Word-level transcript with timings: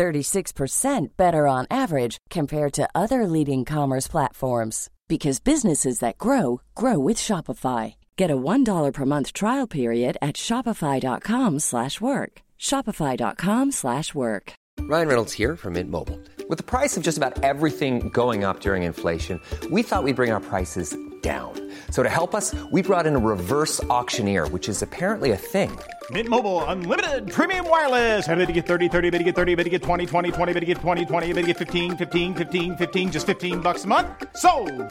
36% 0.00 1.08
better 1.18 1.46
on 1.46 1.66
average 1.70 2.16
compared 2.30 2.72
to 2.72 2.88
other 2.94 3.26
leading 3.26 3.66
commerce 3.66 4.08
platforms 4.08 4.88
because 5.08 5.40
businesses 5.40 5.98
that 5.98 6.16
grow 6.16 6.62
grow 6.74 6.98
with 6.98 7.18
Shopify. 7.18 7.96
Get 8.16 8.30
a 8.30 8.36
$1 8.36 8.92
per 8.94 9.04
month 9.04 9.34
trial 9.34 9.66
period 9.66 10.16
at 10.22 10.36
shopify.com/work. 10.36 12.32
shopify.com/work. 12.58 14.52
Ryan 14.92 15.08
Reynolds 15.08 15.34
here 15.40 15.56
from 15.56 15.72
Mint 15.74 15.90
Mobile. 15.90 16.18
With 16.48 16.58
the 16.58 16.70
price 16.74 16.96
of 16.96 17.02
just 17.02 17.18
about 17.18 17.44
everything 17.44 18.08
going 18.08 18.44
up 18.44 18.60
during 18.60 18.82
inflation, 18.84 19.36
we 19.70 19.82
thought 19.82 20.04
we'd 20.04 20.16
bring 20.16 20.32
our 20.32 20.44
prices 20.52 20.96
down. 21.22 21.52
So 21.90 22.02
to 22.02 22.08
help 22.08 22.34
us, 22.34 22.54
we 22.72 22.80
brought 22.82 23.06
in 23.06 23.14
a 23.16 23.18
reverse 23.34 23.84
auctioneer, 23.84 24.48
which 24.48 24.68
is 24.68 24.82
apparently 24.82 25.30
a 25.32 25.36
thing. 25.36 25.70
Mint 26.10 26.28
Mobile 26.28 26.64
unlimited 26.64 27.30
premium 27.30 27.68
wireless. 27.68 28.26
Ready 28.26 28.46
to 28.46 28.52
get 28.52 28.66
30, 28.66 28.88
30, 28.88 29.10
bit 29.10 29.18
to 29.18 29.24
get 29.24 29.36
30, 29.36 29.54
bit 29.54 29.64
to 29.64 29.70
get 29.70 29.82
20, 29.82 30.06
20, 30.06 30.32
20, 30.32 30.52
bit 30.52 30.60
to 30.60 30.66
get 30.66 30.78
20, 30.78 31.04
20, 31.04 31.32
bit 31.34 31.42
to 31.42 31.46
get 31.46 31.58
15, 31.58 31.96
15, 31.98 32.34
15, 32.34 32.76
15 32.76 33.12
just 33.12 33.26
15 33.26 33.60
bucks 33.60 33.84
a 33.84 33.86
month. 33.86 34.08
So, 34.36 34.50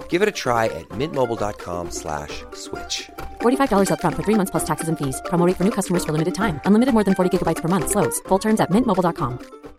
Give 0.10 0.22
it 0.22 0.30
a 0.30 0.32
try 0.44 0.66
at 0.66 0.88
mintmobile.com 0.90 1.92
slash 1.92 2.44
switch. 2.54 3.10
$45 3.42 3.90
upfront 3.90 4.16
for 4.16 4.24
three 4.24 4.36
months 4.36 4.52
plus 4.52 4.66
taxes 4.66 4.88
and 4.88 4.98
fees. 4.98 5.22
Promo 5.26 5.46
rate 5.46 5.58
for 5.58 5.64
new 5.64 5.76
customers 5.80 6.06
for 6.06 6.14
limited 6.14 6.36
time. 6.36 6.62
Unlimited 6.66 6.94
more 6.94 7.04
than 7.04 7.16
40 7.16 7.38
gigabytes 7.38 7.62
per 7.62 7.68
month. 7.68 7.90
Slows. 7.90 8.20
Full 8.30 8.40
terms 8.40 8.60
at 8.62 8.70
mintmobile.com. 8.70 9.79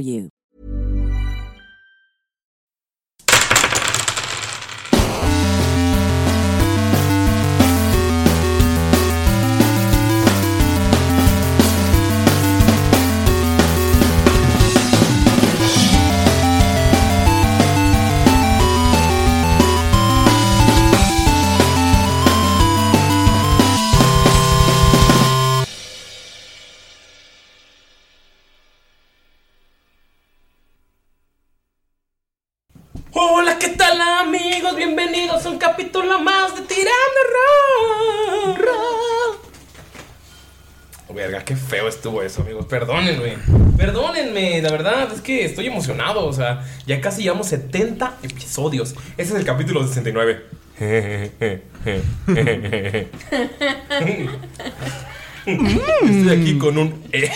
you. 0.01 0.29
Capítulo 35.71 36.19
más 36.19 36.53
de 36.53 36.61
Tirando. 36.63 36.91
Oh, 41.07 41.13
verga, 41.13 41.45
qué 41.45 41.55
feo 41.55 41.87
estuvo 41.87 42.21
eso, 42.21 42.41
amigos. 42.41 42.65
Perdónenme. 42.65 43.37
Perdónenme, 43.77 44.61
la 44.61 44.69
verdad 44.71 45.09
es 45.13 45.21
que 45.21 45.45
estoy 45.45 45.67
emocionado. 45.67 46.25
O 46.25 46.33
sea, 46.33 46.65
ya 46.85 46.99
casi 46.99 47.23
llevamos 47.23 47.47
70 47.47 48.17
episodios. 48.23 48.95
Ese 49.17 49.33
es 49.33 49.39
el 49.39 49.45
capítulo 49.45 49.87
69. 49.87 50.45
Estoy 55.45 56.29
aquí 56.29 56.57
con 56.57 56.77
un... 56.77 57.03
eh, 57.13 57.31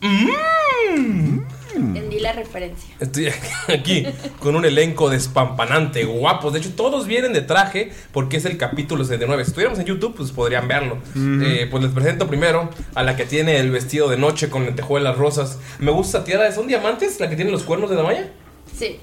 Entendí 1.74 2.20
la 2.20 2.32
referencia. 2.32 2.94
Estoy 3.00 3.28
aquí 3.68 4.06
con 4.38 4.56
un 4.56 4.64
elenco 4.64 5.10
despampanante, 5.10 6.04
guapos. 6.04 6.52
De 6.52 6.60
hecho, 6.60 6.74
todos 6.74 7.06
vienen 7.06 7.32
de 7.32 7.40
traje 7.42 7.92
porque 8.12 8.36
es 8.36 8.44
el 8.44 8.56
capítulo 8.56 9.04
69. 9.04 9.44
Si 9.44 9.50
estuviéramos 9.50 9.78
en 9.80 9.86
YouTube, 9.86 10.14
pues 10.16 10.30
podrían 10.32 10.68
verlo. 10.68 10.98
Eh, 11.16 11.66
pues 11.70 11.82
les 11.82 11.92
presento 11.92 12.26
primero 12.26 12.70
a 12.94 13.02
la 13.02 13.16
que 13.16 13.24
tiene 13.24 13.58
el 13.58 13.70
vestido 13.70 14.08
de 14.08 14.16
noche 14.16 14.48
con 14.50 14.64
lentejuelas 14.64 15.16
rosas. 15.18 15.58
Me 15.78 15.90
gusta 15.90 16.18
esa 16.18 16.24
tiara. 16.24 16.52
¿Son 16.52 16.66
diamantes? 16.66 17.18
¿La 17.20 17.28
que 17.28 17.36
tiene 17.36 17.50
los 17.50 17.62
cuernos 17.64 17.90
de 17.90 17.96
Damaya? 17.96 18.30
Sí. 18.76 19.00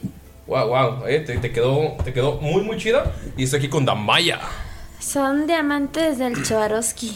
Wow, 0.47 0.67
wow. 0.67 1.07
eh, 1.07 1.19
te, 1.19 1.37
te 1.37 1.51
quedó, 1.51 1.95
te 2.03 2.13
quedó 2.13 2.39
muy, 2.41 2.63
muy 2.63 2.77
chida. 2.77 3.13
Y 3.37 3.43
estoy 3.43 3.59
aquí 3.59 3.69
con 3.69 3.85
Damaya. 3.85 4.39
Son 5.01 5.47
diamantes 5.47 6.19
del 6.19 6.45
Swarovski. 6.45 7.12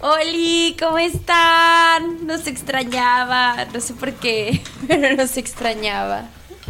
Oli, 0.00 0.76
¿cómo 0.78 0.98
están? 0.98 2.26
Nos 2.26 2.46
extrañaba. 2.46 3.66
No 3.74 3.80
sé 3.80 3.94
por 3.94 4.12
qué, 4.12 4.62
pero 4.88 5.16
nos 5.16 5.36
extrañaba. 5.36 6.28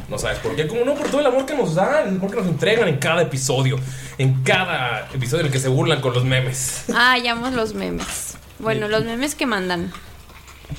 No 0.08 0.18
sabes 0.18 0.38
por 0.38 0.56
qué, 0.56 0.66
como 0.66 0.84
no, 0.86 0.94
por 0.94 1.08
todo 1.08 1.20
el 1.20 1.26
amor 1.26 1.44
que 1.44 1.54
nos 1.54 1.74
dan, 1.74 2.08
el 2.08 2.16
amor 2.16 2.30
que 2.30 2.36
nos 2.38 2.46
entregan 2.46 2.88
en 2.88 2.96
cada 2.96 3.22
episodio. 3.22 3.78
En 4.16 4.42
cada 4.42 5.06
episodio 5.12 5.40
en 5.40 5.46
el 5.46 5.52
que 5.52 5.60
se 5.60 5.68
burlan 5.68 6.00
con 6.00 6.14
los 6.14 6.24
memes. 6.24 6.86
Ah, 6.94 7.18
llamo 7.18 7.50
los 7.50 7.74
memes. 7.74 8.38
Bueno, 8.58 8.88
los 8.88 9.04
memes 9.04 9.34
que 9.34 9.44
mandan. 9.44 9.92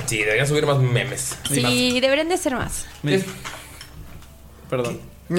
Sí, 0.07 0.17
deberían 0.17 0.47
subir 0.47 0.65
más 0.65 0.79
memes. 0.79 1.37
Sí, 1.47 1.99
deberían 2.01 2.27
de 2.27 2.37
ser 2.37 2.55
más. 2.55 2.87
Perdón. 4.67 5.10
A 5.31 5.33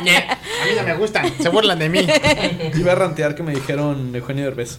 mí 0.00 0.10
no 0.76 0.82
me 0.84 0.94
gustan, 0.94 1.30
se 1.38 1.48
burlan 1.50 1.78
de 1.78 1.88
mí. 1.88 2.06
Iba 2.74 2.92
a 2.92 2.94
rantear 2.94 3.34
que 3.34 3.42
me 3.42 3.52
dijeron 3.54 4.14
Eugenio 4.14 4.44
Derbez. 4.44 4.78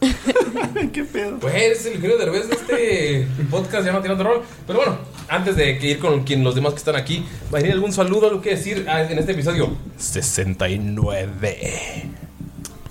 ¿Qué 0.92 1.04
pedo? 1.04 1.38
Pues 1.38 1.54
es 1.54 1.86
el 1.86 1.92
Eugenio 1.94 2.18
Derbez 2.18 2.48
de 2.48 2.54
este 2.54 3.26
podcast 3.50 3.86
llamado 3.86 4.02
Tirando 4.02 4.24
Rol. 4.24 4.42
Pero 4.66 4.80
bueno, 4.80 4.98
antes 5.28 5.54
de 5.56 5.78
que 5.78 5.90
ir 5.90 6.00
con 6.00 6.24
quien, 6.24 6.42
los 6.42 6.56
demás 6.56 6.72
que 6.72 6.78
están 6.78 6.96
aquí, 6.96 7.24
¿va 7.52 7.58
a 7.58 7.62
venir 7.62 7.74
algún 7.74 7.92
saludo, 7.92 8.28
algo 8.28 8.40
que 8.42 8.50
decir 8.50 8.84
ah, 8.88 9.02
en 9.02 9.18
este 9.18 9.32
episodio? 9.32 9.76
69. 9.96 12.10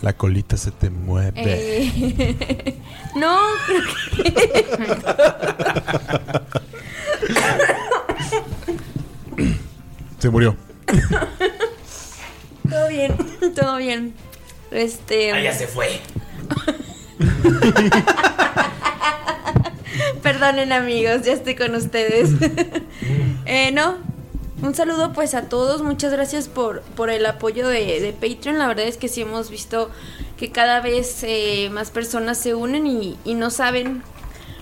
La 0.02 0.14
colita 0.14 0.58
se 0.58 0.72
te 0.72 0.90
mueve. 0.90 1.34
Eh, 1.36 2.78
no, 3.16 3.38
creo 3.66 3.82
que. 4.24 4.74
Se 10.20 10.30
murió. 10.30 10.56
todo 12.70 12.88
bien, 12.90 13.16
todo 13.56 13.78
bien. 13.78 14.14
Este. 14.72 15.32
Ah, 15.32 15.42
ya 15.42 15.54
se 15.54 15.68
fue. 15.68 16.00
Perdonen 20.24 20.72
amigos, 20.72 21.24
ya 21.24 21.34
estoy 21.34 21.56
con 21.56 21.76
ustedes. 21.76 22.30
eh, 23.46 23.72
no, 23.72 23.98
un 24.62 24.74
saludo 24.74 25.12
pues 25.14 25.36
a 25.36 25.50
todos, 25.50 25.84
muchas 25.84 26.12
gracias 26.14 26.48
por, 26.48 26.82
por 26.82 27.10
el 27.10 27.26
apoyo 27.26 27.68
de, 27.68 28.00
de 28.00 28.14
Patreon, 28.14 28.58
la 28.58 28.68
verdad 28.68 28.86
es 28.88 28.98
que 28.98 29.10
sí 29.10 29.22
hemos 29.22 29.50
visto 29.50 29.92
que 30.38 30.52
cada 30.52 30.80
vez 30.80 31.24
eh, 31.24 31.70
más 31.72 31.92
personas 31.92 32.38
se 32.38 32.56
unen 32.56 32.88
y, 32.88 33.18
y 33.26 33.34
no 33.36 33.50
saben 33.50 34.04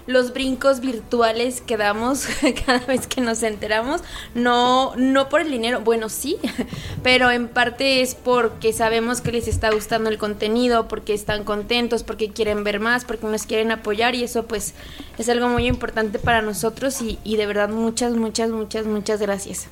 los 0.07 0.33
brincos 0.33 0.79
virtuales 0.79 1.61
que 1.61 1.77
damos 1.77 2.27
cada 2.65 2.85
vez 2.85 3.07
que 3.07 3.21
nos 3.21 3.43
enteramos, 3.43 4.01
no, 4.35 4.95
no 4.95 5.29
por 5.29 5.41
el 5.41 5.51
dinero, 5.51 5.81
bueno 5.81 6.09
sí, 6.09 6.37
pero 7.03 7.31
en 7.31 7.47
parte 7.47 8.01
es 8.01 8.15
porque 8.15 8.73
sabemos 8.73 9.21
que 9.21 9.31
les 9.31 9.47
está 9.47 9.71
gustando 9.71 10.09
el 10.09 10.17
contenido, 10.17 10.87
porque 10.87 11.13
están 11.13 11.43
contentos, 11.43 12.03
porque 12.03 12.31
quieren 12.31 12.63
ver 12.63 12.79
más, 12.79 13.05
porque 13.05 13.25
nos 13.27 13.43
quieren 13.43 13.71
apoyar 13.71 14.15
y 14.15 14.23
eso 14.23 14.45
pues 14.45 14.73
es 15.17 15.29
algo 15.29 15.47
muy 15.47 15.67
importante 15.67 16.19
para 16.19 16.41
nosotros 16.41 17.01
y, 17.01 17.37
de 17.37 17.45
verdad 17.45 17.69
muchas, 17.69 18.13
muchas, 18.13 18.49
muchas, 18.49 18.85
muchas 18.85 19.19
gracias. 19.19 19.67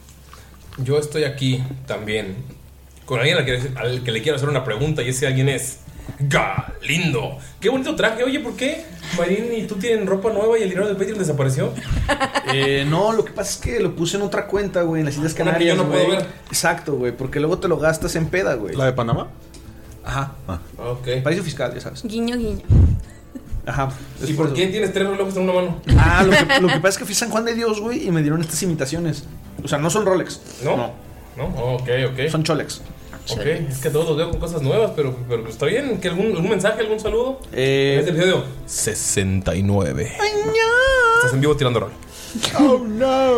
Yo 0.78 0.98
estoy 0.98 1.24
aquí 1.26 1.62
también 1.86 2.38
con 3.06 3.20
alguien 3.20 3.38
al 3.38 3.46
que, 3.46 3.62
al 3.76 4.04
que 4.04 4.12
le 4.12 4.22
quiero 4.22 4.38
hacer 4.38 4.50
una 4.50 4.64
pregunta 4.64 5.02
y 5.02 5.10
ese 5.10 5.28
alguien 5.28 5.50
es 5.50 5.80
Galindo. 6.20 7.38
Qué 7.60 7.70
bonito 7.70 7.96
traje. 7.96 8.24
Oye, 8.24 8.40
¿por 8.40 8.56
qué 8.56 8.86
Marín 9.18 9.48
y 9.56 9.64
tú 9.68 9.76
tienen 9.76 10.08
ropa 10.08 10.32
nueva 10.32 10.58
y 10.58 10.64
el 10.64 10.70
dinero 10.70 10.88
del 10.88 10.96
Patreon 10.98 11.20
desapareció? 11.20 11.74
Eh, 12.52 12.84
no, 12.90 13.12
lo 13.12 13.24
que 13.24 13.32
pasa 13.32 13.52
es 13.52 13.58
que 13.58 13.80
lo 13.80 13.96
puse 13.96 14.18
en 14.18 14.24
otra 14.24 14.48
cuenta, 14.48 14.82
güey, 14.82 15.02
en 15.02 15.06
las 15.06 15.16
Islas 15.16 15.36
Una 15.40 15.56
que 15.56 15.66
yo 15.68 15.76
Canarias. 15.76 15.78
no 15.78 15.88
puedo 15.88 16.06
güey. 16.06 16.18
ver. 16.18 16.26
Exacto, 16.48 16.96
güey, 16.96 17.12
porque 17.16 17.40
luego 17.40 17.60
te 17.60 17.68
lo 17.68 17.78
gastas 17.78 18.16
en 18.16 18.26
peda, 18.26 18.56
güey. 18.56 18.76
¿La 18.76 18.86
de 18.86 18.94
Panamá? 18.94 19.28
Ajá. 20.04 20.32
Ok. 20.78 21.22
Paraíso 21.24 21.44
fiscal, 21.44 21.72
ya 21.76 21.82
sabes. 21.82 22.02
Guiño, 22.04 22.36
guiño. 22.38 22.62
Ajá. 23.68 23.90
¿Y 24.26 24.34
por 24.34 24.52
qué 24.54 24.66
tienes 24.66 24.92
tres 24.94 25.08
relojes 25.08 25.36
en 25.38 25.44
una 25.44 25.54
mano? 25.54 25.82
Ah, 25.96 26.24
lo 26.24 26.32
que, 26.32 26.62
lo 26.62 26.68
que 26.70 26.76
pasa 26.80 26.88
es 26.90 26.98
que 26.98 27.06
fui 27.06 27.14
a 27.14 27.18
San 27.18 27.30
Juan 27.30 27.46
de 27.46 27.54
Dios, 27.54 27.80
güey, 27.82 28.08
y 28.08 28.10
me 28.10 28.22
dieron 28.24 28.42
estas 28.42 28.64
imitaciones. 28.64 29.26
O 29.64 29.68
sea, 29.68 29.78
no 29.78 29.92
son 29.92 30.06
Rolex. 30.06 30.42
¿No? 30.64 30.76
No, 31.38 31.46
ok, 31.76 31.88
ok. 32.14 32.30
Son 32.32 32.44
Cholex. 32.44 32.82
Ok, 33.32 33.46
es 33.70 33.78
que 33.80 33.90
todos 33.90 34.08
los 34.08 34.18
veo 34.18 34.30
con 34.32 34.40
cosas 34.40 34.62
nuevas, 34.62 34.92
pero, 34.96 35.16
pero 35.28 35.48
está 35.48 35.66
bien. 35.66 36.00
¿Que 36.00 36.10
algún, 36.10 36.28
¿Algún 36.28 36.50
mensaje, 36.50 36.82
algún 36.82 37.00
saludo? 37.00 37.40
Eh, 37.54 37.98
este 38.00 38.12
episodio 38.12 38.44
69. 38.66 40.12
Estás 41.18 41.34
en 41.34 41.42
vivo 41.42 41.56
tirando 41.56 41.80
rol. 41.82 41.92
Oh 42.60 42.80
no. 42.88 43.32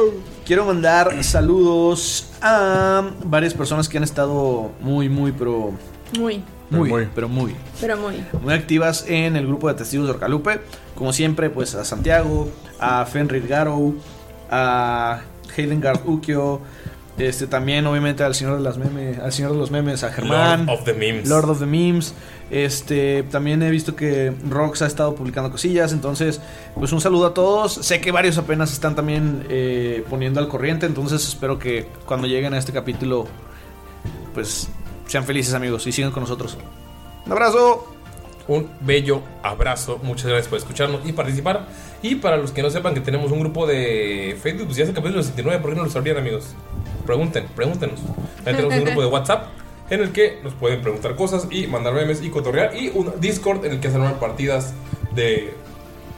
Quiero 0.46 0.66
mandar 0.66 1.24
saludos 1.24 2.28
a 2.42 3.10
varias 3.24 3.54
personas 3.54 3.88
que 3.88 3.98
han 3.98 4.04
estado 4.04 4.72
muy, 4.82 5.10
muy, 5.10 5.32
pero. 5.32 5.72
Muy, 6.18 6.44
Muy, 6.70 7.08
pero 7.16 7.30
muy. 7.30 7.56
pero 7.80 7.98
muy. 7.98 8.24
Muy 8.42 8.54
activas 8.54 9.06
en 9.08 9.36
el 9.36 9.48
grupo 9.48 9.68
de 9.70 9.76
testigos 9.76 10.08
de 10.08 10.14
Orcalupe. 10.14 10.60
Como 10.96 11.14
siempre, 11.14 11.50
pues 11.50 11.74
a 11.76 11.86
Santiago, 11.86 12.50
a 12.80 13.06
Fenrir 13.06 13.48
Garrow, 13.48 13.96
a 14.50 15.22
Heidengard 15.56 16.02
Ukio. 16.06 16.62
Este 17.28 17.46
también, 17.46 17.86
obviamente, 17.86 18.24
al 18.24 18.34
señor 18.34 18.58
de 18.58 18.64
las 18.64 18.78
memes, 18.78 19.20
al 19.20 19.32
señor 19.32 19.52
de 19.52 19.58
los 19.58 19.70
memes, 19.70 20.04
a 20.04 20.12
Germán. 20.12 20.66
Lord 20.66 20.80
of 20.80 20.86
the 20.86 20.94
Memes. 20.94 21.30
Lord 21.30 21.50
of 21.50 21.60
the 21.60 21.66
Memes. 21.66 22.14
Este, 22.50 23.24
también 23.24 23.62
he 23.62 23.70
visto 23.70 23.96
que 23.96 24.34
Rox 24.50 24.82
ha 24.82 24.88
estado 24.88 25.14
publicando 25.14 25.52
cosillas. 25.52 25.94
Entonces, 25.94 26.42
pues 26.76 26.92
un 26.92 27.00
saludo 27.00 27.28
a 27.28 27.34
todos. 27.34 27.74
Sé 27.74 28.02
que 28.02 28.12
varios 28.12 28.38
apenas 28.38 28.74
están 28.74 28.96
también 28.96 29.46
eh, 29.50 30.04
poniendo 30.10 30.40
al 30.40 30.48
corriente. 30.48 30.88
Entonces, 30.88 31.28
espero 31.28 31.60
que 31.60 31.86
cuando 32.06 32.28
lleguen 32.28 32.54
a 32.56 32.58
este 32.58 32.74
capítulo, 32.74 33.28
pues 34.34 34.68
sean 35.06 35.24
felices, 35.24 35.54
amigos, 35.54 35.86
y 35.86 35.92
sigan 35.92 36.12
con 36.12 36.24
nosotros. 36.24 36.58
Un 37.26 37.32
abrazo. 37.32 37.88
Un 38.48 38.68
bello 38.82 39.22
abrazo. 39.44 40.00
Muchas 40.02 40.26
gracias 40.26 40.48
por 40.48 40.58
escucharnos 40.58 41.08
y 41.08 41.14
participar. 41.14 41.68
Y 42.02 42.16
para 42.16 42.38
los 42.38 42.52
que 42.52 42.64
no 42.64 42.72
sepan 42.72 42.96
que 42.96 43.02
tenemos 43.02 43.32
un 43.32 43.40
grupo 43.40 43.68
de 43.68 44.38
Facebook, 44.42 44.66
pues 44.66 44.78
ya 44.78 44.84
es 44.84 44.90
el 44.90 44.96
capítulo 44.96 45.22
69. 45.22 45.62
¿Por 45.62 45.72
qué 45.72 45.78
no 45.78 45.84
lo 45.84 45.90
sabrían, 45.92 46.18
amigos? 46.18 46.56
Pregunten, 47.06 47.46
pregúntenos. 47.56 48.00
También 48.44 48.56
tenemos 48.56 48.76
un 48.76 48.84
grupo 48.86 49.02
de 49.02 49.08
WhatsApp 49.08 49.48
en 49.90 50.02
el 50.02 50.12
que 50.12 50.40
nos 50.44 50.54
pueden 50.54 50.82
preguntar 50.82 51.16
cosas 51.16 51.48
y 51.52 51.68
mandar 51.68 51.94
memes 51.94 52.22
y 52.22 52.30
cotorrear. 52.30 52.76
Y 52.76 52.90
un 52.90 53.14
Discord 53.20 53.66
en 53.66 53.74
el 53.74 53.80
que 53.80 53.90
se 53.90 53.96
arman 53.96 54.20
partidas 54.20 54.74
de 55.14 55.54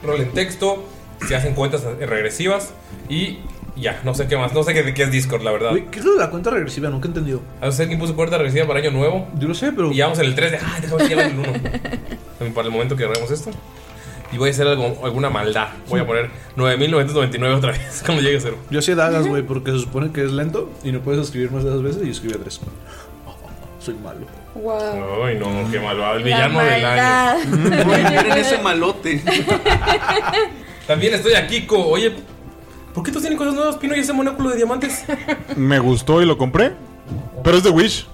rol 0.04 0.22
en 0.22 0.32
texto. 0.32 0.84
Se 1.28 1.36
hacen 1.36 1.56
cuentas 1.56 1.84
regresivas. 1.84 2.74
Y 3.10 3.40
ya, 3.76 4.00
no 4.04 4.14
sé 4.14 4.28
qué 4.28 4.38
más. 4.38 4.54
No 4.54 4.64
sé 4.64 4.74
qué, 4.74 4.94
qué 4.94 5.04
es 5.04 5.12
Discord, 5.12 5.42
la 5.42 5.52
verdad. 5.52 5.74
¿Qué 5.92 6.00
es 6.00 6.06
lo 6.06 6.14
de 6.14 6.20
la 6.20 6.30
cuenta 6.30 6.52
regresiva? 6.52 6.90
Nunca 6.90 7.08
he 7.08 7.10
entendido. 7.10 7.42
A 7.62 7.70
ver 7.70 7.88
quién 7.88 8.00
puso 8.00 8.16
cuenta 8.16 8.38
regresiva 8.38 8.68
para 8.68 8.80
año 8.80 8.92
nuevo. 8.92 9.28
Yo 9.40 9.48
lo 9.48 9.56
sé, 9.56 9.72
pero. 9.72 9.92
Y 9.92 10.00
vamos 10.02 10.20
en 10.20 10.26
el 10.26 10.36
3 10.36 10.52
de. 10.52 10.58
¡Ah, 10.58 10.78
déjame 10.82 11.08
llevar 11.08 11.26
el 11.26 11.40
1! 11.40 11.54
para 12.54 12.68
el 12.68 12.74
momento 12.74 12.96
que 12.96 13.04
grabemos 13.04 13.32
esto. 13.32 13.52
Y 14.34 14.38
voy 14.38 14.50
a 14.50 14.52
hacer 14.52 14.68
algo, 14.68 15.00
alguna 15.04 15.30
maldad. 15.30 15.68
Voy 15.88 16.00
a 16.02 16.08
poner 16.08 16.30
9999 16.56 17.56
otra 17.56 17.72
vez 17.72 18.02
cuando 18.06 18.22
llegue 18.24 18.38
a 18.38 18.42
cero. 18.42 18.58
Yo 18.70 18.80
hacía 18.80 18.96
dagas, 18.96 19.28
güey, 19.28 19.44
porque 19.44 19.72
se 19.72 19.80
supone 19.80 20.12
que 20.12 20.24
es 20.24 20.32
lento 20.32 20.72
y 20.84 20.92
no 20.92 21.00
puedes 21.02 21.22
escribir 21.22 21.52
más 21.52 21.64
de 21.64 21.70
dos 21.70 21.84
veces 21.84 22.06
y 22.06 22.10
escribí 22.10 22.34
a 22.36 22.40
tres. 22.40 22.60
Soy 23.80 23.96
malo. 23.96 24.26
Wow. 24.56 25.24
Ay, 25.26 25.38
no, 25.38 25.70
qué 25.70 25.80
malvado. 25.80 26.18
El 26.18 26.22
La 26.22 26.26
villano 26.26 26.60
del 26.60 26.86
año. 26.86 27.86
Güey, 27.86 28.04
miren 28.10 28.38
ese 28.38 28.62
malote. 28.62 29.22
También 30.88 31.14
estoy 31.14 31.34
aquí 31.34 31.66
con. 31.66 31.82
Oye, 31.84 32.14
¿por 32.94 33.04
qué 33.04 33.12
tú 33.12 33.20
tienes 33.20 33.38
cosas 33.38 33.56
nuevas, 33.56 33.76
Pino, 33.78 33.96
y 33.96 34.00
ese 34.00 34.14
monóculo 34.14 34.52
de 34.52 34.58
diamantes? 34.58 35.04
Me 35.58 35.80
gustó 35.80 36.22
y 36.22 36.26
lo 36.26 36.38
compré. 36.38 36.74
Pero 37.44 37.58
es 37.58 37.64
de 37.64 37.72
Wish. 37.72 38.08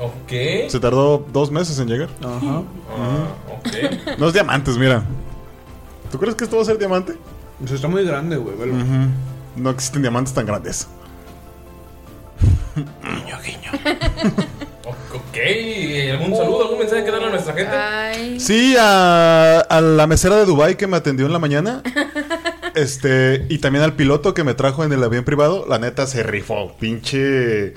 Ok. 0.00 0.68
Se 0.68 0.80
tardó 0.80 1.24
dos 1.32 1.52
meses 1.52 1.78
en 1.78 1.86
llegar. 1.88 2.08
Ajá. 2.20 2.62
Ah, 2.90 3.26
ok. 3.58 4.18
No 4.18 4.26
es 4.26 4.32
diamantes, 4.32 4.76
mira. 4.76 5.04
¿Tú 6.12 6.18
crees 6.18 6.36
que 6.36 6.44
esto 6.44 6.56
va 6.56 6.62
a 6.62 6.66
ser 6.66 6.78
diamante? 6.78 7.14
Pues 7.58 7.72
está 7.72 7.88
muy 7.88 8.04
grande, 8.04 8.36
güey. 8.36 8.54
velo. 8.56 8.74
No 9.56 9.70
existen 9.70 10.02
diamantes 10.02 10.32
tan 10.32 10.46
grandes. 10.46 10.86
Ok. 14.84 15.38
¿Algún 16.12 16.36
saludo, 16.36 16.62
algún 16.62 16.78
mensaje 16.78 17.04
que 17.04 17.10
darle 17.10 17.28
a 17.28 17.30
nuestra 17.30 17.54
gente? 17.54 17.74
Ay. 17.74 18.38
Sí, 18.40 18.74
a, 18.78 19.60
a 19.60 19.80
la 19.80 20.06
mesera 20.06 20.36
de 20.36 20.44
Dubai 20.44 20.76
que 20.76 20.86
me 20.86 20.96
atendió 20.96 21.26
en 21.26 21.32
la 21.32 21.38
mañana. 21.38 21.82
Este, 22.74 23.44
y 23.50 23.58
también 23.58 23.84
al 23.84 23.92
piloto 23.96 24.32
que 24.32 24.44
me 24.44 24.54
trajo 24.54 24.82
en 24.82 24.90
el 24.94 25.04
avión 25.04 25.24
privado. 25.24 25.66
La 25.68 25.78
neta 25.78 26.06
se 26.06 26.22
rifó. 26.22 26.74
Pinche. 26.80 27.74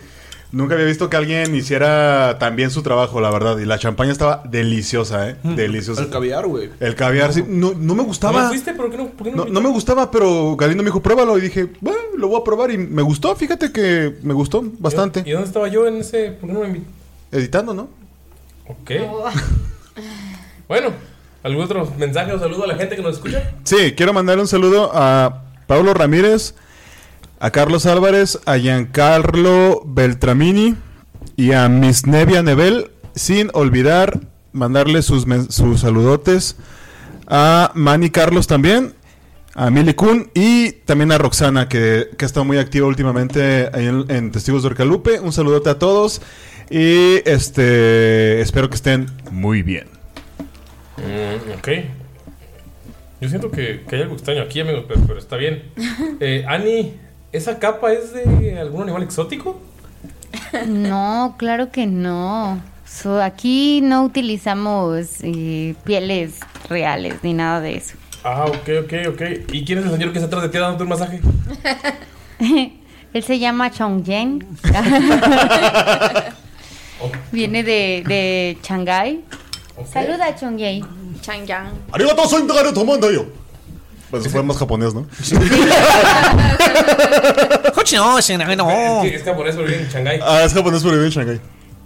Nunca 0.51 0.75
había 0.75 0.85
visto 0.85 1.09
que 1.09 1.17
alguien 1.17 1.53
hiciera 1.55 2.37
tan 2.39 2.55
bien 2.55 2.71
su 2.71 2.81
trabajo, 2.81 3.19
la 3.19 3.29
verdad. 3.29 3.57
Y 3.57 3.65
la 3.65 3.77
champaña 3.77 4.11
estaba 4.11 4.41
deliciosa, 4.45 5.29
¿eh? 5.29 5.35
Deliciosa. 5.43 6.03
El 6.03 6.09
caviar, 6.09 6.47
güey. 6.47 6.69
El 6.79 6.95
caviar, 6.95 7.33
sí. 7.33 7.43
No, 7.45 7.73
no 7.73 7.93
me 7.93 8.03
¿No 8.03 8.03
gustaba. 8.05 8.47
fuiste? 8.47 8.73
¿Por 8.73 8.89
qué 8.89 8.97
no? 8.97 9.07
¿Por 9.09 9.27
qué 9.27 9.31
no, 9.35 9.45
No, 9.45 9.51
no 9.51 9.61
me 9.61 9.69
gustaba, 9.69 10.09
pero 10.11 10.55
Galindo 10.55 10.81
me 10.83 10.87
dijo, 10.89 11.01
pruébalo. 11.01 11.37
Y 11.37 11.41
dije, 11.41 11.67
bueno, 11.81 11.99
lo 12.17 12.29
voy 12.29 12.39
a 12.39 12.43
probar. 12.43 12.71
Y 12.71 12.77
me 12.77 13.01
gustó, 13.01 13.35
fíjate 13.35 13.71
que 13.71 14.15
me 14.21 14.33
gustó 14.33 14.63
bastante. 14.79 15.23
¿Y 15.25 15.31
dónde 15.31 15.47
estaba 15.47 15.67
yo 15.67 15.87
en 15.87 15.97
ese? 15.97 16.31
¿Por 16.31 16.47
qué 16.49 16.53
no 16.53 16.59
me 16.61 16.67
invitó? 16.67 16.85
Editando, 17.31 17.73
¿no? 17.73 17.89
Ok. 18.67 18.91
Bueno, 20.67 20.89
¿algún 21.43 21.63
otro 21.63 21.91
mensaje 21.97 22.31
o 22.31 22.39
saludo 22.39 22.63
a 22.63 22.67
la 22.67 22.75
gente 22.75 22.95
que 22.95 23.01
nos 23.01 23.15
escucha? 23.15 23.51
Sí, 23.63 23.93
quiero 23.95 24.13
mandar 24.13 24.39
un 24.39 24.47
saludo 24.47 24.91
a 24.93 25.43
Pablo 25.67 25.93
Ramírez, 25.93 26.55
a 27.45 27.51
Carlos 27.51 27.85
Álvarez, 27.85 28.39
a 28.47 28.57
Giancarlo 28.57 29.83
Beltramini 29.85 30.75
y 31.37 31.51
a 31.51 31.69
Miss 31.69 32.07
Nevia 32.07 32.41
Nebel, 32.41 32.89
sin 33.13 33.51
olvidar 33.53 34.19
mandarle 34.51 35.03
sus, 35.03 35.27
sus 35.49 35.81
saludotes 35.81 36.55
a 37.27 37.71
Manny 37.75 38.09
Carlos 38.09 38.47
también, 38.47 38.95
a 39.53 39.69
Mili 39.69 39.93
Kun 39.93 40.31
y 40.33 40.71
también 40.71 41.11
a 41.11 41.19
Roxana, 41.19 41.69
que, 41.69 42.09
que 42.17 42.25
ha 42.25 42.27
estado 42.27 42.45
muy 42.45 42.57
activa 42.57 42.87
últimamente 42.87 43.69
ahí 43.73 43.85
en, 43.85 44.05
en 44.09 44.31
Testigos 44.31 44.63
de 44.63 44.69
Orcalupe. 44.69 45.19
Un 45.19 45.31
saludote 45.31 45.69
a 45.69 45.77
todos 45.77 46.23
y 46.71 47.17
este 47.29 48.41
espero 48.41 48.71
que 48.71 48.75
estén 48.75 49.05
muy 49.29 49.61
bien. 49.61 49.85
Mm, 50.97 51.59
ok. 51.59 51.69
Yo 53.21 53.29
siento 53.29 53.51
que, 53.51 53.83
que 53.87 53.97
hay 53.97 54.01
algo 54.01 54.15
extraño 54.15 54.41
aquí, 54.41 54.61
amigos, 54.61 54.85
pero, 54.87 55.01
pero 55.05 55.19
está 55.19 55.37
bien. 55.37 55.61
Eh, 56.21 56.45
Ani, 56.47 56.93
¿esa 57.35 57.59
capa 57.59 57.93
es 57.93 58.13
de 58.13 58.59
algún 58.59 58.83
animal 58.83 59.03
exótico? 59.03 59.59
No, 60.67 61.35
claro 61.37 61.71
que 61.71 61.85
no. 61.85 62.61
So, 62.85 63.21
aquí 63.21 63.81
no 63.81 64.03
utilizamos 64.03 65.17
eh, 65.21 65.75
pieles 65.83 66.39
reales 66.69 67.15
ni 67.23 67.33
nada 67.33 67.59
de 67.59 67.75
eso. 67.77 67.95
Ah, 68.23 68.45
ok, 68.45 68.69
ok, 68.83 68.93
ok. 69.09 69.21
¿Y 69.51 69.65
quién 69.65 69.79
es 69.79 69.85
el 69.85 69.91
señor 69.91 70.13
que 70.13 70.19
está 70.19 70.27
atrás 70.27 70.43
de 70.43 70.49
ti 70.49 70.57
dándote 70.57 70.83
un 70.83 70.89
masaje? 70.89 71.19
Él 73.13 73.23
se 73.23 73.39
llama 73.39 73.71
Chongyen. 73.71 74.47
Viene 77.31 77.63
de, 77.63 78.03
de 78.07 78.57
Shanghái. 78.63 79.23
Saluda, 79.91 80.35
Chongyen. 80.35 80.85
Changyang. 81.21 81.71
Pues 84.19 84.31
fue 84.31 84.43
más 84.43 84.57
japonés, 84.57 84.93
¿no? 84.93 85.07
no, 88.55 88.71
Es, 88.71 89.09
que 89.11 89.15
es 89.15 89.23
japonés, 89.23 89.55
pero 89.55 89.67
vive 89.67 89.81
en 89.81 89.89
Shanghái. 89.89 90.19
Ah, 90.23 90.43
es 90.43 90.53
japonés, 90.53 90.81
pero 90.83 90.95
vive 90.95 91.05
en 91.05 91.11
Shanghái. 91.11 91.39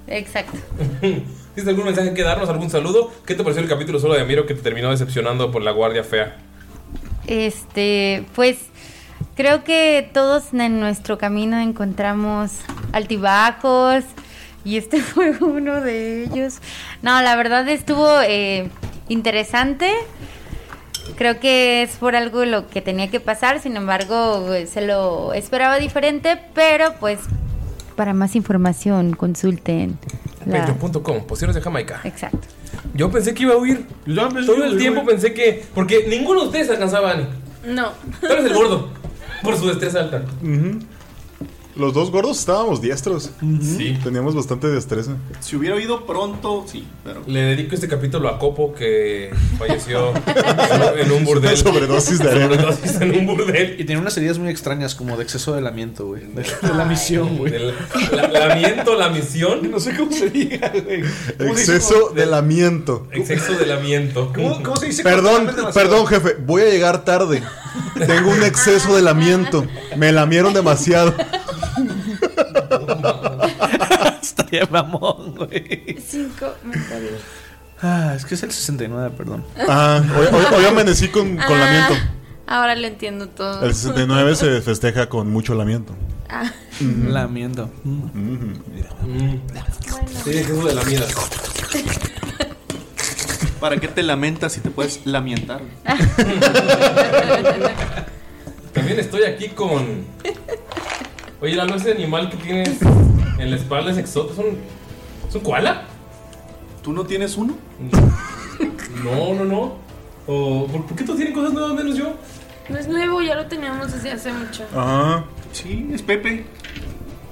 Exacto. 0.08 0.58
¿Tienes 1.02 1.68
algún 1.68 1.86
mensaje 1.86 2.14
que 2.14 2.24
darnos? 2.24 2.50
¿Algún 2.50 2.70
saludo? 2.70 3.12
¿Qué 3.26 3.36
te 3.36 3.44
pareció 3.44 3.62
el 3.62 3.70
capítulo 3.70 4.00
solo 4.00 4.14
de 4.14 4.22
Amiro 4.22 4.46
que 4.46 4.54
te 4.54 4.62
terminó 4.62 4.92
decepcionando 4.92 5.52
por 5.52 5.62
la 5.62 5.72
guardia 5.72 6.04
fea? 6.04 6.38
Este, 7.28 8.24
pues 8.36 8.58
creo 9.36 9.64
que 9.64 10.10
todos 10.14 10.54
en 10.54 10.80
nuestro 10.80 11.18
camino 11.18 11.60
encontramos 11.60 12.52
altibajos 12.92 14.04
y 14.64 14.78
este 14.78 15.02
fue 15.02 15.32
uno 15.42 15.82
de 15.82 16.24
ellos. 16.24 16.60
No, 17.02 17.22
la 17.22 17.36
verdad 17.36 17.68
estuvo 17.70 18.22
eh, 18.22 18.70
interesante. 19.08 19.92
Creo 21.16 21.40
que 21.40 21.84
es 21.84 21.92
por 21.98 22.16
algo 22.16 22.46
lo 22.46 22.68
que 22.68 22.82
tenía 22.82 23.10
que 23.10 23.20
pasar, 23.20 23.62
sin 23.62 23.76
embargo, 23.78 24.48
se 24.66 24.82
lo 24.82 25.34
esperaba 25.34 25.80
diferente, 25.80 26.40
pero 26.54 26.94
pues 27.00 27.20
para 27.96 28.14
más 28.14 28.36
información 28.36 29.14
consulten 29.14 29.98
la... 30.46 30.66
Patreon.com, 30.66 31.26
posiciones 31.26 31.56
de 31.56 31.62
Jamaica. 31.62 32.00
Exacto. 32.06 32.48
Yo 32.94 33.12
pensé 33.12 33.34
que 33.34 33.44
iba 33.44 33.54
a 33.54 33.58
huir. 33.58 33.86
Todo 34.06 34.64
el 34.64 34.78
tiempo 34.78 35.06
pensé 35.06 35.34
que. 35.34 35.66
Porque 35.76 36.06
ninguno 36.08 36.42
de 36.42 36.48
ustedes 36.48 36.70
alcanzaba 36.70 37.12
a 37.12 37.14
Ani. 37.14 37.26
No. 37.66 37.92
Tú 38.22 38.28
eres 38.28 38.46
el 38.46 38.54
gordo. 38.54 38.90
Por 39.44 39.58
su 39.58 39.68
destreza 39.68 40.00
alta. 40.00 40.24
Los 41.80 41.94
dos 41.94 42.12
gordos 42.12 42.38
estábamos 42.40 42.82
diestros. 42.82 43.32
Sí. 43.62 43.98
Teníamos 44.04 44.36
bastante 44.36 44.68
destreza. 44.68 45.16
Si 45.40 45.56
hubiera 45.56 45.76
oído 45.76 46.06
pronto, 46.06 46.66
sí, 46.68 46.86
pero. 47.04 47.22
Le 47.26 47.42
dedico 47.42 47.74
este 47.74 47.88
capítulo 47.88 48.28
a 48.28 48.38
Copo 48.38 48.74
que 48.74 49.32
falleció 49.58 50.12
en 50.98 51.12
un 51.12 51.24
burdel. 51.24 51.56
Sobredosis 51.56 52.20
de 52.20 52.30
arena. 52.30 52.48
Sobredosis 52.56 53.02
en 53.02 53.16
un 53.18 53.26
burdel. 53.28 53.76
Y 53.80 53.86
tenía 53.86 54.02
unas 54.02 54.18
heridas 54.18 54.38
muy 54.38 54.50
extrañas, 54.50 54.94
como 54.94 55.16
de 55.16 55.24
exceso 55.24 55.54
de 55.56 55.62
lamiento, 55.62 56.06
güey. 56.08 56.24
De, 56.26 56.42
de 56.44 56.74
la 56.76 56.84
misión, 56.84 57.38
güey. 57.38 57.54
La- 58.12 58.28
lamiento, 58.28 58.96
la 58.96 59.10
misión. 59.10 59.72
No 59.72 59.80
sé 59.80 59.96
cómo 59.96 60.12
se 60.12 60.30
diga, 60.30 60.72
güey. 60.86 61.02
¿Cómo 61.38 61.54
se 61.56 61.60
dice 61.62 61.76
Exceso 61.78 62.10
de 62.14 62.26
lamiento. 62.26 63.08
Exceso 63.12 63.54
de 63.54 63.66
lamiento. 63.66 64.34
¿Cómo, 64.36 64.62
cómo 64.64 64.76
se 64.76 64.88
dice? 64.88 65.04
Perdón, 65.04 65.50
perdón, 65.74 66.06
jefe. 66.08 66.36
Voy 66.46 66.62
a 66.64 66.66
llegar 66.70 67.06
tarde. 67.06 67.42
Tengo 68.06 68.32
un 68.32 68.44
exceso 68.44 68.96
de 68.96 69.02
lamiento. 69.02 69.66
Me 69.96 70.12
lamieron 70.12 70.54
demasiado. 70.54 71.14
Estaría 74.22 74.66
mamón, 74.70 75.36
güey. 75.36 75.98
Cinco. 76.06 76.54
Ah, 77.82 78.14
es 78.16 78.26
que 78.26 78.36
es 78.36 78.44
el 78.44 78.52
69, 78.52 79.12
perdón. 79.18 79.44
Ah, 79.68 80.02
hoy, 80.18 80.28
hoy- 80.32 80.46
hoy 80.58 80.66
amanecí 80.66 81.08
con, 81.10 81.36
con 81.38 81.62
Ah, 81.62 81.66
lamiento. 81.66 81.94
Ahora 82.48 82.76
lo 82.76 82.88
entiendo 82.88 83.28
todo. 83.30 83.64
El 83.66 83.74
69 83.74 84.36
se 84.36 84.62
festeja 84.62 85.08
con 85.08 85.30
mucho 85.32 85.56
lamiento. 85.56 85.94
Ah, 86.30 86.52
Lamiento. 87.08 87.70
Sí, 90.24 90.32
exceso 90.32 90.66
de 90.66 90.76
lamida. 90.76 91.06
¿Para 93.60 93.78
qué 93.78 93.88
te 93.90 94.04
lamentas 94.04 94.54
si 94.54 94.62
te 94.62 94.70
puedes 94.70 95.06
lamentar? 95.06 95.62
También 98.74 99.00
estoy 99.00 99.24
aquí 99.24 99.50
con. 99.50 100.06
Oye, 101.42 101.56
Lalo, 101.56 101.76
ese 101.76 101.92
animal 101.92 102.30
que 102.30 102.38
tienes 102.38 102.82
en 103.38 103.50
la 103.50 103.56
espalda 103.56 103.92
es 103.92 103.98
exótico. 103.98 104.42
¿Es 104.42 104.48
un, 104.48 104.58
¿Es 105.30 105.36
un 105.36 105.42
koala? 105.42 105.84
¿Tú 106.84 106.92
no 106.94 107.06
tienes 107.06 107.38
uno? 107.38 107.58
No, 109.04 109.34
no, 109.34 109.46
no. 109.46 109.76
O, 110.28 110.68
¿por, 110.68 110.86
por 110.86 110.98
qué 110.98 111.04
todos 111.04 111.18
tienen 111.18 111.34
cosas 111.34 111.54
nuevas 111.54 111.74
menos 111.74 111.98
yo? 111.98 112.14
no 112.70 112.78
es 112.78 112.88
nuevo, 112.88 113.20
ya 113.22 113.36
lo 113.36 113.48
teníamos 113.48 113.92
desde 113.92 114.12
hace 114.12 114.32
mucho. 114.32 114.64
Ajá. 114.76 115.26
Sí, 115.54 115.90
es 115.92 116.02
Pepe. 116.04 116.46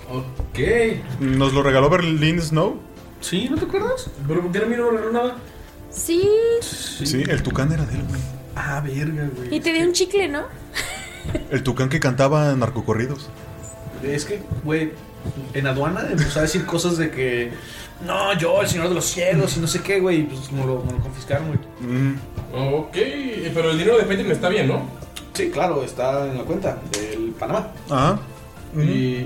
Ok. 0.09 0.59
Nos 1.19 1.53
lo 1.53 1.61
regaló 1.61 1.89
Berlin 1.89 2.41
Snow. 2.41 2.79
¿Sí? 3.21 3.47
¿No 3.49 3.57
te 3.57 3.65
acuerdas? 3.65 4.09
¿Pero 4.27 4.41
por 4.41 4.51
qué 4.51 4.59
a 4.59 4.65
mí 4.65 4.75
no 4.75 4.91
me 4.91 4.97
regaló 4.97 5.11
nada? 5.11 5.35
Sí. 5.91 6.27
Sí, 6.61 7.23
el 7.27 7.43
tucán 7.43 7.71
era 7.71 7.85
de 7.85 7.95
él, 7.95 8.03
güey. 8.07 8.21
Ah, 8.55 8.81
verga, 8.81 9.29
güey. 9.35 9.55
Y 9.55 9.59
te 9.59 9.73
di 9.73 9.81
un 9.83 9.93
chicle, 9.93 10.27
¿no? 10.27 10.43
El 11.51 11.61
tucán 11.61 11.89
que 11.89 11.99
cantaba 11.99 12.53
narcocorridos. 12.55 13.29
Es 14.03 14.25
que, 14.25 14.41
güey, 14.63 14.91
en 15.53 15.67
aduana 15.67 16.07
empezó 16.09 16.39
a 16.39 16.43
decir 16.43 16.65
cosas 16.65 16.97
de 16.97 17.11
que. 17.11 17.51
No, 18.05 18.37
yo, 18.37 18.61
el 18.61 18.67
señor 18.67 18.89
de 18.89 18.95
los 18.95 19.05
cielos 19.05 19.57
y 19.57 19.59
no 19.59 19.67
sé 19.67 19.81
qué, 19.81 19.99
güey. 19.99 20.19
y 20.19 20.23
Pues 20.23 20.51
me 20.51 20.65
lo, 20.65 20.83
me 20.83 20.93
lo 20.93 20.99
confiscaron, 20.99 21.47
güey. 21.47 21.59
Ok, 22.53 22.97
pero 23.53 23.71
el 23.71 23.77
dinero 23.77 23.97
de 23.97 24.03
Patreon 24.03 24.31
está 24.31 24.49
bien, 24.49 24.67
¿no? 24.67 24.81
Sí, 25.33 25.49
claro, 25.49 25.83
está 25.83 26.25
en 26.27 26.37
la 26.37 26.43
cuenta 26.43 26.77
del 26.91 27.31
Panamá. 27.37 27.71
Ajá. 27.89 28.19
Y. 28.75 29.23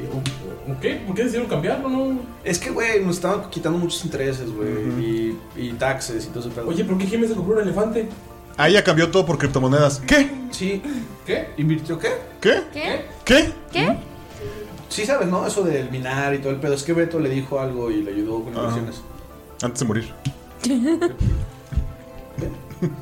Ok, 0.69 0.85
¿por 1.07 1.15
qué 1.15 1.23
decidieron 1.23 1.49
cambiarlo, 1.49 1.89
no? 1.89 2.19
Es 2.43 2.59
que, 2.59 2.69
güey, 2.69 3.03
nos 3.03 3.15
estaban 3.15 3.49
quitando 3.49 3.77
muchos 3.77 4.05
intereses, 4.05 4.49
güey. 4.51 4.69
y, 4.99 5.37
y 5.57 5.71
taxes 5.73 6.25
y 6.25 6.27
todo 6.29 6.39
ese 6.41 6.49
pedo. 6.49 6.67
Oye, 6.67 6.83
¿por 6.85 6.97
qué 6.97 7.05
Jiménez 7.05 7.29
se 7.31 7.35
compró 7.35 7.55
un 7.55 7.61
elefante? 7.63 8.07
Ah, 8.57 8.69
ya 8.69 8.83
cambió 8.83 9.09
todo 9.09 9.25
por 9.25 9.37
criptomonedas. 9.37 10.01
¿Qué? 10.07 10.29
Sí. 10.51 10.81
¿Qué? 11.25 11.49
¿Invirtió 11.57 11.97
qué? 11.97 12.09
¿Qué? 12.39 12.61
¿Qué? 12.71 13.05
¿Qué? 13.25 13.51
¿Qué? 13.71 13.97
Sí, 14.91 15.05
sabes, 15.05 15.29
¿no? 15.29 15.47
Eso 15.47 15.63
del 15.63 15.89
minar 15.89 16.33
y 16.33 16.39
todo 16.39 16.51
el 16.51 16.57
pedo. 16.59 16.73
Es 16.73 16.83
que 16.83 16.91
Beto 16.91 17.17
le 17.17 17.29
dijo 17.29 17.61
algo 17.61 17.89
y 17.89 18.03
le 18.03 18.11
ayudó 18.11 18.43
con 18.43 18.53
inversiones. 18.53 19.01
Antes 19.63 19.79
de 19.79 19.85
morir. 19.85 20.13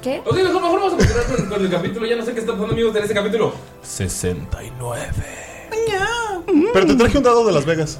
¿Qué? 0.01 0.21
Ok, 0.25 0.35
mejor, 0.35 0.61
mejor 0.61 0.79
vamos 0.81 0.93
a 0.93 0.97
continuar 0.97 1.25
con, 1.25 1.45
con 1.47 1.61
el 1.61 1.71
capítulo. 1.71 2.05
Ya 2.05 2.15
no 2.15 2.23
sé 2.23 2.33
qué 2.33 2.41
está 2.41 2.51
pasando, 2.51 2.73
amigos, 2.73 2.95
en 2.95 3.01
este 3.01 3.15
capítulo. 3.15 3.53
69. 3.81 5.07
Pero 6.73 6.85
te 6.85 6.95
traje 6.95 7.17
un 7.17 7.23
dado 7.23 7.45
de 7.47 7.53
Las 7.53 7.65
Vegas. 7.65 7.99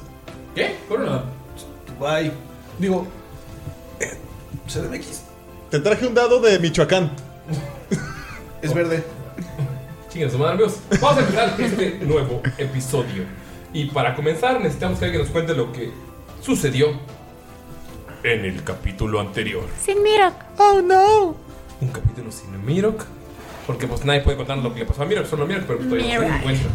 ¿Qué? 0.54 0.76
Bueno, 0.88 1.06
nada. 1.06 1.24
Bye. 2.00 2.32
Digo. 2.78 3.08
Eh, 4.00 4.18
CDMX. 4.68 5.22
Te 5.72 5.80
traje 5.80 6.06
un 6.06 6.14
dado 6.14 6.40
de 6.40 6.60
Michoacán. 6.60 7.12
Es 8.62 8.72
verde. 8.72 9.04
Chinguen 10.10 10.30
su 10.30 10.38
madre, 10.38 10.54
amigos. 10.54 10.76
Vamos 11.02 11.18
a 11.18 11.22
empezar 11.22 11.56
este 11.60 12.00
nuevo 12.06 12.42
episodio. 12.58 13.24
Y 13.74 13.86
para 13.86 14.16
comenzar, 14.16 14.60
necesitamos 14.60 15.00
que 15.00 15.06
alguien 15.06 15.22
nos 15.24 15.32
cuente 15.32 15.54
lo 15.54 15.72
que 15.72 15.92
sucedió 16.42 16.88
en 18.24 18.46
el 18.46 18.64
capítulo 18.64 19.20
anterior. 19.20 19.64
Sin 19.84 20.02
Mirok. 20.04 20.34
Oh 20.58 20.82
no. 20.82 21.36
Un 21.82 21.88
capítulo 21.90 22.32
sin 22.32 22.66
Mirok. 22.66 23.04
Porque 23.68 23.86
pues 23.88 24.04
nadie 24.04 24.22
puede 24.22 24.38
contar 24.38 24.58
lo 24.58 24.74
que 24.74 24.80
le 24.82 24.86
pasó 24.86 25.04
a 25.04 25.06
Mirok, 25.06 25.26
solo 25.28 25.46
Mirok, 25.46 25.64
pero 25.66 25.80
todavía 25.80 26.16
no 26.16 26.22
se 26.22 26.26
Mirok. 26.26 26.38
encuentra. 26.40 26.70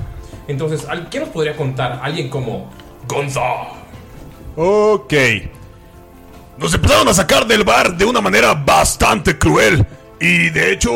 Entonces, 0.47 0.89
¿al- 0.89 1.09
¿quién 1.11 1.25
nos 1.25 1.33
podría 1.33 1.57
contar? 1.57 2.01
Alguien 2.03 2.29
como 2.29 2.71
Gonza. 3.09 3.41
Ok. 4.57 5.13
Nos 6.59 6.73
empezaron 6.73 7.09
a 7.09 7.15
sacar 7.15 7.47
del 7.47 7.65
bar 7.65 7.97
de 7.97 8.05
una 8.05 8.21
manera 8.21 8.55
bastante 8.55 9.37
cruel. 9.37 9.85
Y 10.27 10.49
de 10.49 10.73
hecho, 10.73 10.91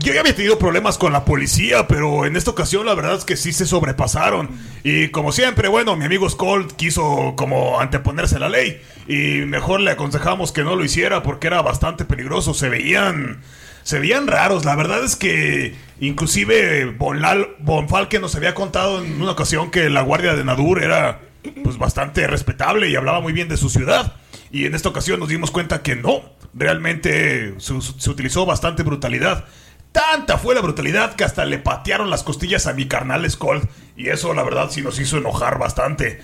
yo 0.00 0.12
ya 0.12 0.18
había 0.18 0.34
tenido 0.34 0.58
problemas 0.58 0.98
con 0.98 1.12
la 1.12 1.24
policía, 1.24 1.86
pero 1.86 2.26
en 2.26 2.34
esta 2.34 2.50
ocasión 2.50 2.84
la 2.84 2.94
verdad 2.94 3.14
es 3.14 3.24
que 3.24 3.36
sí 3.36 3.52
se 3.52 3.64
sobrepasaron. 3.64 4.50
Y 4.82 5.06
como 5.10 5.30
siempre, 5.30 5.68
bueno, 5.68 5.94
mi 5.94 6.04
amigo 6.04 6.28
Skold 6.28 6.72
quiso 6.72 7.34
como 7.36 7.78
anteponerse 7.78 8.34
a 8.34 8.40
la 8.40 8.48
ley. 8.48 8.82
Y 9.06 9.46
mejor 9.46 9.78
le 9.82 9.92
aconsejamos 9.92 10.50
que 10.50 10.64
no 10.64 10.74
lo 10.74 10.84
hiciera 10.84 11.22
porque 11.22 11.46
era 11.46 11.62
bastante 11.62 12.04
peligroso. 12.04 12.54
Se 12.54 12.68
veían... 12.68 13.42
Se 13.84 14.00
veían 14.00 14.28
raros, 14.28 14.64
la 14.64 14.76
verdad 14.76 15.04
es 15.04 15.16
que 15.16 15.74
inclusive 16.00 16.86
Bonfalque 16.96 18.20
nos 18.20 18.34
había 18.36 18.54
contado 18.54 19.02
en 19.04 19.20
una 19.20 19.32
ocasión 19.32 19.72
que 19.72 19.90
la 19.90 20.02
guardia 20.02 20.34
de 20.36 20.44
Nadur 20.44 20.82
era 20.82 21.20
pues 21.62 21.78
bastante 21.78 22.26
respetable 22.26 22.88
y 22.88 22.96
hablaba 22.96 23.20
muy 23.20 23.32
bien 23.32 23.48
de 23.48 23.56
su 23.56 23.68
ciudad. 23.68 24.14
Y 24.50 24.66
en 24.66 24.74
esta 24.74 24.88
ocasión 24.88 25.20
nos 25.20 25.28
dimos 25.28 25.50
cuenta 25.50 25.82
que 25.82 25.96
no, 25.96 26.22
realmente 26.54 27.54
se, 27.58 27.74
utilizó 28.10 28.46
bastante 28.46 28.82
brutalidad. 28.82 29.44
Tanta 29.92 30.38
fue 30.38 30.54
la 30.54 30.60
brutalidad 30.60 31.14
que 31.14 31.24
hasta 31.24 31.44
le 31.44 31.58
patearon 31.58 32.10
las 32.10 32.22
costillas 32.22 32.66
a 32.66 32.72
mi 32.72 32.86
carnal 32.86 33.28
Skold. 33.28 33.68
Y 33.96 34.08
eso 34.08 34.34
la 34.34 34.42
verdad 34.42 34.70
sí 34.70 34.82
nos 34.82 34.98
hizo 34.98 35.18
enojar 35.18 35.58
bastante. 35.58 36.20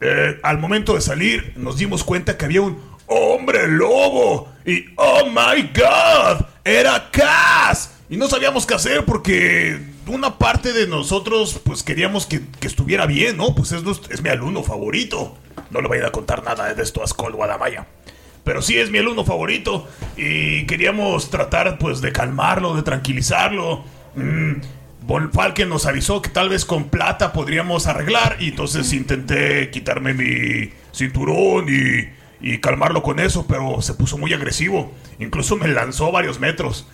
Eh, 0.00 0.40
al 0.42 0.58
momento 0.58 0.94
de 0.94 1.00
salir 1.00 1.52
nos 1.56 1.78
dimos 1.78 2.02
cuenta 2.02 2.36
que 2.36 2.44
había 2.44 2.62
un 2.62 2.80
hombre 3.06 3.68
lobo. 3.68 4.52
Y 4.64 4.86
oh 4.96 5.26
my 5.26 5.70
god, 5.74 6.46
era 6.64 7.10
Cass. 7.10 7.94
Y 8.08 8.16
no 8.16 8.28
sabíamos 8.28 8.66
qué 8.66 8.74
hacer 8.74 9.04
porque 9.04 9.91
una 10.06 10.38
parte 10.38 10.72
de 10.72 10.86
nosotros 10.86 11.60
pues 11.64 11.82
queríamos 11.82 12.26
que, 12.26 12.40
que 12.60 12.66
estuviera 12.66 13.06
bien, 13.06 13.36
¿no? 13.36 13.54
Pues 13.54 13.72
es, 13.72 13.82
es 14.10 14.22
mi 14.22 14.28
alumno 14.28 14.62
favorito. 14.62 15.36
No 15.70 15.80
le 15.80 15.88
vayan 15.88 16.06
a 16.06 16.10
contar 16.10 16.42
nada 16.44 16.72
de 16.74 16.82
esto 16.82 17.02
a 17.02 17.06
Skull 17.06 17.32
Guadamaya. 17.32 17.86
Pero 18.44 18.60
sí 18.60 18.78
es 18.78 18.90
mi 18.90 18.98
alumno 18.98 19.24
favorito 19.24 19.88
y 20.16 20.66
queríamos 20.66 21.30
tratar 21.30 21.78
pues 21.78 22.00
de 22.00 22.12
calmarlo, 22.12 22.74
de 22.74 22.82
tranquilizarlo. 22.82 23.84
Mm, 24.16 24.54
Von 25.02 25.30
nos 25.68 25.86
avisó 25.86 26.22
que 26.22 26.30
tal 26.30 26.48
vez 26.48 26.64
con 26.64 26.84
plata 26.84 27.32
podríamos 27.32 27.86
arreglar 27.86 28.36
y 28.40 28.48
entonces 28.48 28.92
intenté 28.92 29.70
quitarme 29.70 30.14
mi 30.14 30.70
cinturón 30.92 31.66
y, 31.68 32.08
y 32.40 32.58
calmarlo 32.58 33.02
con 33.02 33.18
eso, 33.18 33.46
pero 33.46 33.82
se 33.82 33.94
puso 33.94 34.16
muy 34.16 34.32
agresivo. 34.32 34.92
Incluso 35.18 35.56
me 35.56 35.68
lanzó 35.68 36.12
varios 36.12 36.40
metros. 36.40 36.86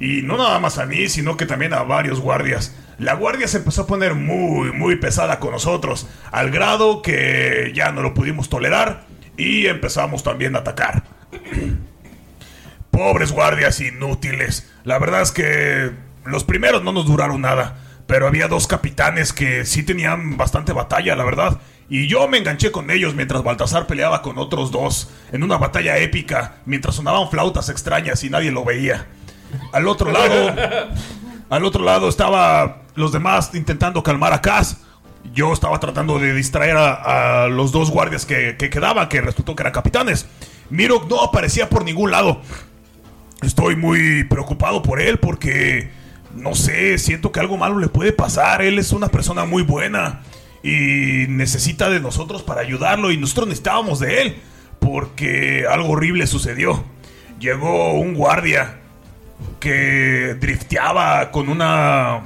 Y 0.00 0.22
no 0.22 0.38
nada 0.38 0.58
más 0.58 0.78
a 0.78 0.86
mí, 0.86 1.08
sino 1.08 1.36
que 1.36 1.46
también 1.46 1.74
a 1.74 1.82
varios 1.82 2.20
guardias. 2.20 2.74
La 2.98 3.14
guardia 3.14 3.46
se 3.46 3.58
empezó 3.58 3.82
a 3.82 3.86
poner 3.86 4.14
muy, 4.14 4.72
muy 4.72 4.96
pesada 4.96 5.38
con 5.38 5.52
nosotros, 5.52 6.08
al 6.32 6.50
grado 6.50 7.02
que 7.02 7.70
ya 7.74 7.92
no 7.92 8.02
lo 8.02 8.14
pudimos 8.14 8.48
tolerar 8.48 9.04
y 9.36 9.66
empezamos 9.66 10.22
también 10.22 10.56
a 10.56 10.60
atacar. 10.60 11.04
Pobres 12.90 13.32
guardias 13.32 13.80
inútiles. 13.80 14.70
La 14.84 14.98
verdad 14.98 15.22
es 15.22 15.32
que 15.32 15.92
los 16.24 16.44
primeros 16.44 16.82
no 16.82 16.92
nos 16.92 17.06
duraron 17.06 17.42
nada, 17.42 17.78
pero 18.06 18.26
había 18.26 18.48
dos 18.48 18.66
capitanes 18.66 19.32
que 19.32 19.64
sí 19.64 19.82
tenían 19.82 20.36
bastante 20.36 20.72
batalla, 20.72 21.14
la 21.14 21.24
verdad. 21.24 21.60
Y 21.88 22.06
yo 22.06 22.28
me 22.28 22.38
enganché 22.38 22.70
con 22.70 22.90
ellos 22.90 23.14
mientras 23.14 23.42
Baltasar 23.42 23.86
peleaba 23.86 24.22
con 24.22 24.38
otros 24.38 24.70
dos, 24.70 25.10
en 25.32 25.42
una 25.42 25.58
batalla 25.58 25.98
épica, 25.98 26.56
mientras 26.64 26.96
sonaban 26.96 27.30
flautas 27.30 27.68
extrañas 27.68 28.22
y 28.24 28.30
nadie 28.30 28.50
lo 28.50 28.64
veía. 28.64 29.06
Al 29.72 29.88
otro 29.88 30.10
lado, 30.10 30.54
al 31.48 31.64
otro 31.64 31.84
lado 31.84 32.08
estaba 32.08 32.82
los 32.94 33.12
demás 33.12 33.50
intentando 33.54 34.02
calmar 34.02 34.32
a 34.32 34.40
Cass. 34.40 34.78
Yo 35.34 35.52
estaba 35.52 35.78
tratando 35.78 36.18
de 36.18 36.32
distraer 36.32 36.76
a, 36.76 37.46
los 37.48 37.72
dos 37.72 37.90
guardias 37.90 38.24
que, 38.24 38.56
que 38.56 38.70
quedaban, 38.70 39.08
que 39.08 39.20
resultó 39.20 39.54
que 39.54 39.62
eran 39.62 39.72
capitanes. 39.72 40.26
Miro 40.70 41.06
no 41.08 41.22
aparecía 41.22 41.68
por 41.68 41.84
ningún 41.84 42.10
lado. 42.10 42.40
Estoy 43.42 43.76
muy 43.76 44.24
preocupado 44.24 44.82
por 44.82 45.00
él 45.00 45.18
porque, 45.18 45.90
no 46.34 46.54
sé, 46.54 46.98
siento 46.98 47.32
que 47.32 47.40
algo 47.40 47.56
malo 47.56 47.78
le 47.78 47.88
puede 47.88 48.12
pasar. 48.12 48.62
Él 48.62 48.78
es 48.78 48.92
una 48.92 49.08
persona 49.08 49.44
muy 49.44 49.62
buena 49.62 50.22
y 50.62 51.26
necesita 51.28 51.88
de 51.88 52.00
nosotros 52.00 52.42
para 52.42 52.60
ayudarlo 52.60 53.10
y 53.10 53.16
nosotros 53.16 53.48
necesitábamos 53.48 53.98
de 53.98 54.22
él 54.22 54.36
porque 54.78 55.64
algo 55.70 55.90
horrible 55.90 56.26
sucedió. 56.26 56.84
Llegó 57.38 57.94
un 57.94 58.14
guardia 58.14 58.79
que 59.60 60.36
drifteaba 60.40 61.30
con 61.30 61.48
una 61.48 62.22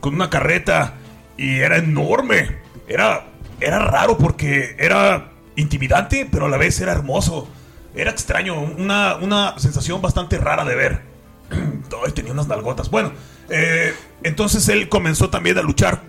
con 0.00 0.14
una 0.14 0.30
carreta 0.30 0.94
y 1.36 1.58
era 1.60 1.76
enorme. 1.76 2.58
Era 2.88 3.26
era 3.60 3.78
raro 3.78 4.16
porque 4.16 4.74
era 4.78 5.30
intimidante, 5.56 6.26
pero 6.30 6.46
a 6.46 6.48
la 6.48 6.56
vez 6.56 6.80
era 6.80 6.92
hermoso. 6.92 7.48
Era 7.94 8.10
extraño, 8.10 8.60
una, 8.60 9.16
una 9.16 9.58
sensación 9.58 10.00
bastante 10.00 10.38
rara 10.38 10.64
de 10.64 10.74
ver. 10.74 11.02
Tenía 12.14 12.32
unas 12.32 12.48
nalgotas. 12.48 12.90
Bueno, 12.90 13.12
eh, 13.48 13.94
entonces 14.22 14.68
él 14.68 14.88
comenzó 14.88 15.28
también 15.28 15.58
a 15.58 15.62
luchar 15.62 16.00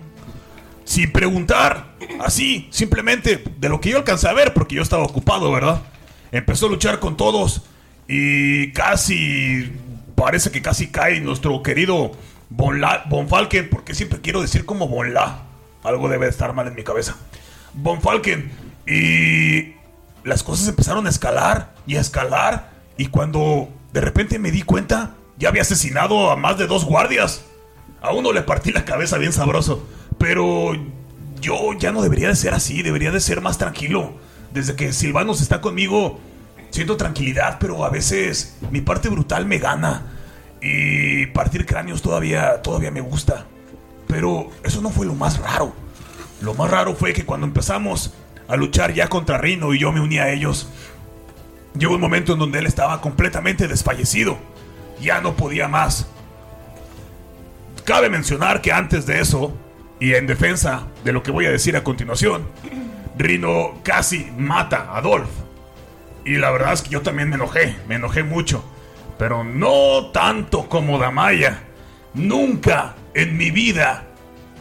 sin 0.84 1.12
preguntar, 1.12 1.94
así, 2.20 2.68
simplemente 2.70 3.42
de 3.58 3.68
lo 3.68 3.80
que 3.80 3.90
yo 3.90 3.98
alcancé 3.98 4.28
a 4.28 4.32
ver, 4.32 4.52
porque 4.52 4.74
yo 4.74 4.82
estaba 4.82 5.04
ocupado, 5.04 5.52
¿verdad? 5.52 5.82
Empezó 6.32 6.66
a 6.66 6.70
luchar 6.70 6.98
con 6.98 7.16
todos 7.16 7.62
y 8.08 8.72
casi, 8.72 9.72
parece 10.14 10.50
que 10.50 10.62
casi 10.62 10.88
cae 10.88 11.20
nuestro 11.20 11.62
querido 11.62 12.12
Von, 12.50 12.80
La- 12.80 13.04
Von 13.08 13.28
Falken, 13.28 13.68
porque 13.70 13.94
siempre 13.94 14.20
quiero 14.20 14.40
decir 14.42 14.64
como 14.64 14.88
Von 14.88 15.14
La. 15.14 15.42
Algo 15.82 16.08
debe 16.08 16.26
de 16.26 16.30
estar 16.30 16.52
mal 16.52 16.68
en 16.68 16.74
mi 16.74 16.84
cabeza. 16.84 17.16
Von 17.74 18.00
Falken. 18.00 18.50
Y 18.86 19.74
las 20.24 20.42
cosas 20.42 20.68
empezaron 20.68 21.06
a 21.06 21.10
escalar 21.10 21.74
y 21.86 21.96
a 21.96 22.00
escalar. 22.00 22.70
Y 22.96 23.06
cuando 23.06 23.68
de 23.92 24.00
repente 24.00 24.38
me 24.38 24.50
di 24.50 24.62
cuenta, 24.62 25.14
ya 25.38 25.48
había 25.48 25.62
asesinado 25.62 26.30
a 26.30 26.36
más 26.36 26.58
de 26.58 26.66
dos 26.66 26.84
guardias. 26.84 27.42
A 28.00 28.12
uno 28.12 28.32
le 28.32 28.42
partí 28.42 28.70
la 28.72 28.84
cabeza 28.84 29.18
bien 29.18 29.32
sabroso. 29.32 29.88
Pero 30.18 30.72
yo 31.40 31.72
ya 31.78 31.90
no 31.90 32.02
debería 32.02 32.28
de 32.28 32.36
ser 32.36 32.54
así, 32.54 32.82
debería 32.82 33.10
de 33.10 33.20
ser 33.20 33.40
más 33.40 33.58
tranquilo. 33.58 34.14
Desde 34.52 34.76
que 34.76 34.92
Silvanos 34.92 35.40
está 35.40 35.60
conmigo, 35.60 36.20
siento 36.72 36.96
tranquilidad, 36.96 37.58
pero 37.60 37.84
a 37.84 37.90
veces 37.90 38.56
mi 38.72 38.80
parte 38.80 39.08
brutal 39.08 39.46
me 39.46 39.58
gana. 39.58 40.06
Y 40.60 41.26
partir 41.26 41.66
cráneos 41.66 42.02
todavía, 42.02 42.62
todavía 42.62 42.90
me 42.90 43.00
gusta. 43.00 43.46
Pero 44.08 44.50
eso 44.64 44.80
no 44.80 44.90
fue 44.90 45.06
lo 45.06 45.14
más 45.14 45.38
raro. 45.38 45.72
Lo 46.40 46.54
más 46.54 46.70
raro 46.70 46.96
fue 46.96 47.12
que 47.12 47.24
cuando 47.24 47.46
empezamos 47.46 48.14
a 48.48 48.56
luchar 48.56 48.92
ya 48.92 49.08
contra 49.08 49.38
Rino 49.38 49.72
y 49.74 49.78
yo 49.78 49.92
me 49.92 50.00
uní 50.00 50.18
a 50.18 50.30
ellos, 50.30 50.68
llegó 51.78 51.94
un 51.94 52.00
momento 52.00 52.32
en 52.32 52.40
donde 52.40 52.58
él 52.58 52.66
estaba 52.66 53.00
completamente 53.00 53.68
desfallecido. 53.68 54.38
Ya 55.00 55.20
no 55.20 55.34
podía 55.34 55.68
más. 55.68 56.06
Cabe 57.84 58.08
mencionar 58.08 58.60
que 58.60 58.72
antes 58.72 59.06
de 59.06 59.20
eso, 59.20 59.52
y 59.98 60.14
en 60.14 60.26
defensa 60.26 60.86
de 61.04 61.12
lo 61.12 61.22
que 61.22 61.30
voy 61.30 61.46
a 61.46 61.50
decir 61.50 61.76
a 61.76 61.84
continuación, 61.84 62.46
Rino 63.18 63.80
casi 63.82 64.30
mata 64.36 64.96
a 64.96 65.00
Dolph. 65.00 65.30
Y 66.24 66.36
la 66.36 66.50
verdad 66.50 66.72
es 66.72 66.82
que 66.82 66.90
yo 66.90 67.02
también 67.02 67.28
me 67.28 67.36
enojé, 67.36 67.76
me 67.88 67.96
enojé 67.96 68.22
mucho. 68.22 68.64
Pero 69.18 69.44
no 69.44 70.10
tanto 70.12 70.68
como 70.68 70.98
Damaya. 70.98 71.64
Nunca 72.14 72.94
en 73.14 73.36
mi 73.36 73.50
vida, 73.50 74.04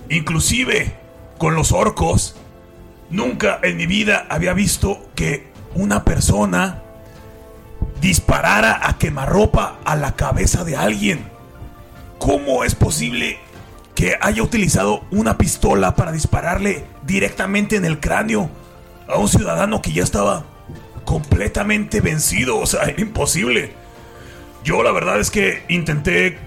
inclusive 0.09 0.95
con 1.37 1.55
los 1.55 1.71
orcos, 1.71 2.35
nunca 3.09 3.59
en 3.63 3.77
mi 3.77 3.85
vida 3.85 4.25
había 4.29 4.53
visto 4.53 5.09
que 5.15 5.51
una 5.73 6.03
persona 6.03 6.81
disparara 7.99 8.79
a 8.83 8.97
quemarropa 8.97 9.79
a 9.85 9.95
la 9.95 10.15
cabeza 10.15 10.63
de 10.63 10.75
alguien. 10.75 11.29
¿Cómo 12.17 12.63
es 12.63 12.75
posible 12.75 13.39
que 13.95 14.17
haya 14.21 14.43
utilizado 14.43 15.03
una 15.11 15.37
pistola 15.37 15.95
para 15.95 16.11
dispararle 16.11 16.85
directamente 17.03 17.75
en 17.75 17.85
el 17.85 17.99
cráneo 17.99 18.49
a 19.07 19.17
un 19.17 19.27
ciudadano 19.27 19.81
que 19.81 19.91
ya 19.91 20.03
estaba 20.03 20.45
completamente 21.11 21.99
vencido? 21.99 22.57
O 22.57 22.65
sea, 22.65 22.83
era 22.83 23.01
imposible. 23.01 23.73
Yo 24.63 24.81
la 24.81 24.93
verdad 24.93 25.19
es 25.19 25.29
que 25.29 25.65
intenté 25.67 26.37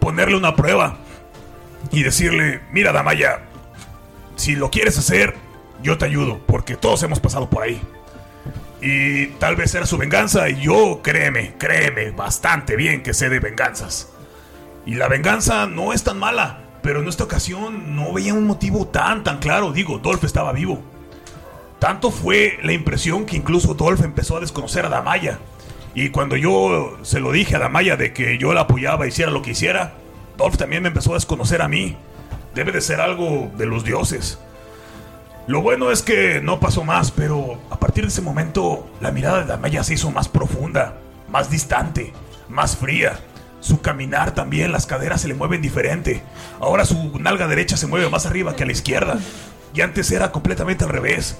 ponerle 0.00 0.36
una 0.36 0.56
prueba 0.56 0.98
y 1.92 2.02
decirle, 2.02 2.62
mira 2.72 2.92
Damaya, 2.92 3.42
si 4.34 4.56
lo 4.56 4.70
quieres 4.70 4.98
hacer, 4.98 5.36
yo 5.84 5.98
te 5.98 6.06
ayudo, 6.06 6.40
porque 6.46 6.74
todos 6.74 7.04
hemos 7.04 7.20
pasado 7.20 7.48
por 7.48 7.62
ahí. 7.62 7.80
Y 8.82 9.26
tal 9.38 9.54
vez 9.54 9.72
era 9.72 9.86
su 9.86 9.98
venganza 9.98 10.48
y 10.48 10.62
yo, 10.62 11.00
créeme, 11.00 11.54
créeme, 11.56 12.10
bastante 12.10 12.74
bien 12.74 13.04
que 13.04 13.14
sé 13.14 13.28
de 13.28 13.38
venganzas. 13.38 14.08
Y 14.84 14.94
la 14.94 15.06
venganza 15.06 15.66
no 15.66 15.92
es 15.92 16.02
tan 16.02 16.18
mala, 16.18 16.64
pero 16.82 17.02
en 17.02 17.08
esta 17.08 17.22
ocasión 17.22 17.94
no 17.94 18.12
veía 18.14 18.34
un 18.34 18.48
motivo 18.48 18.88
tan, 18.88 19.22
tan 19.22 19.38
claro. 19.38 19.70
Digo, 19.72 19.98
Dolph 19.98 20.24
estaba 20.24 20.52
vivo. 20.52 20.82
Tanto 21.80 22.10
fue 22.10 22.58
la 22.62 22.74
impresión 22.74 23.24
que 23.24 23.36
incluso 23.36 23.72
Dolph 23.72 24.02
empezó 24.04 24.36
a 24.36 24.40
desconocer 24.40 24.84
a 24.84 24.90
Damaya. 24.90 25.38
Y 25.94 26.10
cuando 26.10 26.36
yo 26.36 26.98
se 27.02 27.20
lo 27.20 27.32
dije 27.32 27.56
a 27.56 27.58
Damaya 27.58 27.96
de 27.96 28.12
que 28.12 28.36
yo 28.36 28.52
la 28.52 28.62
apoyaba, 28.62 29.06
hiciera 29.06 29.32
lo 29.32 29.40
que 29.40 29.52
hiciera, 29.52 29.94
Dolph 30.36 30.58
también 30.58 30.82
me 30.82 30.88
empezó 30.88 31.12
a 31.12 31.14
desconocer 31.14 31.62
a 31.62 31.68
mí. 31.68 31.96
Debe 32.54 32.70
de 32.70 32.82
ser 32.82 33.00
algo 33.00 33.50
de 33.56 33.64
los 33.64 33.82
dioses. 33.82 34.38
Lo 35.46 35.62
bueno 35.62 35.90
es 35.90 36.02
que 36.02 36.42
no 36.42 36.60
pasó 36.60 36.84
más, 36.84 37.10
pero 37.10 37.58
a 37.70 37.80
partir 37.80 38.04
de 38.04 38.10
ese 38.10 38.20
momento 38.20 38.86
la 39.00 39.10
mirada 39.10 39.40
de 39.40 39.46
Damaya 39.46 39.82
se 39.82 39.94
hizo 39.94 40.10
más 40.10 40.28
profunda, 40.28 40.98
más 41.30 41.50
distante, 41.50 42.12
más 42.50 42.76
fría. 42.76 43.18
Su 43.60 43.80
caminar 43.80 44.34
también, 44.34 44.70
las 44.70 44.84
caderas 44.84 45.22
se 45.22 45.28
le 45.28 45.34
mueven 45.34 45.62
diferente. 45.62 46.22
Ahora 46.60 46.84
su 46.84 47.18
nalga 47.18 47.48
derecha 47.48 47.78
se 47.78 47.86
mueve 47.86 48.10
más 48.10 48.26
arriba 48.26 48.54
que 48.54 48.64
a 48.64 48.66
la 48.66 48.72
izquierda. 48.72 49.18
Y 49.74 49.80
antes 49.80 50.10
era 50.10 50.30
completamente 50.30 50.84
al 50.84 50.90
revés. 50.90 51.38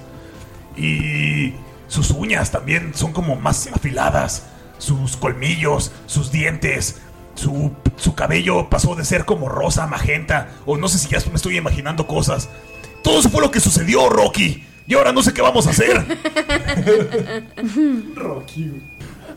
Y 0.77 1.55
sus 1.89 2.11
uñas 2.11 2.51
también 2.51 2.93
son 2.95 3.13
como 3.13 3.37
más 3.37 3.69
afiladas. 3.73 4.47
Sus 4.79 5.17
colmillos, 5.17 5.93
sus 6.07 6.31
dientes. 6.33 7.01
Su, 7.35 7.73
su 7.97 8.15
cabello 8.15 8.69
pasó 8.69 8.95
de 8.95 9.05
ser 9.05 9.25
como 9.25 9.49
rosa 9.49 9.85
a 9.85 9.87
magenta. 9.87 10.49
O 10.67 10.77
no 10.77 10.89
sé 10.89 10.99
si 10.99 11.09
ya 11.09 11.19
me 11.29 11.37
estoy 11.37 11.57
imaginando 11.57 12.07
cosas. 12.07 12.49
Todo 13.03 13.21
eso 13.21 13.31
fue 13.31 13.41
lo 13.41 13.51
que 13.51 13.61
sucedió, 13.61 14.09
Rocky. 14.09 14.65
Y 14.87 14.95
ahora 14.95 15.13
no 15.13 15.23
sé 15.23 15.33
qué 15.33 15.41
vamos 15.41 15.67
a 15.67 15.71
hacer. 15.71 15.97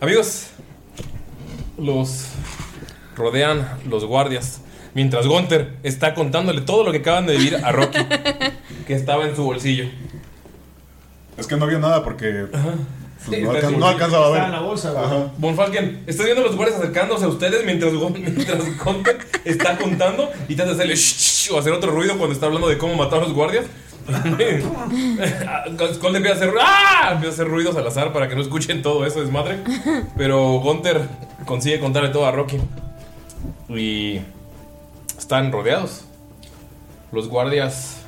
Amigos, 0.01 0.47
los 1.77 2.25
rodean 3.15 3.79
los 3.87 4.05
guardias. 4.05 4.61
Mientras 4.93 5.27
Gunther 5.27 5.77
está 5.83 6.13
contándole 6.13 6.61
todo 6.61 6.83
lo 6.83 6.91
que 6.91 6.99
acaban 6.99 7.25
de 7.25 7.37
vivir 7.37 7.55
a 7.63 7.71
Rocky, 7.71 7.99
que 8.85 8.93
estaba 8.93 9.27
en 9.27 9.35
su 9.35 9.43
bolsillo. 9.43 9.85
Es 11.37 11.47
que 11.47 11.55
no 11.55 11.67
vio 11.67 11.79
nada 11.79 12.03
porque 12.03 12.47
pues, 12.49 12.63
Sí, 13.29 13.41
no, 13.41 13.87
alcanzaba 13.87 14.27
a 14.27 14.29
ver. 14.29 14.37
Está 14.37 14.45
en 14.47 14.51
la 14.51 14.61
bolsa, 14.61 14.91
güey. 14.91 15.05
Ajá. 15.05 15.31
Von 15.37 15.55
Falken, 15.55 16.03
estoy 16.07 16.25
viendo 16.25 16.43
los 16.43 16.55
guardias 16.55 16.79
acercándose 16.79 17.23
a 17.25 17.29
ustedes 17.29 17.65
mientras, 17.65 17.93
mientras 18.13 18.63
está 19.45 19.77
contando 19.77 20.29
y 20.49 20.55
trata 20.55 20.71
de 20.71 20.75
hacerle 20.75 20.95
shh, 20.95 21.47
shh, 21.47 21.51
o 21.51 21.59
hacer 21.59 21.71
otro 21.71 21.91
ruido 21.91 22.17
cuando 22.17 22.33
está 22.33 22.47
hablando 22.47 22.67
de 22.67 22.77
cómo 22.77 22.95
matar 22.95 23.19
a 23.19 23.23
los 23.23 23.33
guardias. 23.33 23.65
Skull 25.93 26.15
empieza 26.15 26.33
a 26.33 26.37
hacer 26.37 26.53
¡ah! 26.59 27.11
Empieza 27.13 27.29
a 27.29 27.33
hacer 27.33 27.47
ruidos 27.47 27.77
al 27.77 27.87
azar 27.87 28.11
para 28.11 28.27
que 28.27 28.35
no 28.35 28.41
escuchen 28.41 28.81
todo 28.81 29.05
eso 29.05 29.21
desmadre. 29.21 29.59
Pero 30.17 30.59
Gunther 30.59 31.07
consigue 31.45 31.79
contarle 31.79 32.09
todo 32.09 32.25
a 32.25 32.31
Rocky. 32.31 32.57
Y 33.69 34.19
están 35.17 35.53
rodeados. 35.53 36.03
Los 37.13 37.29
guardias 37.29 38.01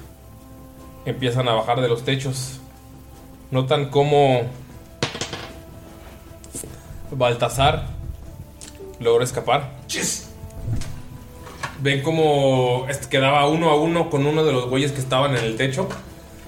empiezan 1.06 1.48
a 1.48 1.54
bajar 1.54 1.80
de 1.80 1.88
los 1.88 2.04
techos. 2.04 2.60
Notan 3.52 3.90
cómo 3.90 4.42
Baltasar 7.12 7.86
logró 9.00 9.24
escapar. 9.24 9.72
Ven 11.82 12.02
este, 12.90 13.08
quedaba 13.10 13.48
uno 13.48 13.70
a 13.70 13.76
uno 13.76 14.10
con 14.10 14.26
uno 14.26 14.44
de 14.44 14.52
los 14.54 14.68
güeyes 14.70 14.92
que 14.92 15.00
estaban 15.00 15.36
en 15.36 15.44
el 15.44 15.56
techo. 15.58 15.88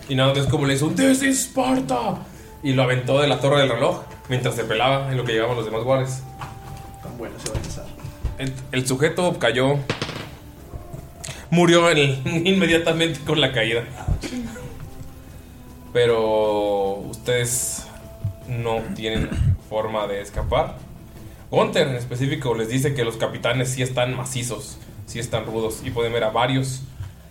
Y 0.09 0.15
nada 0.15 0.29
más 0.33 0.37
como 0.47 0.65
le 0.65 0.73
hizo 0.73 0.87
un 0.87 0.95
This 0.95 1.21
is 1.23 1.43
Sparta. 1.49 2.19
Y 2.63 2.73
lo 2.73 2.83
aventó 2.83 3.19
de 3.19 3.27
la 3.27 3.39
torre 3.39 3.59
del 3.59 3.69
reloj 3.69 4.01
mientras 4.29 4.55
se 4.55 4.63
pelaba 4.63 5.11
en 5.11 5.17
lo 5.17 5.23
que 5.23 5.33
llegaban 5.33 5.55
los 5.55 5.65
demás 5.65 5.83
guardias. 5.83 6.23
Tan 7.03 7.17
bueno 7.17 7.35
se 7.41 7.49
va 7.49 7.55
a 7.55 7.57
empezar. 7.57 7.85
El, 8.39 8.53
el 8.71 8.87
sujeto 8.87 9.37
cayó. 9.37 9.75
Murió 11.49 11.89
en- 11.91 12.21
inmediatamente 12.47 13.19
con 13.25 13.39
la 13.39 13.51
caída. 13.51 13.83
Pero 15.93 16.95
ustedes 17.09 17.87
no 18.47 18.81
tienen 18.95 19.29
forma 19.69 20.07
de 20.07 20.21
escapar. 20.21 20.77
Gunter 21.49 21.87
en 21.87 21.95
específico 21.95 22.53
les 22.55 22.69
dice 22.69 22.93
que 22.93 23.03
los 23.03 23.17
capitanes 23.17 23.69
sí 23.69 23.81
están 23.81 24.15
macizos, 24.15 24.77
sí 25.05 25.19
están 25.19 25.45
rudos 25.45 25.81
y 25.83 25.91
pueden 25.91 26.11
ver 26.13 26.23
a 26.25 26.29
varios 26.29 26.81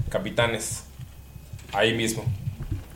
capitanes 0.08 0.84
ahí 1.72 1.94
mismo, 1.94 2.24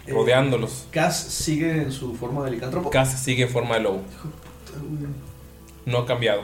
rodeándolos. 0.06 0.86
Cass 0.90 1.18
sigue 1.18 1.82
en 1.82 1.92
su 1.92 2.14
forma 2.14 2.44
de 2.44 2.52
licántropo. 2.52 2.90
Cass 2.90 3.22
sigue 3.22 3.42
en 3.42 3.50
forma 3.50 3.74
de 3.74 3.82
lobo. 3.82 4.02
No 5.84 5.98
ha 5.98 6.06
cambiado. 6.06 6.42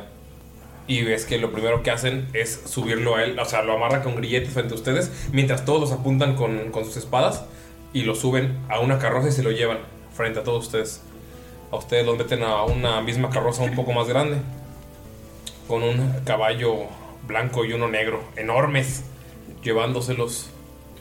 Y 0.89 1.03
ves 1.03 1.25
que 1.25 1.39
lo 1.39 1.53
primero 1.53 1.83
que 1.83 1.91
hacen 1.91 2.29
es 2.33 2.63
subirlo 2.67 3.17
a 3.17 3.25
él, 3.25 3.37
o 3.39 3.45
sea, 3.45 3.63
lo 3.63 3.73
amarran 3.73 4.03
con 4.03 4.15
grilletes 4.15 4.53
frente 4.53 4.75
a 4.75 4.77
ustedes, 4.77 5.11
mientras 5.33 5.65
todos 5.65 5.81
los 5.81 5.93
apuntan 5.93 6.37
con, 6.37 6.71
con 6.71 6.85
sus 6.85 6.97
espadas 6.97 7.45
y 7.93 8.03
lo 8.03 8.15
suben 8.15 8.59
a 8.69 8.81
una 8.81 8.99
carroza 8.99 9.29
y 9.29 9.33
se 9.33 9.43
lo 9.43 9.51
llevan 9.51 9.79
frente 10.15 10.41
a 10.41 10.45
todos 10.45 10.67
ustedes. 10.67 11.01
A 11.71 11.77
ustedes 11.77 12.07
los 12.07 12.17
meten 12.17 12.43
a 12.43 12.63
una 12.65 13.01
misma 13.01 13.31
carroza 13.31 13.63
un 13.63 13.75
poco 13.75 13.93
más 13.93 14.09
grande, 14.09 14.39
con 15.67 15.83
un 15.83 16.21
caballo 16.25 16.87
blanco 17.27 17.65
y 17.65 17.73
uno 17.73 17.89
negro, 17.89 18.23
enormes, 18.37 19.03
llevándoselos. 19.63 20.47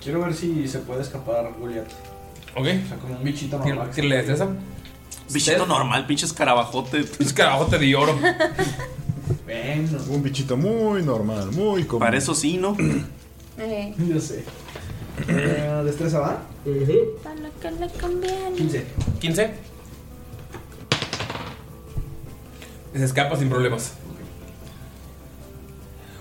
Quiero 0.01 0.21
ver 0.21 0.33
si 0.33 0.67
se 0.67 0.79
puede 0.79 1.01
escapar 1.01 1.51
Goliath. 1.59 1.91
¿Ok? 2.55 2.67
O 2.85 2.87
sea, 2.87 2.97
como 3.01 3.15
un 3.17 3.23
bichito 3.23 3.57
normal. 3.59 3.89
¿Tírale 3.91 4.17
destreza? 4.17 4.47
Bichito 5.31 5.65
normal, 5.65 6.05
pinche 6.05 6.25
escarabajote. 6.25 7.05
Escarabajote 7.19 7.77
de 7.79 7.95
oro. 7.95 8.17
Bueno. 9.45 9.97
Un 10.09 10.23
bichito 10.23 10.57
muy 10.57 11.01
normal, 11.01 11.51
muy 11.51 11.83
común. 11.85 11.99
Para 11.99 12.17
eso 12.17 12.35
sí, 12.35 12.57
¿no? 12.57 12.75
Yo 13.97 14.19
sé. 14.19 14.43
Eh, 15.27 15.81
¿Destreza 15.85 16.19
va? 16.19 16.41
para 17.23 17.35
lo 17.35 17.59
que 17.59 17.71
le 17.71 17.89
conviene. 17.99 18.55
15. 18.55 18.85
15. 19.19 19.51
Se 22.95 23.03
escapa 23.03 23.35
sin 23.35 23.49
problemas. 23.49 23.93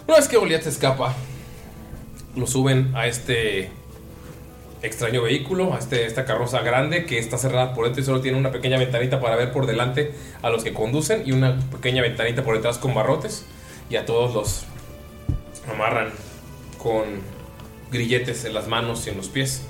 Una 0.07 0.17
vez 0.17 0.29
que 0.29 0.37
Goliath 0.37 0.63
se 0.63 0.69
escapa, 0.69 1.15
lo 2.37 2.47
suben 2.47 2.95
a 2.95 3.07
este 3.07 3.71
extraño 4.83 5.23
vehículo, 5.23 5.73
a 5.73 5.79
este, 5.79 6.05
esta 6.05 6.25
carroza 6.25 6.61
grande 6.61 7.07
que 7.07 7.19
está 7.19 7.39
cerrada 7.39 7.73
por 7.73 7.85
dentro 7.87 8.03
y 8.03 8.05
solo 8.05 8.21
tiene 8.21 8.37
una 8.37 8.53
pequeña 8.53 8.79
ventanita 8.79 9.21
para 9.21 9.37
ver 9.37 9.51
por 9.51 9.67
delante 9.67 10.13
a 10.43 10.51
los 10.51 10.63
que 10.63 10.75
conducen 10.75 11.23
y 11.25 11.33
una 11.33 11.59
pequeña 11.71 12.03
ventanita 12.03 12.45
por 12.45 12.55
detrás 12.55 12.77
con 12.77 12.93
barrotes 12.93 13.47
y 13.89 13.97
a 13.97 14.05
todos 14.05 14.35
los 14.35 14.65
amarran 15.73 16.11
con 16.77 17.05
grilletes 17.95 18.45
en 18.45 18.53
las 18.53 18.69
manos 18.69 19.07
y 19.07 19.11
en 19.11 19.17
los 19.17 19.29
pies. 19.29 19.63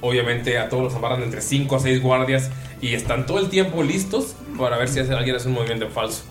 Obviamente 0.00 0.58
a 0.58 0.68
todos 0.68 0.82
los 0.84 0.94
amarran 0.94 1.22
entre 1.22 1.40
5 1.40 1.76
a 1.76 1.80
6 1.80 2.02
guardias 2.02 2.50
y 2.80 2.94
están 2.94 3.26
todo 3.26 3.38
el 3.38 3.48
tiempo 3.50 3.82
listos 3.82 4.34
para 4.58 4.76
ver 4.78 4.88
si 4.88 4.98
hace- 5.00 5.14
alguien 5.14 5.36
hace 5.36 5.48
un 5.48 5.54
movimiento 5.54 5.84
en 5.84 5.92
falso. 5.92 6.22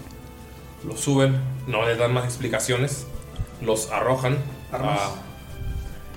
Los 0.85 0.99
suben, 0.99 1.39
no 1.67 1.85
les 1.87 1.97
dan 1.97 2.13
más 2.13 2.25
explicaciones, 2.25 3.05
los 3.61 3.89
arrojan. 3.91 4.37
Armas. 4.71 4.99
a- 5.01 5.15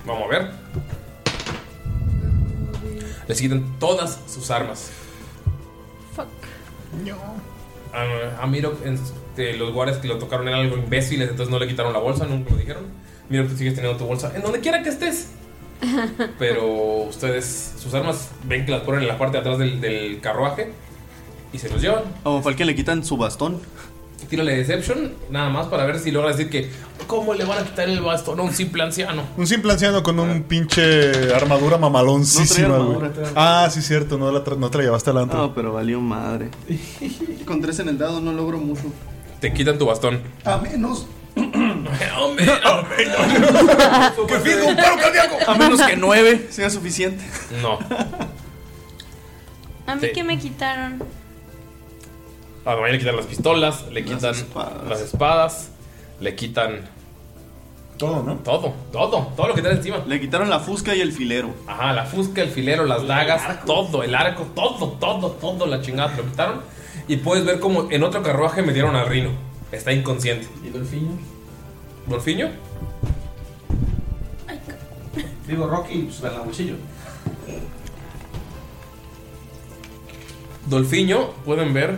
vamos 0.05 0.23
a 0.25 0.27
ver. 0.27 0.51
Les 3.27 3.39
quitan 3.41 3.77
todas 3.79 4.19
sus 4.27 4.51
armas. 4.51 4.91
Fuck. 6.15 6.27
A, 7.93 8.43
a 8.43 8.47
Miro, 8.47 8.77
este, 8.83 9.55
los 9.57 9.71
guardias 9.73 9.97
que 9.99 10.07
lo 10.07 10.17
tocaron 10.17 10.47
eran 10.47 10.61
algo 10.61 10.77
imbéciles, 10.77 11.29
entonces 11.29 11.51
no 11.51 11.59
le 11.59 11.67
quitaron 11.67 11.93
la 11.93 11.99
bolsa, 11.99 12.25
nunca 12.25 12.51
lo 12.51 12.57
dijeron. 12.57 12.83
Miro, 13.33 13.47
tú 13.47 13.57
sigues 13.57 13.73
teniendo 13.73 13.97
tu 13.97 14.05
bolsa 14.05 14.31
en 14.35 14.43
donde 14.43 14.59
quiera 14.59 14.83
que 14.83 14.89
estés. 14.89 15.29
Pero 16.37 17.03
ustedes, 17.09 17.73
sus 17.81 17.91
armas, 17.95 18.29
ven 18.47 18.63
que 18.63 18.71
las 18.71 18.81
ponen 18.81 19.01
en 19.01 19.07
la 19.07 19.17
parte 19.17 19.37
de 19.37 19.39
atrás 19.41 19.57
del, 19.57 19.81
del 19.81 20.19
carruaje 20.21 20.71
y 21.51 21.57
se 21.57 21.67
los 21.69 21.81
llevan. 21.81 22.03
O 22.23 22.41
fue 22.43 22.51
el 22.51 22.57
que 22.57 22.63
le 22.65 22.75
quitan 22.75 23.03
su 23.03 23.17
bastón. 23.17 23.59
Tírale 24.29 24.55
Deception, 24.55 25.13
nada 25.31 25.49
más 25.49 25.65
para 25.67 25.83
ver 25.85 25.97
si 25.99 26.11
logra 26.11 26.29
decir 26.31 26.49
que. 26.51 26.69
¿Cómo 27.07 27.33
le 27.33 27.43
van 27.43 27.57
a 27.57 27.63
quitar 27.65 27.89
el 27.89 28.01
bastón 28.01 28.39
a 28.39 28.43
un 28.43 28.53
simple 28.53 28.83
anciano? 28.83 29.23
Un 29.35 29.47
simple 29.47 29.71
anciano 29.73 30.03
con 30.03 30.19
un 30.19 30.43
pinche 30.43 31.33
armadura 31.33 31.77
mamaloncísima, 31.79 32.67
No 32.67 32.75
traía 32.75 32.85
güey. 32.99 33.07
armadura. 33.09 33.31
Ah, 33.35 33.67
sí, 33.71 33.81
cierto, 33.81 34.17
no, 34.19 34.31
la 34.31 34.43
tra- 34.43 34.57
no 34.57 34.69
te 34.69 34.77
la 34.77 34.83
llevaste 34.85 35.09
al 35.09 35.17
antro. 35.17 35.37
No, 35.39 35.53
pero 35.55 35.73
valió 35.73 35.99
madre. 35.99 36.49
Con 37.45 37.61
tres 37.61 37.79
en 37.79 37.89
el 37.89 37.97
dado 37.97 38.21
no 38.21 38.31
logro 38.31 38.59
mucho. 38.59 38.83
Te 39.41 39.51
quitan 39.53 39.77
tu 39.77 39.85
bastón. 39.87 40.21
A 40.45 40.57
menos. 40.57 41.07
¡Hombre! 41.35 42.45
¡Que 44.27 44.39
firme 44.39 44.63
un 44.63 44.75
paro 44.75 44.97
cardíaco! 44.97 45.37
A 45.47 45.55
menos 45.55 45.81
que 45.81 45.95
nueve 45.95 46.47
sea 46.51 46.69
suficiente. 46.69 47.23
No. 47.61 47.79
A 49.87 49.95
mí 49.95 50.01
Sí. 50.01 50.11
que 50.13 50.23
me 50.23 50.37
quitaron. 50.37 51.03
A 52.65 52.75
Damaya 52.75 52.93
le 52.93 52.99
quitan 52.99 53.15
las 53.17 53.25
pistolas, 53.25 53.85
le 53.91 54.05
quitan 54.05 54.33
las 54.87 55.01
espadas, 55.01 55.69
le 56.21 56.35
quitan. 56.35 56.89
Todo, 57.97 58.23
¿no? 58.23 58.35
Todo, 58.37 58.73
todo, 58.91 59.33
todo 59.35 59.47
lo 59.49 59.53
que 59.53 59.61
trae 59.61 59.73
encima. 59.75 59.97
Le 60.07 60.19
quitaron 60.19 60.49
la 60.49 60.59
fusca 60.59 60.95
y 60.95 61.01
el 61.01 61.11
filero. 61.11 61.53
Ajá, 61.67 61.93
la 61.93 62.05
fusca, 62.05 62.41
el 62.41 62.49
filero, 62.49 62.85
las 62.85 63.05
dagas, 63.05 63.65
todo, 63.65 64.03
el 64.03 64.15
arco, 64.15 64.43
todo, 64.55 64.91
todo, 64.99 65.31
todo, 65.31 65.65
la 65.67 65.81
chingada, 65.81 66.15
te 66.15 66.23
lo 66.23 66.29
quitaron. 66.29 66.61
Y 67.07 67.17
puedes 67.17 67.43
ver 67.45 67.59
como 67.59 67.91
en 67.91 68.03
otro 68.03 68.23
carruaje 68.23 68.61
metieron 68.61 68.95
al 68.95 69.07
Rino. 69.07 69.31
Está 69.73 69.91
inconsciente. 69.91 70.47
¿Y 70.63 70.69
Dolfiño? 70.69 71.17
¿Dolfiño? 72.07 72.51
Digo, 75.47 75.67
Rocky, 75.67 76.03
pues 76.03 76.23
en 76.23 76.37
la 76.37 76.39
bolsillo. 76.39 76.75
Dolfiño, 80.67 81.31
pueden 81.45 81.73
ver 81.73 81.97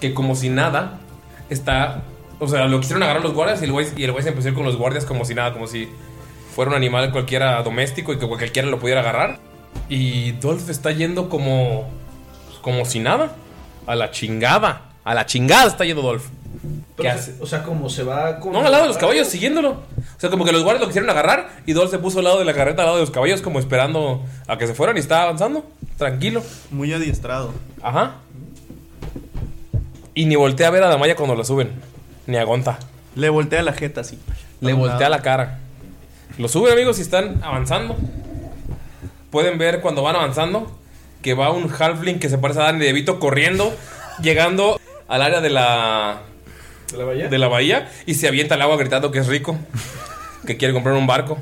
que 0.00 0.12
como 0.12 0.34
si 0.34 0.48
nada 0.48 1.00
está. 1.48 2.02
O 2.38 2.48
sea, 2.48 2.66
lo 2.66 2.80
quisieron 2.80 3.02
agarrar 3.04 3.22
los 3.22 3.32
guardias 3.32 3.62
y 3.62 3.66
el 3.66 3.72
güey, 3.72 3.86
y 3.96 4.04
el 4.04 4.12
güey 4.12 4.22
se 4.22 4.30
empezó 4.30 4.48
a 4.48 4.50
ir 4.50 4.56
con 4.56 4.66
los 4.66 4.76
guardias 4.76 5.06
como 5.06 5.24
si 5.24 5.34
nada, 5.34 5.52
como 5.52 5.66
si 5.66 5.88
fuera 6.54 6.70
un 6.70 6.76
animal 6.76 7.12
cualquiera 7.12 7.62
doméstico 7.62 8.12
y 8.12 8.18
que 8.18 8.26
cualquiera 8.26 8.68
lo 8.68 8.78
pudiera 8.78 9.00
agarrar. 9.00 9.38
Y 9.88 10.32
Dolph 10.32 10.68
está 10.68 10.90
yendo 10.90 11.28
como. 11.28 11.88
como 12.60 12.84
si 12.84 12.98
nada. 12.98 13.36
A 13.86 13.94
la 13.94 14.10
chingada. 14.10 14.91
A 15.04 15.14
la 15.14 15.26
chingada 15.26 15.68
está 15.68 15.84
yendo 15.84 16.02
Dolph. 16.02 16.26
¿Qué 16.96 17.08
hace? 17.08 17.34
O 17.40 17.46
sea, 17.46 17.62
como 17.62 17.90
se 17.90 18.04
va 18.04 18.38
con. 18.38 18.52
No, 18.52 18.60
al 18.60 18.70
lado 18.70 18.84
de 18.84 18.88
los 18.88 18.98
caballos, 18.98 19.26
siguiéndolo. 19.26 19.70
O 19.70 20.20
sea, 20.20 20.30
como 20.30 20.44
que 20.44 20.52
los 20.52 20.62
guardias 20.62 20.82
lo 20.82 20.86
quisieron 20.86 21.10
agarrar 21.10 21.48
y 21.66 21.72
Dolph 21.72 21.90
se 21.90 21.98
puso 21.98 22.18
al 22.18 22.24
lado 22.24 22.38
de 22.38 22.44
la 22.44 22.54
carreta, 22.54 22.82
al 22.82 22.86
lado 22.86 22.98
de 22.98 23.02
los 23.02 23.10
caballos, 23.10 23.42
como 23.42 23.58
esperando 23.58 24.22
a 24.46 24.58
que 24.58 24.66
se 24.66 24.74
fueran 24.74 24.96
y 24.96 25.00
estaba 25.00 25.22
avanzando. 25.24 25.66
Tranquilo. 25.96 26.42
Muy 26.70 26.92
adiestrado. 26.92 27.52
Ajá. 27.82 28.16
Y 30.14 30.26
ni 30.26 30.36
voltea 30.36 30.68
a 30.68 30.70
ver 30.70 30.82
a 30.84 30.88
Damaya 30.88 31.16
cuando 31.16 31.34
la 31.34 31.44
suben. 31.44 31.72
Ni 32.26 32.36
a 32.36 32.44
Gonta. 32.44 32.78
Le 33.16 33.28
voltea 33.28 33.62
la 33.62 33.72
jeta 33.72 34.02
así. 34.02 34.18
Le 34.60 34.74
voltea 34.74 35.08
la 35.08 35.22
cara. 35.22 35.58
Lo 36.38 36.48
suben, 36.48 36.72
amigos, 36.72 36.98
y 36.98 37.02
están 37.02 37.42
avanzando. 37.42 37.96
Pueden 39.30 39.58
ver 39.58 39.80
cuando 39.80 40.02
van 40.02 40.16
avanzando 40.16 40.70
que 41.22 41.34
va 41.34 41.50
un 41.50 41.72
halfling 41.72 42.18
que 42.18 42.28
se 42.28 42.38
parece 42.38 42.60
a 42.60 42.64
Danny 42.64 42.84
DeVito 42.84 43.18
corriendo, 43.18 43.72
llegando 44.20 44.80
al 45.12 45.22
área 45.22 45.40
de 45.40 45.50
la 45.50 46.22
¿De 46.90 46.96
la 46.98 47.04
bahía? 47.04 47.28
de 47.28 47.38
la 47.38 47.48
bahía 47.48 47.90
y 48.06 48.14
se 48.14 48.28
avienta 48.28 48.54
al 48.54 48.62
agua 48.62 48.76
gritando 48.76 49.10
que 49.10 49.18
es 49.18 49.26
rico, 49.26 49.56
que 50.46 50.56
quiere 50.56 50.72
comprar 50.74 50.94
un 50.94 51.06
barco. 51.06 51.38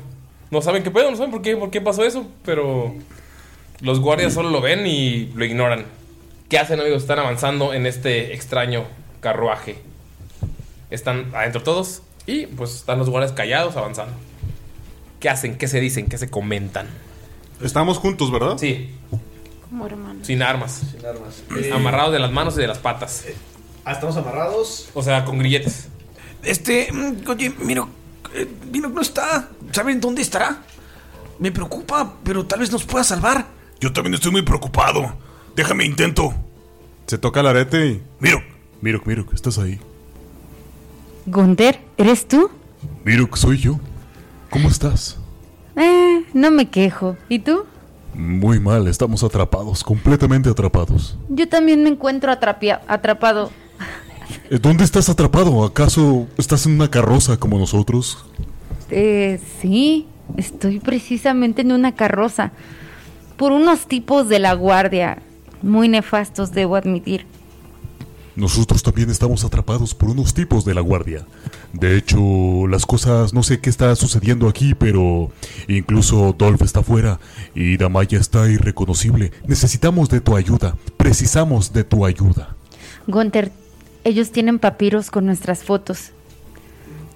No 0.49 0.61
saben 0.61 0.83
qué 0.83 0.91
pedo, 0.91 1.09
no 1.09 1.15
saben 1.17 1.31
por 1.31 1.41
qué, 1.41 1.55
por 1.55 1.71
qué 1.71 1.79
pasó 1.81 2.03
eso, 2.03 2.27
pero 2.43 2.93
los 3.79 3.99
guardias 3.99 4.33
solo 4.33 4.49
lo 4.49 4.59
ven 4.61 4.85
y 4.85 5.27
lo 5.35 5.45
ignoran. 5.45 5.85
¿Qué 6.49 6.59
hacen, 6.59 6.79
amigos? 6.81 7.01
Están 7.03 7.19
avanzando 7.19 7.73
en 7.73 7.85
este 7.85 8.33
extraño 8.33 8.83
carruaje. 9.21 9.77
Están 10.89 11.31
adentro 11.33 11.63
todos 11.63 12.01
y 12.27 12.47
pues 12.47 12.75
están 12.75 12.99
los 12.99 13.09
guardias 13.09 13.31
callados 13.31 13.77
avanzando. 13.77 14.13
¿Qué 15.21 15.29
hacen? 15.29 15.57
¿Qué 15.57 15.67
se 15.69 15.79
dicen? 15.79 16.07
¿Qué 16.07 16.17
se 16.17 16.29
comentan? 16.29 16.87
Estamos 17.63 17.97
juntos, 17.99 18.31
¿verdad? 18.31 18.57
Sí, 18.57 18.89
Como 19.69 19.85
hermano. 19.85 20.19
sin 20.25 20.41
armas. 20.41 20.81
Sin 20.91 21.05
armas. 21.05 21.43
Amarrados 21.73 22.11
de 22.11 22.19
las 22.19 22.31
manos 22.31 22.57
y 22.57 22.61
de 22.61 22.67
las 22.67 22.79
patas. 22.79 23.25
Ah, 23.85 23.93
estamos 23.93 24.15
amarrados. 24.17 24.89
O 24.93 25.01
sea, 25.03 25.25
con 25.25 25.39
grilletes. 25.39 25.87
Este, 26.43 26.91
mm, 26.91 27.27
oye, 27.29 27.53
miro, 27.63 27.87
eh, 28.33 28.47
Miro 28.71 28.89
no 28.89 29.01
está. 29.01 29.49
¿Saben 29.71 29.99
dónde 29.99 30.21
estará? 30.21 30.61
Me 31.39 31.51
preocupa, 31.51 32.13
pero 32.23 32.45
tal 32.45 32.59
vez 32.59 32.71
nos 32.71 32.83
pueda 32.83 33.03
salvar. 33.03 33.45
Yo 33.79 33.91
también 33.91 34.13
estoy 34.13 34.31
muy 34.31 34.43
preocupado. 34.43 35.13
Déjame 35.55 35.85
intento. 35.85 36.33
Se 37.07 37.17
toca 37.17 37.39
el 37.41 37.47
arete 37.47 37.87
y. 37.87 38.03
Miro, 38.19 38.41
Miro, 38.81 39.01
Miro, 39.05 39.25
estás 39.33 39.57
ahí. 39.57 39.79
Gunther, 41.25 41.79
¿eres 41.97 42.27
tú? 42.27 42.49
Miro, 43.03 43.29
soy 43.35 43.57
yo. 43.57 43.79
¿Cómo 44.49 44.67
estás? 44.69 45.17
Eh, 45.75 46.25
no 46.33 46.51
me 46.51 46.69
quejo. 46.69 47.15
¿Y 47.29 47.39
tú? 47.39 47.65
Muy 48.13 48.59
mal, 48.59 48.87
estamos 48.87 49.23
atrapados, 49.23 49.83
completamente 49.83 50.49
atrapados. 50.49 51.17
Yo 51.29 51.47
también 51.47 51.83
me 51.83 51.89
encuentro 51.89 52.31
atrapia- 52.31 52.81
atrapado. 52.87 53.51
Eh, 54.49 54.59
¿Dónde 54.61 54.83
estás 54.83 55.09
atrapado? 55.09 55.63
¿Acaso 55.63 56.27
estás 56.37 56.65
en 56.65 56.73
una 56.73 56.89
carroza 56.89 57.37
como 57.37 57.57
nosotros? 57.57 58.25
Eh, 58.89 59.39
sí, 59.61 60.07
estoy 60.37 60.79
precisamente 60.79 61.61
en 61.61 61.71
una 61.71 61.95
carroza. 61.95 62.51
Por 63.37 63.51
unos 63.51 63.87
tipos 63.87 64.29
de 64.29 64.39
la 64.39 64.53
guardia. 64.53 65.21
Muy 65.61 65.87
nefastos, 65.87 66.51
debo 66.51 66.75
admitir. 66.75 67.25
Nosotros 68.35 68.81
también 68.81 69.09
estamos 69.09 69.43
atrapados 69.43 69.93
por 69.93 70.09
unos 70.09 70.33
tipos 70.33 70.63
de 70.63 70.73
la 70.73 70.81
guardia. 70.81 71.25
De 71.73 71.97
hecho, 71.97 72.65
las 72.67 72.85
cosas, 72.85 73.33
no 73.33 73.43
sé 73.43 73.59
qué 73.59 73.69
está 73.69 73.93
sucediendo 73.95 74.47
aquí, 74.47 74.73
pero 74.73 75.31
incluso 75.67 76.33
Dolph 76.37 76.61
está 76.61 76.79
afuera 76.79 77.19
y 77.53 77.77
Damaya 77.77 78.19
está 78.19 78.49
irreconocible. 78.49 79.31
Necesitamos 79.47 80.09
de 80.09 80.21
tu 80.21 80.35
ayuda. 80.35 80.77
Precisamos 80.95 81.73
de 81.73 81.83
tu 81.83 82.05
ayuda. 82.05 82.55
Gunter, 83.05 83.51
ellos 84.03 84.31
tienen 84.31 84.59
papiros 84.59 85.11
con 85.11 85.25
nuestras 85.25 85.63
fotos. 85.63 86.11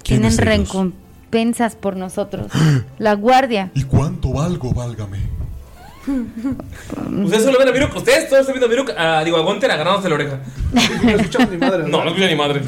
Tienen 0.03 0.37
recompensas 0.37 1.75
por 1.75 1.95
nosotros. 1.95 2.51
La 2.99 3.13
guardia. 3.13 3.71
¿Y 3.73 3.83
cuánto 3.83 4.33
valgo, 4.33 4.73
válgame? 4.73 5.19
Ustedes 6.07 7.43
solo 7.43 7.57
ven 7.57 7.67
a 7.67 7.71
Mirok, 7.71 7.95
ustedes 7.95 8.29
todos 8.29 8.41
están 8.41 8.53
viendo 8.53 8.67
a 8.67 8.69
Mirok, 8.69 8.91
a, 8.95 9.23
digo, 9.23 9.37
a 9.37 9.41
Gunter 9.41 9.71
agarrándose 9.71 10.09
la 10.09 10.15
oreja. 10.15 10.39
No 11.03 11.09
escuchamos 11.11 11.49
ni 11.51 11.57
madre. 11.57 11.83
No, 11.89 12.03
no 12.03 12.09
escucha 12.09 12.27
ni 12.27 12.35
madre. 12.35 12.61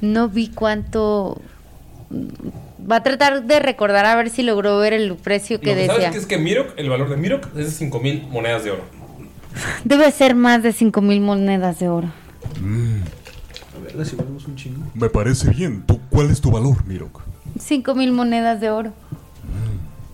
No 0.00 0.28
vi 0.28 0.48
cuánto. 0.48 1.40
Va 2.90 2.96
a 2.96 3.02
tratar 3.02 3.42
de 3.44 3.58
recordar 3.60 4.06
a 4.06 4.14
ver 4.14 4.30
si 4.30 4.42
logró 4.42 4.78
ver 4.78 4.92
el 4.92 5.14
precio 5.16 5.60
que 5.60 5.70
Lo 5.70 5.74
que 5.74 5.86
sabes 5.86 5.98
decía. 5.98 6.12
que 6.12 6.18
es 6.18 6.26
que 6.26 6.38
Mirok, 6.38 6.72
el 6.76 6.88
valor 6.88 7.08
de 7.10 7.16
Mirok 7.16 7.46
es 7.56 7.66
de 7.66 7.70
5000 7.70 8.28
monedas 8.28 8.64
de 8.64 8.70
oro. 8.72 8.82
Debe 9.84 10.10
ser 10.12 10.34
más 10.34 10.62
de 10.62 10.72
5 10.72 11.00
mil 11.00 11.20
monedas 11.20 11.78
de 11.80 11.88
oro. 11.88 12.08
A 12.44 13.96
ver, 13.96 14.06
si 14.06 14.16
volvemos 14.16 14.46
un 14.46 14.56
chingo. 14.56 14.82
Me 14.94 15.08
parece 15.08 15.50
bien. 15.50 15.84
¿Tú, 15.86 16.00
¿Cuál 16.10 16.30
es 16.30 16.40
tu 16.40 16.50
valor, 16.50 16.84
Mirok? 16.86 17.20
5 17.58 17.94
mil 17.94 18.12
monedas 18.12 18.60
de 18.60 18.70
oro. 18.70 18.92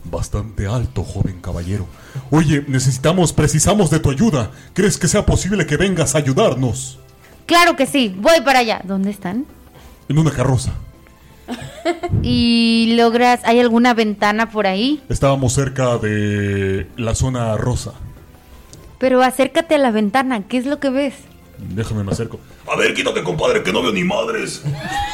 Bastante 0.04 0.66
alto, 0.66 1.02
joven 1.02 1.40
caballero. 1.40 1.86
Oye, 2.30 2.64
necesitamos, 2.68 3.32
precisamos 3.32 3.90
de 3.90 3.98
tu 3.98 4.10
ayuda. 4.10 4.50
¿Crees 4.72 4.98
que 4.98 5.08
sea 5.08 5.26
posible 5.26 5.66
que 5.66 5.76
vengas 5.76 6.14
a 6.14 6.18
ayudarnos? 6.18 6.98
Claro 7.46 7.76
que 7.76 7.86
sí, 7.86 8.14
voy 8.16 8.40
para 8.44 8.60
allá. 8.60 8.80
¿Dónde 8.84 9.10
están? 9.10 9.46
En 10.08 10.18
una 10.18 10.30
carroza. 10.30 10.72
Y 12.22 12.94
logras. 12.96 13.40
¿Hay 13.44 13.60
alguna 13.60 13.94
ventana 13.94 14.50
por 14.50 14.66
ahí? 14.66 15.00
Estábamos 15.08 15.52
cerca 15.52 15.96
de 15.98 16.88
la 16.96 17.14
zona 17.14 17.56
rosa. 17.56 17.92
Pero 18.98 19.22
acércate 19.22 19.76
a 19.76 19.78
la 19.78 19.92
ventana. 19.92 20.42
¿Qué 20.48 20.56
es 20.58 20.66
lo 20.66 20.80
que 20.80 20.90
ves? 20.90 21.14
Déjame 21.58 22.04
me 22.04 22.12
acerco. 22.12 22.38
A 22.70 22.76
ver, 22.76 22.92
quítate, 22.94 23.22
compadre, 23.22 23.62
que 23.62 23.72
no 23.72 23.82
veo 23.82 23.92
ni 23.92 24.04
madres. 24.04 24.62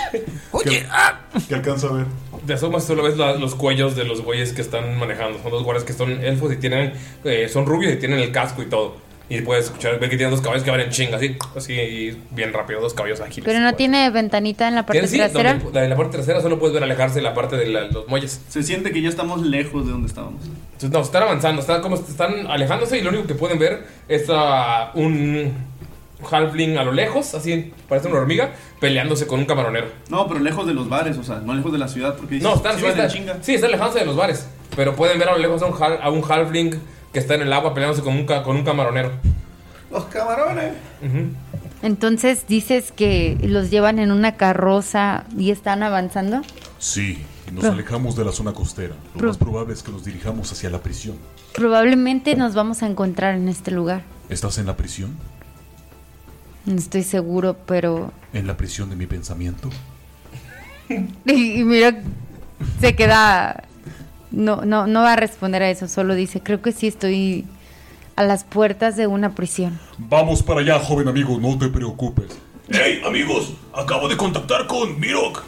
Oye, 0.53 0.87
ah. 0.91 1.21
¿Qué 1.49 1.55
alcanza 1.55 1.87
a 1.89 1.93
ver? 1.93 2.07
Te 2.47 2.55
asomas, 2.55 2.85
solo 2.85 3.03
ves 3.05 3.17
la- 3.17 3.35
los 3.35 3.55
cuellos 3.55 3.95
de 3.97 4.05
los 4.05 4.21
güeyes 4.23 4.53
que 4.53 4.61
están 4.63 4.99
manejando. 4.99 5.41
Son 5.43 5.51
dos 5.51 5.63
guardias 5.63 5.85
que 5.85 5.93
son 5.93 6.11
elfos 6.25 6.53
y 6.53 6.57
tienen. 6.57 6.93
eh, 7.25 7.49
son 7.49 7.67
rubios 7.67 7.93
y 7.93 7.97
tienen 7.97 8.19
el 8.19 8.33
casco 8.33 8.63
y 8.63 8.67
todo. 8.67 8.97
Y 9.29 9.41
puedes 9.41 9.67
escuchar, 9.67 9.99
ver 9.99 10.11
que 10.11 10.17
tienen 10.17 10.31
dos 10.35 10.43
caballos 10.43 10.63
que 10.63 10.71
van 10.71 10.81
en 10.81 10.91
chinga, 10.91 11.17
así, 11.17 11.37
así, 11.57 11.73
y 11.73 12.23
bien 12.33 12.53
rápido, 12.53 12.83
dos 12.83 12.93
caballos 12.93 13.21
ágiles. 13.21 13.45
Pero 13.47 13.61
no 13.61 13.73
tiene 13.75 14.11
ventanita 14.11 14.69
en 14.69 14.75
la 14.75 14.85
parte 14.85 15.01
Tienen, 15.01 15.09
sí, 15.11 15.17
trasera. 15.17 15.55
donde- 15.55 15.73
la- 15.73 15.85
en 15.85 15.91
la 15.91 15.97
parte 15.97 16.17
trasera 16.19 16.43
solo 16.43 16.59
puedes 16.59 16.75
ver 16.75 16.83
alejarse 16.83 17.23
la 17.23 17.33
parte 17.33 17.57
de 17.57 17.67
la- 17.69 17.85
los 17.87 18.09
muelles. 18.09 18.43
Se 18.49 18.63
siente 18.63 18.91
que 18.91 19.01
ya 19.01 19.09
estamos 19.09 19.41
lejos 19.41 19.87
de 19.87 19.93
donde 19.93 20.09
estábamos. 20.09 20.43
Entonces, 20.45 20.91
no, 20.91 21.01
están 21.01 21.23
avanzando, 21.23 21.63
están 21.63 21.81
como 21.81 21.95
están 21.95 22.47
alejándose 22.49 22.99
y 22.99 23.03
lo 23.03 23.09
único 23.11 23.27
que 23.27 23.35
pueden 23.35 23.59
ver 23.59 23.87
es 24.09 24.27
a 24.29 24.91
un 24.95 25.55
halfling 26.31 26.77
a 26.79 26.85
lo 26.85 26.93
lejos, 26.93 27.35
así 27.35 27.73
parece 27.89 28.09
una 28.09 28.19
hormiga, 28.19 28.53
peleándose 28.81 29.27
con 29.27 29.41
un 29.41 29.47
camaronero. 29.47 29.87
No, 30.09 30.27
pero 30.29 30.41
lejos 30.41 30.67
de 30.67 30.75
los 30.75 30.89
bares, 30.89 31.17
o 31.19 31.25
sea, 31.25 31.37
no 31.41 31.55
lejos 31.55 31.73
de 31.73 31.79
la 31.79 31.89
ciudad, 31.89 32.17
porque 32.17 32.39
No, 32.41 32.55
están, 32.55 32.75
sí 32.77 32.81
sí, 32.83 32.87
están, 32.87 33.09
chinga. 33.09 33.37
sí, 33.43 33.55
están 33.55 33.69
alejándose 33.71 34.01
de 34.01 34.07
los 34.07 34.17
bares, 34.17 34.47
pero 34.77 34.95
pueden 34.97 35.19
ver 35.19 35.29
a 35.29 35.33
lo 35.33 35.39
lejos 35.39 35.63
a 35.63 35.67
un, 35.67 35.75
hal- 35.75 35.99
a 36.03 36.11
un 36.11 36.23
halfling 36.31 36.79
que 37.13 37.19
está 37.19 37.35
en 37.35 37.43
el 37.43 37.53
agua 37.53 37.75
peleándose 37.75 38.03
con 38.03 38.15
un, 38.15 38.25
ca- 38.27 38.43
con 38.43 38.57
un 38.57 38.65
camaronero. 38.65 39.11
Los 39.91 40.05
camarones. 40.05 40.73
Entonces 41.83 42.47
dices 42.47 42.93
que 42.93 43.37
los 43.43 43.71
llevan 43.71 43.99
en 43.99 44.13
una 44.13 44.37
carroza 44.37 45.25
y 45.37 45.51
están 45.51 45.83
avanzando. 45.83 46.43
Sí, 46.79 47.19
nos 47.53 47.63
Pero- 47.63 47.73
alejamos 47.75 48.17
de 48.17 48.25
la 48.25 48.33
zona 48.33 48.53
costera. 48.53 48.95
Lo 48.95 49.13
Pero- 49.15 49.29
más 49.29 49.37
probable 49.39 49.75
es 49.75 49.83
que 49.83 49.91
nos 49.93 50.05
dirijamos 50.05 50.51
hacia 50.53 50.71
la 50.71 50.79
prisión. 50.81 51.17
Probablemente 51.55 52.37
nos 52.37 52.55
vamos 52.55 52.83
a 52.83 52.87
encontrar 52.87 53.35
en 53.35 53.49
este 53.49 53.71
lugar. 53.73 54.05
¿Estás 54.31 54.57
en 54.59 54.67
la 54.67 54.77
prisión? 54.77 55.17
No 56.67 56.77
estoy 56.77 57.03
seguro, 57.03 57.57
pero. 57.67 58.13
¿En 58.33 58.47
la 58.47 58.57
prisión 58.57 58.91
de 58.91 58.97
mi 58.97 59.07
pensamiento? 59.07 59.71
Y, 61.25 61.61
y 61.61 61.65
mira, 61.65 62.03
se 62.81 62.95
queda. 62.95 63.65
No, 64.31 64.65
no, 64.65 64.87
no 64.87 65.01
va 65.01 65.15
a 65.15 65.17
responder 65.17 65.63
a 65.63 65.71
eso, 65.71 65.89
solo 65.89 66.15
dice, 66.15 66.43
creo 66.43 66.61
que 66.61 66.73
sí 66.73 66.87
estoy 66.87 67.47
a 68.17 68.25
las 68.25 68.45
puertas 68.45 68.97
de 68.97 69.07
una 69.07 69.35
prisión. 69.35 69.79
Vamos 69.99 70.43
para 70.43 70.61
allá, 70.61 70.79
joven 70.79 71.09
amigo, 71.09 71.39
no 71.39 71.59
te 71.59 71.69
preocupes. 71.69 72.39
Hey, 72.69 73.03
amigos, 73.07 73.53
acabo 73.75 74.09
de 74.09 74.17
contactar 74.17 74.67
con 74.67 74.99
Mirok. 74.99 75.43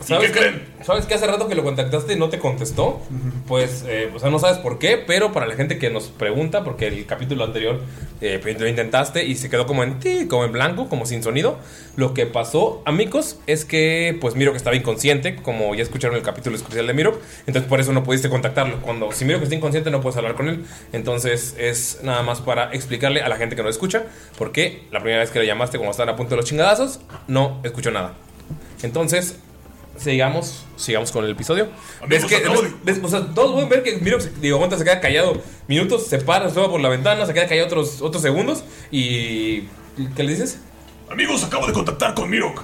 ¿Sabes 0.00 0.30
qué, 0.30 0.62
¿Sabes 0.84 1.06
que 1.06 1.14
hace 1.14 1.26
rato 1.26 1.48
que 1.48 1.54
lo 1.54 1.64
contactaste 1.64 2.12
y 2.12 2.16
no 2.16 2.28
te 2.28 2.38
contestó? 2.38 3.00
Pues, 3.46 3.84
eh, 3.86 4.10
o 4.14 4.18
sea, 4.18 4.30
no 4.30 4.38
sabes 4.38 4.58
por 4.58 4.78
qué, 4.78 4.96
pero 4.96 5.32
para 5.32 5.46
la 5.46 5.54
gente 5.54 5.78
que 5.78 5.90
nos 5.90 6.04
pregunta, 6.04 6.62
porque 6.62 6.86
el 6.86 7.04
capítulo 7.04 7.44
anterior 7.44 7.80
eh, 8.20 8.38
pues, 8.40 8.60
lo 8.60 8.68
intentaste 8.68 9.24
y 9.24 9.34
se 9.34 9.50
quedó 9.50 9.66
como 9.66 9.82
en 9.82 9.98
ti, 9.98 10.26
como 10.28 10.44
en 10.44 10.52
blanco, 10.52 10.88
como 10.88 11.04
sin 11.04 11.22
sonido. 11.22 11.58
Lo 11.96 12.14
que 12.14 12.26
pasó, 12.26 12.82
amigos, 12.86 13.40
es 13.46 13.64
que 13.64 14.16
pues 14.20 14.36
Miro 14.36 14.52
que 14.52 14.56
estaba 14.56 14.76
inconsciente, 14.76 15.36
como 15.36 15.74
ya 15.74 15.82
escucharon 15.82 16.16
el 16.16 16.22
capítulo 16.22 16.56
especial 16.56 16.86
de 16.86 16.94
Miro, 16.94 17.20
entonces 17.46 17.68
por 17.68 17.80
eso 17.80 17.92
no 17.92 18.04
pudiste 18.04 18.30
contactarlo. 18.30 18.80
Cuando 18.80 19.10
si 19.10 19.24
Miro 19.24 19.38
que 19.38 19.44
está 19.44 19.56
inconsciente 19.56 19.90
no 19.90 20.00
puedes 20.00 20.16
hablar 20.16 20.34
con 20.34 20.48
él, 20.48 20.64
entonces 20.92 21.56
es 21.58 22.00
nada 22.02 22.22
más 22.22 22.40
para 22.40 22.72
explicarle 22.72 23.22
a 23.22 23.28
la 23.28 23.36
gente 23.36 23.56
que 23.56 23.62
no 23.64 23.68
escucha, 23.68 24.04
porque 24.38 24.84
la 24.92 25.00
primera 25.00 25.20
vez 25.20 25.30
que 25.30 25.40
le 25.40 25.46
llamaste 25.46 25.76
cuando 25.76 25.90
estaban 25.90 26.14
a 26.14 26.16
punto 26.16 26.30
de 26.30 26.36
los 26.36 26.44
chingadazos, 26.44 27.00
no 27.26 27.60
escuchó 27.64 27.90
nada. 27.90 28.14
Entonces, 28.82 29.38
sigamos, 29.98 30.64
sigamos 30.76 31.12
con 31.12 31.24
el 31.24 31.30
episodio. 31.32 31.68
¿Ves 32.06 32.24
Amigos, 32.24 32.30
que, 32.42 32.48
ves- 32.48 32.74
ves- 32.84 33.00
o 33.04 33.08
sea, 33.08 33.26
todos 33.34 33.52
pueden 33.52 33.68
ver 33.68 33.82
que 33.82 33.96
Miro, 33.98 34.20
se- 34.20 34.30
digo, 34.40 34.58
Gonta 34.58 34.78
se 34.78 34.84
queda 34.84 35.00
callado 35.00 35.42
minutos, 35.66 36.06
se 36.06 36.18
para, 36.18 36.48
se 36.50 36.58
va 36.60 36.68
por 36.70 36.80
la 36.80 36.88
ventana, 36.88 37.26
se 37.26 37.34
queda 37.34 37.46
callado 37.48 37.66
otros, 37.66 38.00
otros 38.02 38.22
segundos 38.22 38.64
y... 38.90 39.62
¿Qué 40.14 40.22
le 40.22 40.32
dices? 40.32 40.58
Amigos, 41.10 41.42
acabo 41.44 41.66
de 41.66 41.72
contactar 41.72 42.14
con 42.14 42.30
Mirok. 42.30 42.62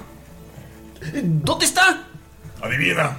¿Dónde 1.21 1.65
está? 1.65 2.07
Adivina. 2.61 3.17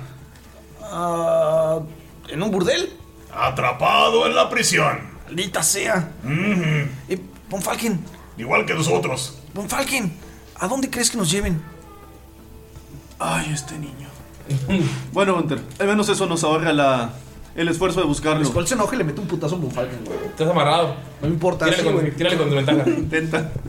Ah, 0.82 1.80
¿En 2.28 2.42
un 2.42 2.50
burdel? 2.50 2.92
Atrapado 3.32 4.26
en 4.26 4.34
la 4.34 4.48
prisión. 4.48 5.00
Maldita 5.26 5.62
sea. 5.62 6.10
Eh, 7.08 7.18
Von 7.50 7.60
Falken. 7.60 8.00
Igual 8.38 8.64
que 8.64 8.72
nosotros. 8.74 9.38
Von 9.52 9.68
Falken, 9.68 10.12
¿a 10.58 10.66
dónde 10.68 10.88
crees 10.88 11.10
que 11.10 11.18
nos 11.18 11.30
lleven? 11.30 11.60
Ay, 13.18 13.50
este 13.52 13.78
niño. 13.78 14.05
bueno, 15.12 15.34
Gunter, 15.34 15.60
al 15.78 15.86
menos 15.86 16.08
eso 16.08 16.26
nos 16.26 16.44
ahorra 16.44 16.72
la, 16.72 17.10
el 17.54 17.68
esfuerzo 17.68 18.00
de 18.00 18.06
buscarlo. 18.06 18.50
¿Cuál 18.52 18.66
se 18.66 18.74
enoja 18.74 18.94
y 18.94 18.98
le 18.98 19.04
mete 19.04 19.20
un 19.20 19.26
putazo 19.26 19.56
a 19.56 19.58
un 19.58 19.70
Falcon, 19.70 20.04
güey? 20.04 20.18
Estás 20.26 20.48
amarrado. 20.48 20.94
No 21.20 21.28
me 21.28 21.34
importa, 21.34 21.64
Tírale, 21.66 21.82
sí, 21.82 21.88
con, 21.88 21.94
güey. 22.00 22.14
tírale 22.14 22.36
con 22.36 22.50
desventaja. 22.50 22.90
Intenta. 22.96 23.52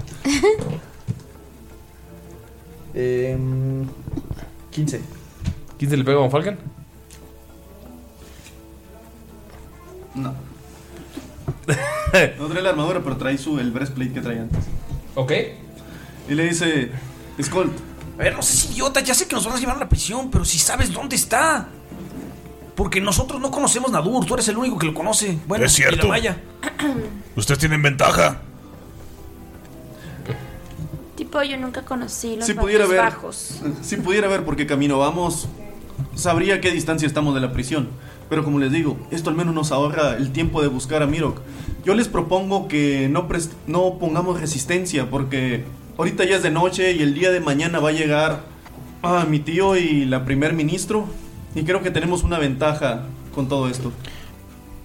Em, 3.00 3.86
15. 4.72 5.02
¿15 5.80 5.98
le 5.98 6.04
pega 6.04 6.18
a 6.18 6.22
Von 6.22 6.32
Falken? 6.32 6.58
No. 10.16 10.34
No 12.40 12.48
trae 12.48 12.64
la 12.64 12.70
armadura, 12.70 13.02
pero 13.04 13.18
trae 13.18 13.38
su, 13.38 13.60
el 13.60 13.72
breastplate 13.72 14.14
que 14.14 14.22
trae 14.22 14.40
antes. 14.40 14.64
Ok. 15.16 15.32
Y 16.30 16.34
le 16.34 16.46
dice, 16.46 16.90
Skull, 17.42 17.72
A 18.20 18.24
ver, 18.24 18.36
no 18.36 18.42
seas 18.42 18.72
idiota, 18.72 19.00
ya 19.02 19.14
sé 19.14 19.28
que 19.28 19.36
nos 19.36 19.46
van 19.46 19.56
a 19.56 19.60
llevar 19.60 19.76
a 19.76 19.80
la 19.80 19.90
prisión, 19.90 20.32
pero 20.32 20.44
si 20.44 20.58
sabes 20.58 20.92
dónde 20.92 21.16
está. 21.16 21.70
Porque 22.76 23.02
nosotros 23.02 23.42
no 23.42 23.52
conocemos 23.52 23.92
Nadur, 23.92 24.26
tú 24.26 24.34
eres 24.34 24.48
el 24.48 24.58
único 24.58 24.78
que 24.78 24.88
lo 24.88 24.94
conoce. 24.94 25.38
Bueno, 25.48 25.66
Es 25.66 25.74
cierto. 25.74 26.08
Maya. 26.08 26.42
Ustedes 27.36 27.60
tienen 27.60 27.82
ventaja. 27.82 28.42
Tipo, 31.16 31.42
yo 31.42 31.58
nunca 31.58 31.82
conocí 31.84 32.36
los 32.36 32.46
si 32.46 32.54
pudiera 32.54 32.86
bajos 32.86 33.60
ver, 33.62 33.72
bajos. 33.72 33.82
si 33.82 33.98
pudiera 33.98 34.28
ver 34.28 34.46
por 34.46 34.56
qué 34.56 34.68
camino 34.68 35.00
vamos, 35.00 35.48
sabría 36.16 36.62
qué 36.62 36.72
distancia 36.72 37.08
estamos 37.08 37.34
de 37.34 37.42
la 37.42 37.52
prisión. 37.52 37.90
Pero 38.30 38.44
como 38.44 38.60
les 38.60 38.72
digo, 38.72 38.98
esto 39.10 39.30
al 39.30 39.36
menos 39.36 39.56
nos 39.56 39.72
ahorra 39.72 40.16
el 40.16 40.32
tiempo 40.32 40.62
de 40.62 40.68
buscar 40.68 41.02
a 41.02 41.08
Mirok. 41.08 41.40
Yo 41.86 41.96
les 41.96 42.08
propongo 42.08 42.68
que 42.68 43.10
no, 43.10 43.28
no 43.68 43.98
pongamos 43.98 44.40
resistencia 44.40 45.10
porque 45.10 45.66
ahorita 45.98 46.26
ya 46.26 46.38
es 46.38 46.44
de 46.44 46.52
noche 46.52 46.92
y 46.94 47.02
el 47.02 47.14
día 47.14 47.32
de 47.32 47.40
mañana 47.40 47.80
va 47.80 47.90
a 47.90 47.94
llegar 47.94 48.44
ah, 49.04 49.26
mi 49.28 49.40
tío 49.40 49.76
y 49.76 50.06
la 50.06 50.26
primer 50.26 50.54
ministro. 50.54 51.08
Y 51.56 51.64
creo 51.64 51.82
que 51.82 51.92
tenemos 51.92 52.24
una 52.24 52.38
ventaja 52.40 53.06
con 53.34 53.48
todo 53.48 53.70
esto. 53.70 53.92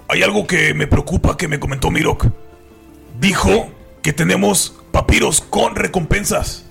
Hay 0.09 0.23
algo 0.23 0.47
que 0.47 0.75
me 0.75 0.87
preocupa 0.87 1.37
que 1.37 1.49
me 1.49 1.61
comentó 1.61 1.91
Mirok. 1.91 2.27
Dijo 3.21 3.71
que 4.03 4.13
tenemos 4.13 4.77
papiros 4.91 5.41
con 5.41 5.77
recompensas. 5.77 6.67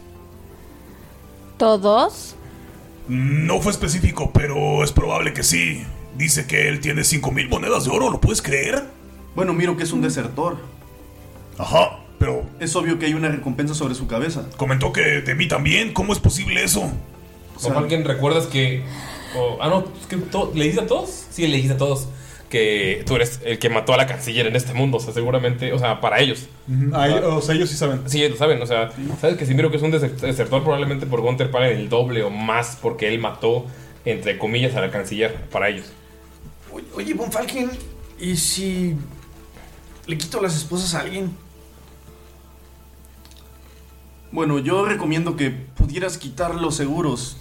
¿Todos? 1.58 2.36
No 3.08 3.60
fue 3.62 3.72
específico, 3.72 4.32
pero 4.34 4.84
es 4.84 4.92
probable 4.92 5.34
que 5.34 5.44
sí. 5.44 5.84
Dice 6.18 6.46
que 6.46 6.68
él 6.68 6.80
tiene 6.82 7.04
5000 7.04 7.50
monedas 7.50 7.86
de 7.86 7.92
oro, 7.92 8.10
¿lo 8.10 8.20
puedes 8.20 8.42
creer? 8.42 8.90
Bueno, 9.36 9.54
miro 9.54 9.78
que 9.78 9.84
es 9.84 9.92
un 9.92 10.02
desertor. 10.02 10.58
Ajá. 11.58 12.01
Pero 12.22 12.46
es 12.60 12.76
obvio 12.76 13.00
que 13.00 13.08
hay 13.08 13.16
una 13.16 13.30
recompensa 13.30 13.74
sobre 13.74 13.96
su 13.96 14.06
cabeza. 14.08 14.46
Comentó 14.56 14.94
que 14.94 15.02
de 15.22 15.34
mí 15.36 15.48
también. 15.48 15.92
¿Cómo 15.92 16.14
es 16.14 16.20
posible 16.20 16.64
eso? 16.64 16.90
¿O 17.64 17.78
alguien 17.78 18.06
recuerdas 18.06 18.46
que. 18.46 18.84
o- 19.36 19.58
ah, 19.60 19.68
no, 19.70 19.80
es 20.00 20.06
que 20.08 20.18
to- 20.18 20.52
¿le 20.56 20.66
dijiste 20.66 20.84
a 20.84 20.88
todos? 20.88 21.26
Sí, 21.32 21.48
le 21.48 21.56
dijiste 21.56 21.74
a 21.74 21.78
todos 21.78 22.08
que 22.50 23.04
tú 23.08 23.16
eres 23.16 23.40
el 23.44 23.58
que 23.60 23.70
mató 23.70 23.94
a 23.94 23.98
la 23.98 24.06
canciller 24.06 24.46
en 24.46 24.56
este 24.56 24.74
mundo. 24.74 24.98
O 24.98 25.00
sea, 25.00 25.14
seguramente, 25.14 25.74
o 25.74 25.80
sea, 25.80 26.00
para 26.00 26.20
ellos. 26.20 26.48
Ujú, 26.68 26.96
ellos- 27.04 27.24
o 27.26 27.42
sea, 27.42 27.56
ellos 27.56 27.70
sí 27.70 27.76
saben. 27.76 28.02
Sí, 28.06 28.20
ellos 28.20 28.32
lo 28.32 28.38
saben. 28.38 28.62
O 28.62 28.68
sea, 28.68 28.92
sabes 29.20 29.38
que 29.38 29.46
si 29.48 29.56
miro 29.56 29.72
que 29.72 29.78
es 29.78 29.84
un 29.84 29.90
des- 29.92 30.22
desertor, 30.22 30.62
probablemente 30.62 31.08
por 31.08 31.22
Gunter 31.22 31.50
paguen 31.50 31.76
el 31.78 31.90
doble 31.90 32.22
o 32.24 32.30
más 32.30 32.78
porque 32.82 33.08
él 33.08 33.18
mató, 33.20 33.66
entre 34.06 34.38
comillas, 34.38 34.76
a 34.76 34.82
la 34.82 34.92
canciller 34.92 35.34
para 35.52 35.70
ellos. 35.70 35.92
Oye, 36.72 36.86
Oye, 36.96 37.14
Von 37.16 37.32
Falken, 37.32 37.72
¿y 38.20 38.36
si 38.36 38.96
le 40.06 40.18
quito 40.20 40.40
las 40.42 40.56
esposas 40.56 40.94
a 40.94 41.00
alguien? 41.02 41.32
Bueno, 44.32 44.60
yo 44.60 44.86
recomiendo 44.86 45.36
que 45.36 45.52
pudieras 45.52 46.18
quitar 46.18 46.56
los 46.56 46.76
seguros. 46.76 47.38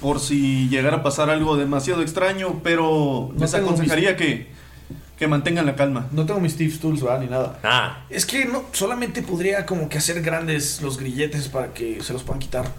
Por 0.00 0.20
si 0.20 0.68
llegara 0.68 0.98
a 0.98 1.02
pasar 1.02 1.30
algo 1.30 1.56
demasiado 1.56 2.02
extraño, 2.02 2.60
pero 2.62 3.30
No 3.32 3.40
les 3.40 3.54
aconsejaría 3.54 4.16
que, 4.16 4.48
que 5.16 5.28
mantengan 5.28 5.64
la 5.64 5.76
calma. 5.76 6.08
No 6.12 6.26
tengo 6.26 6.40
mis 6.40 6.52
Steve's 6.52 6.80
Tools, 6.80 7.02
¿verdad? 7.02 7.20
Ni 7.20 7.26
nada. 7.28 7.58
Ah. 7.62 8.04
Es 8.10 8.26
que 8.26 8.44
no, 8.44 8.64
solamente 8.72 9.22
podría 9.22 9.64
como 9.64 9.88
que 9.88 9.98
hacer 9.98 10.20
grandes 10.20 10.82
los 10.82 10.98
grilletes 10.98 11.48
para 11.48 11.72
que 11.72 12.02
se 12.02 12.12
los 12.12 12.24
puedan 12.24 12.40
quitar. 12.40 12.70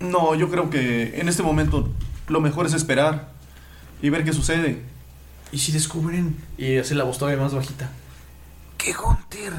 No, 0.00 0.34
yo 0.34 0.50
creo 0.50 0.68
que 0.68 1.18
en 1.20 1.28
este 1.28 1.42
momento 1.42 1.88
lo 2.28 2.40
mejor 2.40 2.66
es 2.66 2.74
esperar 2.74 3.30
y 4.02 4.10
ver 4.10 4.24
qué 4.24 4.32
sucede. 4.32 4.82
¿Y 5.52 5.58
si 5.58 5.72
descubren? 5.72 6.36
Y 6.58 6.76
hace 6.76 6.94
la 6.94 7.04
voz 7.04 7.18
todavía 7.18 7.40
más 7.40 7.54
bajita. 7.54 7.88
que 8.76 8.92
Gunter 8.92 9.52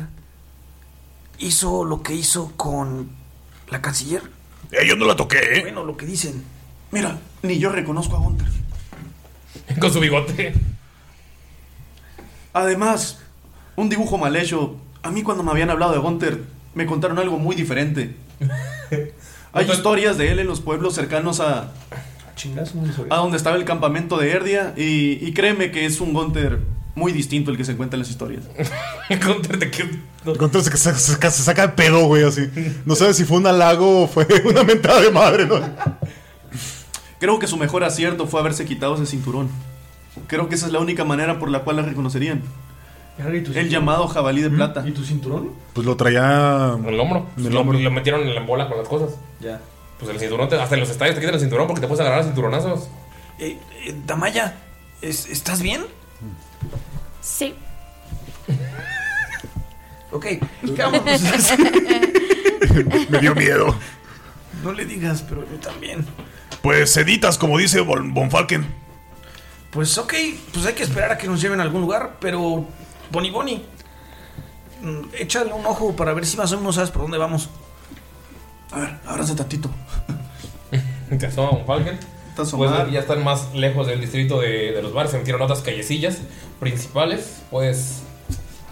hizo 1.40 1.86
lo 1.86 2.04
que 2.04 2.14
hizo 2.14 2.54
con 2.56 3.10
la 3.70 3.82
canciller? 3.82 4.24
Eh, 4.72 4.88
yo 4.88 4.96
no 4.96 5.06
la 5.06 5.16
toqué, 5.16 5.38
¿eh? 5.38 5.62
Bueno, 5.62 5.84
lo 5.84 5.98
que 5.98 6.06
dicen. 6.06 6.44
Mira, 6.92 7.20
ni 7.42 7.60
yo 7.60 7.70
reconozco 7.70 8.16
a 8.16 8.20
Gunter. 8.20 8.48
Con 9.80 9.92
su 9.92 10.00
bigote. 10.00 10.54
Además, 12.54 13.20
un 13.76 13.90
dibujo 13.90 14.18
mal 14.18 14.36
hecho. 14.36 14.76
A 15.04 15.12
mí 15.12 15.24
cuando 15.24 15.44
me 15.44 15.52
habían 15.52 15.70
hablado 15.70 15.92
de 15.92 16.00
Gunter, 16.00 16.44
me 16.74 16.86
contaron 16.86 17.20
algo 17.20 17.38
muy 17.38 17.56
diferente. 17.56 18.16
Hay 19.54 19.70
historias 19.70 20.18
de 20.18 20.32
él 20.32 20.40
en 20.40 20.48
los 20.48 20.62
pueblos 20.62 20.94
cercanos 20.94 21.40
a, 21.40 21.72
muy 22.74 22.90
a 23.10 23.16
donde 23.18 23.38
estaba 23.38 23.56
el 23.56 23.66
campamento 23.66 24.18
de 24.18 24.32
Erdia 24.32 24.74
y, 24.78 25.26
y 25.26 25.34
créeme 25.34 25.72
que 25.72 25.86
es 25.86 26.00
un 26.00 26.14
Gunter 26.14 26.60
muy 26.98 27.12
distinto 27.14 27.52
el 27.52 27.58
que 27.58 27.64
se 27.64 27.72
encuentra 27.74 27.96
en 27.96 28.02
las 28.02 28.10
historias. 28.10 28.44
Gunter 29.26 29.60
te 29.60 29.70
que 29.72 29.84
Entonces 30.26 30.66
se, 30.66 30.78
se- 30.94 31.00
se 31.00 31.12
saca- 31.14 31.32
se 31.32 31.44
saca 31.44 31.64
el 31.64 31.72
pedo, 31.74 32.06
güey, 32.08 32.24
así. 32.24 32.50
No 32.86 32.96
sabes 32.96 33.16
si 33.18 33.24
fue 33.24 33.38
un 33.38 33.48
halago 33.48 34.04
o 34.04 34.08
fue 34.08 34.26
una 34.46 34.64
mentada 34.64 35.00
de 35.02 35.12
madre, 35.12 35.46
¿no? 35.46 35.62
Creo 37.20 37.40
que 37.40 37.48
su 37.48 37.58
mejor 37.58 37.84
acierto 37.84 38.28
fue 38.28 38.40
haberse 38.40 38.66
quitado 38.66 38.96
ese 38.96 39.06
cinturón. 39.06 39.50
Creo 40.28 40.50
que 40.50 40.56
esa 40.56 40.66
es 40.66 40.72
la 40.72 40.80
única 40.80 41.04
manera 41.04 41.40
por 41.40 41.50
la 41.50 41.60
cual 41.60 41.78
la 41.78 41.82
reconocerían. 41.84 42.42
El 43.20 43.70
llamado 43.70 44.08
jabalí 44.08 44.42
de 44.42 44.50
plata. 44.52 44.84
¿Y 44.88 44.92
tu 44.92 45.04
cinturón? 45.04 45.52
Pues 45.74 45.86
lo 45.88 45.96
traía. 45.96 46.76
En 46.78 46.86
el 46.86 47.00
hombro. 47.00 47.26
En 47.38 47.48
el 47.48 47.54
lo, 47.54 47.62
hombro. 47.62 47.80
lo 47.80 47.90
metieron 47.92 48.22
en 48.22 48.36
la 48.36 48.42
bola 48.42 48.68
con 48.68 48.78
las 48.78 48.88
cosas. 48.88 49.16
Ya. 49.40 49.60
Pues 50.00 50.12
el 50.12 50.20
cinturón, 50.20 50.50
te- 50.50 50.56
hasta 50.60 50.76
en 50.76 50.82
los 50.82 50.90
estadios 50.90 51.16
te 51.16 51.22
quitan 51.22 51.34
el 51.36 51.42
cinturón 51.42 51.66
porque 51.68 51.82
te 51.82 51.88
puedes 51.88 52.02
agarrar 52.02 52.20
a 52.20 52.24
cinturonazos. 52.24 52.88
Eh, 53.40 53.58
eh, 53.86 53.96
Damaya, 54.06 54.56
¿es- 55.02 55.28
¿estás 55.30 55.62
bien? 55.64 55.82
Sí. 57.22 57.56
Ok, 60.10 60.26
vámonos. 60.78 61.22
Me 63.10 63.20
dio 63.20 63.36
miedo. 63.36 63.76
No 64.64 64.72
le 64.72 64.86
digas, 64.86 65.22
pero 65.28 65.44
yo 65.52 65.58
también. 65.60 66.06
Pues 66.62 66.94
seditas, 66.94 67.38
como 67.38 67.58
dice 67.58 67.82
Von, 67.82 68.14
Von 68.14 68.32
Falken. 68.32 68.66
Pues 69.70 69.98
ok, 69.98 70.14
pues 70.54 70.66
hay 70.66 70.74
que 70.74 70.84
esperar 70.84 71.12
a 71.12 71.18
que 71.18 71.28
nos 71.28 71.42
lleven 71.42 71.60
a 71.60 71.64
algún 71.64 71.82
lugar, 71.82 72.18
pero... 72.22 72.66
Bonnie 73.12 73.32
Bonnie, 73.32 73.66
mm, 74.82 75.10
échale 75.14 75.54
un 75.54 75.66
ojo 75.66 75.96
para 75.96 76.14
ver 76.14 76.26
si 76.26 76.38
más 76.38 76.52
o 76.54 76.58
menos 76.58 76.76
sabes 76.76 76.90
por 76.90 77.04
dónde 77.04 77.18
vamos. 77.18 77.50
A 78.72 78.80
ver, 78.80 78.98
abraza 79.06 79.36
tantito. 79.36 79.70
Te 81.20 81.26
asoma 81.26 81.64
Falken. 81.66 82.00
Pues 82.58 82.92
ya 82.92 83.00
están 83.00 83.24
más 83.24 83.54
lejos 83.54 83.88
del 83.88 84.00
distrito 84.02 84.40
de, 84.40 84.72
de 84.72 84.82
los 84.82 84.94
bares. 84.94 85.12
Se 85.12 85.18
metieron 85.18 85.42
otras 85.42 85.62
callecillas 85.62 86.20
principales. 86.60 87.42
Puedes 87.52 88.04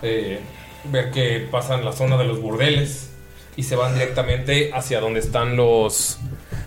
eh, 0.01 0.39
ver 0.91 1.11
que 1.11 1.47
pasan 1.51 1.83
la 1.85 1.91
zona 1.91 2.17
de 2.17 2.25
los 2.25 2.41
burdeles 2.41 3.09
y 3.55 3.63
se 3.63 3.75
van 3.75 3.93
directamente 3.93 4.71
hacia 4.73 4.99
donde 4.99 5.19
están 5.19 5.55
los. 5.55 6.19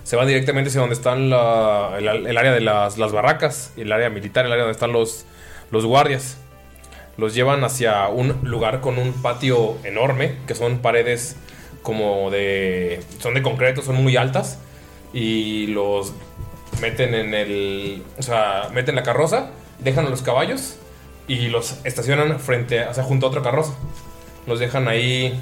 Se 0.03 0.15
van 0.15 0.27
directamente 0.27 0.69
hacia 0.69 0.81
donde 0.81 0.95
están 0.95 1.29
la- 1.29 1.95
el, 1.99 2.07
el 2.27 2.37
área 2.37 2.51
de 2.51 2.61
las, 2.61 2.97
las 2.97 3.11
barracas, 3.11 3.71
el 3.77 3.91
área 3.91 4.09
militar, 4.09 4.45
el 4.45 4.51
área 4.51 4.63
donde 4.63 4.73
están 4.73 4.91
los, 4.91 5.25
los 5.71 5.85
guardias. 5.85 6.37
Los 7.17 7.35
llevan 7.35 7.63
hacia 7.63 8.07
un 8.07 8.39
lugar 8.43 8.79
con 8.81 8.97
un 8.97 9.11
patio 9.13 9.77
enorme, 9.83 10.35
que 10.47 10.55
son 10.55 10.79
paredes 10.79 11.35
como 11.83 12.31
de. 12.31 13.01
son 13.19 13.33
de 13.35 13.41
concreto, 13.41 13.81
son 13.81 13.95
muy 14.01 14.15
altas. 14.17 14.57
Y 15.13 15.67
los 15.67 16.13
meten 16.81 17.13
en 17.15 17.33
el. 17.33 18.03
O 18.17 18.23
sea, 18.23 18.69
meten 18.73 18.95
la 18.95 19.03
carroza, 19.03 19.51
dejan 19.79 20.05
a 20.05 20.09
los 20.09 20.21
caballos 20.21 20.75
y 21.27 21.47
los 21.49 21.77
estacionan 21.83 22.39
frente, 22.39 22.85
o 22.85 22.93
sea, 22.93 23.03
junto 23.03 23.25
a 23.27 23.29
otra 23.29 23.41
carroza. 23.41 23.73
Los 24.47 24.59
dejan 24.59 24.87
ahí. 24.87 25.39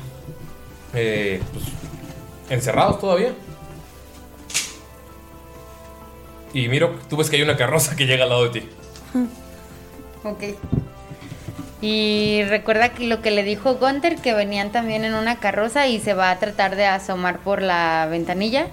eh, 0.93 1.41
pues, 1.53 1.65
encerrados 2.49 2.99
todavía. 2.99 3.33
Y 6.53 6.67
miro, 6.69 6.95
tú 7.09 7.17
ves 7.17 7.29
que 7.29 7.35
hay 7.35 7.41
una 7.41 7.57
carroza 7.57 7.95
que 7.95 8.05
llega 8.05 8.23
al 8.23 8.29
lado 8.29 8.49
de 8.49 8.59
ti. 8.61 8.69
Ok. 10.23 10.43
Y 11.79 12.43
recuerda 12.49 12.89
que 12.89 13.05
lo 13.05 13.21
que 13.21 13.31
le 13.31 13.43
dijo 13.43 13.75
Gunther, 13.75 14.17
que 14.17 14.33
venían 14.33 14.71
también 14.71 15.05
en 15.05 15.13
una 15.13 15.39
carroza 15.39 15.87
y 15.87 15.99
se 16.01 16.13
va 16.13 16.31
a 16.31 16.39
tratar 16.39 16.75
de 16.75 16.85
asomar 16.85 17.39
por 17.39 17.61
la 17.61 18.07
ventanilla. 18.09 18.67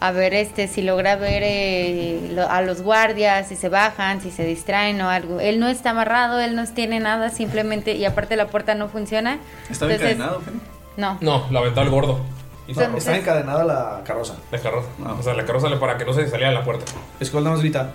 A 0.00 0.12
ver 0.12 0.32
este 0.32 0.68
si 0.68 0.82
logra 0.82 1.16
ver 1.16 1.42
eh, 1.44 2.30
lo- 2.32 2.48
a 2.48 2.62
los 2.62 2.82
guardias, 2.82 3.48
si 3.48 3.56
se 3.56 3.68
bajan, 3.68 4.20
si 4.20 4.30
se 4.30 4.44
distraen 4.44 5.00
o 5.00 5.08
algo. 5.10 5.40
Él 5.40 5.58
no 5.58 5.66
está 5.68 5.90
amarrado, 5.90 6.38
él 6.40 6.54
no 6.54 6.64
tiene 6.68 7.00
nada, 7.00 7.30
simplemente, 7.30 7.94
y 7.96 8.04
aparte 8.04 8.36
la 8.36 8.46
puerta 8.46 8.76
no 8.76 8.88
funciona. 8.88 9.38
¿Está 9.68 9.86
Entonces- 9.86 10.12
encadenado, 10.12 10.40
Jenny? 10.44 10.60
No. 10.96 11.18
No, 11.20 11.46
la 11.50 11.58
aventó 11.60 11.82
el 11.82 11.90
gordo. 11.90 12.20
Entonces- 12.68 12.98
Está 12.98 13.16
encadenada 13.16 13.64
la 13.64 14.02
carroza. 14.04 14.34
La 14.52 14.58
carroza. 14.60 14.88
O 15.18 15.22
sea, 15.22 15.34
la 15.34 15.44
carroza 15.44 15.68
le- 15.68 15.78
para 15.78 15.96
que 15.98 16.04
no 16.04 16.12
se 16.12 16.28
saliera 16.28 16.50
a 16.50 16.54
la 16.54 16.62
puerta. 16.64 16.84
Skull 17.24 17.42
nada 17.42 17.56
más 17.56 17.60
grita. 17.62 17.90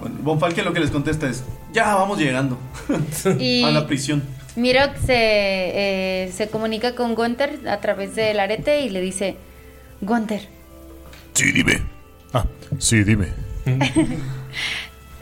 Bueno, 0.00 0.16
Von 0.20 0.40
Falken 0.40 0.64
lo 0.64 0.72
que 0.72 0.80
les 0.80 0.90
contesta 0.90 1.28
es: 1.28 1.44
Ya 1.72 1.94
vamos 1.94 2.18
llegando 2.18 2.58
Y- 3.38 3.62
a 3.64 3.70
la 3.70 3.86
prisión. 3.86 4.22
Mirok 4.56 4.96
se, 5.04 5.14
eh, 5.16 6.32
se 6.32 6.48
comunica 6.48 6.94
con 6.94 7.14
Gunther 7.14 7.68
a 7.68 7.80
través 7.80 8.14
del 8.14 8.38
arete 8.38 8.82
y 8.82 8.90
le 8.90 9.00
dice, 9.00 9.36
Gunther, 10.00 10.48
Sí, 11.34 11.50
dime. 11.50 11.82
Ah, 12.32 12.46
sí, 12.78 13.02
dime. 13.02 13.28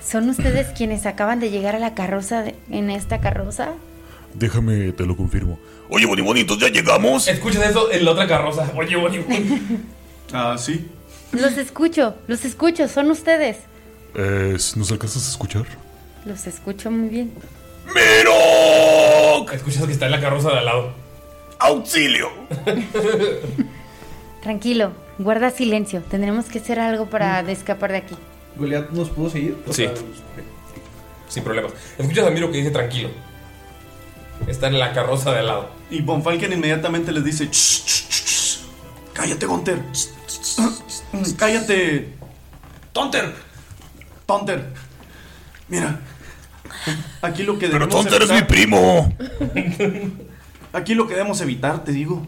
¿son 0.04 0.28
ustedes 0.28 0.68
quienes 0.76 1.06
acaban 1.06 1.40
de 1.40 1.50
llegar 1.50 1.74
a 1.74 1.78
la 1.78 1.94
carroza 1.94 2.42
de- 2.42 2.54
en 2.70 2.90
esta 2.90 3.20
carroza? 3.20 3.70
Déjame, 4.34 4.92
te 4.92 5.06
lo 5.06 5.16
confirmo. 5.16 5.58
Oye, 5.88 6.04
Bonnie 6.06 6.22
Bonnie, 6.24 6.40
entonces 6.42 6.68
ya 6.68 6.74
llegamos. 6.80 7.28
Escuchas 7.28 7.70
eso 7.70 7.90
en 7.92 8.04
la 8.04 8.10
otra 8.12 8.26
carroza. 8.26 8.70
Oye, 8.76 8.96
Bonnie, 8.96 9.20
Bonnie. 9.20 9.60
Ah, 10.34 10.56
sí. 10.58 10.86
Los 11.32 11.58
escucho, 11.58 12.14
los 12.26 12.44
escucho, 12.46 12.88
son 12.88 13.10
ustedes. 13.10 13.58
Eh, 14.14 14.56
¿Nos 14.76 14.90
alcanzas 14.90 15.26
a 15.26 15.30
escuchar? 15.30 15.64
Los 16.24 16.46
escucho 16.46 16.90
muy 16.90 17.08
bien. 17.10 17.32
¡Miro! 17.86 19.50
Escuchas 19.52 19.84
que 19.86 19.92
está 19.92 20.06
en 20.06 20.12
la 20.12 20.20
carroza 20.20 20.50
de 20.50 20.58
al 20.58 20.64
lado. 20.64 20.92
¡Auxilio! 21.58 22.30
Tranquilo, 24.42 24.92
guarda 25.18 25.50
silencio. 25.50 26.02
Tendremos 26.02 26.46
que 26.46 26.58
hacer 26.58 26.80
algo 26.80 27.06
para 27.08 27.40
escapar 27.50 27.92
de 27.92 27.98
aquí. 27.98 28.16
¿Goliath 28.56 28.90
nos 28.90 29.08
pudo 29.10 29.30
seguir? 29.30 29.56
O 29.66 29.72
Sí. 29.72 29.84
sea, 29.84 29.94
Sin 31.28 31.44
problemas. 31.44 31.72
Escuchas 31.96 32.26
a 32.26 32.30
Miro 32.30 32.50
que 32.50 32.58
dice 32.58 32.70
tranquilo. 32.70 33.08
Está 34.46 34.66
en 34.66 34.78
la 34.78 34.92
carroza 34.92 35.32
de 35.32 35.38
al 35.38 35.46
lado. 35.46 35.70
Y 35.90 36.02
Von 36.02 36.22
Falken 36.22 36.52
inmediatamente 36.52 37.10
les 37.12 37.24
dice: 37.24 37.46
"Shh, 37.46 37.84
shh, 37.86 38.08
shh, 38.10 38.26
shh. 38.26 38.58
Cállate, 39.14 39.46
Gunter. 39.46 39.78
Cállate. 41.38 42.12
¡Tonter! 42.92 43.34
Tonter. 44.26 44.66
Mira. 45.68 46.00
Aquí 47.22 47.42
lo 47.44 47.58
que 47.58 47.68
Pero 47.68 47.86
debemos 47.86 48.04
Tonter 48.04 48.22
es 48.22 48.30
mi 48.30 48.36
evitar- 48.38 48.46
primo. 48.48 49.16
Aquí 50.72 50.94
lo 50.94 51.06
que 51.06 51.14
debemos 51.14 51.40
evitar, 51.40 51.84
te 51.84 51.92
digo, 51.92 52.26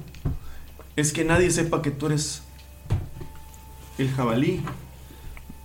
es 0.97 1.13
que 1.13 1.25
nadie 1.25 1.51
sepa 1.51 1.81
que 1.83 1.91
tú 1.91 2.07
eres 2.07 2.43
el 3.99 4.11
jabalí 4.11 4.61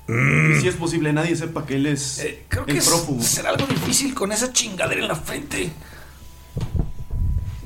Y 0.08 0.62
si 0.62 0.68
es 0.68 0.76
posible, 0.76 1.12
nadie 1.14 1.36
sepa 1.36 1.66
que 1.66 1.76
él 1.76 1.86
es 1.88 2.20
Eh, 2.20 2.44
Creo 2.48 2.66
que 2.66 2.72
el 2.72 2.78
es- 2.80 2.88
prófugo. 2.88 3.22
será 3.22 3.50
algo 3.50 3.68
difícil 3.68 4.14
con 4.16 4.32
esa 4.32 4.52
chingadera 4.54 5.02
en 5.02 5.08
la 5.08 5.16
frente. 5.16 5.72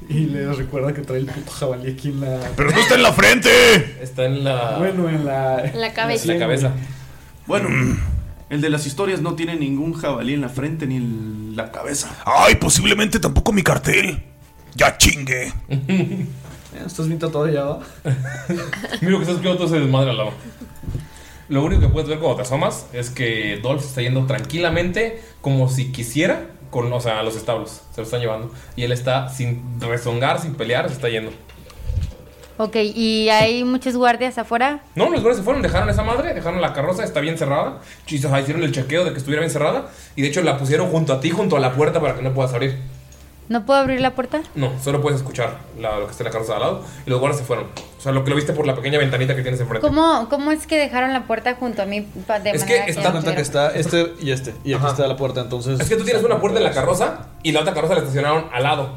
Y 0.09 0.25
les 0.25 0.57
recuerda 0.57 0.93
que 0.93 1.01
trae 1.01 1.19
el 1.19 1.25
puto 1.25 1.51
jabalí 1.51 1.91
aquí 1.91 2.09
en 2.09 2.19
la. 2.21 2.51
¡Pero 2.57 2.71
no 2.71 2.77
está 2.79 2.95
en 2.95 3.03
la 3.03 3.13
frente! 3.13 4.03
Está 4.03 4.25
en 4.25 4.43
la. 4.43 4.77
Bueno, 4.77 5.07
en 5.09 5.25
la. 5.25 5.63
En 5.63 5.79
la 5.79 5.93
cabeza. 5.93 6.23
En 6.23 6.39
la 6.39 6.45
cabeza. 6.45 6.71
Bueno, 7.47 7.69
el 8.53 8.61
de 8.61 8.69
las 8.69 8.85
historias 8.85 9.19
no 9.19 9.33
tiene 9.33 9.55
ningún 9.55 9.93
jabalí 9.93 10.35
en 10.35 10.41
la 10.41 10.49
frente 10.49 10.85
ni 10.85 10.97
en 10.97 11.55
la 11.55 11.71
cabeza. 11.71 12.15
¡Ay, 12.23 12.53
posiblemente 12.53 13.19
tampoco 13.19 13.51
mi 13.51 13.63
cartel! 13.63 14.21
¡Ya 14.75 14.95
chingue! 14.95 15.51
¿Estás 16.85 17.07
viendo 17.07 17.31
todavía, 17.31 17.63
va? 17.63 17.79
Mira 19.01 19.17
que 19.17 19.23
estás 19.23 19.41
viendo 19.41 19.55
todo 19.57 19.65
ese 19.65 19.79
desmadre 19.79 20.11
al 20.11 20.17
lado. 20.17 20.33
Lo 21.49 21.63
único 21.63 21.81
que 21.81 21.87
puedes 21.87 22.07
ver 22.07 22.19
cuando 22.19 22.35
te 22.35 22.41
asomas 22.43 22.85
es 22.93 23.09
que 23.09 23.59
Dolph 23.63 23.83
está 23.83 24.03
yendo 24.03 24.27
tranquilamente, 24.27 25.19
como 25.41 25.67
si 25.67 25.91
quisiera, 25.91 26.51
con 26.69 26.93
o 26.93 27.01
sea, 27.01 27.21
a 27.21 27.23
los 27.23 27.35
establos. 27.35 27.81
Se 27.91 28.01
lo 28.01 28.03
están 28.03 28.21
llevando. 28.21 28.53
Y 28.75 28.83
él 28.83 28.91
está 28.91 29.29
sin 29.29 29.81
rezongar, 29.81 30.39
sin 30.39 30.53
pelear, 30.53 30.89
se 30.89 30.93
está 30.93 31.09
yendo. 31.09 31.31
Ok, 32.63 32.75
¿y 32.77 33.29
hay 33.29 33.63
muchos 33.63 33.95
guardias 33.97 34.37
afuera? 34.37 34.79
No, 34.95 35.09
los 35.09 35.21
güeyes 35.21 35.37
se 35.37 35.43
fueron, 35.43 35.61
dejaron 35.61 35.89
esa 35.89 36.03
madre, 36.03 36.33
dejaron 36.33 36.61
la 36.61 36.71
carroza, 36.73 37.03
está 37.03 37.19
bien 37.19 37.37
cerrada. 37.37 37.79
Chis- 38.07 38.23
ajá, 38.25 38.39
Hicieron 38.39 38.63
el 38.63 38.71
chequeo 38.71 39.03
de 39.03 39.11
que 39.11 39.17
estuviera 39.17 39.41
bien 39.41 39.51
cerrada. 39.51 39.87
Y 40.15 40.21
de 40.21 40.29
hecho 40.29 40.41
la 40.41 40.57
pusieron 40.57 40.89
junto 40.89 41.11
a 41.13 41.19
ti, 41.19 41.29
junto 41.29 41.57
a 41.57 41.59
la 41.59 41.73
puerta 41.73 41.99
para 41.99 42.15
que 42.15 42.21
no 42.21 42.33
puedas 42.33 42.53
abrir. 42.53 42.77
¿No 43.49 43.65
puedo 43.65 43.81
abrir 43.81 43.99
la 43.99 44.11
puerta? 44.11 44.41
No, 44.55 44.71
solo 44.81 45.01
puedes 45.01 45.19
escuchar 45.19 45.57
la- 45.77 45.99
lo 45.99 46.05
que 46.05 46.11
está 46.11 46.23
en 46.23 46.27
la 46.27 46.31
carroza 46.31 46.53
de 46.53 46.55
al 46.55 46.61
lado. 46.61 46.85
Y 47.05 47.09
los 47.09 47.19
guardias 47.19 47.39
se 47.41 47.45
fueron. 47.45 47.65
O 47.97 48.01
sea, 48.01 48.13
lo 48.13 48.23
que 48.23 48.29
lo 48.29 48.37
viste 48.37 48.53
por 48.53 48.65
la 48.65 48.73
pequeña 48.75 48.97
ventanita 48.97 49.35
que 49.35 49.41
tienes 49.41 49.59
enfrente. 49.59 49.85
¿Cómo, 49.85 50.27
¿Cómo 50.29 50.51
es 50.53 50.65
que 50.65 50.77
dejaron 50.77 51.11
la 51.11 51.23
puerta 51.27 51.55
junto 51.55 51.81
a 51.81 51.85
mí 51.85 52.07
pa- 52.25 52.39
de 52.39 52.51
Es 52.51 52.63
que 52.63 52.73
manera 52.75 52.85
está- 52.87 53.03
no 53.03 53.11
cuenta 53.11 53.35
que 53.35 53.41
está 53.41 53.71
este 53.75 54.13
y 54.21 54.31
este. 54.31 54.53
Y 54.63 54.73
aquí 54.73 54.85
está 54.87 55.05
la 55.07 55.17
puerta, 55.17 55.41
entonces. 55.41 55.79
Es 55.81 55.89
que 55.89 55.97
tú 55.97 56.05
tienes 56.05 56.23
una 56.23 56.39
puerta 56.39 56.59
en 56.59 56.63
la 56.63 56.71
carroza 56.71 57.27
y 57.43 57.51
la 57.51 57.59
otra 57.59 57.73
carroza 57.73 57.95
la 57.95 57.99
estacionaron 57.99 58.45
al 58.53 58.63
lado. 58.63 58.89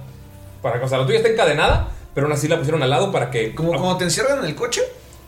Para 0.62 0.78
que, 0.78 0.84
o 0.86 0.88
sea, 0.88 0.98
la 0.98 1.06
tuya 1.06 1.18
está 1.18 1.28
encadenada, 1.30 1.88
pero 2.16 2.26
aún 2.26 2.32
así 2.34 2.48
la 2.48 2.56
pusieron 2.56 2.82
al 2.82 2.88
lado 2.90 3.12
para 3.12 3.30
que. 3.30 3.54
Como 3.54 3.68
cuando 3.70 3.98
te 3.98 4.04
encierran 4.04 4.38
en 4.40 4.46
el 4.46 4.54
coche. 4.56 4.80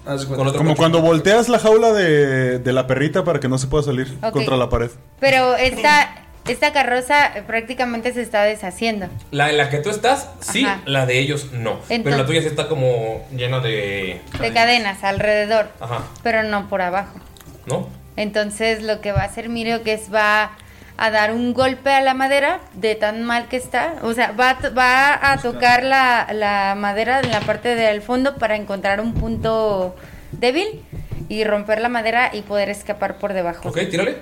Haz 0.07 0.23
de 0.23 0.27
cuenta. 0.27 0.37
Con 0.39 0.47
otro 0.49 0.59
Como 0.59 0.71
coche. 0.71 0.79
cuando 0.79 1.01
volteas 1.03 1.49
la 1.51 1.59
jaula 1.59 1.93
de, 1.93 2.59
de 2.59 2.73
la 2.73 2.87
perrita 2.87 3.25
para 3.25 3.39
que 3.41 3.49
no 3.49 3.59
se 3.59 3.67
pueda 3.67 3.85
salir 3.85 4.17
Ok. 4.23 4.33
contra 4.33 4.57
la 4.57 4.71
pared. 4.71 4.91
Pero 5.21 5.55
esta, 5.57 6.25
esta 6.47 6.73
carroza 6.73 7.27
eh, 7.37 7.43
prácticamente 7.47 8.15
se 8.15 8.23
está 8.23 8.43
deshaciendo. 8.45 9.07
La 9.33 9.51
en 9.51 9.59
la 9.59 9.69
que 9.69 9.79
tú 9.79 9.91
estás, 9.91 10.31
sí, 10.41 10.65
Ajá. 10.65 10.81
la 10.87 11.05
de 11.05 11.19
ellos 11.19 11.49
no. 11.53 11.81
pero 11.89 11.95
Entonces- 11.97 12.21
la 12.21 12.27
tuya 12.27 12.41
sí 12.41 12.47
está 12.47 12.69
como 12.69 13.27
llena 13.37 13.61
de. 13.61 14.23
De 14.41 14.53
cadenas 14.55 15.05
alrededor, 15.05 15.69
Ajá, 15.79 16.05
pero 16.23 16.43
no 16.43 16.69
por 16.71 16.81
abajo. 16.81 17.19
¿no? 17.67 17.87
Entonces 18.17 18.83
lo 18.83 19.01
que 19.03 19.13
va 19.13 19.21
a 19.21 19.25
hacer 19.27 19.51
Mirio 19.51 19.83
que 19.83 19.93
es 19.93 20.13
va 20.13 20.53
a 20.99 21.11
dar 21.11 21.33
un 21.33 21.55
golpe 21.55 21.91
a 21.91 22.03
la 22.03 22.13
madera 22.13 22.61
de 22.75 22.97
tan 22.97 23.23
mal 23.23 23.49
que 23.49 23.57
está. 23.57 23.95
O 24.03 24.13
sea, 24.13 24.33
va 24.33 24.59
va 24.77 25.33
a 25.33 25.39
tocar 25.39 25.85
la, 25.85 26.27
la 26.33 26.75
madera 26.77 27.21
en 27.21 27.31
la 27.31 27.41
parte 27.41 27.77
del 27.77 28.03
fondo 28.03 28.37
para 28.37 28.57
encontrar 28.57 29.01
un 29.01 29.15
punto 29.15 29.95
débil 30.33 30.83
y 31.29 31.45
romper 31.45 31.81
la 31.81 31.89
madera 31.89 32.31
y 32.35 32.43
poder 32.43 32.69
escapar 32.69 33.19
por 33.19 33.33
debajo. 33.33 33.69
Ok, 33.69 33.79
tírale. 33.91 34.19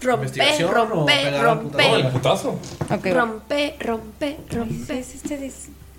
Rompe, 0.00 0.26
¿Investigación 0.26 0.70
o 0.70 0.74
rompe, 0.74 1.40
rompe. 1.40 1.88
No, 1.88 1.96
el 1.96 2.08
putazo. 2.08 2.50
Ok, 2.90 3.06
va. 3.06 3.14
Rompe, 3.14 3.76
rompe, 3.80 4.36
rompe. 4.50 5.04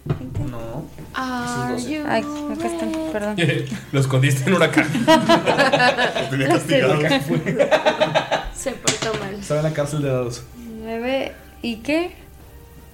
No. 0.05 0.85
Are 1.15 1.81
you 1.81 2.03
Ay, 2.07 2.21
acá 2.21 2.67
están, 2.67 2.91
perdón. 3.11 3.35
Lo 3.91 3.99
escondiste 3.99 4.47
en 4.47 4.55
una 4.55 4.69
caja. 4.69 4.89
Tenía 6.29 6.47
castigado. 6.47 6.99
Se 8.57 8.71
portó 8.71 9.13
mal. 9.19 9.35
Estaba 9.35 9.59
en 9.59 9.65
la 9.65 9.73
cárcel 9.73 10.01
de 10.01 10.09
dados. 10.09 10.43
Nueve, 10.57 11.33
¿y 11.61 11.77
qué? 11.77 12.15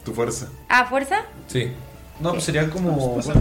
Tu 0.03 0.13
fuerza. 0.13 0.49
¿Ah, 0.67 0.85
fuerza? 0.85 1.25
Sí. 1.47 1.71
No, 2.19 2.31
pues 2.31 2.43
sería 2.43 2.69
como. 2.69 3.21
Sí, 3.21 3.31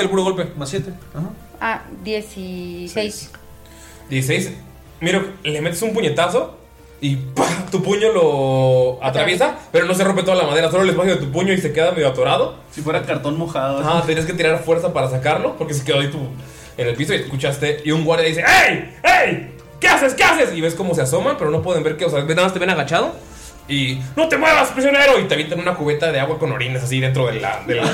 el 0.00 0.08
puro 0.08 0.24
golpe. 0.24 0.46
Más 0.56 0.68
7. 0.68 0.92
Ajá. 1.14 1.30
Ah, 1.60 1.82
16. 2.04 3.30
16. 4.08 4.52
Mira, 5.00 5.24
le 5.42 5.60
metes 5.60 5.82
un 5.82 5.92
puñetazo 5.92 6.56
y 7.00 7.16
¡pah! 7.16 7.66
tu 7.70 7.82
puño 7.82 8.12
lo 8.12 9.04
atraviesa, 9.04 9.56
pero 9.70 9.86
no 9.86 9.94
se 9.94 10.02
rompe 10.02 10.22
toda 10.22 10.36
la 10.36 10.44
madera, 10.44 10.70
solo 10.70 10.82
el 10.82 10.90
espacio 10.90 11.14
de 11.14 11.20
tu 11.20 11.30
puño 11.30 11.52
y 11.52 11.58
se 11.58 11.72
queda 11.72 11.92
medio 11.92 12.08
atorado. 12.08 12.56
Si 12.72 12.80
fuera 12.80 13.02
cartón 13.02 13.38
mojado. 13.38 13.80
Ah, 13.84 14.02
tenías 14.06 14.26
que 14.26 14.32
tirar 14.32 14.62
fuerza 14.64 14.92
para 14.92 15.08
sacarlo 15.08 15.56
porque 15.56 15.74
se 15.74 15.84
quedó 15.84 16.00
ahí 16.00 16.10
tu, 16.10 16.18
en 16.76 16.88
el 16.88 16.96
piso 16.96 17.14
y 17.14 17.18
escuchaste. 17.18 17.82
Y 17.84 17.90
un 17.92 18.04
guardia 18.04 18.26
dice: 18.26 18.42
¡Ey! 18.42 18.96
¡Ey! 19.02 19.57
¿Qué 19.80 19.88
haces? 19.88 20.14
¿Qué 20.14 20.24
haces? 20.24 20.54
Y 20.54 20.60
ves 20.60 20.74
cómo 20.74 20.94
se 20.94 21.02
asoman, 21.02 21.36
pero 21.38 21.50
no 21.50 21.62
pueden 21.62 21.82
ver 21.82 21.96
que, 21.96 22.04
o 22.04 22.10
sea, 22.10 22.22
nada 22.24 22.42
más 22.42 22.52
te 22.52 22.58
ven 22.58 22.70
agachado. 22.70 23.14
Y 23.68 24.00
¡No 24.16 24.28
te 24.28 24.38
muevas, 24.38 24.70
prisionero! 24.70 25.18
Y 25.20 25.24
te 25.24 25.34
avientan 25.34 25.60
una 25.60 25.74
cubeta 25.74 26.10
de 26.10 26.18
agua 26.20 26.38
con 26.38 26.50
orines 26.52 26.82
así 26.82 27.00
dentro 27.00 27.26
de 27.26 27.38
la, 27.40 27.62
de 27.66 27.74
la- 27.74 27.84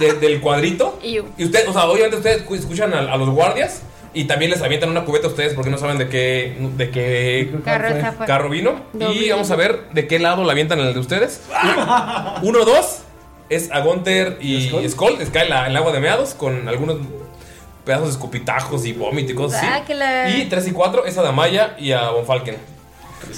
de- 0.00 0.14
del 0.14 0.40
cuadrito. 0.40 0.98
Y 1.36 1.44
ustedes, 1.44 1.68
o 1.68 1.72
sea, 1.74 1.84
obviamente 1.84 2.16
ustedes 2.16 2.42
cu- 2.42 2.54
escuchan 2.54 2.94
a, 2.94 3.00
a 3.00 3.16
los 3.18 3.28
guardias 3.28 3.82
y 4.14 4.24
también 4.24 4.50
les 4.50 4.62
avientan 4.62 4.88
una 4.88 5.04
cubeta 5.04 5.26
a 5.26 5.30
ustedes 5.30 5.52
porque 5.52 5.68
no 5.70 5.76
saben 5.76 5.98
de 5.98 6.08
qué, 6.08 6.56
de 6.78 6.90
qué 6.90 7.50
fue. 8.16 8.26
carro 8.26 8.48
vino. 8.48 8.80
Y 8.98 9.28
vamos 9.28 9.50
a 9.50 9.56
ver 9.56 9.90
de 9.92 10.06
qué 10.08 10.18
lado 10.18 10.42
la 10.44 10.52
avientan 10.52 10.80
el 10.80 10.94
de 10.94 11.00
ustedes. 11.00 11.42
Uno, 12.42 12.64
dos 12.64 13.00
es 13.50 13.70
a 13.70 13.80
Gunter 13.80 14.38
y 14.40 14.88
Skull. 14.88 15.18
Les 15.18 15.28
cae 15.28 15.50
la- 15.50 15.66
el 15.66 15.76
agua 15.76 15.92
de 15.92 16.00
meados 16.00 16.34
con 16.34 16.66
algunos 16.66 16.96
pedazos 17.88 18.08
de 18.08 18.12
escupitajos 18.12 18.84
y 18.84 18.92
vómito 18.92 19.32
y 19.32 19.34
cosas 19.34 19.62
Ah, 19.64 19.76
así. 19.76 19.84
que 19.86 19.94
la- 19.94 20.28
Y 20.28 20.44
3 20.44 20.68
y 20.68 20.72
4 20.72 21.06
es 21.06 21.16
a 21.16 21.22
Damaya 21.22 21.74
y 21.78 21.92
a 21.92 22.10
Von 22.10 22.26
Falken. 22.26 22.56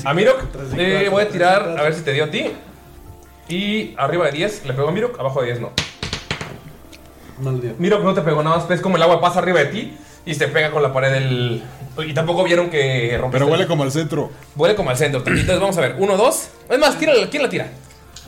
A 0.05 0.13
Mirok 0.13 0.43
le 0.77 1.09
voy 1.09 1.23
a 1.23 1.29
tirar 1.29 1.77
a 1.79 1.83
ver 1.83 1.95
si 1.95 2.03
te 2.03 2.13
dio 2.13 2.25
a 2.25 2.31
ti. 2.31 2.51
Y 3.49 3.95
arriba 3.97 4.27
de 4.27 4.33
10 4.33 4.65
le 4.67 4.73
pegó 4.75 4.89
a 4.89 4.93
Mirok, 4.93 5.19
abajo 5.21 5.41
de 5.41 5.47
10 5.47 5.61
no. 5.61 5.71
No. 7.41 7.53
Mirok 7.79 8.03
no 8.03 8.13
te 8.13 8.21
pegó 8.23 8.43
nada 8.43 8.57
más, 8.57 8.69
ves 8.69 8.81
como 8.81 8.97
el 8.97 9.03
agua 9.03 9.21
pasa 9.21 9.39
arriba 9.39 9.61
de 9.61 9.67
ti 9.67 9.97
y 10.27 10.35
se 10.35 10.49
pega 10.49 10.71
con 10.73 10.83
la 10.83 10.93
pared 10.93 11.13
del... 11.13 11.63
Y 12.07 12.13
tampoco 12.13 12.43
vieron 12.45 12.71
que 12.71 13.17
rompiste 13.19 13.31
Pero 13.39 13.47
huele 13.47 13.63
el- 13.63 13.69
como 13.69 13.85
al 13.85 13.93
centro. 13.93 14.31
Huele 14.57 14.75
como 14.75 14.91
al 14.91 14.97
centro. 14.97 15.21
Entonces 15.25 15.61
vamos 15.61 15.79
a 15.79 15.81
ver, 15.81 15.95
uno, 15.99 16.17
dos. 16.17 16.49
Es 16.69 16.79
más, 16.79 16.99
tírala, 16.99 17.29
¿quién 17.31 17.43
la 17.45 17.49
tira? 17.49 17.69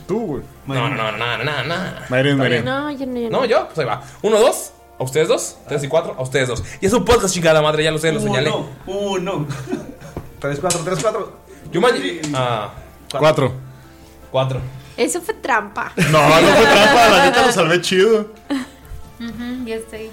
Tú, 0.07 0.19
güey. 0.25 0.43
No, 0.67 0.89
no, 0.89 0.95
no, 0.95 1.11
no, 1.11 1.37
no, 1.37 1.43
no, 1.43 1.63
no. 1.63 1.75
Mayrin, 2.09 2.37
Mayrin. 2.37 2.65
No, 2.65 2.91
yo 2.91 3.05
no, 3.05 3.19
yo 3.19 3.29
No, 3.29 3.45
yo, 3.45 3.65
pues 3.67 3.79
ahí 3.79 3.85
va. 3.85 4.01
Uno, 4.21 4.39
dos. 4.39 4.71
A 5.03 5.05
ustedes 5.05 5.27
dos. 5.27 5.57
Tres 5.67 5.83
y 5.83 5.89
cuatro. 5.89 6.15
A 6.17 6.21
ustedes 6.21 6.47
dos. 6.47 6.63
Y 6.79 6.85
es 6.85 6.93
un 6.93 7.03
podcast, 7.03 7.33
chingada 7.33 7.61
madre, 7.61 7.83
ya 7.83 7.91
lo 7.91 7.97
sé, 7.97 8.13
lo 8.13 8.21
señalé. 8.21 8.49
Uno, 8.49 8.67
uno. 8.87 9.47
3, 10.39 10.59
4, 10.61 10.79
3, 10.85 10.99
4. 11.01 11.31
Yumanji. 11.73 12.21
Ah, 12.33 12.71
Cuatro. 13.11 13.51
cuatro. 14.31 14.59
Eso 14.95 15.21
fue 15.21 15.33
trampa. 15.33 15.91
No, 15.97 16.41
no 16.41 16.47
fue 16.47 16.65
trampa, 16.73 17.09
la 17.09 17.25
neta 17.25 17.45
lo 17.47 17.51
salvé 17.51 17.81
chido. 17.81 18.31
Ujú, 19.19 19.65
yo 19.65 19.75
estoy. 19.75 20.09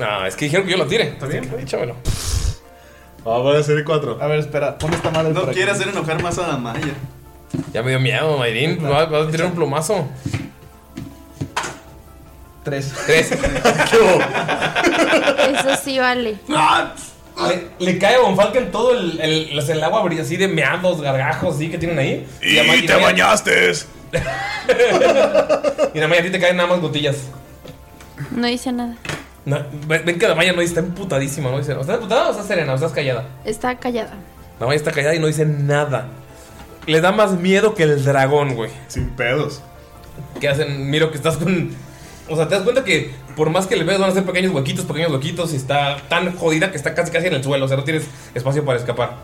Ah, 0.00 0.26
es 0.26 0.34
que 0.34 0.46
dijeron 0.46 0.66
que 0.66 0.72
yo 0.72 0.78
lo 0.78 0.86
tire. 0.86 1.04
Está 1.10 1.26
bien, 1.26 1.48
échamelo. 1.58 1.94
Ah, 3.24 3.38
voy 3.38 3.56
a 3.56 3.60
hacer 3.60 3.84
cuatro. 3.84 4.18
A 4.20 4.26
ver, 4.26 4.40
espera, 4.40 4.76
pon 4.76 4.92
esta 4.92 5.10
madre 5.10 5.32
No 5.32 5.40
por 5.40 5.50
aquí. 5.50 5.56
quiere 5.58 5.70
hacer 5.70 5.86
enojar 5.88 6.20
más 6.20 6.36
a 6.38 6.48
Damaya. 6.48 6.80
Ya 7.72 7.82
me 7.84 7.90
dio 7.90 8.00
miedo, 8.00 8.38
Mayrin. 8.38 8.82
Vas 8.82 9.08
vas 9.08 9.28
a 9.28 9.30
tirar 9.30 9.46
un 9.46 9.54
plomazo. 9.54 10.06
3. 12.64 12.92
Tres. 13.06 13.32
Eso 15.52 15.76
sí 15.82 15.98
vale. 15.98 16.38
Le, 16.48 17.68
le 17.84 17.98
cae 17.98 18.16
a 18.16 18.20
Von 18.20 18.36
Falken 18.36 18.70
todo 18.70 18.92
el, 18.92 19.18
el, 19.20 19.58
el 19.58 19.84
agua 19.84 20.02
brilla 20.02 20.22
así 20.22 20.36
de 20.36 20.48
meados, 20.48 21.00
gargajos, 21.00 21.56
así 21.56 21.70
que 21.70 21.78
tienen 21.78 21.98
ahí. 21.98 22.26
¡Y 22.42 22.58
a 22.58 22.64
Ma- 22.64 22.74
te 22.74 22.86
Damaya- 22.86 23.02
bañaste! 23.26 23.72
Y 25.94 26.00
a 26.00 26.08
Maya 26.08 26.20
a 26.20 26.24
ti 26.24 26.30
te 26.30 26.38
caen 26.38 26.56
nada 26.56 26.68
más 26.68 26.80
gotillas. 26.80 27.16
No 28.30 28.46
dice 28.46 28.70
nada. 28.72 28.94
No, 29.44 29.58
ven 29.88 30.18
que 30.18 30.28
la 30.28 30.34
Maya 30.34 30.52
no 30.52 30.60
dice, 30.60 30.74
está 30.74 30.80
emputadísima, 30.86 31.50
¿no? 31.50 31.58
Dice, 31.58 31.72
¿o 31.74 31.80
estás 31.80 31.96
emputada 31.96 32.28
o 32.28 32.30
estás 32.30 32.46
serena 32.46 32.72
o 32.72 32.74
estás 32.76 32.92
callada? 32.92 33.24
Está 33.44 33.76
callada. 33.76 34.12
La 34.60 34.66
Maya 34.66 34.76
está 34.76 34.92
callada 34.92 35.14
y 35.14 35.18
no 35.18 35.26
dice 35.26 35.44
nada. 35.46 36.06
Le 36.86 37.00
da 37.00 37.10
más 37.12 37.32
miedo 37.32 37.74
que 37.74 37.84
el 37.84 38.04
dragón, 38.04 38.54
güey. 38.54 38.70
Sin 38.88 39.08
pedos. 39.10 39.62
Que 40.40 40.48
hacen, 40.48 40.90
miro 40.90 41.10
que 41.10 41.16
estás 41.16 41.36
con... 41.38 41.74
O 42.28 42.36
sea, 42.36 42.48
te 42.48 42.54
das 42.54 42.64
cuenta 42.64 42.84
que 42.84 43.10
por 43.36 43.50
más 43.50 43.66
que 43.66 43.76
le 43.76 43.84
veas 43.84 44.00
van 44.00 44.10
a 44.10 44.14
ser 44.14 44.24
pequeños 44.24 44.52
huequitos, 44.52 44.84
pequeños 44.84 45.10
huequitos 45.10 45.52
y 45.52 45.56
está 45.56 45.96
tan 46.08 46.36
jodida 46.36 46.70
que 46.70 46.76
está 46.76 46.94
casi 46.94 47.10
casi 47.10 47.26
en 47.26 47.34
el 47.34 47.44
suelo. 47.44 47.64
O 47.64 47.68
sea, 47.68 47.76
no 47.76 47.84
tienes 47.84 48.06
espacio 48.34 48.64
para 48.64 48.78
escapar. 48.78 49.16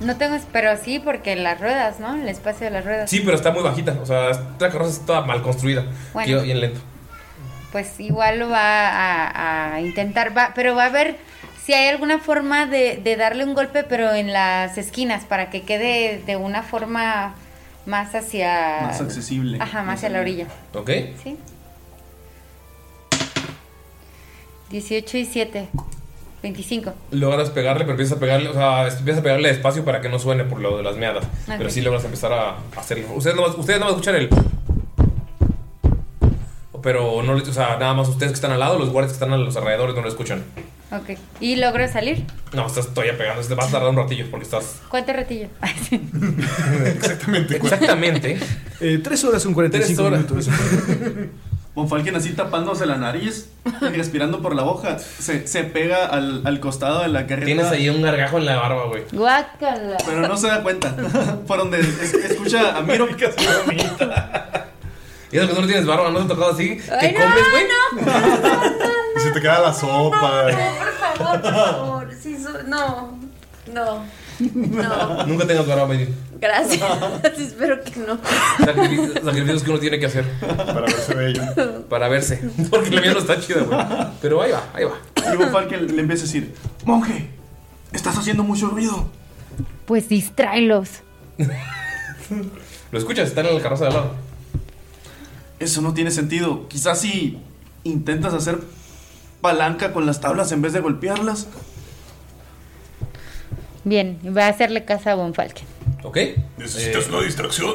No 0.00 0.16
tengo, 0.16 0.36
pero 0.52 0.76
sí, 0.76 0.98
porque 0.98 1.36
las 1.36 1.60
ruedas, 1.60 2.00
¿no? 2.00 2.14
El 2.14 2.28
espacio 2.28 2.64
de 2.64 2.70
las 2.70 2.84
ruedas. 2.84 3.08
Sí, 3.08 3.20
pero 3.24 3.36
está 3.36 3.52
muy 3.52 3.62
bajita. 3.62 3.96
O 4.02 4.06
sea, 4.06 4.30
esta 4.30 4.70
carroza 4.70 5.00
está 5.00 5.20
mal 5.22 5.42
construida. 5.42 5.84
Bueno. 6.12 6.40
Y 6.40 6.44
bien 6.44 6.60
lento. 6.60 6.80
Pues 7.70 7.98
igual 8.00 8.38
lo 8.38 8.50
va 8.50 8.88
a, 8.88 9.74
a 9.74 9.80
intentar, 9.80 10.36
va, 10.36 10.52
pero 10.54 10.74
va 10.74 10.86
a 10.86 10.88
ver 10.90 11.16
si 11.64 11.72
hay 11.72 11.88
alguna 11.88 12.18
forma 12.18 12.66
de, 12.66 13.00
de 13.02 13.16
darle 13.16 13.44
un 13.44 13.54
golpe, 13.54 13.84
pero 13.84 14.12
en 14.12 14.32
las 14.32 14.76
esquinas, 14.76 15.24
para 15.24 15.48
que 15.48 15.62
quede 15.62 16.20
de 16.26 16.36
una 16.36 16.62
forma 16.62 17.34
más 17.86 18.14
hacia... 18.14 18.80
Más 18.82 19.00
accesible. 19.00 19.58
Ajá, 19.60 19.82
más 19.82 19.98
hacia 19.98 20.10
la 20.10 20.20
orilla. 20.20 20.46
¿Ok? 20.74 20.90
¿Sí? 21.22 21.38
18 24.72 25.18
y 25.18 25.24
7. 25.26 25.68
25. 26.42 26.92
Logras 27.12 27.50
pegarle, 27.50 27.84
pero 27.84 27.92
empiezas 27.92 28.16
a 28.16 28.20
pegarle, 28.20 28.48
o 28.48 28.52
sea, 28.54 28.88
empiezas 28.88 29.20
a 29.20 29.22
pegarle 29.22 29.48
despacio 29.48 29.84
para 29.84 30.00
que 30.00 30.08
no 30.08 30.18
suene 30.18 30.42
por 30.44 30.60
lo 30.60 30.76
de 30.76 30.82
las 30.82 30.96
meadas. 30.96 31.24
Pero 31.46 31.70
sí 31.70 31.80
logras 31.82 32.04
empezar 32.04 32.32
a 32.32 32.56
hacerlo. 32.76 33.06
Ustedes 33.14 33.36
no, 33.36 33.46
ustedes 33.46 33.78
no 33.78 33.84
van 33.86 33.94
a 33.94 33.96
escuchar 33.96 34.16
el. 34.16 34.28
Pero 36.82 37.22
no, 37.22 37.34
le- 37.34 37.42
o 37.48 37.52
sea, 37.52 37.76
nada 37.78 37.94
más 37.94 38.08
ustedes 38.08 38.32
que 38.32 38.36
están 38.36 38.50
al 38.50 38.58
lado, 38.58 38.76
los 38.76 38.90
guardias 38.90 39.12
que 39.12 39.16
están 39.22 39.32
a 39.32 39.36
los 39.36 39.54
alrededores 39.56 39.94
no 39.94 40.02
lo 40.02 40.08
escuchan. 40.08 40.42
Ok. 40.90 41.16
¿Y 41.40 41.56
logro 41.56 41.86
salir? 41.86 42.26
No, 42.52 42.66
estás 42.66 42.88
todavía 42.88 43.16
pegando, 43.16 43.40
te 43.40 43.54
vas 43.54 43.68
a 43.68 43.70
tardar 43.70 43.90
un 43.90 43.96
ratillo 43.96 44.26
porque 44.30 44.44
estás. 44.44 44.80
¿Cuánto 44.88 45.12
ratillo? 45.12 45.46
Exactamente. 46.86 47.56
Exactamente. 47.56 48.38
Eh, 48.80 48.98
tres 49.02 49.22
horas 49.22 49.44
con 49.44 49.54
45 49.54 49.86
Tres 49.86 49.98
horas. 50.00 50.20
minutos. 50.20 50.48
Von 51.74 51.88
Falken 51.88 52.14
así 52.16 52.34
tapándose 52.34 52.84
la 52.84 52.96
nariz 52.96 53.48
y 53.80 53.84
respirando 53.96 54.42
por 54.42 54.54
la 54.54 54.62
boca. 54.62 54.98
Se, 54.98 55.46
se 55.46 55.64
pega 55.64 56.04
al, 56.06 56.42
al 56.46 56.60
costado 56.60 57.00
de 57.00 57.08
la 57.08 57.26
carreta. 57.26 57.46
Tienes 57.46 57.66
ahí 57.68 57.88
un 57.88 58.02
gargajo 58.02 58.36
en 58.36 58.44
la 58.44 58.56
barba, 58.56 58.86
güey. 58.88 59.04
Guácala. 59.10 59.96
Pero 60.04 60.28
no 60.28 60.36
se 60.36 60.48
da 60.48 60.62
cuenta. 60.62 60.94
por 61.46 61.58
donde 61.58 61.80
es- 61.80 62.12
escucha 62.14 62.76
a 62.76 62.82
Miro. 62.82 63.08
Y 65.32 65.38
eso 65.38 65.48
que 65.48 65.54
tú 65.54 65.60
no 65.62 65.66
tienes 65.66 65.86
barba, 65.86 66.10
no 66.10 66.18
te 66.18 66.24
ha 66.24 66.28
tocado 66.28 66.50
así. 66.52 66.78
Ay, 66.90 67.12
¿Te 67.14 67.18
no, 67.18 67.24
comes, 67.24 67.44
güey? 67.52 67.64
Y 69.16 69.20
se 69.20 69.30
te 69.30 69.40
queda 69.40 69.60
la 69.60 69.72
sopa. 69.72 70.20
Por 70.20 70.52
favor, 71.16 71.40
por 71.40 71.54
favor. 71.54 72.08
Sí, 72.20 72.36
so- 72.36 72.62
no. 72.66 73.18
No. 73.72 74.04
No. 74.54 75.26
Nunca 75.26 75.46
tengas 75.46 75.66
barba, 75.66 75.86
Mayrin. 75.86 76.14
Gracias. 76.40 76.82
Espero 77.38 77.82
que 77.82 78.00
no. 78.00 78.18
Sacrificios, 78.64 79.24
sacrificios 79.24 79.62
que 79.62 79.70
uno 79.70 79.78
tiene 79.78 80.00
que 80.00 80.06
hacer. 80.06 80.24
Para 80.40 80.80
verse 80.80 81.14
bello. 81.14 81.42
Para 81.88 82.08
verse. 82.08 82.50
Porque 82.70 82.90
la 82.90 83.00
mía 83.00 83.12
no 83.12 83.20
está 83.20 83.40
chida, 83.40 83.62
güey. 83.62 83.78
Pero 84.20 84.42
ahí 84.42 84.50
va, 84.52 84.64
ahí 84.74 84.84
va. 84.84 84.94
Y 85.16 85.50
Falken 85.50 85.94
le 85.94 86.02
empieza 86.02 86.24
a 86.24 86.26
decir: 86.26 86.54
Monje, 86.84 87.28
estás 87.92 88.16
haciendo 88.18 88.42
mucho 88.42 88.68
ruido. 88.68 89.08
Pues 89.86 90.08
distráelos. 90.08 90.88
Lo 92.90 92.98
escuchas, 92.98 93.28
están 93.28 93.46
en 93.46 93.54
la 93.54 93.60
carroza 93.60 93.84
de 93.84 93.90
al 93.90 93.94
lado. 93.94 94.14
Eso 95.58 95.80
no 95.80 95.94
tiene 95.94 96.10
sentido. 96.10 96.68
Quizás 96.68 97.00
si 97.00 97.38
intentas 97.84 98.34
hacer 98.34 98.58
palanca 99.40 99.92
con 99.92 100.06
las 100.06 100.20
tablas 100.20 100.50
en 100.52 100.62
vez 100.62 100.72
de 100.72 100.80
golpearlas. 100.80 101.48
Bien, 103.84 104.18
va 104.36 104.46
a 104.46 104.48
hacerle 104.48 104.84
caso 104.84 105.10
a 105.10 105.14
Von 105.14 105.34
Falken. 105.34 105.64
¿Ok? 106.04 106.18
¿Necesitas 106.58 107.08
una 107.08 107.20
distracción? 107.22 107.74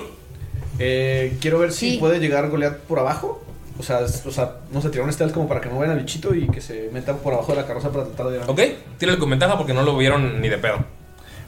Eh, 0.80 1.38
quiero 1.42 1.60
ver 1.60 1.72
si 1.72 1.92
Sí. 1.94 1.98
puede 1.98 2.20
llegar 2.20 2.50
Goliath 2.50 2.78
por 2.80 3.00
abajo. 3.00 3.44
O 3.80 3.84
sea, 3.84 4.02
es- 4.02 4.26
o 4.26 4.32
sea, 4.32 4.56
no 4.72 4.82
sé, 4.82 4.90
tirar 4.90 5.06
un 5.06 5.14
stealth 5.14 5.34
como 5.34 5.48
para 5.48 5.62
que 5.62 5.70
no 5.70 5.78
vean 5.80 5.92
al 5.92 6.00
bichito 6.00 6.34
y 6.34 6.48
que 6.48 6.62
se 6.62 6.90
meta 6.94 7.16
por 7.18 7.34
abajo 7.34 7.52
de 7.54 7.62
la 7.62 7.68
carroza 7.68 7.92
para 7.92 8.06
tratar 8.06 8.28
de 8.30 8.40
Ok, 8.40 8.60
tírale 8.98 9.20
con 9.20 9.30
ventaja 9.30 9.58
porque 9.58 9.74
no 9.74 9.84
lo 9.84 9.96
vieron 9.98 10.42
ni 10.42 10.50
de 10.50 10.58
pedo. 10.58 10.78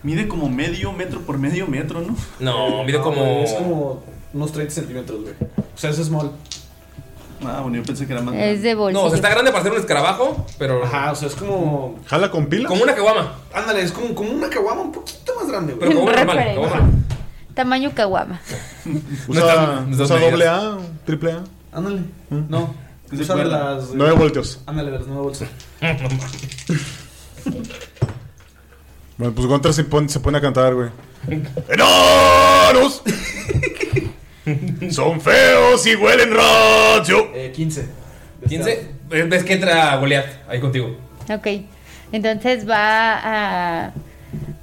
Mide 0.04 0.28
como 0.28 0.48
medio 0.50 0.94
metro 0.94 1.22
por 1.22 1.38
medio 1.40 1.68
metro, 1.68 2.02
¿no? 2.02 2.16
No, 2.40 2.84
mide 2.84 3.00
No, 3.00 3.04
como. 3.04 3.24
Es 3.44 3.54
como 3.54 4.04
unos 4.34 4.52
30 4.52 4.74
centímetros, 4.76 5.22
güey. 5.22 5.34
O 5.76 5.78
sea, 5.78 5.90
es 5.90 5.98
small. 5.98 6.32
Ah, 7.46 7.60
bueno, 7.62 7.78
yo 7.78 7.84
pensé 7.84 8.06
que 8.06 8.14
era 8.14 8.22
más. 8.22 8.36
Es 8.36 8.62
de 8.62 8.76
bolsillo. 8.76 9.02
No, 9.02 9.08
o 9.08 9.10
sea, 9.10 9.18
está 9.18 9.30
grande 9.30 9.52
para 9.52 9.64
ser 9.64 9.72
un 9.72 9.80
escarabajo, 9.80 10.46
pero. 10.58 10.84
Ajá, 10.84 11.12
o 11.12 11.16
sea, 11.16 11.28
es 11.28 11.36
como. 11.36 12.00
¿Jala 12.08 12.30
con 12.32 12.48
pila? 12.48 12.68
Como 12.68 12.84
una 12.84 12.94
caguama. 12.96 13.34
Ándale, 13.54 13.82
es 13.82 13.92
como, 13.92 14.14
como 14.14 14.32
una 14.32 14.50
caguama 14.50 14.82
un 14.82 14.92
poquito 14.92 15.34
más 15.36 15.48
grande, 15.48 15.74
güey. 15.74 15.88
Pero 15.88 16.00
como 16.02 16.12
una 16.12 16.24
normal. 16.26 16.46
Caguama. 16.56 16.90
Tamaño 17.54 17.92
caguama. 17.94 18.40
Usa, 19.28 19.82
No 19.88 19.96
no 19.98 20.04
usa 20.04 20.20
doble 20.20 20.48
A, 20.48 20.78
triple 21.06 21.32
A. 21.34 21.44
Ándale. 21.72 22.02
No. 22.30 22.74
Es 23.12 23.18
de 23.18 23.24
Usa 23.24 23.36
de 23.36 23.46
las. 23.46 23.94
9 23.94 24.14
voltios. 24.14 24.62
Ándale, 24.66 24.92
de 24.92 24.98
las 25.00 25.08
9 25.08 25.22
bolsas. 25.22 25.50
Bueno, 29.18 29.36
pues 29.36 29.48
Gunter 29.48 29.74
se 29.74 29.84
pone, 29.84 30.08
se 30.08 30.22
pone 30.22 30.38
a 30.38 30.42
cantar, 30.42 30.74
güey. 30.74 30.90
¡Enanos! 31.68 33.04
Son 34.92 35.20
feos 35.22 35.86
y 35.88 35.96
huelen 35.96 36.30
rancio. 36.34 37.30
Eh, 37.36 37.52
15. 37.56 37.86
15. 38.48 38.88
Ves 39.28 39.44
que 39.44 39.54
entra 39.54 39.96
Goliath 39.98 40.28
ahí 40.48 40.60
contigo. 40.60 40.96
Ok. 41.34 41.48
Entonces 42.12 42.68
va 42.68 43.14
a, 43.18 43.94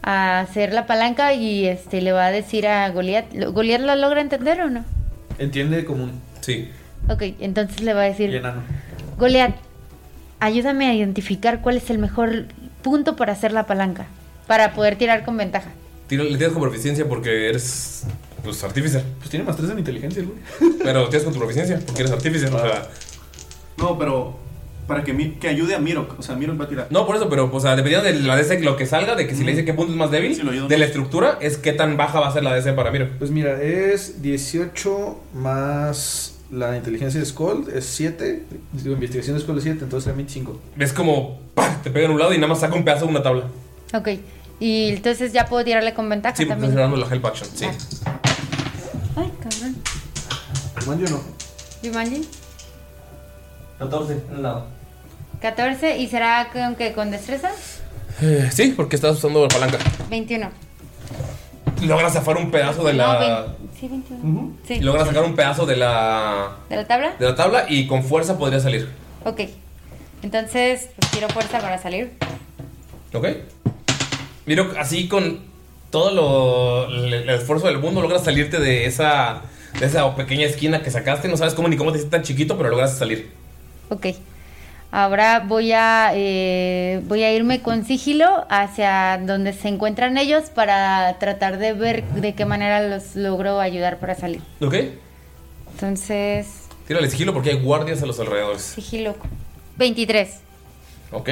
a 0.03 0.41
hacer 0.41 0.73
la 0.73 0.87
palanca 0.87 1.33
y 1.35 1.67
este 1.67 2.01
le 2.01 2.13
va 2.13 2.27
a 2.27 2.31
decir 2.33 2.67
a 2.67 2.89
Goliath. 2.91 3.33
¿Lo- 3.35 3.53
¿Goliath 3.53 3.81
la 3.83 3.97
logra 3.97 4.21
entender 4.21 4.61
o 4.61 4.71
no? 4.71 4.85
Entiende 5.39 5.85
común. 5.85 6.21
Sí. 6.41 6.71
Ok, 7.09 7.23
entonces 7.41 7.83
le 7.83 7.93
va 7.95 8.03
a 8.03 8.07
Y 8.09 8.11
decir, 8.13 8.35
enano. 8.35 8.63
Goliath, 9.19 9.55
ayúdame 10.41 10.87
a 10.89 10.95
identificar 10.95 11.61
cuál 11.61 11.77
es 11.77 11.89
el 11.91 11.99
mejor 11.99 12.47
punto 12.83 13.17
para 13.17 13.33
hacer 13.33 13.53
la 13.53 13.67
palanca, 13.67 14.07
para 14.47 14.73
poder 14.73 14.97
tirar 14.97 15.25
con 15.25 15.37
ventaja. 15.37 15.71
Tira- 16.09 16.25
le 16.25 16.37
tienes 16.37 16.53
con 16.53 16.63
proficiencia 16.63 17.07
porque 17.09 17.49
eres. 17.49 18.05
Pues 18.47 18.65
artífice. 18.65 19.03
Pues 19.19 19.29
tiene 19.31 19.45
más 19.45 19.57
3 19.57 19.71
en 19.71 19.79
inteligencia, 19.81 20.23
güey. 20.23 20.73
Pero 20.83 21.09
tienes 21.09 21.25
con 21.25 21.33
tu 21.35 21.39
proficiencia 21.39 21.81
porque 21.85 22.03
eres 22.03 22.13
artífice. 22.13 22.47
O 22.47 22.59
sea. 22.59 22.89
No, 23.79 23.99
pero 23.99 24.37
para 24.87 25.03
que, 25.05 25.13
mi- 25.13 25.33
que 25.33 25.49
ayude 25.49 25.75
a 25.75 25.79
Mirok. 25.79 26.19
O 26.19 26.23
sea, 26.23 26.35
Mirok 26.37 26.59
va 26.61 26.65
a 26.65 26.69
tirar. 26.69 26.87
No, 26.91 27.05
por 27.07 27.17
eso, 27.17 27.29
pero, 27.29 27.51
o 27.53 27.61
sea, 27.61 27.75
dependiendo 27.77 28.07
de 28.07 28.15
la 28.21 28.37
DC, 28.37 28.61
lo 28.61 28.77
que 28.77 28.87
salga, 28.87 29.15
de 29.17 29.27
que 29.27 29.35
si 29.35 29.45
le 29.45 29.51
dice 29.51 29.65
qué 29.65 29.75
punto 29.75 29.93
es 29.93 29.99
más 29.99 30.11
débil, 30.11 30.35
Sí, 30.35 30.43
lo 30.43 30.53
ayudo 30.53 30.69
de 30.69 30.79
la 30.79 30.85
estructura, 30.87 31.39
es 31.43 31.59
qué 31.59 31.73
tan 31.73 31.97
baja 31.97 32.21
va 32.21 32.29
a 32.29 32.33
ser 32.33 32.43
la 32.45 32.55
DC 32.55 32.73
para 32.73 32.91
Miro. 32.91 33.09
Pues 33.19 33.31
mira, 33.31 33.61
es 33.63 34.23
18 34.23 35.19
más 35.35 36.37
la 36.51 36.77
inteligencia 36.77 37.19
de 37.21 37.27
Skull, 37.27 37.67
es 37.75 37.85
7. 37.85 38.45
Digo, 38.73 38.95
investigación 38.95 39.37
de 39.37 39.43
Skull 39.43 39.59
es 39.59 39.65
7, 39.65 39.81
entonces 39.83 40.07
era 40.07 40.17
25. 40.17 40.59
Ves 40.77 40.93
como 40.93 41.41
¡pah! 41.55 41.81
te 41.83 41.91
pega 41.91 42.07
en 42.07 42.13
un 42.13 42.19
lado 42.21 42.33
y 42.33 42.37
nada 42.37 42.47
más 42.49 42.61
saca 42.61 42.77
un 42.77 42.85
pedazo 42.85 43.05
de 43.07 43.11
una 43.11 43.23
tabla. 43.23 43.45
Ok, 43.93 44.09
y 44.61 44.91
entonces 44.91 45.33
ya 45.33 45.47
puedo 45.47 45.65
tirarle 45.65 45.93
con 45.93 46.09
ventaja 46.09 46.37
Sí, 46.37 46.45
porque 46.47 46.61
también. 46.63 46.71
estás 46.71 46.87
usando 46.89 47.05
la 47.07 47.13
help 47.15 47.27
action. 47.27 47.49
Sí. 47.53 47.67
Ay, 49.17 49.33
cabrón. 49.43 49.77
Man, 50.87 50.99
yo 51.01 51.09
no. 51.09 51.21
Jumanji. 51.83 52.29
14, 53.79 54.13
en 54.31 54.37
el 54.37 54.43
lado. 54.43 54.67
14 55.41 55.99
y 55.99 56.09
será 56.09 56.49
con 56.53 56.77
que 56.77 56.93
con 56.93 57.11
destreza 57.11 57.51
Eh, 58.23 58.49
sí, 58.53 58.73
porque 58.77 58.97
estás 58.97 59.17
usando 59.17 59.43
la 59.43 59.49
palanca. 59.49 59.79
21. 60.09 60.51
Logras 61.83 62.15
zafar 62.15 62.37
un 62.39 62.51
pedazo 62.51 62.85
de 62.85 62.95
No, 62.95 62.99
la. 62.99 63.19
vein- 63.19 63.71
sí, 63.79 63.89
21. 63.89 64.53
Sí. 64.67 64.81
Logras 64.81 65.07
sacar 65.09 65.25
un 65.25 65.35
pedazo 65.37 65.67
de 65.67 65.77
la. 65.77 66.57
¿De 66.71 66.77
la 66.77 66.87
tabla? 66.87 67.13
de 67.19 67.27
la 67.27 67.35
tabla 67.35 67.67
y 67.69 67.87
con 67.87 68.03
fuerza 68.03 68.39
podría 68.39 68.61
salir. 68.61 68.89
Ok. 69.25 69.41
Entonces, 70.23 70.89
pues 70.97 71.11
tiro 71.11 71.29
fuerza 71.29 71.59
para 71.61 71.79
salir. 71.79 72.17
¿Ok? 73.13 73.27
Miro, 74.47 74.73
así 74.79 75.07
con 75.09 75.41
todo 75.91 76.11
lo, 76.11 76.89
el, 76.89 77.13
el 77.13 77.31
esfuerzo 77.31 77.67
del 77.67 77.79
mundo, 77.79 78.01
logras 78.03 78.25
salirte 78.25 78.59
de 78.59 78.87
esa, 78.87 79.43
de 79.79 79.87
esa 79.87 80.15
pequeña 80.17 80.47
esquina 80.47 80.83
que 80.83 80.91
sacaste. 80.91 81.29
No 81.29 81.37
sabes 81.37 81.55
cómo 81.55 81.69
ni 81.69 81.77
cómo 81.77 81.93
te 81.93 81.99
hiciste 81.99 82.17
tan 82.17 82.25
chiquito, 82.25 82.57
pero 82.57 82.71
logras 82.71 82.97
salir. 82.99 83.31
Ok. 83.89 84.07
Ahora 84.93 85.41
voy 85.41 85.73
a 85.73 86.13
eh, 86.15 87.03
voy 87.07 87.23
a 87.23 87.33
irme 87.35 87.61
con 87.61 87.85
sigilo 87.85 88.47
hacia 88.49 89.19
donde 89.19 89.53
se 89.53 89.69
encuentran 89.69 90.17
ellos 90.17 90.45
para 90.49 91.19
tratar 91.19 91.59
de 91.59 91.73
ver 91.73 92.05
de 92.05 92.35
qué 92.35 92.45
manera 92.47 92.81
los 92.89 93.17
logro 93.17 93.61
ayudar 93.61 93.99
para 93.99 94.15
salir. 94.15 94.41
¿Ok? 94.61 94.75
Entonces, 95.73 96.47
Tírale 96.87 97.11
sigilo 97.11 97.35
porque 97.35 97.51
hay 97.51 97.61
guardias 97.61 98.01
a 98.03 98.07
los 98.07 98.19
alrededores. 98.21 98.63
sigilo 98.63 99.17
23. 99.77 100.31
¿Ok? 101.13 101.31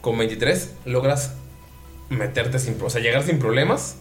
Con 0.00 0.16
23 0.16 0.74
logras 0.86 1.34
meterte 2.10 2.58
sin... 2.58 2.74
pro- 2.74 2.88
O 2.88 2.90
sea, 2.90 3.00
llegar 3.00 3.22
sin 3.22 3.38
problemas 3.38 3.96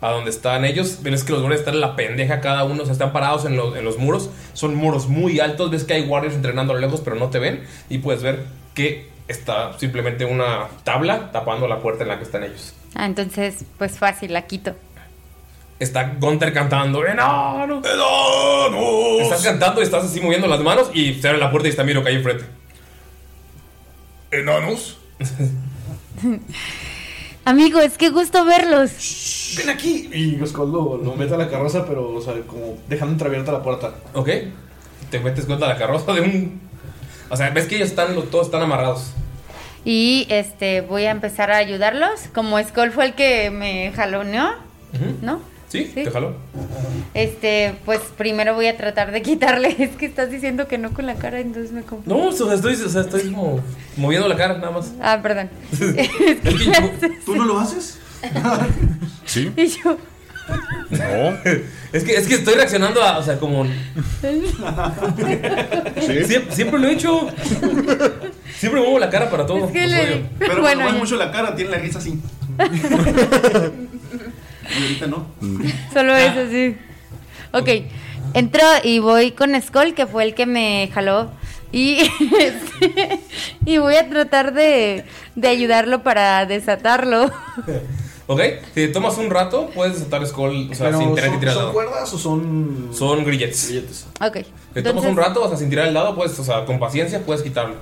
a 0.00 0.10
donde 0.10 0.30
están 0.30 0.64
ellos. 0.64 0.98
Ves 1.02 1.22
que 1.24 1.32
los 1.32 1.40
guardias 1.40 1.60
están 1.60 1.74
en 1.74 1.80
la 1.80 1.94
pendeja 1.96 2.40
cada 2.40 2.64
uno. 2.64 2.82
O 2.82 2.84
sea, 2.86 2.92
están 2.92 3.12
parados 3.12 3.44
en, 3.44 3.56
los- 3.56 3.76
en 3.76 3.84
los 3.84 3.98
muros. 3.98 4.30
Son 4.52 4.74
muros 4.74 5.06
muy 5.08 5.38
altos. 5.40 5.70
Ves 5.70 5.84
que 5.84 5.94
hay 5.94 6.04
guardias 6.06 6.34
entrenando 6.34 6.72
a 6.72 6.76
lo 6.76 6.80
lejos, 6.82 7.00
pero 7.02 7.14
no 7.16 7.30
te 7.30 7.38
ven. 7.38 7.64
Y 7.88 7.98
puedes 7.98 8.22
ver 8.22 8.44
que 8.74 9.08
está 9.28 9.78
simplemente 9.78 10.24
una 10.24 10.68
tabla 10.84 11.30
tapando 11.32 11.66
la 11.68 11.80
puerta 11.80 12.02
en 12.02 12.08
la 12.08 12.18
que 12.18 12.24
están 12.24 12.42
ellos. 12.44 12.74
Ah, 12.94 13.06
entonces, 13.06 13.64
pues 13.78 13.98
fácil, 13.98 14.32
la 14.32 14.42
quito. 14.46 14.74
Está 15.78 16.14
Gunter 16.18 16.52
cantando. 16.54 17.04
¡Enanos! 17.04 17.84
¡Enanos! 17.84 19.20
Estás 19.20 19.42
cantando 19.42 19.80
y 19.80 19.84
estás 19.84 20.04
así 20.04 20.20
moviendo 20.20 20.46
las 20.46 20.60
manos 20.60 20.90
y 20.94 21.14
se 21.20 21.28
abre 21.28 21.38
la 21.38 21.50
puerta 21.50 21.68
y 21.68 21.70
está 21.70 21.84
Miro 21.84 22.02
que 22.02 22.08
hay 22.10 22.16
enfrente. 22.16 22.44
¿Enanos? 24.30 24.98
Amigos, 27.46 27.92
qué 27.96 28.10
gusto 28.10 28.44
verlos. 28.44 29.54
¡Ven 29.56 29.70
aquí! 29.70 30.10
Y 30.12 30.44
Skull 30.44 30.72
lo, 30.72 30.96
lo 30.96 31.14
mete 31.14 31.34
a 31.34 31.36
la 31.36 31.48
carroza, 31.48 31.86
pero, 31.86 32.12
o 32.12 32.20
sea, 32.20 32.34
como 32.44 32.76
dejando 32.88 33.12
entreabierta 33.12 33.52
la 33.52 33.62
puerta. 33.62 33.94
¿Ok? 34.14 34.28
Te 35.12 35.20
metes 35.20 35.44
cuenta 35.46 35.68
la 35.68 35.78
carroza 35.78 36.12
de 36.12 36.22
un... 36.22 36.60
O 37.30 37.36
sea, 37.36 37.50
ves 37.50 37.66
que 37.66 37.76
ellos 37.76 37.90
están, 37.90 38.20
todos 38.32 38.46
están 38.46 38.62
amarrados. 38.62 39.12
Y 39.84 40.26
este 40.28 40.80
voy 40.80 41.04
a 41.04 41.12
empezar 41.12 41.52
a 41.52 41.58
ayudarlos. 41.58 42.22
Como 42.34 42.60
Skull 42.60 42.90
fue 42.90 43.04
el 43.04 43.14
que 43.14 43.50
me 43.52 43.92
jaloneó, 43.92 44.50
¿no? 45.22 45.40
Sí, 45.68 45.90
te 45.94 46.10
jalo. 46.10 46.34
Este, 47.12 47.74
pues 47.84 48.00
primero 48.16 48.54
voy 48.54 48.66
a 48.66 48.76
tratar 48.76 49.10
de 49.12 49.20
quitarle. 49.22 49.74
Es 49.78 49.90
que 49.96 50.06
estás 50.06 50.30
diciendo 50.30 50.68
que 50.68 50.78
no 50.78 50.92
con 50.94 51.06
la 51.06 51.14
cara, 51.16 51.40
entonces 51.40 51.72
me 51.72 51.82
confundo. 51.82 52.14
No, 52.16 52.28
o 52.28 52.32
sea, 52.32 52.54
estoy, 52.54 52.74
o 52.74 52.88
sea, 52.88 53.00
estoy 53.02 53.32
como 53.32 53.60
moviendo 53.96 54.28
la 54.28 54.36
cara 54.36 54.54
nada 54.58 54.70
más. 54.70 54.92
Ah, 55.00 55.18
perdón. 55.22 55.50
¿Tú 57.26 57.34
no 57.36 57.44
lo 57.44 57.58
haces? 57.58 57.98
Sí. 59.24 59.52
Y 59.56 59.66
yo. 59.66 59.98
No. 60.90 61.36
Es 61.92 62.04
que, 62.04 62.14
es 62.14 62.28
que 62.28 62.34
estoy 62.34 62.54
reaccionando 62.54 63.02
a, 63.02 63.18
o 63.18 63.22
sea, 63.22 63.36
como. 63.38 63.66
Siempre, 66.00 66.54
siempre 66.54 66.78
lo 66.78 66.88
he 66.88 66.92
hecho. 66.92 67.28
Siempre 68.56 68.80
muevo 68.80 68.98
la 68.98 69.10
cara 69.10 69.28
para 69.28 69.44
todo. 69.44 69.66
Es 69.66 69.72
que 69.72 69.86
le-. 69.86 70.24
Pero 70.38 70.62
Bueno, 70.62 70.82
cuando 70.82 70.92
ya. 70.94 70.98
mucho 71.00 71.16
la 71.16 71.32
cara, 71.32 71.54
tiene 71.54 71.70
la 71.72 71.78
risa 71.78 71.98
así. 71.98 72.20
Y 74.78 74.82
ahorita 74.82 75.06
no. 75.06 75.26
Solo 75.92 76.16
eso, 76.16 76.50
sí. 76.50 76.76
Ok, 77.52 77.68
entro 78.34 78.62
y 78.82 78.98
voy 78.98 79.32
con 79.32 79.60
Skull, 79.60 79.94
que 79.94 80.06
fue 80.06 80.24
el 80.24 80.34
que 80.34 80.46
me 80.46 80.90
jaló. 80.92 81.30
Y, 81.72 81.98
este, 82.40 83.20
y 83.64 83.78
voy 83.78 83.96
a 83.96 84.08
tratar 84.08 84.52
de, 84.54 85.04
de 85.34 85.48
ayudarlo 85.48 86.02
para 86.02 86.46
desatarlo. 86.46 87.30
Ok, 88.28 88.40
si 88.74 88.88
tomas 88.88 89.18
un 89.18 89.30
rato, 89.30 89.70
puedes 89.72 89.94
desatar 89.94 90.26
Skull, 90.26 90.68
o 90.72 90.74
sea, 90.74 90.86
Pero 90.86 90.98
sin 90.98 91.14
tener 91.14 91.30
que 91.30 91.30
son- 91.30 91.38
tirar 91.38 91.52
el 91.52 91.54
¿son 91.54 91.62
dado. 91.62 91.72
cuerdas 91.72 92.12
o 92.12 92.18
son.? 92.18 92.90
Son 92.92 93.24
grilletes. 93.24 94.06
Ok. 94.20 94.38
Si 94.38 94.42
tomas 94.42 94.50
entonces- 94.74 95.10
un 95.12 95.16
rato, 95.16 95.44
o 95.44 95.48
sea, 95.48 95.56
sin 95.56 95.70
tirar 95.70 95.86
el 95.86 95.94
dado, 95.94 96.16
puedes, 96.16 96.36
o 96.36 96.42
sea, 96.42 96.64
con 96.64 96.80
paciencia 96.80 97.20
puedes 97.24 97.44
quitarlo. 97.44 97.76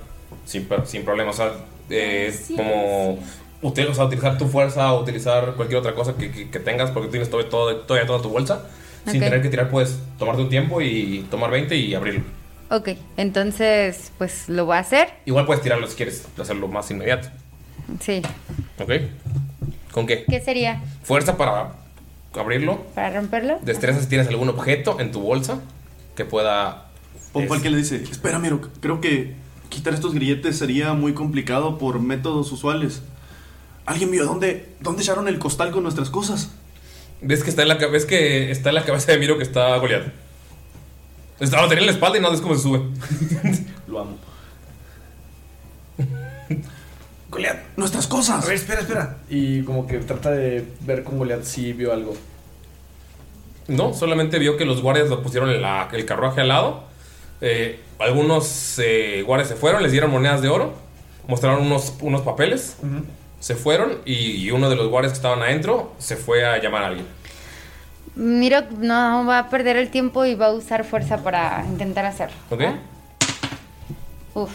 Sin, 0.45 0.67
per- 0.67 0.87
sin 0.87 1.03
problema, 1.03 1.31
o 1.31 1.33
sea, 1.33 1.53
eh, 1.89 2.39
como 2.55 3.21
util- 3.65 3.89
o 3.91 3.95
sea, 3.95 4.05
utilizar 4.05 4.39
tu 4.39 4.47
fuerza 4.47 4.93
o 4.93 5.03
utilizar 5.03 5.55
cualquier 5.55 5.79
otra 5.81 5.95
cosa 5.95 6.15
que, 6.17 6.31
que- 6.31 6.51
que 6.51 6.59
tengas, 6.61 6.91
porque 6.93 7.09
tienes 7.09 7.31
todo, 7.31 7.45
todo- 7.47 7.77
todavía 7.81 8.07
toda 8.07 8.23
tu 8.23 8.29
bolsa. 8.29 8.67
Sin 9.07 9.17
Ok. 9.23 9.25
tener 9.29 9.43
que 9.43 9.49
tirar, 9.49 9.69
puedes 9.71 9.99
tomarte 10.19 10.43
un 10.43 10.49
tiempo 10.49 10.81
y 10.81 11.27
tomar 11.31 11.51
20 11.51 11.77
y 11.77 11.95
abrirlo. 11.95 12.23
Ok, 12.71 12.91
entonces, 13.17 14.13
pues 14.17 14.49
lo 14.49 14.65
voy 14.65 14.77
a 14.77 14.81
hacer. 14.81 15.09
Igual 15.27 15.45
puedes 15.47 15.63
tirarlo 15.63 15.87
si 15.87 15.97
quieres 15.97 16.27
hacerlo 16.41 16.69
más 16.69 16.91
inmediato. 16.91 17.29
Sí. 18.01 18.23
¿Ok? 18.81 18.91
¿Con 19.93 20.07
qué? 20.07 20.25
¿Qué 20.29 20.41
sería? 20.41 20.81
Fuerza 21.03 21.37
para 21.37 21.73
abrirlo. 22.35 22.83
¿Para 22.95 23.11
romperlo? 23.15 23.59
Destreza 23.63 24.01
si 24.01 24.07
tienes 24.09 24.27
algún 24.29 24.49
objeto 24.49 24.99
en 25.01 25.13
tu 25.13 25.21
bolsa 25.21 25.61
que 26.17 26.25
pueda. 26.25 26.87
Pompa 27.33 27.61
que 27.61 27.69
le 27.71 27.77
dice, 27.79 27.97
espera, 27.97 28.39
Miro, 28.39 28.61
creo 28.81 29.01
que 29.01 29.35
quitar 29.69 29.93
estos 29.93 30.15
grilletes 30.15 30.57
sería 30.57 30.95
muy 30.95 31.13
complicado 31.15 31.79
por 31.79 31.99
métodos 32.01 32.51
usuales. 32.53 33.03
¿Alguien 33.87 34.11
vio 34.11 34.25
dónde, 34.25 34.69
dónde 34.81 35.03
echaron 35.03 35.29
el 35.29 35.39
costal 35.39 35.71
con 35.71 35.83
nuestras 35.83 36.11
cosas? 36.11 36.51
¿Ves 37.21 37.43
que 37.43 37.51
está 37.51 37.63
en 37.63 37.69
la, 37.69 37.75
ves 37.77 38.07
que 38.07 38.51
está 38.51 38.69
en 38.71 38.75
la 38.77 38.85
cabeza 38.85 39.13
de 39.13 39.19
Miro 39.19 39.37
que 39.37 39.45
está 39.45 39.77
goleado? 39.79 40.05
Está, 41.41 41.61
lo 41.61 41.69
tenía 41.69 41.83
en 41.83 41.87
la 41.87 41.93
espalda 41.93 42.19
y 42.19 42.21
no 42.21 42.31
ves 42.31 42.41
cómo 42.41 42.55
se 42.55 42.63
sube. 42.63 42.81
Lo 43.89 44.01
amo. 44.01 44.17
Goliat, 47.31 47.59
nuestras 47.77 48.07
cosas. 48.07 48.45
A 48.45 48.47
ver, 48.47 48.57
espera, 48.57 48.81
espera. 48.81 49.17
Y 49.29 49.63
como 49.63 49.87
que 49.87 49.99
trata 49.99 50.31
de 50.31 50.65
ver 50.81 51.03
con 51.05 51.19
Goliath 51.19 51.43
si 51.45 51.73
vio 51.73 51.93
algo. 51.93 52.15
No, 53.67 53.93
solamente 53.95 54.39
vio 54.39 54.57
que 54.57 54.65
los 54.65 54.83
guardias 54.83 55.09
lo 55.09 55.23
pusieron 55.23 55.51
en 55.51 55.61
la- 55.63 55.89
el 55.93 56.05
carruaje 56.05 56.43
al 56.43 56.49
lado. 56.49 56.85
Eh, 57.41 57.81
algunos 57.99 58.79
eh, 58.79 59.23
guardias 59.27 59.49
se 59.49 59.57
fueron, 59.57 59.83
les 59.83 59.91
dieron 59.93 60.11
monedas 60.11 60.43
de 60.43 60.49
oro, 60.49 60.75
mostraron 61.27 61.63
unos, 61.67 61.95
unos 62.01 62.21
papeles, 62.23 62.77
se 63.45 63.57
fueron 63.57 63.99
y, 64.07 64.43
y 64.43 64.51
uno 64.53 64.71
de 64.71 64.77
los 64.77 64.89
guardias 64.89 65.13
que 65.13 65.17
estaban 65.17 65.43
adentro 65.43 65.93
se 65.99 66.17
fue 66.17 66.47
a 66.47 66.63
llamar 66.63 66.83
a 66.83 66.87
alguien. 66.87 67.07
Miro 68.15 68.63
no 68.79 69.27
va 69.27 69.39
a 69.39 69.51
perder 69.51 69.77
el 69.77 69.91
tiempo 69.91 70.25
y 70.25 70.35
va 70.35 70.47
a 70.47 70.53
usar 70.53 70.83
fuerza 70.83 71.23
para 71.23 71.63
intentar 71.69 72.07
hacerlo. 72.07 72.35
¿Ok? 72.49 72.63
Uf, 74.33 74.51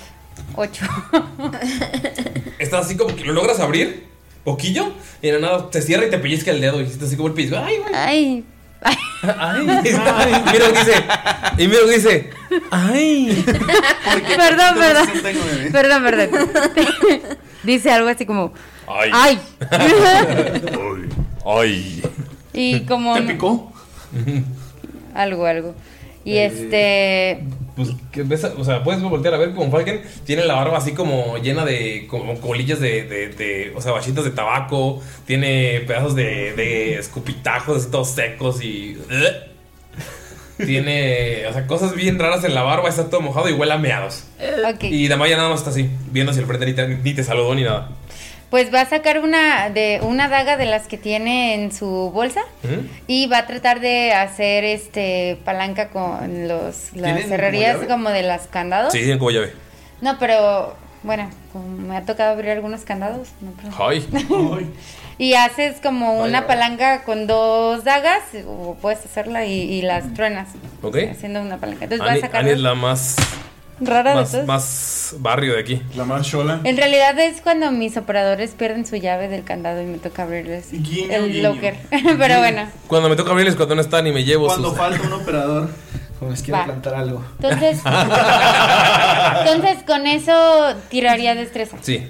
ocho. 0.55 0.87
Estás 2.57 2.87
así 2.87 2.97
como 2.97 3.15
que 3.15 3.25
lo 3.25 3.33
logras 3.33 3.59
abrir, 3.59 4.07
poquillo, 4.43 4.91
y 5.21 5.27
de 5.27 5.33
la 5.33 5.39
nada 5.39 5.69
te 5.69 5.83
cierra 5.83 6.07
y 6.07 6.09
te 6.09 6.17
pellizca 6.17 6.49
el 6.49 6.59
dedo 6.59 6.81
y 6.81 6.85
estás 6.85 7.09
así 7.09 7.15
como 7.15 7.27
el 7.27 7.35
piso. 7.35 7.63
¡Ay, 7.63 7.77
güey! 7.77 8.43
Ay. 8.81 8.97
Ay, 9.21 9.61
y 9.61 9.65
mira 10.51 10.67
lo 10.67 10.73
que 10.73 10.79
dice. 10.79 11.03
Y 11.59 11.67
mira 11.67 11.81
lo 11.81 11.87
que 11.89 11.95
dice. 11.95 12.29
Ay. 12.71 13.45
Perdón, 14.35 14.75
perdón. 14.79 15.05
69. 15.13 15.69
Perdón, 15.71 16.03
perdón. 16.03 16.49
Dice 17.61 17.91
algo 17.91 18.09
así 18.09 18.25
como. 18.25 18.51
Ay. 18.89 19.09
¡Ay! 19.13 19.39
Ay. 21.45 22.03
y 22.53 22.79
como. 22.81 23.13
¿Te 23.15 23.21
picó? 23.21 23.71
Algo, 25.13 25.45
algo. 25.45 25.75
Y 26.25 26.33
Eh, 26.37 26.45
este. 26.45 27.43
Pues, 27.75 27.89
que 28.11 28.23
ves, 28.23 28.43
o 28.43 28.63
sea, 28.65 28.83
puedes 28.83 29.01
voltear 29.01 29.33
a 29.35 29.37
ver 29.37 29.53
como 29.53 29.71
Falken 29.71 30.01
tiene 30.25 30.43
la 30.43 30.55
barba 30.55 30.77
así 30.79 30.91
como 30.91 31.37
llena 31.37 31.63
de 31.63 32.07
como 32.09 32.37
colillas 32.41 32.81
de, 32.81 33.03
de, 33.03 33.29
de- 33.29 33.71
o 33.73 33.79
sea, 33.79 33.93
bachitas 33.93 34.25
de 34.25 34.31
tabaco, 34.31 35.01
tiene 35.25 35.79
pedazos 35.87 36.13
de, 36.13 36.53
de 36.55 36.95
escupitajos 36.99 37.77
así 37.77 37.89
todos 37.91 38.09
secos 38.09 38.61
y... 38.63 38.97
Tiene, 40.65 41.47
o 41.47 41.53
sea, 41.53 41.65
cosas 41.67 41.95
bien 41.95 42.19
raras 42.19 42.43
en 42.43 42.53
la 42.53 42.63
barba, 42.63 42.89
está 42.89 43.09
todo 43.09 43.21
mojado 43.21 43.47
y 43.47 43.53
huele 43.53 43.71
a 43.71 43.77
meados. 43.77 44.25
Ok. 44.75 44.83
Y 44.83 45.07
Damaya 45.07 45.37
nada 45.37 45.47
más 45.47 45.59
está 45.59 45.69
así, 45.69 45.89
viendo 46.11 46.31
hacia 46.31 46.41
el 46.41 46.47
frente, 46.47 46.65
ni 46.65 46.73
te, 46.73 46.85
ni 46.85 47.13
te 47.13 47.23
saludó 47.23 47.55
ni 47.55 47.63
nada. 47.63 47.91
Pues 48.49 48.73
va 48.73 48.81
a 48.81 48.85
sacar 48.89 49.19
una 49.19 49.69
de 49.69 49.99
una 50.01 50.27
daga 50.27 50.57
de 50.57 50.65
las 50.65 50.87
que 50.87 50.97
tiene 50.97 51.53
en 51.53 51.71
su 51.71 52.09
bolsa 52.11 52.41
¿Mm? 52.63 52.87
y 53.07 53.27
va 53.27 53.39
a 53.39 53.45
tratar 53.47 53.79
de 53.79 54.11
hacer 54.13 54.63
este 54.63 55.37
palanca 55.45 55.89
con 55.89 56.47
los 56.47 56.91
las 56.93 57.13
¿Tienen 57.13 57.27
cerrerías 57.29 57.77
como 57.87 58.09
de 58.09 58.23
las 58.23 58.47
candados. 58.47 58.91
Sí, 58.91 58.99
tiene 59.03 59.19
como 59.19 59.29
llave. 59.31 59.53
No, 60.01 60.17
pero 60.17 60.75
bueno, 61.03 61.29
como 61.53 61.67
me 61.77 61.95
ha 61.95 62.05
tocado 62.05 62.31
abrir 62.31 62.49
algunos 62.51 62.81
candados. 62.81 63.29
no, 63.41 63.51
pero- 63.55 63.87
Ay. 63.87 64.07
Y 65.19 65.33
haces 65.33 65.81
como 65.83 66.21
una 66.23 66.47
palanca 66.47 67.03
con 67.03 67.27
dos 67.27 67.83
dagas 67.83 68.23
o 68.47 68.75
puedes 68.81 69.03
hacerla 69.03 69.43
y, 69.45 69.51
y 69.51 69.81
las 69.81 70.13
truenas 70.13 70.47
Ok. 70.81 70.95
haciendo 71.11 71.41
una 71.41 71.57
palanca. 71.57 71.83
Entonces 71.83 72.07
va 72.07 72.11
Ani, 72.11 72.19
a 72.19 72.21
sacar 72.21 72.39
Ani 72.41 72.51
es 72.51 72.59
la 72.59 72.73
más, 72.73 73.17
rara 73.81 74.11
de 74.11 74.15
más, 74.17 74.31
todas. 74.31 74.45
más 74.47 75.15
barrio 75.19 75.53
de 75.53 75.59
aquí. 75.61 75.81
La 75.95 76.03
más 76.05 76.27
chola. 76.27 76.59
En 76.63 76.77
realidad 76.77 77.17
es 77.19 77.41
cuando 77.41 77.71
mis 77.71 77.97
operadores 77.97 78.51
pierden 78.51 78.85
su 78.85 78.95
llave 78.97 79.27
del 79.27 79.43
candado 79.43 79.81
y 79.81 79.85
me 79.85 79.97
toca 79.97 80.23
abrirles 80.23 80.71
Guiño, 80.71 81.13
el 81.13 81.27
guiño. 81.33 81.49
locker. 81.53 81.75
Pero 81.89 82.39
bueno, 82.39 82.67
Cuando 82.87 83.09
me 83.09 83.15
toca 83.15 83.31
abrirles 83.31 83.55
cuando 83.55 83.75
no 83.75 83.81
están 83.81 84.05
y 84.07 84.11
me 84.11 84.23
llevo 84.23 84.47
Cuando 84.47 84.69
sus... 84.69 84.77
falta 84.77 85.01
un 85.07 85.13
operador. 85.13 85.69
Como 86.19 86.31
les 86.31 86.41
quiero 86.41 86.59
Va. 86.59 86.65
plantar 86.65 86.95
algo. 86.95 87.23
entonces 87.41 87.79
entonces 89.45 89.83
con 89.87 90.05
eso 90.05 90.75
tiraría 90.89 91.33
destreza. 91.35 91.77
Sí. 91.81 92.05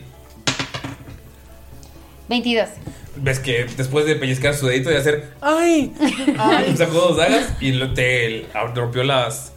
22. 2.28 2.70
Ves 3.18 3.40
que 3.40 3.66
después 3.76 4.06
de 4.06 4.16
pellizcar 4.16 4.54
su 4.56 4.68
dedito 4.68 4.92
y 4.92 4.96
hacer 4.96 5.34
¡Ay! 5.42 5.94
¡Ay! 6.38 6.76
Sacó 6.78 6.94
dos 6.94 7.18
dagas 7.18 7.50
y 7.60 7.72
lo- 7.74 7.94
te 7.94 8.48
rompió 8.76 9.04
las. 9.04 9.52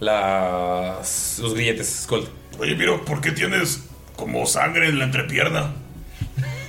Las. 0.00 1.38
los 1.40 1.54
grilletes, 1.54 2.02
Skull. 2.04 2.28
Oye, 2.58 2.74
Miro, 2.74 3.04
¿por 3.04 3.20
qué 3.20 3.30
tienes 3.32 3.84
como 4.16 4.44
sangre 4.46 4.88
en 4.88 4.98
la 4.98 5.04
entrepierna? 5.04 5.72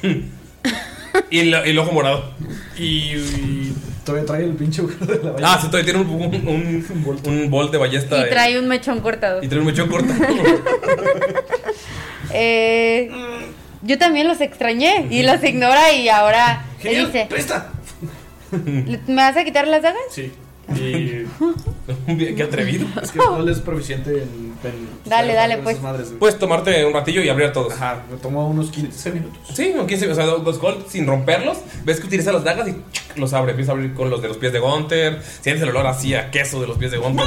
Y, 1.30 1.40
el- 1.40 1.50
y 1.68 1.70
el 1.72 1.80
ojo 1.80 1.92
morado. 1.92 2.32
Y, 2.78 3.16
y 3.16 3.76
todavía 4.06 4.26
trae 4.26 4.44
el 4.46 4.54
pinche 4.54 4.82
agujero 4.82 5.06
de 5.34 5.42
la 5.42 5.54
Ah, 5.54 5.60
sí, 5.62 5.68
todavía 5.68 5.92
tiene 5.92 6.00
un, 6.00 6.10
un, 6.10 6.48
un, 6.48 7.20
un 7.26 7.50
bol 7.50 7.70
de 7.70 7.78
ballesta. 7.78 8.18
Y 8.18 8.22
eh, 8.22 8.28
trae 8.28 8.58
un 8.60 8.68
mechón 8.70 9.02
cortado. 9.02 9.44
y 9.44 9.48
trae 9.50 9.60
un 9.60 9.66
mechón 9.68 9.90
corto. 9.90 10.14
Eh, 12.34 13.12
yo 13.82 13.98
también 13.98 14.26
los 14.28 14.40
extrañé 14.40 15.08
y 15.10 15.24
los 15.24 15.44
ignora 15.44 15.92
y 15.92 16.08
ahora 16.08 16.64
le 16.78 16.84
Genial, 16.90 17.06
dice, 17.08 17.26
presta. 17.30 17.70
¿me 18.52 19.16
vas 19.16 19.36
a 19.36 19.44
quitar 19.44 19.68
las 19.68 19.82
dagas? 19.82 20.02
Sí. 20.12 20.32
Y 20.76 21.26
Qué 22.36 22.44
atrevido. 22.44 22.88
es 23.02 23.12
que 23.12 23.20
no 23.20 23.42
les 23.42 23.58
es 23.58 23.64
proficiente 23.64 24.12
en. 24.12 24.54
en 24.64 24.89
Dale, 25.06 25.34
dale, 25.34 25.58
pues. 25.58 25.82
madres, 25.82 26.08
güey. 26.08 26.20
Puedes 26.20 26.39
tomarte 26.39 26.86
un 26.86 26.94
ratillo 26.94 27.22
y 27.22 27.30
abrir 27.30 27.52
todos. 27.52 27.74
Ajá, 27.74 28.04
me 28.10 28.18
tomó 28.18 28.48
unos 28.48 28.72
15 28.72 29.12
minutos. 29.12 29.39
Sí, 29.54 29.74
o 29.80 29.86
15, 29.86 30.12
o 30.12 30.16
sea, 30.16 30.26
dos 30.26 30.56
Skull 30.56 30.86
sin 30.88 31.08
romperlos. 31.08 31.58
Ves 31.84 32.00
que 32.00 32.08
utiliza 32.08 32.32
las 32.32 32.44
dagas 32.44 32.68
y 32.68 32.74
¡chuc! 32.92 33.18
los 33.18 33.34
abre. 33.34 33.52
Empieza 33.52 33.72
a 33.72 33.76
abrir 33.76 33.94
con 33.94 34.10
los 34.10 34.22
de 34.22 34.28
los 34.28 34.38
pies 34.38 34.54
de 34.54 34.60
Gunter. 34.60 35.22
Sientes 35.42 35.64
el 35.64 35.70
olor 35.70 35.88
así 35.88 36.14
a 36.14 36.32
queso 36.32 36.62
de 36.62 36.68
los 36.68 36.78
pies 36.78 36.92
de 36.92 36.98
Gunter. 36.98 37.26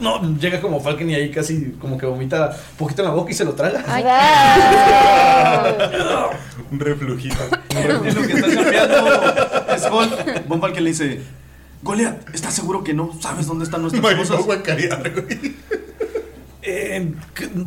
No, 0.00 0.20
llega 0.38 0.60
como 0.60 0.80
Falcon 0.80 1.08
y 1.08 1.14
ahí 1.14 1.30
casi 1.30 1.72
como 1.80 1.96
que 1.96 2.04
vomita 2.04 2.50
un 2.72 2.76
poquito 2.76 3.02
en 3.02 3.08
la 3.08 3.14
boca 3.14 3.30
y 3.30 3.34
se 3.34 3.44
lo 3.44 3.54
traga. 3.54 3.82
Un 6.70 6.80
reflujito. 6.80 7.36
En 7.70 8.14
lo 8.14 8.22
que 8.22 8.32
está 8.32 8.54
cambiando 8.54 8.96
Skull, 9.78 10.08
Von 10.48 10.60
Falken 10.60 10.84
le 10.84 10.90
dice: 10.90 11.20
Goliath, 11.84 12.34
¿estás 12.34 12.54
seguro 12.54 12.82
que 12.82 12.94
no 12.94 13.12
sabes 13.20 13.46
dónde 13.46 13.64
están 13.66 13.82
nuestras 13.82 14.02
cosas? 14.02 14.42
güey. 14.44 15.54
Eh, 16.66 17.12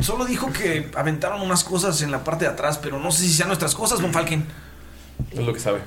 solo 0.02 0.26
dijo 0.26 0.52
que 0.52 0.90
aventaron 0.96 1.40
unas 1.42 1.64
cosas 1.64 2.02
en 2.02 2.10
la 2.10 2.24
parte 2.24 2.46
de 2.46 2.52
atrás, 2.52 2.80
pero 2.80 3.00
no 3.00 3.12
sé 3.12 3.22
si 3.22 3.34
sean 3.34 3.48
nuestras 3.48 3.76
cosas, 3.76 4.02
Von 4.02 4.12
Falken. 4.12 4.44
Es 5.32 5.40
lo 5.40 5.54
que 5.54 5.60
sabe. 5.60 5.82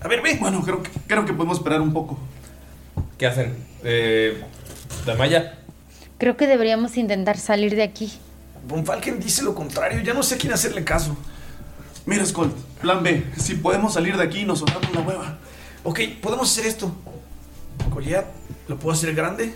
A 0.00 0.06
ver, 0.06 0.22
ve. 0.22 0.36
Bueno, 0.40 0.62
creo 0.62 0.80
que, 0.80 0.90
creo 1.08 1.24
que 1.24 1.32
podemos 1.32 1.58
esperar 1.58 1.80
un 1.80 1.92
poco. 1.92 2.20
¿Qué 3.18 3.26
hacen? 3.26 3.56
Eh, 3.82 4.44
Damaya. 5.04 5.58
Creo 6.18 6.36
que 6.36 6.46
deberíamos 6.46 6.96
intentar 6.96 7.36
salir 7.36 7.74
de 7.74 7.82
aquí. 7.82 8.12
Von 8.68 8.86
Falken 8.86 9.18
dice 9.18 9.42
lo 9.42 9.56
contrario. 9.56 10.00
Ya 10.02 10.14
no 10.14 10.22
sé 10.22 10.36
a 10.36 10.38
quién 10.38 10.52
hacerle 10.52 10.84
caso. 10.84 11.16
Mira, 12.06 12.24
Skull, 12.24 12.52
plan 12.80 13.02
B. 13.02 13.24
Si 13.36 13.56
podemos 13.56 13.94
salir 13.94 14.16
de 14.16 14.22
aquí 14.22 14.40
y 14.40 14.44
nos 14.44 14.60
ahorramos 14.60 14.94
la 14.94 15.00
hueva. 15.00 15.38
Ok, 15.84 16.00
podemos 16.20 16.50
hacer 16.50 16.66
esto. 16.66 16.92
Goliath, 17.90 18.26
¿lo 18.68 18.76
puedo 18.78 18.94
hacer 18.94 19.14
grande? 19.14 19.54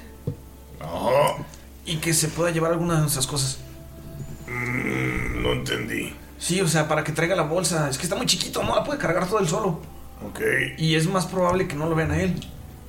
Y 1.85 1.97
que 1.97 2.13
se 2.13 2.29
pueda 2.29 2.51
llevar 2.51 2.73
algunas 2.73 2.97
de 2.97 3.03
nuestras 3.03 3.27
cosas. 3.27 3.59
Mm, 4.47 5.43
no 5.43 5.53
entendí. 5.53 6.15
Sí, 6.39 6.61
o 6.61 6.69
sea, 6.69 6.89
para 6.89 7.05
que 7.05 7.13
traiga 7.13 7.37
la 7.37 7.43
bolsa. 7.43 7.89
Es 7.89 7.97
que 7.97 8.05
está 8.05 8.17
muy 8.17 8.27
chiquito, 8.27 8.63
no 8.63 8.75
la 8.75 8.85
puede 8.85 8.99
cargar 8.99 9.27
todo 9.29 9.39
él 9.39 9.49
solo. 9.49 9.81
Ok. 10.29 10.41
Y 10.79 10.95
es 10.97 11.07
más 11.07 11.27
probable 11.27 11.69
que 11.69 11.77
no 11.77 11.89
lo 11.89 11.95
vean 11.95 12.11
a 12.11 12.21
él. 12.21 12.35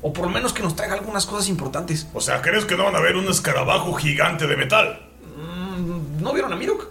O 0.01 0.13
por 0.13 0.25
lo 0.25 0.31
menos 0.31 0.53
que 0.53 0.63
nos 0.63 0.75
traiga 0.75 0.95
algunas 0.95 1.25
cosas 1.25 1.49
importantes. 1.49 2.07
O 2.13 2.21
sea, 2.21 2.41
¿crees 2.41 2.65
que 2.65 2.75
no 2.75 2.85
van 2.85 2.95
a 2.95 2.99
ver 2.99 3.15
un 3.15 3.27
escarabajo 3.27 3.93
gigante 3.93 4.47
de 4.47 4.57
metal? 4.57 4.99
Mm, 5.37 6.21
¿No 6.21 6.33
vieron 6.33 6.53
a 6.53 6.55
Mirok? 6.55 6.87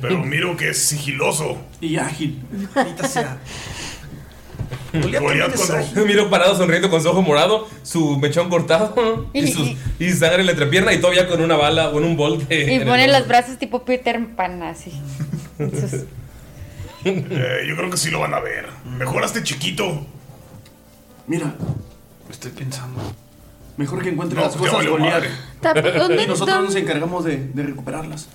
Pero 0.00 0.18
miro 0.18 0.56
que 0.56 0.70
es 0.70 0.78
sigiloso. 0.78 1.56
Y 1.80 1.96
ágil. 1.96 2.42
Maldita 2.74 3.08
sea. 3.08 3.38
Goliath 4.92 5.54
cuando- 5.94 6.06
Miro 6.06 6.28
parado 6.30 6.56
sonriendo 6.56 6.90
con 6.90 7.02
su 7.02 7.08
ojo 7.08 7.22
morado, 7.22 7.66
su 7.82 8.18
mechón 8.18 8.48
cortado 8.50 9.28
y, 9.32 9.46
sus- 9.48 9.76
y 9.98 10.10
sangre 10.10 10.40
en 10.40 10.46
la 10.46 10.52
entrepierna 10.52 10.92
y 10.92 11.00
todavía 11.00 11.26
con 11.28 11.40
una 11.40 11.56
bala 11.56 11.88
o 11.90 11.98
en 11.98 12.04
un 12.04 12.16
bol 12.16 12.46
de. 12.46 12.74
Y 12.74 12.80
pone 12.80 13.08
los 13.08 13.26
brazos 13.26 13.58
tipo 13.58 13.84
Peter 13.84 14.20
Pan 14.36 14.62
así. 14.62 14.92
Sus- 15.58 16.04
Eh, 17.04 17.64
yo 17.68 17.74
creo 17.76 17.90
que 17.90 17.96
sí 17.96 18.12
lo 18.12 18.20
van 18.20 18.32
a 18.32 18.38
ver. 18.38 18.66
Mejor 18.96 19.24
hazte 19.24 19.42
chiquito. 19.42 20.06
Mira, 21.26 21.52
Estoy 22.30 22.52
pensando. 22.52 23.00
mejor 23.76 24.02
que 24.04 24.10
encuentre 24.10 24.36
No, 24.38 24.44
las 24.44 24.52
ya 24.54 24.58
cosas, 24.60 24.74
valió 24.74 24.92
Goliath. 24.92 25.12
madre. 25.14 25.28
Tap- 25.60 25.98
¿dónde- 25.98 26.22
Y 26.22 26.26
nosotros 26.28 26.62
nos 26.62 26.74
encargamos 26.76 27.24
de, 27.24 27.38
de 27.52 27.62
recuperarlas. 27.64 28.28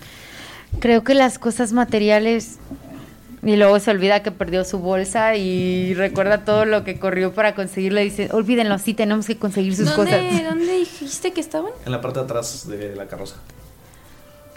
Creo 0.81 1.01
que 1.05 1.13
las 1.13 1.39
cosas 1.39 1.71
materiales. 1.71 2.57
Y 3.43 3.55
luego 3.55 3.79
se 3.79 3.91
olvida 3.91 4.23
que 4.23 4.31
perdió 4.31 4.63
su 4.65 4.79
bolsa 4.79 5.35
y 5.35 5.93
recuerda 5.93 6.43
todo 6.43 6.65
lo 6.65 6.83
que 6.83 6.97
corrió 6.99 7.33
para 7.33 7.53
conseguirlo. 7.55 8.01
Y 8.01 8.05
dice: 8.05 8.29
Olvídenlo, 8.31 8.79
sí, 8.79 8.93
tenemos 8.95 9.27
que 9.27 9.37
conseguir 9.37 9.75
sus 9.75 9.95
¿Dónde, 9.95 10.11
cosas. 10.11 10.43
¿Dónde 10.43 10.73
dijiste 10.79 11.31
que 11.33 11.41
estaban? 11.41 11.71
En 11.85 11.91
la 11.91 12.01
parte 12.01 12.19
de 12.19 12.25
atrás 12.25 12.67
de 12.67 12.95
la 12.95 13.05
carroza. 13.07 13.35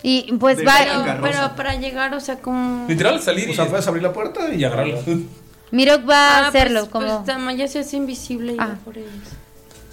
Y 0.03 0.33
pues 0.39 0.57
De 0.57 0.65
va. 0.65 0.77
Pero, 0.79 1.21
pero 1.23 1.57
para 1.57 1.75
llegar, 1.75 2.15
o 2.15 2.21
sea, 2.21 2.39
como... 2.39 2.87
Literal, 2.89 3.21
salir 3.21 3.51
O 3.51 3.55
sea, 3.55 3.67
puedes 3.67 3.87
abrir 3.87 4.03
la 4.03 4.15
puerta 4.15 4.49
y 4.55 4.65
agarrarlo. 4.65 4.99
Mirok 5.73 6.09
va 6.09 6.39
a 6.39 6.45
Ah, 6.45 6.49
hacerlo. 6.49 6.81
pues, 6.81 6.91
como... 6.91 7.17
pues 7.17 7.27
Damaya 7.27 7.69
se 7.69 7.81
hace 7.81 7.99
invisible 7.99 8.55
y 8.55 8.57
Ah. 8.59 8.69
va 8.69 8.75
por 8.83 8.97
ellos. 8.97 9.11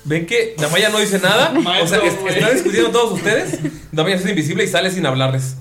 ¿Ven 0.06 0.26
que 0.26 0.56
Damaya 0.58 0.88
no 0.90 1.00
dice 1.00 1.20
nada? 1.20 1.52
o 1.84 1.88
sea, 1.88 2.00
es- 2.00 2.14
están 2.36 2.54
discutiendo 2.54 2.90
todos 2.92 3.12
ustedes. 3.20 3.60
Damaya 3.92 4.16
se 4.16 4.22
hace 4.24 4.30
invisible 4.30 4.64
y 4.64 4.68
sale 4.68 4.90
sin 4.92 5.06
hablarles. 5.06 5.58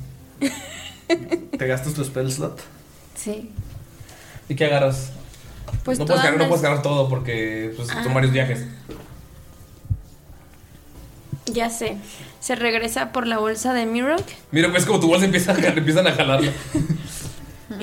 ¿Te 1.59 1.67
gastas 1.67 1.93
tu 1.95 2.05
spell 2.05 2.31
slot? 2.31 2.61
Sí. 3.17 3.51
¿Y 4.49 4.55
qué 4.55 4.67
agarras? 4.67 5.11
Pues 5.85 5.99
no, 5.99 6.05
puedes 6.07 6.23
cargar, 6.23 6.39
no 6.41 6.49
puedes 6.49 6.63
cargar 6.63 6.83
todo 6.83 7.09
porque 7.09 7.73
pues, 7.77 7.89
Ah. 7.91 8.05
son 8.05 8.15
varios 8.15 8.33
viajes. 8.33 8.65
Ya 11.47 11.71
sé. 11.71 11.97
Se 12.41 12.55
regresa 12.57 13.13
por 13.13 13.27
la 13.27 13.39
bolsa 13.39 13.73
de 13.73 13.87
Mirok. 13.87 14.21
Mira, 14.51 14.69
ves 14.69 14.85
como 14.85 15.01
tu 15.01 15.09
bolsa 15.09 15.25
empieza 15.27 15.53
a, 15.53 15.55
empiezan 15.77 16.07
a 16.07 16.13
jalarla. 16.13 16.51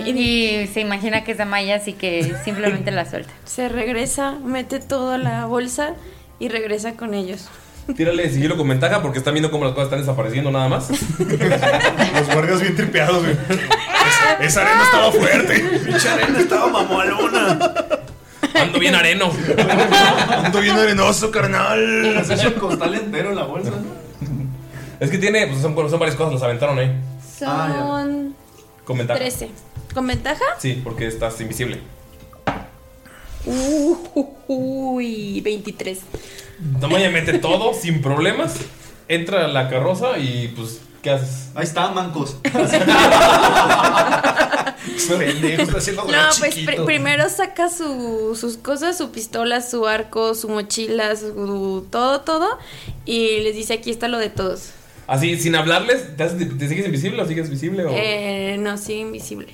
Y 0.06 0.68
se 0.74 0.80
imagina 0.82 1.24
que 1.24 1.34
es 1.34 1.40
Amaya, 1.40 1.76
así 1.76 1.94
que 1.94 2.36
simplemente 2.46 2.92
la 2.92 3.10
suelta. 3.10 3.34
Se 3.46 3.68
regresa, 3.70 4.32
mete 4.32 4.80
toda 4.80 5.18
la 5.18 5.46
bolsa 5.46 5.94
y 6.40 6.48
regresa 6.50 6.94
con 6.94 7.14
ellos. 7.14 7.48
Tírale 7.98 8.30
sigilo 8.30 8.56
con 8.56 8.70
ventaja 8.70 9.02
porque 9.02 9.18
están 9.18 9.34
viendo 9.34 9.52
cómo 9.52 9.66
las 9.66 9.74
cosas 9.74 9.88
están 9.88 10.00
desapareciendo 10.00 10.52
nada 10.52 10.70
más. 10.70 10.90
Los 11.20 12.34
guardias 12.34 12.62
bien 12.62 12.78
tripeados, 12.78 13.24
güey. 13.24 13.36
Esa 14.42 14.62
arena 14.62 14.84
estaba 14.84 15.12
fuerte. 15.12 15.60
Pinche 15.86 16.10
arena 16.10 16.40
estaba 16.40 16.68
mamolona. 16.68 17.60
Ando 18.56 18.80
bien 18.80 18.96
areno. 18.96 19.32
Ando 20.44 20.62
bien 20.62 20.78
arenoso, 20.78 21.32
carnal. 21.32 22.18
Has 22.18 22.30
hecho 22.30 22.50
el 22.50 22.56
costal 22.56 22.94
entero 22.96 23.30
en 23.30 23.36
la 23.36 23.44
bolsa. 23.44 23.72
Es 25.00 25.10
que 25.10 25.18
tiene, 25.18 25.48
pues 25.48 25.62
son, 25.62 25.76
son 25.90 26.00
varias 26.00 26.16
cosas, 26.16 26.34
las 26.34 26.44
aventaron 26.44 26.80
ahí. 26.80 26.92
Son 27.38 28.36
Con 28.86 28.98
ventaja. 28.98 29.20
13. 29.20 29.50
¿Con 29.94 30.08
ventaja? 30.08 30.46
Sí, 30.60 30.80
porque 30.84 31.08
estás 31.08 31.40
invisible. 31.42 31.80
Uy, 34.48 35.42
23. 35.42 36.00
Damaya 36.80 37.10
mete 37.10 37.40
todo 37.40 37.74
sin 37.74 38.02
problemas. 38.02 38.56
Entra 39.08 39.46
a 39.46 39.48
la 39.48 39.70
carroza 39.70 40.18
y 40.18 40.54
pues, 40.56 40.82
¿qué 41.04 41.12
haces? 41.12 41.50
Ahí 41.54 41.64
está, 41.66 41.90
mancos. 41.92 42.38
Pendejo, 45.08 45.62
está 45.64 45.78
haciendo 45.78 46.04
No, 46.06 46.12
pues 46.40 46.56
primero 46.86 47.30
saca 47.30 47.70
su- 47.70 48.36
sus 48.40 48.58
cosas, 48.58 48.98
su 48.98 49.12
pistola, 49.12 49.62
su 49.62 49.86
arco, 49.88 50.34
su 50.34 50.50
mochila, 50.50 51.16
su 51.16 51.86
todo, 51.92 52.22
todo. 52.22 52.58
Y 53.06 53.42
les 53.42 53.56
dice, 53.56 53.74
aquí 53.74 53.92
está 53.92 54.08
lo 54.08 54.18
de 54.18 54.30
todos. 54.30 54.72
Así, 55.08 55.38
sin 55.38 55.56
hablarles, 55.56 56.16
¿te, 56.18 56.24
haces- 56.24 56.58
te 56.58 56.68
sigues 56.68 56.86
invisible 56.86 57.22
o 57.22 57.28
sigues 57.28 57.50
visible? 57.50 57.86
O... 57.86 57.90
Eh, 57.94 58.58
no, 58.60 58.78
sigue 58.78 59.02
invisible. 59.02 59.48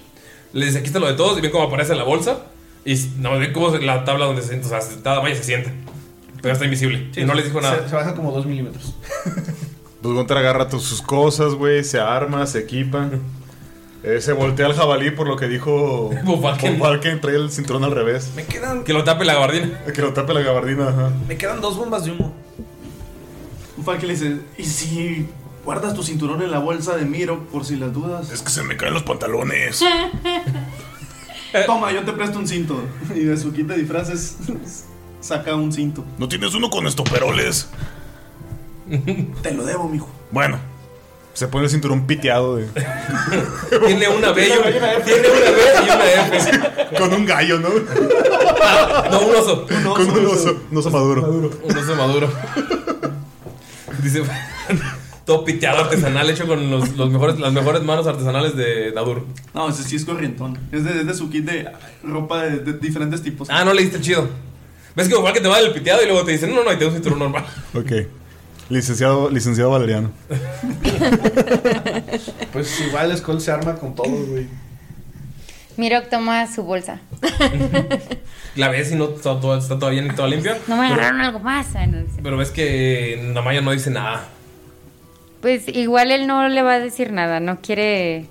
Les 0.54 0.68
dice, 0.68 0.80
aquí 0.80 0.88
está 0.88 1.00
lo 1.00 1.08
de 1.08 1.14
todos 1.16 1.38
y 1.38 1.42
ven 1.42 1.52
cómo 1.52 1.66
aparece 1.66 1.92
en 1.94 1.98
la 2.00 2.04
bolsa. 2.06 2.46
Y 2.86 2.96
no, 3.18 3.38
ven 3.38 3.52
cómo 3.54 3.70
la 3.78 4.04
tabla 4.06 4.26
donde 4.26 4.42
se 4.42 4.50
sienta. 4.50 4.68
O 4.68 4.70
sea, 4.70 4.82
se- 4.82 5.02
Damaya 5.02 5.36
se 5.36 5.44
sienta. 5.44 5.72
Pero 6.42 6.54
está 6.54 6.66
invisible. 6.66 7.10
y 7.16 7.24
no 7.26 7.34
les 7.34 7.46
dijo 7.46 7.60
nada. 7.62 7.84
Se, 7.84 7.90
se 7.90 7.96
baja 7.96 8.16
como 8.16 8.32
dos 8.32 8.46
milímetros. 8.46 8.94
Pues 10.02 10.14
Gunter 10.16 10.38
agarra 10.38 10.70
todas 10.70 10.86
sus 10.86 11.02
cosas, 11.02 11.54
güey, 11.56 11.84
se 11.84 12.00
arma, 12.00 12.46
se 12.46 12.60
equipa. 12.60 13.10
Eh, 14.02 14.22
se 14.22 14.32
voltea 14.32 14.68
al 14.68 14.74
jabalí 14.74 15.12
por 15.12 15.28
lo 15.28 15.36
que 15.36 15.48
dijo 15.50 16.10
Von 16.24 16.42
Falken. 16.42 16.80
Von 16.80 17.02
trae 17.22 17.36
el 17.36 17.52
cinturón 17.52 17.84
al 17.84 17.92
revés. 17.92 18.32
Me 18.36 18.46
quedan, 18.46 18.84
Que 18.84 18.94
lo 18.94 19.04
tape 19.04 19.26
la 19.26 19.34
gabardina. 19.34 19.84
Que 19.94 20.02
lo 20.02 20.14
tape 20.14 20.34
la 20.34 20.42
gabardina, 20.42 20.90
ajá. 20.90 21.12
me 21.28 21.38
quedan 21.38 21.60
dos 21.60 21.76
bombas 21.78 22.06
de 22.06 22.12
humo. 22.12 22.34
Que 24.00 24.06
le 24.06 24.14
dice, 24.14 24.38
¿y 24.58 24.64
si 24.66 25.28
guardas 25.66 25.96
tu 25.96 26.04
cinturón 26.04 26.44
en 26.44 26.52
la 26.52 26.60
bolsa 26.60 26.96
de 26.96 27.06
Miro 27.06 27.46
por 27.52 27.66
si 27.66 27.76
las 27.76 27.92
dudas? 27.92 28.32
Es 28.32 28.42
que 28.44 28.52
se 28.52 28.62
me 28.62 28.78
caen 28.78 28.94
los 28.94 29.02
pantalones. 29.04 29.84
Toma, 31.66 31.92
yo 31.92 32.04
te 32.04 32.12
presto 32.12 32.38
un 32.38 32.48
cinto. 32.48 32.80
Y 33.16 33.22
de 33.22 33.36
su 33.36 33.52
kit 33.52 33.66
de 33.66 33.78
disfraces 33.78 34.38
saca 35.22 35.56
un 35.56 35.74
cinto. 35.74 36.06
¿No 36.20 36.28
tienes 36.28 36.54
uno 36.54 36.70
con 36.70 36.86
estoperoles? 36.86 37.68
Te 39.42 39.54
lo 39.54 39.66
debo, 39.66 39.88
mijo. 39.88 40.10
Bueno, 40.32 40.60
Se 41.34 41.48
pone 41.48 41.66
el 41.66 41.72
cinturón 41.72 42.06
piteado 42.08 42.58
de... 42.58 42.68
Tiene 43.86 44.10
una 44.10 44.32
B 44.32 44.48
y 44.48 44.52
una, 44.52 45.04
tiene 45.04 45.28
una 45.28 45.52
B 45.52 45.62
y 45.76 45.90
una 45.90 46.38
F. 46.38 46.60
Con 46.98 47.14
un 47.14 47.26
gallo, 47.26 47.60
¿no? 47.60 47.70
No, 47.70 49.20
un 49.22 49.36
oso. 49.36 49.66
Con 49.68 50.10
un 50.10 50.26
oso, 50.26 50.64
un 50.72 50.78
oso 50.78 50.90
maduro. 50.90 51.52
Un 51.64 51.78
oso 51.78 51.96
maduro. 51.96 52.30
Dice, 54.04 54.24
todo 55.26 55.44
piteado 55.46 55.80
artesanal 55.80 56.30
hecho 56.30 56.48
con 56.48 56.72
los, 56.72 56.96
los 56.96 57.12
mejores, 57.12 57.38
las 57.38 57.52
mejores 57.52 57.84
manos 57.84 58.08
artesanales 58.08 58.56
de 58.56 58.92
Dadur. 58.92 59.26
No, 59.54 59.70
ese 59.70 59.84
sí 59.84 59.98
es 59.98 60.06
corrientón. 60.06 60.58
Es 60.72 60.84
de, 60.86 61.02
es 61.02 61.06
de 61.06 61.14
su 61.14 61.30
kit 61.30 61.46
de 61.46 61.70
ropa 62.04 62.44
de, 62.44 62.60
de 62.60 62.74
diferentes 62.80 63.22
tipos. 63.22 63.50
Ah, 63.52 63.64
no 63.66 63.74
le 63.74 63.82
diste 63.82 63.98
el 63.98 64.04
chido. 64.04 64.30
¿Ves 64.96 65.08
que 65.08 65.16
igual 65.16 65.34
que 65.34 65.42
te 65.42 65.48
va 65.48 65.60
el 65.60 65.72
piteado 65.72 66.02
y 66.02 66.06
luego 66.06 66.24
te 66.24 66.32
dicen, 66.32 66.50
no, 66.50 66.58
no, 66.58 66.64
no, 66.64 66.74
y 66.74 66.78
te 66.78 66.84
da 66.86 66.88
un 66.90 66.94
cinturón 66.96 67.20
normal? 67.20 67.46
Ok. 67.76 67.92
Licenciado, 68.70 69.30
licenciado 69.30 69.72
Valeriano. 69.72 70.12
Pues 72.54 72.80
igual 72.82 73.16
Skull 73.18 73.40
se 73.42 73.52
arma 73.52 73.76
con 73.76 73.94
todo, 73.96 74.10
güey. 74.10 74.48
Mirok 75.78 76.10
toma 76.10 76.46
su 76.48 76.64
bolsa. 76.64 77.00
La 78.56 78.68
ves 78.70 78.92
y 78.92 78.96
no 78.96 79.06
está 79.06 79.40
todo, 79.40 79.58
está 79.58 79.80
todo 79.80 79.90
bien 79.92 80.08
y 80.08 80.16
todo 80.16 80.28
limpio. 80.28 80.56
No 80.68 80.76
me 80.76 80.90
pero, 80.90 80.96
agarraron 80.96 81.22
algo 81.22 81.40
más. 81.40 81.68
No, 81.74 82.04
pero 82.22 82.38
ves 82.38 82.52
que 82.52 83.32
Namaya 83.34 83.62
no 83.62 83.72
dice 83.72 83.90
nada. 83.92 84.28
Pues 85.42 85.68
igual 85.70 86.12
él 86.12 86.28
no 86.28 86.50
le 86.50 86.62
va 86.64 86.74
a 86.74 86.80
decir 86.80 87.14
nada, 87.14 87.40
no 87.40 87.62
quiere... 87.62 88.26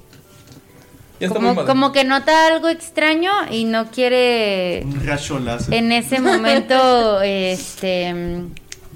Como, 1.33 1.65
como 1.65 1.91
que 1.91 2.05
nota 2.05 2.47
algo 2.49 2.69
extraño 2.69 3.33
y 3.51 3.65
no 3.65 3.91
quiere 3.91 4.83
Un 4.85 5.05
rayo 5.05 5.41
láser. 5.41 5.75
en 5.75 5.91
ese 5.91 6.21
momento 6.21 7.21
este 7.25 8.15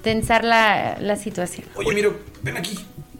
tensar 0.02 0.44
la, 0.44 0.96
la 1.00 1.16
situación. 1.16 1.66
Oye, 1.76 1.94
Miro, 1.94 2.14
ven 2.42 2.56
aquí. 2.56 2.78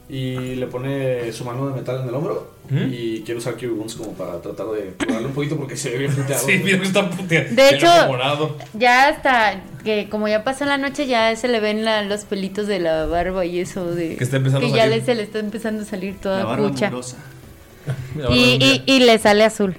Y 0.09 0.55
le 0.55 0.67
pone 0.67 1.31
su 1.33 1.43
mano 1.43 1.67
de 1.67 1.73
metal 1.73 2.01
en 2.03 2.09
el 2.09 2.13
hombro. 2.15 2.53
Y 2.69 3.21
quiere 3.21 3.37
usar 3.39 3.53
Cure 3.55 3.69
Wounds 3.71 3.93
como 3.95 4.13
para 4.13 4.41
tratar 4.41 4.65
de 4.67 4.93
curarle 4.97 5.27
un 5.27 5.33
poquito 5.33 5.57
porque 5.57 5.75
se 5.77 5.91
ve 5.91 5.97
bien 5.99 6.11
puteado. 6.15 6.45
Sí, 6.45 6.59
mira 6.63 6.79
que 6.79 6.85
está 6.85 7.07
puteado. 7.09 7.47
De 7.55 7.69
hecho, 7.69 7.87
ya 8.73 9.09
hasta 9.09 9.61
que 9.83 10.07
como 10.09 10.27
ya 10.27 10.43
pasó 10.43 10.65
la 10.65 10.77
noche 10.77 11.05
ya 11.05 11.35
se 11.35 11.47
le 11.49 11.59
ven 11.59 11.83
la- 11.85 12.01
los 12.03 12.23
pelitos 12.25 12.65
de 12.67 12.79
la 12.79 13.05
barba 13.05 13.45
y 13.45 13.59
eso 13.59 13.93
de 13.93 14.15
Que 14.15 14.23
está 14.23 14.37
empezando 14.37 14.65
a 14.65 14.69
ya 14.69 14.87
le, 14.87 15.01
se 15.03 15.13
le 15.13 15.23
está 15.23 15.39
empezando 15.39 15.83
a 15.83 15.85
salir 15.85 16.13
La 16.15 16.19
toda 16.21 16.45
barba 16.45 16.69
pucha. 16.69 16.85
mugrosa. 16.87 17.17
La 18.15 18.23
barba 18.29 18.35
y, 18.35 18.81
y 18.85 18.99
le 19.01 19.19
sale 19.19 19.43
azul. 19.43 19.75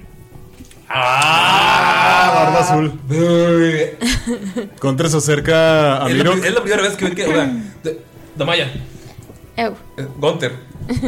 Ah, 0.89 2.31
barba 2.35 2.59
azul. 2.59 2.99
Contra 4.79 5.09
se 5.09 5.17
acerca 5.17 6.03
a 6.05 6.09
Es 6.09 6.15
la, 6.17 6.33
es 6.33 6.53
la 6.53 6.61
primera 6.61 6.81
vez 6.83 6.95
que 6.95 7.05
ven 7.05 7.15
que. 7.15 7.25
O 7.25 7.31
sea, 7.31 7.51
de- 7.83 8.01
Damaya, 8.35 8.71
Ew. 9.57 9.73
eh, 9.97 10.07
Gunter, 10.17 10.51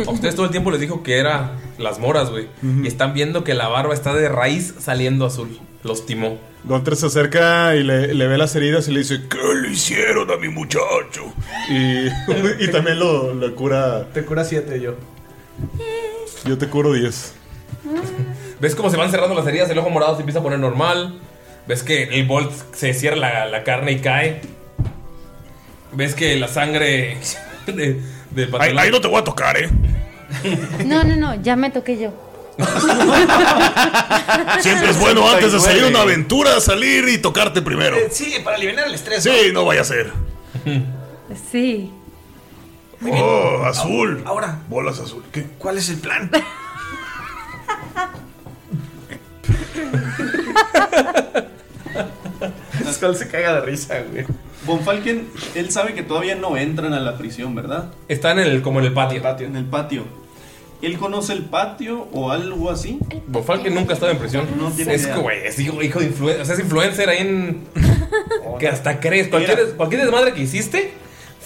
a 0.07 0.11
ustedes 0.11 0.35
todo 0.35 0.45
el 0.45 0.51
tiempo 0.51 0.71
les 0.71 0.79
dijo 0.79 1.03
que 1.03 1.17
era 1.19 1.57
las 1.77 1.99
moras, 1.99 2.29
güey. 2.29 2.47
Y 2.83 2.87
están 2.87 3.13
viendo 3.13 3.43
que 3.43 3.53
la 3.53 3.67
barba 3.67 3.93
está 3.93 4.13
de 4.13 4.29
raíz 4.29 4.75
saliendo 4.79 5.25
azul. 5.25 5.59
Los 5.83 6.05
timó. 6.05 6.39
Gunter 6.63 6.95
se 6.95 7.05
acerca 7.07 7.75
y 7.75 7.83
le, 7.83 8.13
le 8.13 8.27
ve 8.27 8.37
las 8.37 8.55
heridas 8.55 8.87
y 8.87 8.91
le 8.91 8.99
dice, 8.99 9.21
¿Qué 9.29 9.37
le 9.61 9.71
hicieron 9.71 10.31
a 10.31 10.37
mi 10.37 10.47
muchacho? 10.49 11.33
Y, 11.69 12.07
y 12.63 12.67
también 12.71 12.97
lo, 12.99 13.33
lo 13.33 13.53
cura. 13.55 14.07
Te 14.13 14.23
cura 14.23 14.43
7 14.43 14.79
yo. 14.81 14.95
Yo 16.45 16.57
te 16.57 16.67
curo 16.67 16.93
10. 16.93 17.33
¿Ves 18.59 18.75
cómo 18.75 18.89
se 18.89 18.97
van 18.97 19.11
cerrando 19.11 19.35
las 19.35 19.45
heridas? 19.45 19.69
El 19.69 19.77
ojo 19.77 19.89
morado 19.89 20.15
se 20.15 20.21
empieza 20.21 20.39
a 20.39 20.43
poner 20.43 20.59
normal. 20.59 21.19
¿Ves 21.67 21.83
que 21.83 22.03
el 22.03 22.25
bolt 22.25 22.51
se 22.73 22.93
cierra 22.93 23.17
la, 23.17 23.45
la 23.45 23.63
carne 23.63 23.91
y 23.91 23.99
cae? 23.99 24.41
¿Ves 25.91 26.15
que 26.15 26.35
la 26.37 26.47
sangre 26.47 27.17
de, 27.67 28.01
del 28.31 28.55
Ahí, 28.59 28.91
no 28.91 29.01
te 29.01 29.07
voy 29.07 29.19
a 29.19 29.23
tocar, 29.23 29.57
¿eh? 29.57 29.69
No, 30.85 31.03
no, 31.03 31.15
no, 31.15 31.41
ya 31.41 31.55
me 31.55 31.69
toqué 31.69 31.97
yo. 31.97 32.11
Siempre 34.59 34.89
es 34.89 34.99
bueno 34.99 35.29
antes 35.29 35.53
de 35.53 35.59
salir 35.59 35.83
a 35.83 35.87
una 35.87 36.01
aventura 36.01 36.59
salir 36.59 37.07
y 37.07 37.19
tocarte 37.19 37.61
primero. 37.61 37.95
Eh, 37.97 38.07
sí, 38.11 38.33
para 38.43 38.55
aliviar 38.55 38.87
el 38.87 38.95
estrés. 38.95 39.21
Sí, 39.21 39.51
no 39.53 39.65
vaya 39.65 39.81
a 39.81 39.83
ser. 39.83 40.11
Sí. 41.51 41.91
Oh, 43.03 43.63
azul. 43.63 44.23
Ahora, 44.25 44.57
Bolas 44.69 44.99
azul. 44.99 45.23
¿Qué? 45.31 45.45
¿cuál 45.59 45.77
es 45.77 45.89
el 45.89 45.97
plan? 45.97 46.31
Skull 52.93 53.15
se 53.15 53.27
caga 53.27 53.55
de 53.55 53.61
risa, 53.61 54.01
güey. 54.11 54.25
Von 54.65 54.81
Falken, 54.81 55.27
él 55.55 55.71
sabe 55.71 55.93
que 55.93 56.03
todavía 56.03 56.35
no 56.35 56.57
entran 56.57 56.93
a 56.93 56.99
la 56.99 57.17
prisión, 57.17 57.55
¿verdad? 57.55 57.91
Están 58.07 58.39
en 58.39 58.47
el, 58.47 58.61
como 58.61 58.79
en 58.79 58.85
el 58.85 58.93
patio. 58.93 59.21
En 59.39 59.55
el 59.55 59.65
patio. 59.65 60.03
¿Él 60.81 60.97
conoce 60.97 61.33
el 61.33 61.43
patio 61.45 62.07
o 62.11 62.31
algo 62.31 62.69
así? 62.69 62.99
Bofalken 63.27 63.73
nunca 63.73 63.91
ha 63.91 63.95
estado 63.95 64.11
en 64.11 64.19
prisión. 64.19 64.47
No 64.59 64.69
tiene 64.69 64.93
es 64.93 65.03
idea. 65.03 65.17
güey, 65.17 65.45
es 65.45 65.57
hijo, 65.59 65.81
hijo 65.81 65.99
de 65.99 66.05
influencer. 66.05 66.41
O 66.41 66.45
sea, 66.45 66.53
es 66.53 66.61
influencer 66.61 67.09
ahí 67.09 67.17
en. 67.19 67.63
que 68.59 68.67
hasta 68.67 68.99
crees. 68.99 69.27
Cualquier, 69.27 69.75
cualquier 69.75 70.01
desmadre 70.01 70.33
que 70.33 70.41
hiciste 70.41 70.91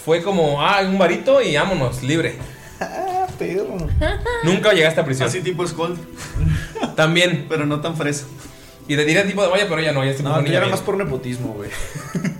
fue 0.04 0.22
como, 0.22 0.62
ah, 0.62 0.82
un 0.86 0.98
varito 0.98 1.42
y 1.42 1.56
vámonos, 1.56 2.04
libre. 2.04 2.36
Ah. 4.02 4.18
Nunca 4.44 4.74
llegaste 4.74 5.02
a 5.02 5.06
prisión. 5.06 5.28
Así 5.28 5.42
tipo 5.42 5.66
Skull. 5.66 5.98
También. 6.96 7.46
Pero 7.50 7.66
no 7.66 7.82
tan 7.82 7.96
fresa. 7.96 8.26
Y 8.88 8.96
te 8.96 9.06
diría 9.06 9.26
tipo 9.26 9.42
de 9.44 9.50
vaya, 9.50 9.66
pero 9.70 9.82
ya 9.82 9.92
no, 9.92 10.04
ya 10.04 10.14
se 10.14 10.24
No, 10.24 10.38
era 10.40 10.68
más 10.68 10.82
por 10.82 10.98
nepotismo, 10.98 11.54
güey. 11.54 11.70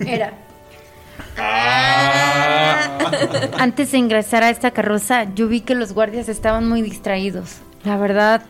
Era. 0.06 0.34
Antes 3.58 3.92
de 3.92 3.98
ingresar 3.98 4.42
a 4.42 4.50
esta 4.50 4.72
carroza, 4.72 5.32
yo 5.34 5.48
vi 5.48 5.60
que 5.60 5.74
los 5.74 5.92
guardias 5.92 6.28
estaban 6.28 6.68
muy 6.68 6.82
distraídos. 6.82 7.58
La 7.84 7.96
verdad, 7.96 8.42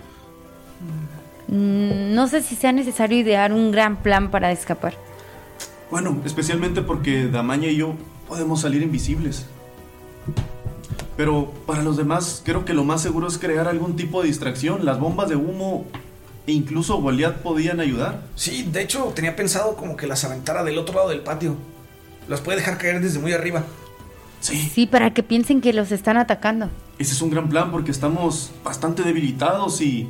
mm, 1.48 2.14
no 2.14 2.26
sé 2.28 2.42
si 2.42 2.56
sea 2.56 2.72
necesario 2.72 3.18
idear 3.18 3.52
un 3.52 3.70
gran 3.70 3.96
plan 3.96 4.30
para 4.30 4.50
escapar. 4.50 4.94
Bueno, 5.90 6.20
especialmente 6.24 6.82
porque 6.82 7.26
Damaña 7.26 7.68
y 7.68 7.76
yo 7.76 7.94
podemos 8.26 8.62
salir 8.62 8.82
invisibles. 8.82 9.46
Pero 11.22 11.52
para 11.68 11.84
los 11.84 11.96
demás, 11.96 12.42
creo 12.44 12.64
que 12.64 12.74
lo 12.74 12.82
más 12.82 13.00
seguro 13.00 13.28
es 13.28 13.38
crear 13.38 13.68
algún 13.68 13.94
tipo 13.94 14.20
de 14.22 14.26
distracción. 14.26 14.84
Las 14.84 14.98
bombas 14.98 15.28
de 15.28 15.36
humo 15.36 15.84
e 16.48 16.50
incluso 16.52 17.00
Goliath 17.00 17.36
podían 17.42 17.78
ayudar. 17.78 18.22
Sí, 18.34 18.64
de 18.72 18.82
hecho 18.82 19.04
tenía 19.14 19.36
pensado 19.36 19.76
como 19.76 19.96
que 19.96 20.08
las 20.08 20.24
aventara 20.24 20.64
del 20.64 20.78
otro 20.78 20.96
lado 20.96 21.10
del 21.10 21.20
patio. 21.20 21.54
Las 22.26 22.40
puede 22.40 22.58
dejar 22.58 22.76
caer 22.76 23.00
desde 23.00 23.20
muy 23.20 23.32
arriba. 23.32 23.62
Sí, 24.40 24.68
Sí, 24.74 24.88
para 24.88 25.14
que 25.14 25.22
piensen 25.22 25.60
que 25.60 25.72
los 25.72 25.92
están 25.92 26.16
atacando. 26.16 26.70
ese 26.98 27.12
es 27.12 27.22
un 27.22 27.30
gran 27.30 27.48
plan 27.48 27.70
porque 27.70 27.92
estamos 27.92 28.50
bastante 28.64 29.04
debilitados 29.04 29.80
y 29.80 30.08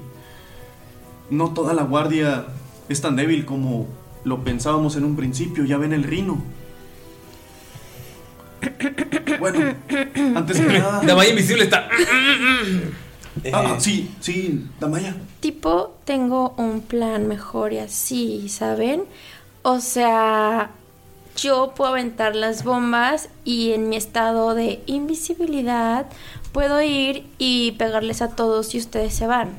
no 1.28 1.50
toda 1.52 1.74
la 1.74 1.82
guardia 1.82 2.46
es 2.88 3.02
tan 3.02 3.16
débil 3.16 3.44
como 3.44 3.86
lo 4.24 4.42
pensábamos 4.44 4.96
en 4.96 5.04
un 5.04 5.14
principio. 5.14 5.66
Ya 5.66 5.76
ven 5.76 5.92
el 5.92 6.04
rino. 6.04 6.42
Bueno, 9.38 9.74
antes 10.36 10.60
que 10.60 10.66
nada... 10.66 11.00
Damaya 11.04 11.30
invisible 11.30 11.64
está. 11.64 11.88
Ah, 13.52 13.76
sí, 13.78 14.14
sí, 14.20 14.66
Damaya. 14.78 15.16
Tipo, 15.40 15.96
tengo 16.04 16.54
un 16.56 16.82
plan 16.82 17.26
mejor 17.26 17.72
y 17.72 17.78
así, 17.78 18.48
¿saben? 18.48 19.04
O 19.62 19.80
sea, 19.80 20.70
yo 21.36 21.72
puedo 21.74 21.90
aventar 21.90 22.36
las 22.36 22.62
bombas 22.62 23.30
y 23.44 23.72
en 23.72 23.88
mi 23.88 23.96
estado 23.96 24.54
de 24.54 24.82
invisibilidad 24.86 26.06
puedo 26.52 26.82
ir 26.82 27.26
y 27.38 27.72
pegarles 27.72 28.22
a 28.22 28.36
todos 28.36 28.74
y 28.74 28.78
ustedes 28.78 29.14
se 29.14 29.26
van. 29.26 29.50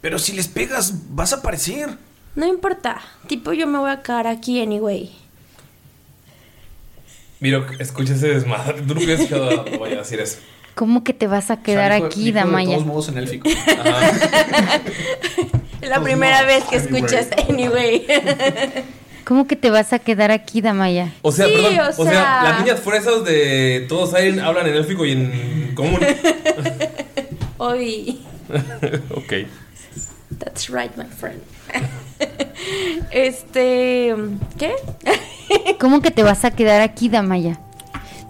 Pero 0.00 0.18
si 0.18 0.32
les 0.32 0.48
pegas, 0.48 1.14
vas 1.14 1.32
a 1.32 1.36
aparecer. 1.36 1.96
No 2.34 2.46
importa, 2.46 3.00
tipo 3.26 3.52
yo 3.52 3.66
me 3.66 3.78
voy 3.78 3.90
a 3.90 4.02
quedar 4.02 4.26
aquí 4.26 4.60
anyway. 4.60 5.10
Mira, 7.40 7.66
escucha 7.78 8.14
ese 8.14 8.28
desmadre. 8.28 8.82
Tú 8.82 8.94
habías 8.94 9.20
escuchado 9.20 9.64
a 9.84 9.88
decir 9.88 10.20
eso. 10.20 10.38
¿Cómo 10.74 11.02
que 11.04 11.12
te 11.12 11.26
vas 11.26 11.50
a 11.50 11.60
quedar 11.62 11.92
aquí, 11.92 12.30
Damaya? 12.32 12.68
De 12.70 12.74
todos 12.76 12.86
modos 12.86 13.08
en 13.08 13.18
élfico. 13.18 13.48
Es 15.80 15.88
la 15.88 16.02
primera 16.02 16.42
vez 16.42 16.64
que 16.64 16.76
escuchas 16.76 17.28
anyway. 17.48 18.04
¿Cómo 19.24 19.46
que 19.46 19.54
te 19.56 19.70
vas 19.70 19.92
a 19.92 19.98
quedar 20.00 20.30
aquí, 20.32 20.60
Damaya? 20.60 21.12
O 21.22 21.30
sea, 21.30 21.46
Sí, 21.46 21.52
perdón. 21.54 21.78
o 21.78 21.88
O 22.02 22.04
sea, 22.04 22.12
sea- 22.12 22.42
las 22.44 22.60
niñas 22.60 22.80
fresas 22.80 23.24
de 23.24 23.86
todos 23.88 24.12
hablan 24.14 24.66
en 24.66 24.74
élfico 24.74 25.04
y 25.06 25.12
en 25.12 25.72
común. 25.74 26.00
Hoy. 27.58 28.20
ok. 29.14 29.32
That's 30.38 30.68
right, 30.68 30.94
my 30.96 31.04
friend. 31.06 31.40
este. 33.10 34.14
¿Qué? 34.58 34.74
¿Cómo 35.78 36.00
que 36.00 36.10
te 36.10 36.22
vas 36.22 36.44
a 36.44 36.50
quedar 36.50 36.80
aquí, 36.80 37.08
Damaya? 37.08 37.58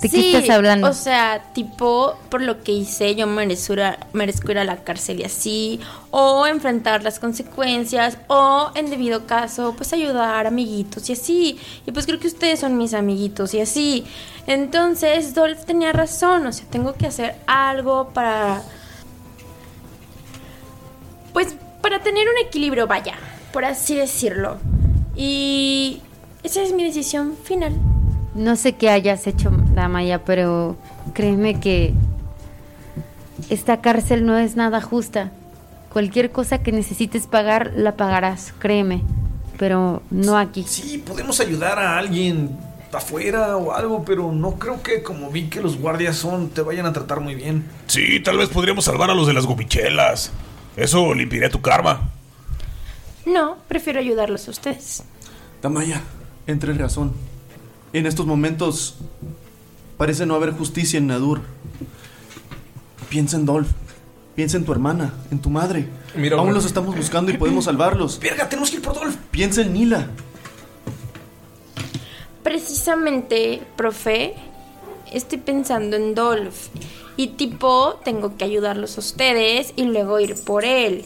¿De 0.00 0.08
Sí, 0.08 0.30
qué 0.30 0.38
estás 0.38 0.56
hablando? 0.56 0.88
O 0.88 0.92
sea, 0.92 1.42
tipo, 1.52 2.14
por 2.28 2.40
lo 2.40 2.62
que 2.62 2.70
hice, 2.70 3.16
yo 3.16 3.26
merezco 3.26 3.72
ir, 3.72 3.82
a, 3.82 3.98
merezco 4.12 4.52
ir 4.52 4.58
a 4.58 4.64
la 4.64 4.76
cárcel 4.84 5.20
y 5.20 5.24
así, 5.24 5.80
o 6.10 6.46
enfrentar 6.46 7.02
las 7.02 7.18
consecuencias, 7.18 8.16
o 8.28 8.70
en 8.76 8.90
debido 8.90 9.26
caso, 9.26 9.74
pues 9.76 9.92
ayudar 9.92 10.46
amiguitos 10.46 11.10
y 11.10 11.14
así. 11.14 11.58
Y 11.84 11.90
pues 11.90 12.06
creo 12.06 12.20
que 12.20 12.28
ustedes 12.28 12.60
son 12.60 12.76
mis 12.78 12.94
amiguitos 12.94 13.54
y 13.54 13.60
así. 13.60 14.04
Entonces, 14.46 15.34
Dolph 15.34 15.64
tenía 15.64 15.92
razón, 15.92 16.46
o 16.46 16.52
sea, 16.52 16.66
tengo 16.70 16.94
que 16.94 17.06
hacer 17.06 17.34
algo 17.48 18.10
para. 18.10 18.62
Pues 21.32 21.56
para 21.82 22.00
tener 22.00 22.28
un 22.28 22.46
equilibrio, 22.46 22.86
vaya, 22.86 23.14
por 23.52 23.64
así 23.64 23.96
decirlo. 23.96 24.58
Y 25.16 26.02
esa 26.48 26.62
es 26.62 26.72
mi 26.72 26.82
decisión 26.82 27.36
final. 27.44 27.74
No 28.34 28.56
sé 28.56 28.72
qué 28.72 28.88
hayas 28.88 29.26
hecho, 29.26 29.50
Damaya, 29.74 30.24
pero 30.24 30.76
créeme 31.12 31.60
que 31.60 31.92
esta 33.50 33.82
cárcel 33.82 34.24
no 34.24 34.38
es 34.38 34.56
nada 34.56 34.80
justa. 34.80 35.30
Cualquier 35.92 36.30
cosa 36.30 36.62
que 36.62 36.72
necesites 36.72 37.26
pagar, 37.26 37.72
la 37.76 37.96
pagarás, 37.96 38.54
créeme. 38.58 39.02
Pero 39.58 40.02
no 40.10 40.38
aquí. 40.38 40.64
Sí, 40.66 40.96
podemos 40.96 41.38
ayudar 41.40 41.78
a 41.78 41.98
alguien 41.98 42.56
afuera 42.94 43.58
o 43.58 43.74
algo, 43.74 44.02
pero 44.06 44.32
no 44.32 44.52
creo 44.52 44.82
que 44.82 45.02
como 45.02 45.30
vi 45.30 45.50
que 45.50 45.60
los 45.60 45.78
guardias 45.78 46.16
son, 46.16 46.48
te 46.48 46.62
vayan 46.62 46.86
a 46.86 46.94
tratar 46.94 47.20
muy 47.20 47.34
bien. 47.34 47.66
Sí, 47.88 48.20
tal 48.20 48.38
vez 48.38 48.48
podríamos 48.48 48.86
salvar 48.86 49.10
a 49.10 49.14
los 49.14 49.26
de 49.26 49.34
las 49.34 49.44
gomichelas. 49.44 50.32
Eso 50.76 51.12
limpiaría 51.12 51.50
tu 51.50 51.60
karma. 51.60 52.08
No, 53.26 53.58
prefiero 53.68 54.00
ayudarlos 54.00 54.48
a 54.48 54.52
ustedes. 54.52 55.04
Damaya, 55.60 56.00
entre 56.48 56.72
razón. 56.72 57.12
En 57.92 58.06
estos 58.06 58.26
momentos 58.26 58.96
parece 59.96 60.26
no 60.26 60.34
haber 60.34 60.52
justicia 60.52 60.98
en 60.98 61.06
Nadur. 61.06 61.42
Piensa 63.08 63.36
en 63.36 63.46
Dolph. 63.46 63.68
Piensa 64.34 64.56
en 64.56 64.64
tu 64.64 64.72
hermana, 64.72 65.12
en 65.30 65.40
tu 65.40 65.50
madre. 65.50 65.88
Mira, 66.14 66.38
Aún 66.38 66.54
los 66.54 66.64
estamos 66.64 66.96
buscando 66.96 67.30
y 67.30 67.36
podemos 67.36 67.66
salvarlos. 67.66 68.18
Verga, 68.18 68.48
tenemos 68.48 68.70
que 68.70 68.76
ir 68.76 68.82
por 68.82 68.94
Dolph. 68.94 69.16
Piensa 69.30 69.62
en 69.62 69.72
Nila. 69.72 70.08
Precisamente, 72.42 73.62
profe, 73.76 74.34
estoy 75.12 75.38
pensando 75.38 75.96
en 75.96 76.14
Dolph. 76.14 76.68
Y 77.16 77.28
tipo, 77.28 78.00
tengo 78.04 78.36
que 78.36 78.44
ayudarlos 78.44 78.96
a 78.96 79.00
ustedes 79.00 79.72
y 79.74 79.84
luego 79.84 80.20
ir 80.20 80.36
por 80.36 80.64
él. 80.64 81.04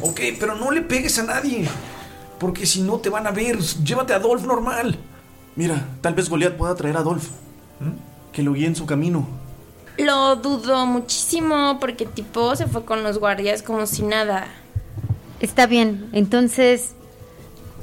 Ok, 0.00 0.20
pero 0.40 0.56
no 0.56 0.70
le 0.70 0.80
pegues 0.80 1.18
a 1.18 1.24
nadie. 1.24 1.68
Porque 2.42 2.66
si 2.66 2.82
no 2.82 2.98
te 2.98 3.08
van 3.08 3.28
a 3.28 3.30
ver, 3.30 3.56
llévate 3.60 4.12
a 4.12 4.18
Dolph 4.18 4.44
normal. 4.44 4.98
Mira, 5.54 5.86
tal 6.00 6.14
vez 6.14 6.28
Goliath 6.28 6.56
pueda 6.56 6.74
traer 6.74 6.96
a 6.96 7.02
Dolph. 7.04 7.28
Que 8.32 8.42
lo 8.42 8.52
guíe 8.52 8.66
en 8.66 8.74
su 8.74 8.84
camino. 8.84 9.28
Lo 9.96 10.34
dudo 10.34 10.84
muchísimo 10.84 11.78
porque 11.78 12.04
tipo 12.04 12.56
se 12.56 12.66
fue 12.66 12.84
con 12.84 13.04
los 13.04 13.18
guardias 13.18 13.62
como 13.62 13.86
si 13.86 14.02
nada. 14.02 14.48
Está 15.38 15.66
bien, 15.66 16.10
entonces 16.12 16.94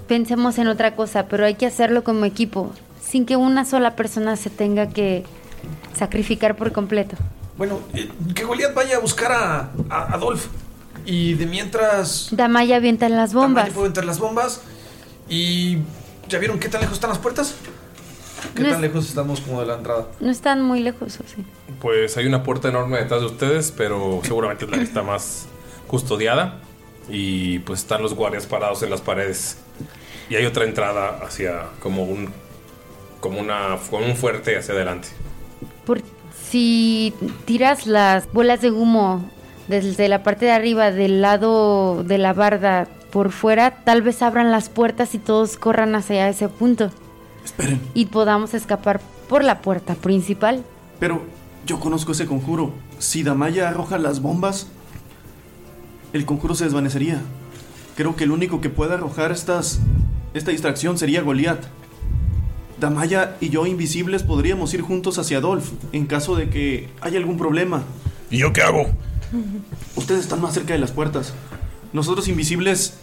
pensemos 0.09 0.57
en 0.57 0.67
otra 0.67 0.93
cosa, 0.93 1.27
pero 1.27 1.45
hay 1.45 1.55
que 1.55 1.65
hacerlo 1.65 2.03
como 2.03 2.25
equipo, 2.25 2.73
sin 3.01 3.25
que 3.25 3.37
una 3.37 3.63
sola 3.63 3.95
persona 3.95 4.35
se 4.35 4.49
tenga 4.49 4.89
que 4.89 5.23
sacrificar 5.97 6.57
por 6.57 6.73
completo. 6.73 7.15
Bueno, 7.57 7.79
eh, 7.93 8.11
que 8.35 8.43
Goliath 8.43 8.73
vaya 8.73 8.97
a 8.97 8.99
buscar 8.99 9.31
a, 9.31 9.69
a 9.89 10.13
Adolf. 10.15 10.47
Y 11.09 11.33
de 11.33 11.45
mientras. 11.45 12.27
Damaya 12.31 12.75
avienta 12.77 13.05
en 13.07 13.15
las 13.15 13.33
bombas. 13.33 13.67
Yo 13.67 13.73
puedo 13.73 13.87
entrar 13.87 14.05
las 14.05 14.19
bombas. 14.19 14.61
Y. 15.29 15.77
¿Ya 16.27 16.37
vieron 16.37 16.59
qué 16.59 16.69
tan 16.69 16.81
lejos 16.81 16.95
están 16.95 17.09
las 17.09 17.17
puertas? 17.19 17.55
¿Qué 18.55 18.61
No 18.61 18.67
tan 18.69 18.75
es- 18.75 18.81
lejos 18.81 19.07
estamos 19.09 19.41
como 19.41 19.59
de 19.61 19.65
la 19.67 19.75
entrada? 19.75 20.07
No 20.19 20.29
están 20.29 20.61
muy 20.61 20.81
lejos, 20.81 21.19
¿o 21.19 21.23
sí? 21.27 21.43
Pues 21.81 22.15
hay 22.17 22.25
una 22.27 22.43
puerta 22.43 22.69
enorme 22.69 22.97
detrás 22.97 23.21
de 23.21 23.27
ustedes, 23.27 23.73
pero 23.75 24.21
seguramente 24.23 24.65
es 24.65 24.71
la 24.71 24.77
que 24.77 24.83
está 24.83 25.01
más 25.01 25.47
custodiada. 25.87 26.59
Y 27.09 27.59
pues 27.59 27.79
están 27.79 28.03
los 28.03 28.13
guardias 28.13 28.45
parados 28.45 28.83
en 28.83 28.91
las 28.91 29.01
paredes. 29.01 29.57
Y 30.29 30.35
hay 30.35 30.45
otra 30.45 30.65
entrada 30.65 31.19
hacia 31.25 31.63
como 31.79 32.03
un 32.03 32.29
como 33.19 33.39
una 33.39 33.77
como 33.89 34.05
un 34.05 34.15
fuerte 34.15 34.57
hacia 34.57 34.75
adelante. 34.75 35.07
Por 35.85 36.01
si 36.49 37.13
tiras 37.45 37.87
las 37.87 38.31
bolas 38.31 38.61
de 38.61 38.69
humo 38.71 39.27
desde 39.69 40.09
la 40.09 40.23
parte 40.23 40.45
de 40.45 40.51
arriba 40.51 40.91
del 40.91 41.21
lado 41.21 42.03
de 42.03 42.17
la 42.17 42.33
barda 42.33 42.87
por 43.11 43.31
fuera, 43.31 43.71
tal 43.83 44.01
vez 44.01 44.21
abran 44.21 44.51
las 44.51 44.67
puertas 44.67 45.13
y 45.13 45.19
todos 45.19 45.57
corran 45.57 45.95
hacia 45.95 46.27
ese 46.27 46.49
punto. 46.49 46.91
Esperen. 47.45 47.79
Y 47.93 48.07
podamos 48.07 48.53
escapar 48.53 48.99
por 49.29 49.43
la 49.43 49.61
puerta 49.61 49.93
principal. 49.93 50.63
Pero 50.99 51.21
yo 51.65 51.79
conozco 51.79 52.11
ese 52.11 52.25
conjuro. 52.25 52.73
Si 52.97 53.21
Damaya 53.21 53.69
arroja 53.69 53.99
las 53.99 54.21
bombas, 54.21 54.67
el 56.13 56.25
conjuro 56.25 56.55
se 56.55 56.65
desvanecería. 56.65 57.21
Creo 57.95 58.15
que 58.15 58.23
el 58.23 58.31
único 58.31 58.61
que 58.61 58.69
pueda 58.69 58.95
arrojar 58.95 59.31
estas, 59.31 59.79
esta 60.33 60.49
distracción 60.49 60.97
sería 60.97 61.21
Goliath. 61.21 61.65
Damaya 62.79 63.35
y 63.39 63.49
yo 63.49 63.67
invisibles 63.67 64.23
podríamos 64.23 64.73
ir 64.73 64.81
juntos 64.81 65.19
hacia 65.19 65.37
Adolf 65.37 65.71
en 65.91 66.07
caso 66.07 66.35
de 66.35 66.49
que 66.49 66.89
haya 67.01 67.19
algún 67.19 67.37
problema. 67.37 67.83
¿Y 68.31 68.37
yo 68.39 68.51
qué 68.53 68.61
hago? 68.61 68.87
Ustedes 69.95 70.21
están 70.21 70.41
más 70.41 70.53
cerca 70.53 70.73
de 70.73 70.79
las 70.79 70.91
puertas. 70.91 71.33
Nosotros 71.93 72.27
invisibles 72.27 72.95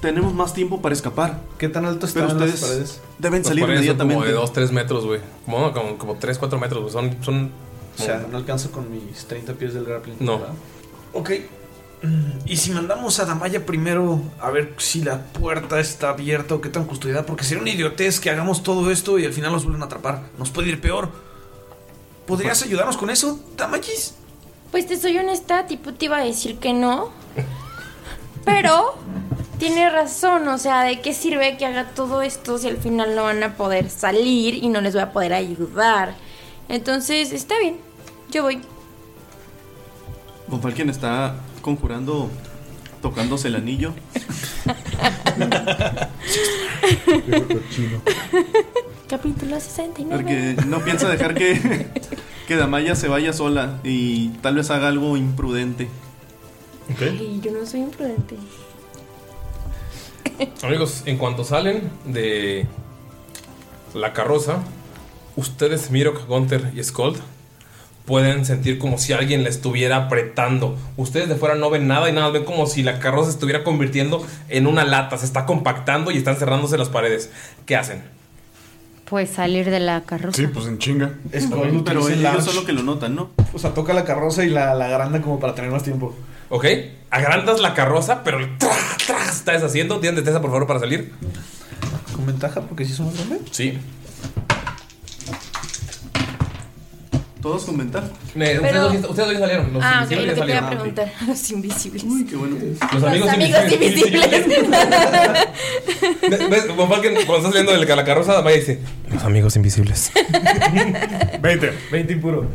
tenemos 0.00 0.34
más 0.34 0.54
tiempo 0.54 0.82
para 0.82 0.94
escapar. 0.94 1.40
¿Qué 1.58 1.68
tan 1.68 1.84
alto 1.84 2.06
Pero 2.12 2.26
están 2.26 2.40
las 2.40 2.48
ustedes 2.54 2.70
paredes? 2.70 3.00
deben 3.18 3.40
Las 3.40 3.48
salir 3.48 3.64
paredes 3.64 3.86
son 3.86 3.96
inmediatamente. 3.96 4.32
Como 4.32 4.46
de 4.46 4.66
2-3 4.68 4.70
metros, 4.70 5.06
güey. 5.06 5.20
Como, 5.44 5.72
como, 5.72 5.98
como 5.98 6.18
3-4 6.18 6.60
metros, 6.60 6.80
güey. 6.82 6.92
Son, 6.92 7.24
son. 7.24 7.50
O 7.98 8.02
sea, 8.02 8.26
no 8.30 8.36
alcanzo 8.36 8.70
con 8.70 8.90
mis 8.90 9.24
30 9.26 9.54
pies 9.54 9.74
del 9.74 9.84
grappling. 9.84 10.16
No. 10.20 10.38
¿verdad? 10.38 10.54
Ok. 11.14 11.30
Mm, 12.02 12.30
¿Y 12.44 12.56
si 12.58 12.72
mandamos 12.72 13.18
a 13.20 13.24
Damaya 13.24 13.64
primero 13.64 14.20
a 14.38 14.50
ver 14.50 14.74
si 14.76 15.02
la 15.02 15.24
puerta 15.24 15.80
está 15.80 16.10
abierta 16.10 16.54
o 16.54 16.60
qué 16.60 16.68
tan 16.68 16.84
custodiada? 16.84 17.24
Porque 17.24 17.44
sería 17.44 17.62
una 17.62 17.70
idiotez 17.70 18.20
que 18.20 18.28
hagamos 18.28 18.62
todo 18.62 18.90
esto 18.90 19.18
y 19.18 19.24
al 19.24 19.32
final 19.32 19.52
nos 19.52 19.64
vuelven 19.64 19.82
a 19.82 19.86
atrapar. 19.86 20.24
Nos 20.38 20.50
puede 20.50 20.68
ir 20.68 20.80
peor. 20.80 21.08
¿Podrías 22.26 22.62
ayudarnos 22.62 22.96
con 22.96 23.08
eso, 23.08 23.40
Damayis? 23.56 24.14
Pues 24.70 24.86
te 24.86 24.96
soy 24.96 25.16
honesta, 25.18 25.66
tipo 25.66 25.94
te 25.94 26.06
iba 26.06 26.18
a 26.18 26.24
decir 26.24 26.58
que 26.58 26.72
no. 26.72 27.10
Pero 28.44 28.94
tiene 29.58 29.90
razón, 29.90 30.46
o 30.48 30.58
sea, 30.58 30.82
¿de 30.82 31.00
qué 31.00 31.14
sirve 31.14 31.56
que 31.56 31.66
haga 31.66 31.90
todo 31.90 32.22
esto 32.22 32.58
si 32.58 32.68
al 32.68 32.76
final 32.76 33.14
no 33.16 33.24
van 33.24 33.42
a 33.42 33.56
poder 33.56 33.90
salir 33.90 34.54
y 34.62 34.68
no 34.68 34.80
les 34.80 34.92
voy 34.92 35.02
a 35.02 35.12
poder 35.12 35.32
ayudar? 35.32 36.14
Entonces, 36.68 37.32
está 37.32 37.58
bien, 37.58 37.78
yo 38.30 38.42
voy. 38.42 38.60
Von 40.46 40.60
Falken 40.60 40.90
está 40.90 41.36
conjurando, 41.62 42.30
tocándose 43.02 43.48
el 43.48 43.56
anillo. 43.56 43.94
Capítulo 49.08 49.60
69. 49.60 50.16
Porque 50.16 50.56
no 50.66 50.80
piensa 50.80 51.08
dejar 51.08 51.34
que, 51.34 51.86
que 52.46 52.56
Damaya 52.56 52.94
se 52.94 53.08
vaya 53.08 53.32
sola 53.32 53.80
y 53.84 54.28
tal 54.42 54.56
vez 54.56 54.70
haga 54.70 54.88
algo 54.88 55.16
imprudente. 55.16 55.88
Ay, 57.00 57.40
yo 57.42 57.52
no 57.52 57.64
soy 57.66 57.80
imprudente. 57.80 58.36
Amigos, 60.62 61.02
en 61.06 61.18
cuanto 61.18 61.44
salen 61.44 61.90
de 62.04 62.66
la 63.94 64.12
carroza, 64.12 64.62
ustedes, 65.36 65.90
Mirok, 65.90 66.26
Gunther 66.26 66.72
y 66.74 66.82
Skold, 66.82 67.20
pueden 68.06 68.46
sentir 68.46 68.78
como 68.78 68.98
si 68.98 69.12
alguien 69.12 69.42
la 69.42 69.48
estuviera 69.48 69.96
apretando. 69.96 70.78
Ustedes 70.96 71.28
de 71.28 71.34
fuera 71.34 71.56
no 71.56 71.68
ven 71.68 71.86
nada 71.88 72.08
y 72.08 72.12
nada, 72.12 72.30
ven 72.30 72.44
como 72.44 72.66
si 72.66 72.82
la 72.82 72.98
carroza 72.98 73.30
se 73.30 73.34
estuviera 73.34 73.64
convirtiendo 73.64 74.24
en 74.48 74.66
una 74.66 74.84
lata, 74.84 75.18
se 75.18 75.26
está 75.26 75.44
compactando 75.44 76.10
y 76.10 76.16
están 76.16 76.36
cerrándose 76.36 76.78
las 76.78 76.88
paredes. 76.88 77.30
¿Qué 77.66 77.76
hacen? 77.76 78.02
Pues 79.04 79.30
salir 79.30 79.70
de 79.70 79.80
la 79.80 80.00
carroza. 80.02 80.42
pues 80.52 80.66
en 80.66 80.78
chinga. 80.78 81.14
Es 81.30 81.46
Pero 81.84 82.08
ellos 82.08 82.44
son 82.44 82.56
los 82.56 82.64
que 82.64 82.72
lo 82.72 82.82
notan, 82.82 83.14
¿no? 83.14 83.30
O 83.52 83.58
sea, 83.58 83.74
toca 83.74 83.92
la 83.92 84.04
carroza 84.04 84.44
y 84.44 84.50
la, 84.50 84.74
la 84.74 84.86
agranda 84.86 85.20
como 85.20 85.38
para 85.38 85.54
tener 85.54 85.70
más 85.70 85.82
tiempo. 85.82 86.14
¿Ok? 86.48 86.64
Agrandas 87.10 87.60
la 87.60 87.74
carroza, 87.74 88.22
pero 88.24 88.38
el 88.38 88.58
tra, 88.58 88.70
tra, 89.04 89.24
está 89.28 89.52
deshaciendo. 89.52 90.00
¿Tienen 90.00 90.16
destreza, 90.16 90.40
por 90.40 90.50
favor, 90.50 90.66
para 90.66 90.80
salir? 90.80 91.12
¿Con 92.14 92.26
ventaja 92.26 92.60
porque 92.62 92.84
si 92.84 92.94
somos 92.94 93.18
hombres? 93.20 93.42
Sí. 93.50 93.78
Todos 97.46 97.64
con 97.64 97.78
ventaja. 97.78 98.08
Pero- 98.34 98.60
ustedes, 98.60 99.02
dos, 99.02 99.10
ustedes 99.10 99.28
dos 99.28 99.38
salieron. 99.38 99.72
Los 99.72 99.84
ah, 99.84 100.02
ok, 100.04 100.10
lo 100.10 100.16
que 100.16 100.16
te 100.16 100.24
iba 100.24 100.32
a 100.32 100.36
salieron. 100.36 100.68
preguntar. 100.68 101.12
Los 101.28 101.50
invisibles. 101.52 102.02
Uy, 102.02 102.24
qué 102.26 102.34
bueno. 102.34 102.56
Los 102.92 103.04
amigos 103.04 103.72
invisibles. 103.72 104.46
¿Ves? 106.28 106.50
¿Ves? 106.50 106.76
Von 106.76 106.88
Falken, 106.88 107.14
cuando 107.14 107.36
estás 107.36 107.52
saliendo 107.52 107.70
de 107.70 107.94
la 107.94 108.04
carroza, 108.04 108.40
vaya 108.40 108.56
y 108.56 108.58
dice: 108.58 108.80
Los 109.12 109.22
amigos 109.22 109.54
invisibles. 109.54 110.10
20. 111.40 111.72
20 111.92 112.12
impuro. 112.12 112.50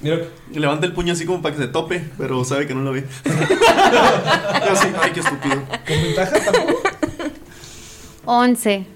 Mira, 0.00 0.18
Levanta 0.54 0.86
el 0.86 0.92
puño 0.92 1.14
así 1.14 1.26
como 1.26 1.42
para 1.42 1.56
que 1.56 1.62
se 1.62 1.66
tope, 1.66 2.00
pero 2.16 2.44
sabe 2.44 2.68
que 2.68 2.74
no 2.76 2.82
lo 2.82 2.92
ve. 2.92 3.04
Yo 3.24 4.72
así, 4.72 4.86
ay, 5.02 5.10
qué 5.12 5.18
estúpido. 5.18 5.56
¿Con 5.88 6.02
ventaja 6.04 6.38
tampoco? 6.52 6.82
11. 8.26 8.86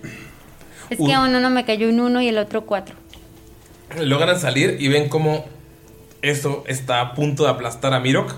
Es 0.90 0.98
que 0.98 1.12
a 1.12 1.22
uno 1.22 1.40
no 1.40 1.50
me 1.50 1.64
cayó 1.64 1.88
un 1.88 1.98
1 1.98 2.20
y 2.20 2.28
el 2.28 2.38
otro 2.38 2.64
4. 2.66 3.02
Logran 4.02 4.38
salir 4.40 4.76
y 4.80 4.88
ven 4.88 5.08
cómo 5.08 5.44
esto 6.22 6.64
está 6.66 7.00
a 7.00 7.14
punto 7.14 7.44
de 7.44 7.50
aplastar 7.50 7.92
a 7.94 8.00
Mirok. 8.00 8.32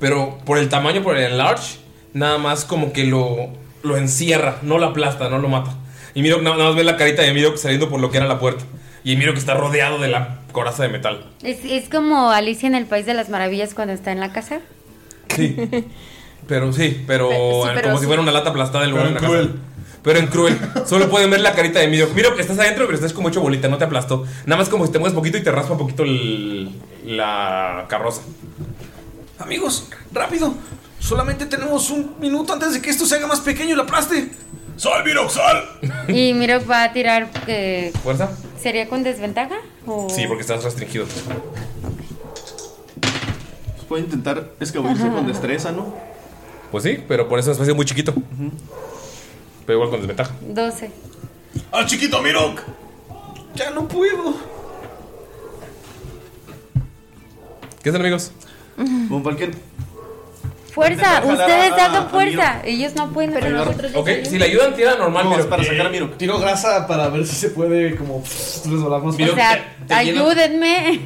Pero 0.00 0.38
por 0.44 0.58
el 0.58 0.68
tamaño, 0.68 1.02
por 1.02 1.16
el 1.16 1.32
enlarge, 1.32 1.78
nada 2.12 2.38
más 2.38 2.64
como 2.64 2.92
que 2.92 3.04
lo, 3.04 3.48
lo 3.82 3.96
encierra, 3.96 4.58
no 4.62 4.78
lo 4.78 4.86
aplasta, 4.86 5.28
no 5.28 5.38
lo 5.38 5.48
mata. 5.48 5.74
Y 6.14 6.22
Mirok 6.22 6.42
nada 6.42 6.56
más 6.56 6.74
ve 6.74 6.84
la 6.84 6.96
carita 6.96 7.22
de 7.22 7.32
Mirok 7.32 7.56
saliendo 7.56 7.88
por 7.88 8.00
lo 8.00 8.10
que 8.10 8.18
era 8.18 8.26
la 8.26 8.38
puerta. 8.38 8.64
Y 9.04 9.16
Mirok 9.16 9.36
está 9.36 9.54
rodeado 9.54 9.98
de 9.98 10.08
la 10.08 10.38
coraza 10.52 10.82
de 10.82 10.88
metal. 10.88 11.24
Es, 11.42 11.58
es 11.64 11.88
como 11.88 12.30
Alicia 12.30 12.66
en 12.66 12.74
el 12.74 12.86
País 12.86 13.06
de 13.06 13.14
las 13.14 13.28
Maravillas 13.28 13.74
cuando 13.74 13.92
está 13.94 14.12
en 14.12 14.20
la 14.20 14.32
casa. 14.32 14.60
Sí. 15.28 15.56
Pero 16.48 16.72
sí, 16.72 17.02
pero, 17.08 17.28
Pe- 17.28 17.34
sí, 17.34 17.70
pero 17.74 17.82
como 17.88 17.96
sí. 17.96 18.02
si 18.02 18.06
fuera 18.06 18.22
una 18.22 18.30
lata 18.30 18.50
aplastada 18.50 18.84
en 18.84 18.92
lugar 18.92 19.08
de 19.12 19.16
cruel. 19.16 19.46
casa. 19.48 19.58
Pero 20.06 20.20
en 20.20 20.28
cruel. 20.28 20.56
Solo 20.86 21.10
pueden 21.10 21.30
ver 21.30 21.40
la 21.40 21.52
carita 21.52 21.80
de 21.80 21.88
Mirok. 21.88 22.14
Mirok, 22.14 22.38
estás 22.38 22.56
adentro, 22.60 22.86
pero 22.86 22.94
estás 22.96 23.12
como 23.12 23.28
hecho 23.28 23.40
bolita, 23.40 23.66
no 23.66 23.76
te 23.76 23.84
aplastó. 23.84 24.24
Nada 24.46 24.56
más 24.62 24.68
como 24.68 24.86
si 24.86 24.92
te 24.92 25.00
mueves 25.00 25.14
poquito 25.16 25.36
y 25.36 25.42
te 25.42 25.50
raspa 25.50 25.72
un 25.72 25.78
poquito 25.78 26.04
el- 26.04 26.70
la 27.04 27.86
carroza. 27.88 28.22
Amigos, 29.40 29.88
rápido. 30.12 30.54
Solamente 31.00 31.46
tenemos 31.46 31.90
un 31.90 32.14
minuto 32.20 32.52
antes 32.52 32.72
de 32.72 32.80
que 32.80 32.88
esto 32.90 33.04
se 33.04 33.16
haga 33.16 33.26
más 33.26 33.40
pequeño 33.40 33.72
y 33.72 33.74
lo 33.74 33.82
aplaste. 33.82 34.30
¡Sal, 34.76 35.02
Mirok, 35.04 35.28
sal! 35.28 35.64
Y 36.06 36.32
Mirok 36.34 36.70
va 36.70 36.84
a 36.84 36.92
tirar. 36.92 37.28
eh, 37.48 37.92
¿Fuerza? 38.04 38.30
¿Sería 38.62 38.88
con 38.88 39.02
desventaja? 39.02 39.56
O... 39.86 40.08
Sí, 40.08 40.24
porque 40.28 40.42
estás 40.42 40.62
restringido. 40.62 41.06
Puede 43.88 44.02
intentar 44.04 44.52
escabullirse 44.60 45.08
con 45.08 45.26
destreza, 45.26 45.72
¿no? 45.72 45.92
Pues 46.70 46.84
sí, 46.84 46.98
pero 47.08 47.28
por 47.28 47.38
eso 47.40 47.50
es 47.50 47.56
un 47.56 47.62
espacio 47.62 47.74
muy 47.76 47.84
chiquito. 47.86 48.14
Pero 49.66 49.78
igual 49.78 49.90
con 49.90 49.98
desventaja. 50.00 50.32
12. 50.42 50.90
¡Al 51.72 51.86
chiquito 51.86 52.22
Mirok! 52.22 52.60
Ya 53.54 53.70
no 53.70 53.88
puedo. 53.88 54.34
¿Qué 57.82 57.88
hacen, 57.90 58.00
amigos? 58.00 58.32
Von 58.76 59.22
Falken, 59.24 59.52
Fuerza, 60.72 60.94
Intenta 60.94 61.20
jalar 61.22 61.38
ustedes 61.40 61.72
a- 61.72 61.98
a 61.98 62.02
fuerza. 62.10 62.60
Ellos 62.64 62.94
no 62.94 63.08
pueden. 63.10 63.32
Pero 63.32 63.48
nosotros 63.48 63.92
ya 63.92 63.98
Ok, 63.98 64.08
si 64.24 64.38
le 64.38 64.44
ayudan, 64.44 64.74
tira 64.74 64.96
normal, 64.96 65.24
no, 65.24 65.38
es 65.38 65.46
para 65.46 65.64
sacar 65.64 65.86
a 65.86 65.88
Mirok. 65.88 66.18
Tiro 66.18 66.38
grasa 66.38 66.86
para 66.86 67.08
ver 67.08 67.26
si 67.26 67.34
se 67.34 67.48
puede 67.48 67.96
como 67.96 68.22
pff, 68.22 68.66
resbalar 68.66 69.02
más 69.02 69.16
Mira, 69.16 69.32
O 69.32 69.34
sea, 69.34 69.54
te- 69.54 69.94
te 69.94 70.04
lleno- 70.04 70.26
ayúdenme. 70.28 71.00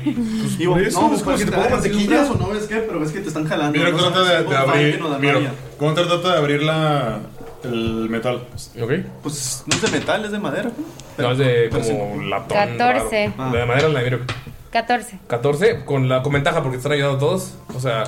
Digo, 0.59 0.73
por 0.73 0.83
eso, 0.83 1.01
no, 1.09 1.15
es 1.15 1.23
como 1.23 1.39
si 1.39 1.45
te 1.45 1.53
pongo 1.53 1.71
mantequilla. 1.71 2.23
o 2.29 2.35
no 2.35 2.49
ves 2.49 2.65
qué, 2.67 2.77
pero 2.79 2.99
ves 2.99 3.13
que 3.13 3.21
te 3.21 3.29
están 3.29 3.47
jalando. 3.47 3.79
Mira, 3.79 3.91
¿no? 3.93 3.99
trata 3.99 4.25
de, 4.25 4.37
abrir. 4.57 4.95
Falken 4.99 5.03
o 5.03 5.19
Mira, 5.21 5.33
Damaya. 5.35 5.53
Gunter 5.79 6.07
trata 6.09 6.33
de 6.33 6.39
abrir 6.39 6.63
la, 6.65 7.21
el 7.65 8.09
metal. 8.09 8.47
Ok. 8.81 8.93
Pues 9.23 9.65
no 9.67 9.77
es 9.77 9.83
de 9.83 9.99
metal, 9.99 10.25
es 10.25 10.33
de 10.33 10.39
madera. 10.39 10.71
¿no? 11.19 11.25
No, 11.25 11.33
es 11.33 11.39
de 11.39 11.69
Pero 11.71 11.85
sí. 11.85 11.91
como 11.93 12.23
latón. 12.23 12.57
14. 12.57 13.33
raro. 13.37 13.53
La 13.53 13.59
de 13.61 13.67
madera 13.67 13.87
es 13.89 13.93
la 13.95 13.99
de 14.01 14.05
Mirok. 14.05 14.23
14. 14.71 15.19
14 15.27 15.85
con 15.85 16.09
la 16.09 16.23
con 16.23 16.33
ventaja 16.33 16.63
porque 16.63 16.77
te 16.77 16.79
están 16.79 16.93
ayudando 16.93 17.19
todos. 17.19 17.55
O 17.75 17.81
sea, 17.81 18.05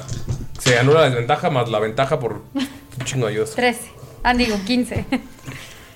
se 0.59 0.79
anula 0.79 1.01
la 1.01 1.07
desventaja 1.07 1.51
más 1.51 1.69
la 1.69 1.81
ventaja 1.81 2.19
por 2.21 2.43
Un 2.55 3.05
chingo 3.05 3.27
de 3.27 3.33
ayudas. 3.33 3.53
13. 3.53 3.81
Ah, 4.23 4.35
digo, 4.35 4.57
15. 4.65 5.05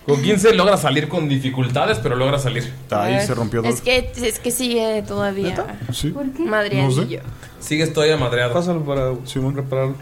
Con 0.06 0.22
15 0.22 0.54
logra 0.54 0.76
salir 0.76 1.08
con 1.08 1.28
dificultades, 1.28 1.98
pero 1.98 2.14
logra 2.14 2.38
salir. 2.38 2.72
Ahí 2.90 3.20
se 3.26 3.34
rompió 3.34 3.64
Es 3.64 3.80
que, 3.80 4.12
es 4.16 4.38
que 4.38 4.50
sigue 4.52 5.02
todavía. 5.02 5.78
Sí. 5.92 6.10
¿Por 6.10 6.30
qué? 6.32 6.42
Madreadillo. 6.44 7.20
Sigues 7.58 7.92
todavía 7.92 8.16
madreado. 8.16 8.52
Pásalo 8.52 8.84
para 8.84 9.12
repararlo. 9.54 9.96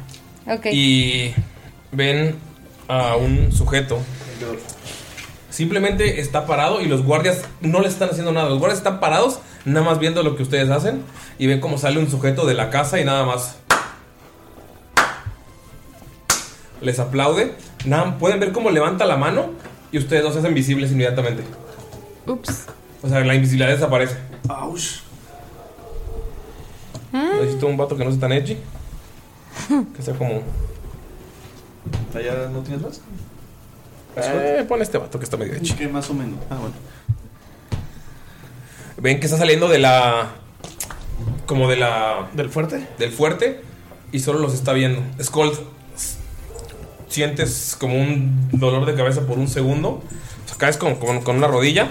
Ok. 0.46 0.66
Y 0.72 1.32
ven 1.90 2.36
a 2.88 3.16
un 3.16 3.52
sujeto. 3.52 3.98
Simplemente 5.50 6.20
está 6.20 6.46
parado 6.46 6.80
y 6.80 6.86
los 6.86 7.04
guardias 7.04 7.44
no 7.60 7.80
le 7.80 7.88
están 7.88 8.10
haciendo 8.10 8.32
nada. 8.32 8.48
Los 8.48 8.58
guardias 8.58 8.78
están 8.78 8.98
parados, 8.98 9.38
nada 9.64 9.86
más 9.86 9.98
viendo 9.98 10.22
lo 10.22 10.36
que 10.36 10.42
ustedes 10.42 10.68
hacen. 10.70 11.02
Y 11.38 11.46
ven 11.46 11.60
cómo 11.60 11.78
sale 11.78 11.98
un 11.98 12.10
sujeto 12.10 12.46
de 12.46 12.54
la 12.54 12.70
casa 12.70 13.00
y 13.00 13.04
nada 13.04 13.24
más. 13.24 13.56
Les 16.80 16.98
aplaude. 16.98 17.54
Nada, 17.84 18.18
pueden 18.18 18.40
ver 18.40 18.52
cómo 18.52 18.70
levanta 18.70 19.04
la 19.06 19.16
mano 19.16 19.50
y 19.92 19.98
ustedes 19.98 20.22
dos 20.22 20.32
se 20.32 20.40
hacen 20.40 20.54
visibles 20.54 20.90
inmediatamente. 20.90 21.44
Ups. 22.26 22.66
O 23.02 23.08
sea, 23.08 23.20
la 23.20 23.34
invisibilidad 23.34 23.70
desaparece. 23.70 24.16
Ouch. 24.48 25.02
Necesito 27.12 27.68
un 27.68 27.76
vato 27.76 27.96
que 27.96 28.04
no 28.04 28.10
sea 28.10 28.20
tan 28.20 28.32
edgy. 28.32 28.56
Que 29.96 30.02
sea 30.02 30.14
como. 30.14 30.42
¿Ya 32.22 32.48
no 32.52 32.60
tienes 32.60 32.82
más? 32.82 33.00
Eh, 34.16 34.64
pon 34.68 34.80
este 34.80 34.98
vato 34.98 35.18
que 35.18 35.24
está 35.24 35.36
medio. 35.36 35.54
Que 35.76 35.88
más 35.88 36.08
o 36.10 36.14
menos. 36.14 36.38
Ah, 36.50 36.56
bueno. 36.60 36.74
Ven 38.98 39.18
que 39.20 39.26
está 39.26 39.38
saliendo 39.38 39.68
de 39.68 39.78
la. 39.78 40.28
Como 41.46 41.68
de 41.68 41.76
la. 41.76 42.28
¿Del 42.34 42.48
fuerte? 42.50 42.86
Del 42.98 43.10
fuerte. 43.10 43.60
Y 44.12 44.20
solo 44.20 44.38
los 44.38 44.54
está 44.54 44.72
viendo. 44.72 45.02
Scold. 45.22 45.58
Sientes 47.08 47.76
como 47.78 47.94
un 47.96 48.48
dolor 48.52 48.86
de 48.86 48.94
cabeza 48.94 49.22
por 49.22 49.38
un 49.38 49.48
segundo. 49.48 49.88
O 50.44 50.48
sea, 50.48 50.56
caes 50.58 50.76
con, 50.76 50.96
con- 50.96 51.20
con 51.22 51.36
una 51.36 51.46
rodilla. 51.48 51.88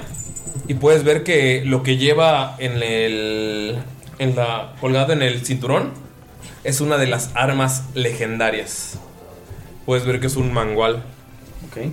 Y 0.68 0.76
puedes 0.76 1.04
ver 1.04 1.24
que 1.24 1.64
lo 1.66 1.84
que 1.84 1.98
lleva 1.98 2.56
en 2.60 2.82
el. 2.82 3.78
En 4.20 4.36
la. 4.36 4.74
colgado 4.80 5.12
en 5.14 5.22
el 5.22 5.46
cinturón. 5.46 5.92
Es 6.64 6.80
una 6.80 6.98
de 6.98 7.08
las 7.08 7.32
armas 7.36 7.84
legendarias. 7.94 8.98
Puedes 9.86 10.06
ver 10.06 10.20
que 10.20 10.28
es 10.28 10.36
un 10.36 10.54
mangual. 10.54 11.04
Ok. 11.68 11.92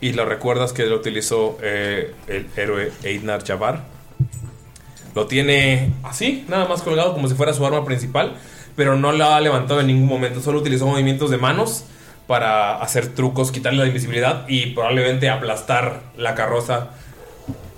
Y 0.00 0.12
lo 0.12 0.24
recuerdas 0.24 0.72
que 0.72 0.86
lo 0.86 0.96
utilizó 0.96 1.58
eh, 1.62 2.12
el 2.26 2.46
héroe 2.56 2.92
Eidnar 3.02 3.44
Jabbar. 3.44 3.84
Lo 5.14 5.26
tiene 5.26 5.94
así, 6.02 6.44
nada 6.48 6.68
más 6.68 6.82
colgado 6.82 7.14
como 7.14 7.28
si 7.28 7.34
fuera 7.34 7.54
su 7.54 7.64
arma 7.64 7.84
principal, 7.86 8.34
pero 8.76 8.96
no 8.96 9.12
la 9.12 9.36
ha 9.36 9.40
levantado 9.40 9.80
en 9.80 9.86
ningún 9.86 10.08
momento. 10.08 10.42
Solo 10.42 10.58
utilizó 10.58 10.86
movimientos 10.86 11.30
de 11.30 11.38
manos 11.38 11.84
para 12.26 12.82
hacer 12.82 13.14
trucos, 13.14 13.50
quitarle 13.50 13.78
la 13.78 13.86
invisibilidad 13.86 14.46
y 14.48 14.66
probablemente 14.74 15.30
aplastar 15.30 16.02
la 16.18 16.34
carroza. 16.34 16.90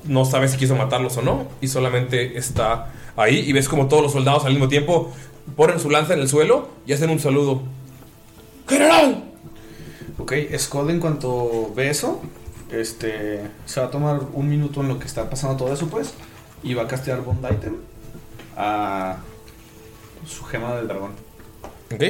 No 0.05 0.25
sabes 0.25 0.51
si 0.51 0.57
quiso 0.57 0.75
matarlos 0.75 1.17
o 1.19 1.23
no, 1.23 1.47
y 1.61 1.69
solamente 1.69 2.37
está 2.37 2.93
ahí. 3.17 3.45
Y 3.47 3.53
ves 3.53 3.69
como 3.69 3.87
todos 3.87 4.03
los 4.03 4.13
soldados 4.13 4.45
al 4.45 4.53
mismo 4.53 4.69
tiempo 4.69 5.13
ponen 5.57 5.81
su 5.81 5.91
lanza 5.91 6.15
en 6.15 6.21
el 6.21 6.29
suelo 6.29 6.69
y 6.87 6.93
hacen 6.93 7.11
un 7.11 7.21
saludo. 7.21 7.63
¡General! 8.69 9.25
Ok, 10.19 10.33
Skull 10.59 10.91
en 10.91 11.01
cuanto 11.01 11.73
ve 11.75 11.91
eso, 11.91 12.21
este, 12.71 13.43
se 13.67 13.81
va 13.81 13.87
a 13.87 13.91
tomar 13.91 14.21
un 14.33 14.49
minuto 14.49 14.81
en 14.81 14.89
lo 14.89 14.99
que 14.99 15.07
está 15.07 15.31
pasando 15.31 15.57
todo 15.57 15.73
eso, 15.73 15.89
pues, 15.89 16.13
y 16.63 16.75
va 16.75 16.83
a 16.83 16.89
castear 16.89 17.23
Bond 17.23 17.47
Item 17.51 17.77
a 18.57 19.19
su 20.27 20.45
gema 20.45 20.75
del 20.77 20.89
dragón. 20.89 21.13
Ok. 21.93 22.03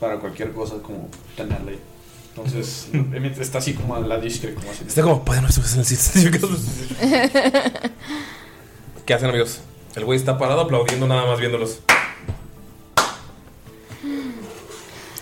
Para 0.00 0.18
cualquier 0.18 0.52
cosa, 0.52 0.76
como 0.82 1.08
tenerla 1.36 1.72
ahí. 1.72 1.80
Entonces, 2.34 2.88
mientras 2.92 3.40
está 3.40 3.58
así 3.58 3.74
como 3.74 3.96
a 3.96 4.00
la 4.00 4.18
discre, 4.18 4.54
como 4.54 4.70
así. 4.70 4.84
Está 4.86 5.02
como, 5.02 5.24
padre 5.24 5.42
nuestro 5.42 5.64
en 5.64 5.78
el 5.80 5.84
sitio". 5.84 6.30
¿Qué 9.04 9.14
hacen, 9.14 9.28
amigos? 9.28 9.60
El 9.94 10.04
güey 10.04 10.18
está 10.18 10.38
parado 10.38 10.60
aplaudiendo 10.60 11.06
nada 11.06 11.26
más 11.26 11.40
viéndolos. 11.40 11.80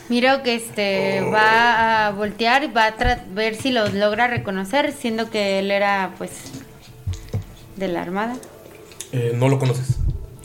Miro 0.09 0.43
que 0.43 0.55
este 0.55 1.23
va 1.33 2.07
a 2.07 2.11
voltear 2.11 2.65
y 2.65 2.67
va 2.69 2.87
a 2.87 2.97
tra- 2.97 3.23
ver 3.33 3.55
si 3.55 3.71
los 3.73 3.95
logra 3.95 4.27
reconocer, 4.27 4.93
siendo 4.93 5.31
que 5.31 5.59
él 5.61 5.71
era 5.71 6.13
pues 6.19 6.31
de 7.77 7.89
la 7.89 8.03
armada. 8.03 8.37
Eh, 9.13 9.33
no 9.35 9.49
lo 9.49 9.59
conoces. 9.59 9.97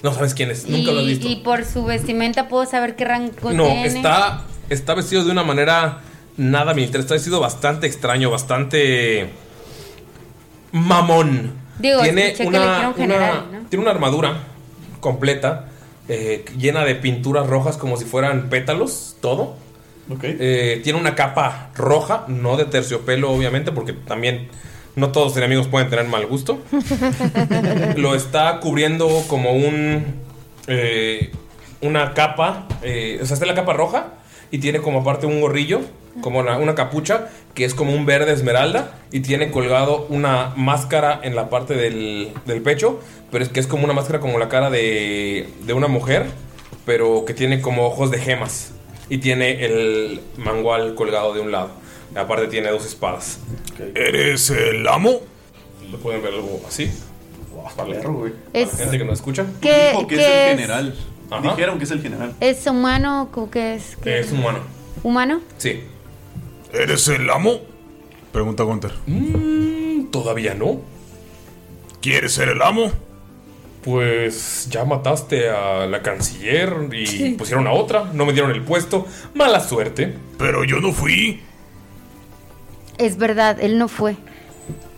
No 0.02 0.14
sabes 0.14 0.34
quién 0.34 0.50
es. 0.52 0.66
Nunca 0.70 0.92
lo 0.92 1.00
has 1.02 1.06
visto. 1.08 1.28
y 1.28 1.36
por 1.38 1.66
su 1.66 1.84
vestimenta 1.84 2.48
puedo 2.48 2.66
saber 2.66 2.96
qué 2.96 3.04
rango 3.04 3.52
No, 3.52 3.66
tiene. 3.66 3.86
está, 3.88 4.44
está 4.70 4.94
vestido 4.94 5.26
de 5.26 5.32
una 5.32 5.44
manera 5.44 6.00
nada 6.38 6.74
militar. 6.74 7.02
Está 7.02 7.16
vestido 7.16 7.42
bastante 7.42 7.86
extraño, 7.86 8.32
bastante 8.32 9.30
mamón. 10.72 11.54
Digo, 11.80 12.02
tiene 12.02 12.28
escuché 12.32 12.44
que 12.46 12.52
le 12.52 12.58
una, 12.66 12.94
general, 12.94 13.44
una- 13.50 13.60
¿no? 13.60 13.66
tiene 13.68 13.84
una 13.84 13.92
armadura 13.92 14.38
completa, 15.00 15.66
eh, 16.10 16.44
llena 16.58 16.84
de 16.84 16.96
pinturas 16.96 17.48
rojas 17.48 17.78
como 17.78 17.96
si 17.96 18.04
fueran 18.04 18.50
pétalos, 18.50 19.16
todo. 19.22 19.56
Eh, 20.24 20.82
tiene 20.84 21.00
una 21.00 21.14
capa 21.14 21.70
roja, 21.76 22.26
no 22.28 22.58
de 22.58 22.66
terciopelo, 22.66 23.32
obviamente, 23.32 23.72
porque 23.72 23.94
también 23.94 24.48
no 24.96 25.12
todos 25.12 25.28
los 25.28 25.38
enemigos 25.38 25.68
pueden 25.68 25.90
tener 25.90 26.06
mal 26.08 26.26
gusto. 26.26 26.60
Lo 27.96 28.16
está 28.16 28.60
cubriendo 28.60 29.08
como 29.28 29.54
un. 29.54 30.04
eh, 30.68 31.32
una 31.82 32.14
capa. 32.14 32.68
eh, 32.82 33.20
o 33.22 33.26
sea, 33.26 33.36
está 33.36 33.46
la 33.46 33.54
capa 33.56 33.74
roja 33.74 34.14
y 34.52 34.58
tiene 34.60 34.80
como 34.82 35.00
aparte 35.02 35.26
un 35.26 35.42
gorrillo, 35.42 35.82
como 36.22 36.40
una, 36.40 36.58
una 36.58 36.76
capucha, 36.76 37.30
que 37.54 37.66
es 37.66 37.74
como 37.74 37.94
un 37.94 38.06
verde 38.06 38.34
esmeralda. 38.34 39.00
Y 39.12 39.22
tiene 39.22 39.52
colgado 39.52 40.06
una 40.10 40.54
máscara 40.56 41.20
en 41.24 41.36
la 41.36 41.50
parte 41.50 41.74
del, 41.76 42.32
del 42.46 42.62
pecho, 42.62 43.00
pero 43.32 43.44
es 43.44 43.50
que 43.50 43.60
es 43.60 43.68
como 43.68 43.84
una 43.86 43.94
máscara 43.94 44.20
como 44.20 44.38
la 44.40 44.50
cara 44.50 44.70
de, 44.70 45.50
de 45.66 45.74
una 45.74 45.88
mujer, 45.88 46.26
pero 46.86 47.26
que 47.26 47.34
tiene 47.34 47.62
como 47.62 47.86
ojos 47.86 48.12
de 48.12 48.20
gemas. 48.20 48.72
Y 49.10 49.18
tiene 49.20 49.66
el 49.66 50.22
mangual 50.38 50.94
colgado 50.96 51.34
de 51.34 51.40
un 51.42 51.52
lado. 51.52 51.72
Aparte 52.16 52.48
tiene 52.48 52.70
dos 52.70 52.86
espadas. 52.86 53.40
¿Eres 53.96 54.50
el 54.52 54.88
amo? 54.88 55.22
Lo 55.92 55.98
pueden 55.98 56.22
ver 56.22 56.34
algo 56.34 56.62
así. 56.68 56.92
Para 57.76 57.88
Para 58.54 58.68
gente 58.78 58.98
que 58.98 59.06
no 59.06 59.14
escucha. 59.14 59.46
¿Qué- 59.62 59.90
Dijo 59.92 60.08
que 60.08 60.16
qué 60.16 60.22
es 60.22 60.28
el 60.28 60.34
es? 60.34 60.50
general. 60.56 60.96
Ajá. 61.32 61.52
Dijeron 61.56 61.78
que 61.78 61.84
es 61.84 61.92
el 61.92 62.02
general. 62.02 62.34
¿Es 62.40 62.66
humano 62.68 63.30
o 63.34 63.50
qué 63.52 63.76
es? 63.76 63.96
¿Qué 64.04 64.20
Es 64.20 64.32
humano. 64.32 64.60
¿Humano? 65.04 65.42
Sí. 65.58 65.82
¿Eres 66.74 67.08
el 67.08 67.30
amo? 67.30 67.60
Pregunta 68.32 68.64
Gunter. 68.64 68.92
Mm, 69.08 70.06
Todavía 70.12 70.54
no. 70.54 70.82
¿Quieres 72.02 72.34
ser 72.34 72.50
el 72.50 72.62
amo? 72.62 72.92
Pues 73.84 74.68
ya 74.70 74.84
mataste 74.86 75.50
a 75.50 75.86
la 75.88 76.02
canciller 76.02 76.76
y 76.92 77.32
pusieron 77.32 77.66
a 77.68 77.72
otra. 77.72 78.10
No 78.14 78.26
me 78.26 78.34
dieron 78.34 78.52
el 78.52 78.62
puesto. 78.64 79.06
Mala 79.34 79.60
suerte. 79.62 80.16
Pero 80.38 80.64
yo 80.64 80.80
no 80.80 80.92
fui. 80.92 81.42
Es 82.98 83.18
verdad, 83.18 83.58
él 83.62 83.78
no 83.78 83.88
fue. 83.88 84.18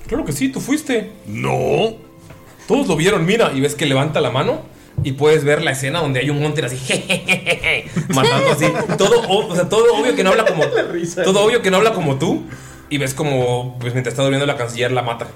Claro 0.07 0.25
que 0.25 0.31
sí, 0.31 0.49
tú 0.49 0.59
fuiste. 0.59 1.11
No. 1.27 1.93
Todos 2.67 2.87
lo 2.87 2.95
vieron, 2.95 3.25
mira. 3.25 3.51
Y 3.53 3.61
ves 3.61 3.75
que 3.75 3.85
levanta 3.85 4.19
la 4.19 4.31
mano 4.31 4.61
y 5.03 5.13
puedes 5.13 5.43
ver 5.43 5.61
la 5.63 5.71
escena 5.71 5.99
donde 5.99 6.19
hay 6.19 6.29
un 6.29 6.41
monter 6.41 6.65
así. 6.65 6.77
jejejeje, 6.77 7.85
matando 8.13 8.51
así. 8.51 8.65
Todo, 8.97 9.21
o, 9.27 9.47
o 9.47 9.55
sea, 9.55 9.67
todo 9.69 9.85
obvio 9.95 10.15
que 10.15 10.23
no 10.23 10.31
habla 10.31 10.45
como. 10.45 10.63
Todo 11.23 11.43
obvio 11.45 11.61
que 11.61 11.71
no 11.71 11.77
habla 11.77 11.93
como 11.93 12.17
tú. 12.17 12.43
Y 12.89 12.97
ves 12.97 13.13
como, 13.13 13.77
pues 13.79 13.93
mientras 13.93 14.11
está 14.13 14.23
durmiendo 14.23 14.45
la 14.45 14.57
canciller, 14.57 14.91
la 14.91 15.01
mata. 15.01 15.27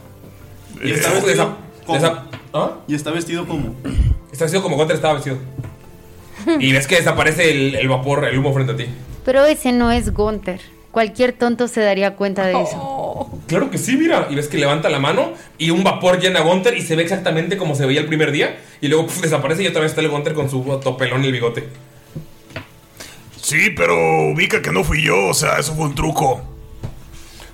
Y 0.84 0.92
está 0.92 1.10
vestido 1.12 1.32
esa- 1.88 1.96
esa- 1.98 2.26
¿Ah? 2.54 2.72
Y 2.88 2.96
está 2.96 3.12
vestido 3.12 3.46
como. 3.48 3.76
Está 4.32 4.46
vestido 4.46 4.62
como 4.62 4.76
Gunter 4.76 4.96
estaba 4.98 5.14
vestido. 5.14 5.38
Y 6.60 6.72
ves 6.74 6.86
que 6.88 6.96
desaparece 6.98 7.50
el, 7.52 7.76
el 7.76 7.88
vapor, 7.88 8.26
el 8.26 8.38
humo 8.38 8.54
frente 8.54 8.74
a 8.74 8.76
ti. 8.76 8.86
Pero 9.24 9.46
ese 9.46 9.72
no 9.72 9.92
es 9.92 10.14
Gunther. 10.14 10.60
Cualquier 10.92 11.34
tonto 11.34 11.68
se 11.68 11.82
daría 11.82 12.16
cuenta 12.16 12.46
de 12.46 12.62
eso. 12.62 13.05
Claro 13.48 13.70
que 13.72 13.78
sí, 13.78 13.96
mira. 13.96 14.28
Y 14.30 14.36
ves 14.36 14.48
que 14.48 14.58
levanta 14.58 14.90
la 14.90 15.00
mano 15.00 15.34
y 15.58 15.70
un 15.70 15.84
vapor 15.84 16.20
llena 16.20 16.40
a 16.40 16.44
Gunter 16.44 16.78
y 16.78 16.82
se 16.82 16.96
ve 16.96 17.04
exactamente 17.04 17.58
como 17.58 17.76
se 17.76 17.86
veía 17.86 18.02
el 18.02 18.08
primer 18.08 18.32
día. 18.32 18.60
Y 18.82 18.88
luego 18.88 19.08
puf, 19.08 19.22
desaparece 19.22 19.64
y 19.64 19.68
otra 19.68 19.82
vez 19.82 19.92
está 19.92 20.02
el 20.02 20.10
Gunter 20.10 20.34
con 20.34 20.50
su 20.50 20.62
topelón 20.84 21.24
y 21.24 21.28
el 21.28 21.34
bigote. 21.34 21.68
Sí, 23.42 23.70
pero 23.76 23.94
ubica 24.34 24.62
que 24.62 24.72
no 24.72 24.84
fui 24.84 25.04
yo, 25.04 25.28
o 25.28 25.34
sea, 25.34 25.60
eso 25.60 25.76
fue 25.76 25.86
un 25.86 25.96
truco. 25.96 26.42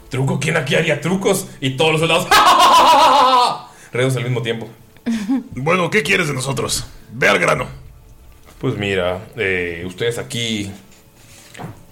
¿Truco? 0.10 0.40
¿Quién 0.40 0.58
aquí 0.58 0.76
haría 0.76 1.02
trucos? 1.02 1.48
Y 1.60 1.72
todos 1.72 1.92
los 1.92 2.00
soldados. 2.00 2.28
Redos 3.92 4.16
al 4.16 4.24
mismo 4.24 4.42
tiempo. 4.42 4.70
Bueno, 5.56 5.90
¿qué 5.90 6.02
quieres 6.02 6.28
de 6.28 6.34
nosotros? 6.34 6.86
Ve 7.12 7.28
al 7.28 7.40
grano. 7.40 7.68
Pues 8.60 8.78
mira, 8.78 9.28
eh, 9.36 9.84
ustedes 9.86 10.18
aquí 10.18 10.72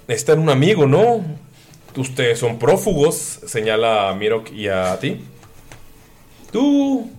necesitan 0.08 0.40
un 0.40 0.50
amigo, 0.50 0.86
¿no? 0.86 1.26
Ustedes 1.96 2.40
son 2.40 2.60
prófugos, 2.60 3.16
señala 3.46 4.10
a 4.10 4.16
Mirok 4.16 4.52
y 4.52 4.68
a 4.68 4.98
ti. 5.00 5.22
Tú. 6.52 7.10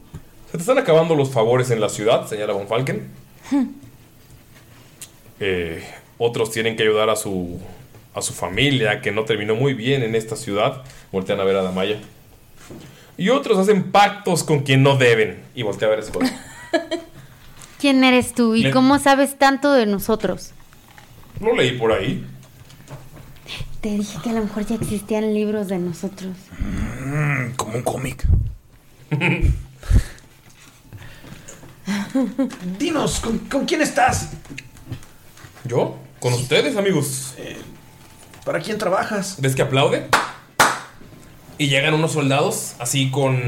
Se 0.47 0.53
te 0.57 0.59
están 0.63 0.79
acabando 0.79 1.15
los 1.15 1.31
favores 1.31 1.71
en 1.71 1.81
la 1.81 1.89
ciudad, 1.89 2.27
señala 2.27 2.53
Von 2.53 2.67
Falken. 2.69 3.09
Eh, 5.43 5.83
otros 6.19 6.51
tienen 6.51 6.77
que 6.77 6.83
ayudar 6.83 7.09
a 7.09 7.17
su 7.17 7.59
a 8.15 8.21
su 8.23 8.35
familia 8.35 9.01
que 9.01 9.11
no 9.11 9.25
terminó 9.25 9.55
muy 9.55 9.73
bien 9.73 10.03
en 10.03 10.15
esta 10.15 10.37
ciudad. 10.37 10.83
Voltean 11.13 11.41
a 11.41 11.45
ver 11.45 11.57
a 11.57 11.63
Damaya. 11.63 11.99
Y 13.17 13.31
otros 13.31 13.57
hacen 13.57 13.91
pactos 13.91 14.43
con 14.45 14.61
quien 14.61 14.83
no 14.83 14.97
deben. 14.99 15.43
Y 15.55 15.63
voltea 15.63 15.89
a 15.89 15.91
ver 15.93 16.01
a 16.01 16.03
Skull. 16.03 16.27
¿Quién 17.81 18.05
eres 18.05 18.35
tú 18.35 18.55
y 18.55 18.65
Le- 18.65 18.71
cómo 18.71 18.99
sabes 18.99 19.39
tanto 19.39 19.73
de 19.73 19.87
nosotros? 19.87 20.51
Lo 21.41 21.55
leí 21.55 21.79
por 21.79 21.93
ahí. 21.93 22.23
Te 23.81 23.89
dije 23.89 24.19
que 24.23 24.31
a 24.31 24.32
lo 24.35 24.43
mejor 24.43 24.66
ya 24.66 24.74
existían 24.74 25.32
libros 25.32 25.69
de 25.69 25.78
nosotros. 25.78 26.36
Mm, 26.59 27.52
como 27.57 27.77
un 27.77 27.82
cómic. 27.82 28.27
Dinos, 32.78 33.20
¿con, 33.20 33.39
con 33.39 33.65
quién 33.65 33.81
estás? 33.81 34.32
¿Yo? 35.65 35.97
¿Con 36.19 36.35
ustedes, 36.35 36.77
amigos? 36.77 37.35
¿Para 38.44 38.61
quién 38.61 38.77
trabajas? 38.77 39.36
¿Ves 39.40 39.57
que 39.57 39.62
aplaude? 39.62 40.07
Y 41.57 41.69
llegan 41.69 41.94
unos 41.94 42.12
soldados, 42.12 42.74
así 42.78 43.11
con. 43.11 43.40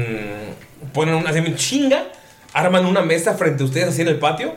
Ponen 0.93 1.15
una 1.15 1.55
chinga, 1.55 2.07
arman 2.53 2.85
una 2.85 3.01
mesa 3.01 3.35
frente 3.35 3.63
a 3.63 3.65
ustedes, 3.65 3.89
así 3.89 4.01
en 4.01 4.07
el 4.07 4.19
patio, 4.19 4.55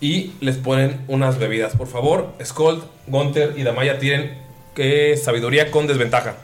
y 0.00 0.32
les 0.40 0.56
ponen 0.56 1.02
unas 1.08 1.38
bebidas. 1.38 1.74
Por 1.76 1.88
favor, 1.88 2.34
Skold, 2.42 2.82
Gunther 3.06 3.54
y 3.58 3.62
Damaya 3.62 3.98
tienen 3.98 4.41
que 4.74 5.16
sabiduría 5.16 5.70
con 5.70 5.86
desventaja. 5.86 6.36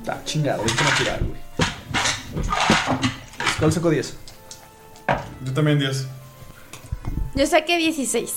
Está 0.00 0.22
chingado, 0.24 0.62
ahorita 0.62 0.84
no 0.84 0.90
tirar, 0.96 1.20
güey. 1.22 1.40
¿Cuál 3.58 3.72
sacó 3.72 3.90
10? 3.90 4.16
Yo 5.44 5.52
también 5.52 5.78
10. 5.78 6.06
Yo 7.34 7.46
saqué 7.46 7.76
16. 7.76 8.32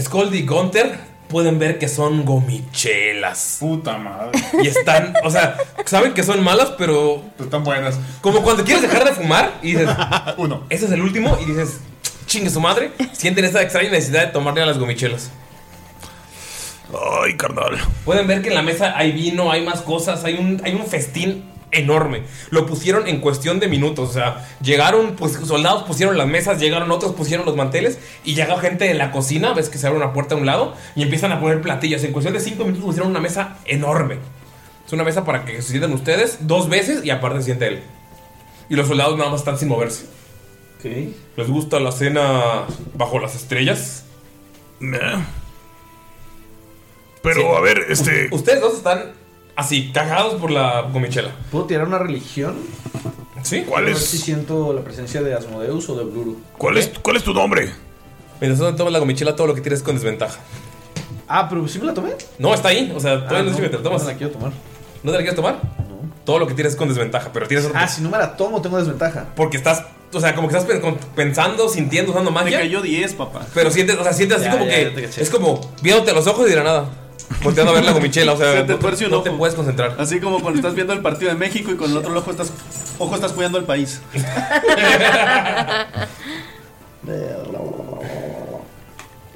Skold 0.00 0.34
y 0.34 0.46
Gunther 0.46 0.98
pueden 1.28 1.58
ver 1.58 1.78
que 1.78 1.88
son 1.88 2.24
gomichelas. 2.24 3.58
Puta 3.60 3.98
madre. 3.98 4.38
Y 4.62 4.66
están, 4.66 5.14
o 5.22 5.30
sea, 5.30 5.56
saben 5.86 6.12
que 6.12 6.22
son 6.22 6.42
malas, 6.42 6.72
pero. 6.76 7.22
están 7.38 7.64
buenas. 7.64 7.98
Como 8.20 8.42
cuando 8.42 8.64
quieres 8.64 8.82
dejar 8.82 9.04
de 9.04 9.12
fumar 9.12 9.58
y 9.62 9.72
dices. 9.72 9.88
Uno. 10.36 10.64
Ese 10.68 10.86
es 10.86 10.92
el 10.92 11.00
último 11.00 11.38
y 11.40 11.44
dices. 11.46 11.80
Chingue 12.26 12.50
su 12.50 12.60
madre. 12.60 12.92
Sienten 13.12 13.44
esa 13.44 13.62
extraña 13.62 13.90
necesidad 13.90 14.26
de 14.26 14.32
tomarle 14.32 14.62
a 14.62 14.66
las 14.66 14.78
gomichelas. 14.78 15.30
Ay, 16.92 17.36
carnal. 17.36 17.78
Pueden 18.04 18.26
ver 18.26 18.42
que 18.42 18.48
en 18.48 18.54
la 18.54 18.62
mesa 18.62 18.96
hay 18.96 19.12
vino, 19.12 19.50
hay 19.50 19.64
más 19.64 19.82
cosas, 19.82 20.24
hay 20.24 20.34
un, 20.34 20.60
hay 20.64 20.74
un 20.74 20.86
festín 20.86 21.44
enorme. 21.72 22.22
Lo 22.50 22.66
pusieron 22.66 23.06
en 23.06 23.20
cuestión 23.20 23.60
de 23.60 23.68
minutos. 23.68 24.10
O 24.10 24.12
sea, 24.12 24.48
llegaron, 24.62 25.16
pues 25.16 25.32
soldados 25.32 25.84
pusieron 25.84 26.18
las 26.18 26.26
mesas, 26.26 26.60
llegaron 26.60 26.90
otros, 26.90 27.12
pusieron 27.12 27.46
los 27.46 27.56
manteles 27.56 27.98
y 28.24 28.34
llegó 28.34 28.56
gente 28.58 28.86
de 28.86 28.94
la 28.94 29.12
cocina. 29.12 29.52
Ves 29.54 29.68
que 29.68 29.78
se 29.78 29.86
abre 29.86 29.98
una 29.98 30.12
puerta 30.12 30.34
a 30.34 30.38
un 30.38 30.46
lado 30.46 30.74
y 30.96 31.02
empiezan 31.02 31.32
a 31.32 31.40
poner 31.40 31.60
platillos. 31.60 32.02
En 32.04 32.12
cuestión 32.12 32.34
de 32.34 32.40
cinco 32.40 32.64
minutos 32.64 32.84
pusieron 32.84 33.10
una 33.10 33.20
mesa 33.20 33.56
enorme. 33.66 34.18
Es 34.86 34.92
una 34.92 35.04
mesa 35.04 35.24
para 35.24 35.44
que 35.44 35.62
se 35.62 35.70
sienten 35.70 35.92
ustedes 35.92 36.46
dos 36.46 36.68
veces 36.68 37.04
y 37.04 37.10
aparte 37.10 37.38
se 37.38 37.44
siente 37.44 37.68
él. 37.68 37.82
Y 38.68 38.74
los 38.74 38.88
soldados 38.88 39.16
nada 39.16 39.30
más 39.30 39.40
están 39.40 39.58
sin 39.58 39.68
moverse. 39.68 40.06
¿Les 41.36 41.48
gusta 41.48 41.78
la 41.78 41.92
cena 41.92 42.64
bajo 42.94 43.18
las 43.18 43.34
estrellas? 43.34 44.04
Pero, 47.22 47.56
a 47.56 47.60
ver, 47.60 47.86
este. 47.88 48.28
Ustedes 48.32 48.60
dos 48.60 48.74
están 48.74 49.12
así, 49.56 49.90
cagados 49.92 50.34
por 50.40 50.50
la 50.50 50.82
gomichela. 50.82 51.30
¿Puedo 51.50 51.66
tirar 51.66 51.86
una 51.86 51.98
religión? 51.98 52.56
Sí. 53.42 53.62
¿Cuál 53.66 53.84
A 53.84 53.86
ver 53.86 53.96
es? 53.96 54.04
si 54.04 54.18
siento 54.18 54.72
la 54.72 54.82
presencia 54.82 55.22
de 55.22 55.34
Asmodeus 55.34 55.88
o 55.88 55.96
de 55.96 56.04
Bluru. 56.04 56.40
¿Cuál 56.58 56.76
es, 56.78 56.90
¿Cuál 57.02 57.16
es 57.16 57.22
tu 57.24 57.32
nombre? 57.32 57.70
Mientras 58.40 58.70
tú 58.70 58.76
tomas 58.76 58.92
la 58.92 58.98
gomichela, 58.98 59.36
todo 59.36 59.46
lo 59.48 59.54
que 59.54 59.60
tienes 59.60 59.80
es 59.80 59.84
con 59.84 59.94
desventaja. 59.96 60.38
Ah, 61.28 61.46
pero 61.48 61.66
¿sí 61.68 61.78
me 61.78 61.84
la 61.86 61.94
tomé? 61.94 62.10
No, 62.38 62.52
está 62.54 62.68
ahí. 62.70 62.92
O 62.94 63.00
sea, 63.00 63.26
todavía 63.26 63.38
Ah, 63.38 63.42
no, 63.42 63.50
sé 63.54 63.60
no, 63.60 63.64
si 63.66 63.70
te 63.70 63.76
la 63.76 63.82
tomas. 63.82 64.00
no 64.02 64.06
me 64.08 64.12
la 64.12 64.18
quiero 64.18 64.32
tomar. 64.32 64.52
¿No 65.02 65.10
te 65.12 65.16
la 65.16 65.22
quieres 65.22 65.36
tomar? 65.36 65.54
No. 65.88 66.14
Todo 66.24 66.38
lo 66.38 66.46
que 66.46 66.54
tienes 66.54 66.72
es 66.72 66.78
con 66.78 66.88
desventaja, 66.88 67.30
pero 67.32 67.46
tienes 67.46 67.68
Ah, 67.74 67.86
si 67.86 68.02
no 68.02 68.10
me 68.10 68.18
la 68.18 68.36
tomo, 68.36 68.60
tengo 68.60 68.78
desventaja. 68.78 69.26
Porque 69.36 69.56
estás, 69.56 69.84
o 70.12 70.20
sea, 70.20 70.34
como 70.34 70.48
que 70.48 70.56
estás 70.56 70.70
pensando, 71.14 71.68
sintiendo, 71.68 72.12
usando 72.12 72.30
magia. 72.30 72.58
Me 72.58 72.64
cayó 72.64 72.82
10, 72.82 73.14
papá. 73.14 73.46
Pero 73.54 73.70
sientes, 73.70 73.96
o 73.98 74.02
sea, 74.02 74.12
sientes 74.12 74.38
así 74.38 74.46
Ya, 74.46 74.52
como 74.52 74.64
ya, 74.66 74.74
que 74.94 75.04
es 75.16 75.30
como 75.30 75.60
viéndote 75.82 76.10
a 76.10 76.14
los 76.14 76.26
ojos 76.26 76.46
y 76.46 76.50
de 76.50 76.56
la 76.56 76.64
nada. 76.64 76.84
Volteando 77.42 77.72
a 77.72 77.74
ver 77.74 77.84
la 77.84 77.92
gomichela, 77.92 78.32
o 78.32 78.36
sea, 78.36 78.52
Se 78.60 78.62
te 78.64 78.72
no, 78.72 78.78
tuerce 78.78 79.04
un 79.04 79.10
no 79.10 79.16
ojo. 79.18 79.24
te 79.24 79.30
puedes 79.30 79.54
concentrar. 79.54 79.96
Así 79.98 80.20
como 80.20 80.40
cuando 80.40 80.58
estás 80.58 80.74
viendo 80.74 80.92
el 80.92 81.00
partido 81.00 81.30
de 81.30 81.36
México 81.36 81.70
y 81.70 81.76
con 81.76 81.90
el 81.90 81.96
otro 81.96 82.16
ojo 82.18 82.30
estás, 82.30 82.52
ojo 82.98 83.14
estás 83.14 83.32
cuidando 83.32 83.58
al 83.58 83.64
país. 83.64 84.00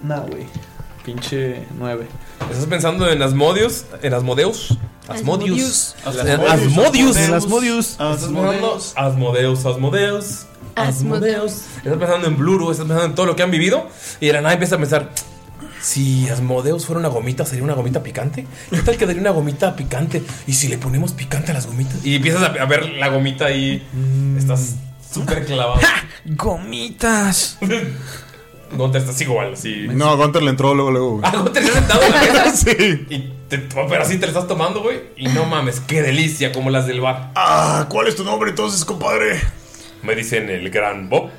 No, 0.02 0.20
güey. 0.28 0.46
Pinche 1.04 1.66
9. 1.78 2.06
¿Estás 2.50 2.66
pensando 2.66 3.08
en 3.10 3.22
Asmodeus? 3.22 3.84
¿En 4.02 4.12
Asmodeus? 4.14 4.76
Asmodius. 5.08 5.96
Asmodius. 6.04 7.16
Asmodius. 7.16 7.16
Asmodius. 7.16 7.86
Pensando 7.98 8.40
Asmodeus, 8.96 9.66
Asmodeus. 9.66 10.46
Asmodeus. 10.76 11.52
Estás 11.76 11.98
pensando 11.98 12.26
en 12.26 12.36
Bluru, 12.36 12.70
estás 12.70 12.86
pensando 12.86 13.06
en 13.10 13.14
todo 13.14 13.26
lo 13.26 13.36
que 13.36 13.42
han 13.42 13.50
vivido. 13.50 13.86
Y 14.20 14.26
de 14.26 14.32
la 14.32 14.40
nada 14.40 14.54
empiezas 14.54 14.76
a 14.76 14.78
pensar: 14.80 15.10
si 15.84 16.28
Asmodeus 16.30 16.86
fuera 16.86 16.98
una 16.98 17.08
gomita, 17.08 17.44
¿sería 17.44 17.62
una 17.62 17.74
gomita 17.74 18.02
picante? 18.02 18.46
¿Qué 18.70 18.78
tal 18.80 18.96
que 18.96 19.04
daría 19.06 19.20
una 19.20 19.30
gomita 19.32 19.76
picante? 19.76 20.22
¿Y 20.46 20.54
si 20.54 20.68
le 20.68 20.78
ponemos 20.78 21.12
picante 21.12 21.50
a 21.50 21.54
las 21.54 21.66
gomitas? 21.66 22.04
Y 22.04 22.16
empiezas 22.16 22.42
a, 22.42 22.46
a 22.46 22.64
ver 22.64 22.88
la 22.92 23.08
gomita 23.08 23.46
ahí. 23.46 23.86
Estás 24.38 24.76
súper 25.12 25.44
clavado. 25.44 25.78
Gomitas. 26.24 27.58
Gunter 28.72 29.02
estás 29.02 29.20
igual, 29.20 29.52
así. 29.52 29.86
No, 29.88 30.16
Gunter 30.16 30.42
le 30.42 30.50
entró 30.50 30.74
luego, 30.74 30.90
luego. 30.90 31.10
güey. 31.18 31.22
Ah, 31.24 31.36
Gunter 31.36 31.62
se 31.62 31.70
ha 31.70 31.74
sentado 31.74 32.02
en 32.02 32.12
la 32.12 32.20
mesa. 32.44 32.56
sí. 32.56 33.06
Y 33.10 33.32
te, 33.48 33.58
pero 33.58 34.02
así 34.02 34.14
te 34.16 34.22
la 34.26 34.32
estás 34.32 34.48
tomando, 34.48 34.82
güey. 34.82 35.00
Y 35.16 35.28
no 35.28 35.44
mames, 35.44 35.80
qué 35.80 36.00
delicia, 36.02 36.50
como 36.50 36.70
las 36.70 36.86
del 36.86 37.00
bar. 37.00 37.30
Ah, 37.36 37.86
¿cuál 37.90 38.08
es 38.08 38.16
tu 38.16 38.24
nombre 38.24 38.50
entonces, 38.50 38.84
compadre? 38.84 39.40
Me 40.02 40.14
dicen 40.16 40.48
el 40.50 40.70
gran 40.70 41.08
Bob. 41.08 41.30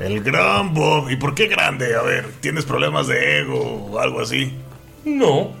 El 0.00 0.22
gran 0.22 0.72
Bob. 0.72 1.10
¿Y 1.10 1.16
por 1.16 1.34
qué 1.34 1.46
grande? 1.46 1.94
A 1.94 2.02
ver, 2.02 2.26
¿tienes 2.40 2.64
problemas 2.64 3.06
de 3.06 3.40
ego 3.40 3.88
o 3.90 3.98
algo 3.98 4.20
así? 4.20 4.54
No. 5.04 5.52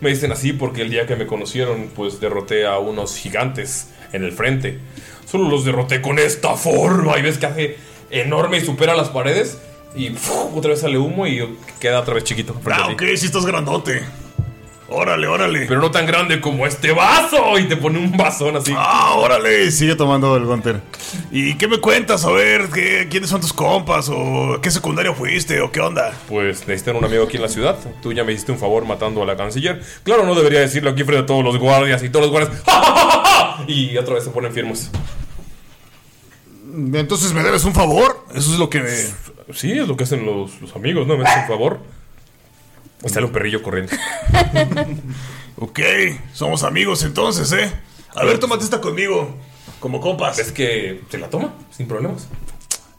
Me 0.00 0.10
dicen 0.10 0.32
así 0.32 0.52
porque 0.52 0.82
el 0.82 0.90
día 0.90 1.06
que 1.06 1.14
me 1.14 1.26
conocieron, 1.26 1.90
pues 1.94 2.20
derroté 2.20 2.66
a 2.66 2.78
unos 2.78 3.16
gigantes 3.16 3.90
en 4.12 4.24
el 4.24 4.32
frente. 4.32 4.80
Solo 5.26 5.48
los 5.48 5.64
derroté 5.64 6.02
con 6.02 6.18
esta 6.18 6.54
forma. 6.56 7.18
Y 7.18 7.22
ves 7.22 7.38
que 7.38 7.46
hace 7.46 7.76
enorme 8.10 8.58
y 8.58 8.64
supera 8.64 8.96
las 8.96 9.10
paredes. 9.10 9.58
Y 9.94 10.12
otra 10.54 10.70
vez 10.70 10.80
sale 10.80 10.98
humo 10.98 11.26
y 11.28 11.56
queda 11.80 12.00
otra 12.00 12.14
vez 12.14 12.24
chiquito. 12.24 12.60
Ah, 12.70 12.88
ok, 12.92 13.02
si 13.16 13.26
estás 13.26 13.46
grandote. 13.46 14.02
Órale, 14.90 15.26
órale. 15.26 15.66
Pero 15.66 15.80
no 15.82 15.90
tan 15.90 16.06
grande 16.06 16.40
como 16.40 16.66
este 16.66 16.92
vaso. 16.92 17.58
Y 17.58 17.68
te 17.68 17.76
pone 17.76 17.98
un 17.98 18.16
vasón 18.16 18.56
así. 18.56 18.72
Ah, 18.74 19.16
órale. 19.18 19.70
Sigue 19.70 19.94
tomando 19.96 20.34
el 20.36 20.46
Gunter. 20.46 20.80
¿Y 21.30 21.54
qué 21.56 21.68
me 21.68 21.78
cuentas? 21.78 22.24
A 22.24 22.30
ver, 22.30 22.70
¿qué- 22.70 23.06
¿quiénes 23.10 23.28
son 23.28 23.40
tus 23.42 23.52
compas? 23.52 24.08
¿O 24.10 24.58
qué 24.62 24.70
secundaria 24.70 25.12
fuiste? 25.12 25.60
¿O 25.60 25.70
qué 25.70 25.80
onda? 25.80 26.12
Pues 26.26 26.66
necesitan 26.66 26.96
un 26.96 27.04
amigo 27.04 27.24
aquí 27.24 27.36
en 27.36 27.42
la 27.42 27.48
ciudad. 27.50 27.76
Tú 28.00 28.14
ya 28.14 28.24
me 28.24 28.32
hiciste 28.32 28.50
un 28.50 28.58
favor 28.58 28.86
matando 28.86 29.22
a 29.22 29.26
la 29.26 29.36
canciller. 29.36 29.82
Claro, 30.04 30.24
no 30.24 30.34
debería 30.34 30.60
decirlo 30.60 30.88
aquí 30.90 31.04
frente 31.04 31.22
a 31.24 31.26
todos 31.26 31.44
los 31.44 31.58
guardias 31.58 32.02
y 32.02 32.08
todos 32.08 32.24
los 32.26 32.30
guardias. 32.32 32.62
¡Ja, 32.64 32.82
ja, 32.82 32.94
ja, 32.94 33.56
ja! 33.58 33.64
Y 33.66 33.94
otra 33.98 34.14
vez 34.14 34.24
se 34.24 34.30
ponen 34.30 34.52
firmes. 34.54 34.90
Entonces 36.94 37.32
me 37.34 37.42
debes 37.42 37.64
un 37.64 37.74
favor. 37.74 38.24
Eso 38.34 38.52
es 38.52 38.58
lo 38.58 38.70
que 38.70 38.80
me. 38.80 38.90
Sí, 39.54 39.72
es 39.72 39.86
lo 39.88 39.96
que 39.96 40.04
hacen 40.04 40.24
los, 40.24 40.60
los 40.60 40.74
amigos, 40.76 41.06
¿no? 41.06 41.16
Me 41.18 41.24
hacen 41.24 41.42
un 41.42 41.48
favor. 41.48 41.80
Y 43.04 43.08
sale 43.08 43.26
un 43.26 43.32
perrillo 43.32 43.62
corriendo. 43.62 43.92
Ok, 45.60 45.80
somos 46.34 46.62
amigos 46.62 47.02
entonces, 47.02 47.50
¿eh? 47.50 47.72
A 48.14 48.24
ver, 48.24 48.38
tómate 48.38 48.62
esta 48.62 48.80
conmigo. 48.80 49.34
Como 49.80 50.00
compas. 50.00 50.38
Es 50.38 50.52
que 50.52 51.02
se 51.10 51.18
la 51.18 51.30
toma, 51.30 51.52
sin 51.76 51.88
problemas. 51.88 52.28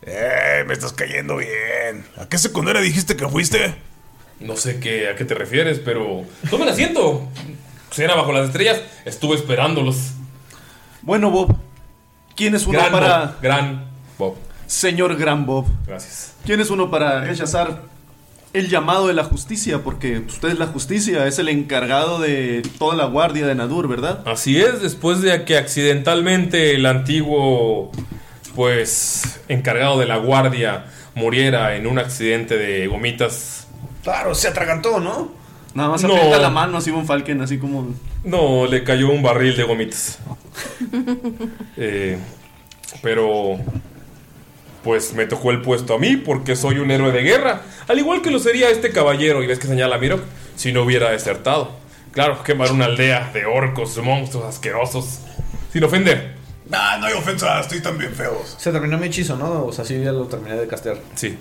Eh, 0.01 0.65
me 0.67 0.73
estás 0.73 0.91
cayendo 0.91 1.37
bien. 1.37 2.05
¿A 2.17 2.27
qué 2.27 2.37
secundaria 2.37 2.81
dijiste 2.81 3.15
que 3.15 3.27
fuiste? 3.29 3.75
No 4.41 4.57
sé 4.57 4.79
qué, 4.81 5.07
a 5.07 5.15
qué 5.15 5.23
te 5.23 5.35
refieres, 5.35 5.79
pero. 5.79 6.25
Tomen 6.49 6.67
asiento. 6.67 7.29
Cena 7.91 8.15
bajo 8.15 8.33
las 8.33 8.47
estrellas. 8.47 8.81
Estuve 9.05 9.35
esperándolos. 9.35 10.11
Bueno, 11.01 11.31
Bob. 11.31 11.55
¿Quién 12.35 12.55
es 12.55 12.67
uno 12.67 12.79
Gran 12.79 12.91
para. 12.91 13.19
Bob, 13.25 13.35
gran 13.41 13.89
Bob. 14.17 14.35
Señor 14.67 15.15
Gran 15.15 15.45
Bob. 15.45 15.65
Gracias. 15.87 16.33
¿Quién 16.45 16.59
es 16.59 16.69
uno 16.69 16.91
para 16.91 17.21
rechazar 17.23 17.83
el 18.53 18.69
llamado 18.69 19.07
de 19.07 19.13
la 19.13 19.23
justicia? 19.23 19.79
Porque 19.83 20.19
usted 20.19 20.49
es 20.49 20.59
la 20.59 20.67
justicia, 20.67 21.27
es 21.27 21.39
el 21.39 21.49
encargado 21.49 22.19
de 22.19 22.61
toda 22.77 22.95
la 22.95 23.05
guardia 23.05 23.45
de 23.47 23.55
Nadur, 23.55 23.87
¿verdad? 23.87 24.23
Así 24.27 24.59
es, 24.59 24.81
después 24.81 25.21
de 25.21 25.43
que 25.45 25.57
accidentalmente 25.57 26.75
el 26.75 26.85
antiguo, 26.85 27.91
pues, 28.55 29.39
encargado 29.47 29.99
de 29.99 30.05
la 30.05 30.17
guardia 30.17 30.85
muriera 31.15 31.75
en 31.75 31.87
un 31.87 31.99
accidente 31.99 32.57
de 32.57 32.87
gomitas. 32.87 33.67
Claro, 34.03 34.33
se 34.35 34.47
atragantó, 34.47 34.99
¿no? 34.99 35.31
Nada 35.73 35.89
más 35.89 36.03
No. 36.03 36.15
aprieta 36.15 36.39
la 36.39 36.49
mano 36.49 36.77
así 36.77 36.89
un 36.89 37.05
Falken, 37.05 37.41
así 37.41 37.57
como. 37.59 37.93
No, 38.23 38.65
le 38.65 38.83
cayó 38.83 39.09
un 39.11 39.21
barril 39.21 39.55
de 39.55 39.63
gomitas. 39.63 40.19
Eh, 41.77 42.17
pero, 43.01 43.57
pues 44.83 45.13
me 45.13 45.25
tocó 45.25 45.51
el 45.51 45.61
puesto 45.61 45.95
a 45.95 45.99
mí 45.99 46.15
porque 46.17 46.55
soy 46.55 46.79
un 46.79 46.91
héroe 46.91 47.11
de 47.11 47.21
guerra. 47.21 47.61
Al 47.87 47.99
igual 47.99 48.21
que 48.21 48.31
lo 48.31 48.39
sería 48.39 48.69
este 48.69 48.91
caballero, 48.91 49.43
y 49.43 49.47
ves 49.47 49.59
que 49.59 49.67
señala 49.67 49.95
a 49.95 49.99
Mirok, 49.99 50.21
si 50.55 50.71
no 50.71 50.83
hubiera 50.83 51.11
desertado. 51.11 51.71
Claro, 52.11 52.43
quemar 52.43 52.71
una 52.71 52.85
aldea 52.85 53.31
de 53.33 53.45
orcos, 53.45 53.97
monstruos 53.97 54.45
asquerosos. 54.45 55.19
Sin 55.71 55.83
ofender. 55.83 56.35
Nah, 56.67 56.97
no 56.97 57.07
hay 57.07 57.13
ofensa, 57.13 57.59
estoy 57.59 57.81
también 57.81 58.13
feos. 58.13 58.55
Se 58.57 58.71
terminó 58.71 58.97
mi 58.97 59.07
hechizo, 59.07 59.35
¿no? 59.35 59.65
O 59.65 59.71
sea, 59.71 59.85
sí, 59.85 59.99
ya 60.01 60.11
lo 60.11 60.25
terminé 60.25 60.55
de 60.55 60.67
castear. 60.67 60.97
Sí. 61.15 61.37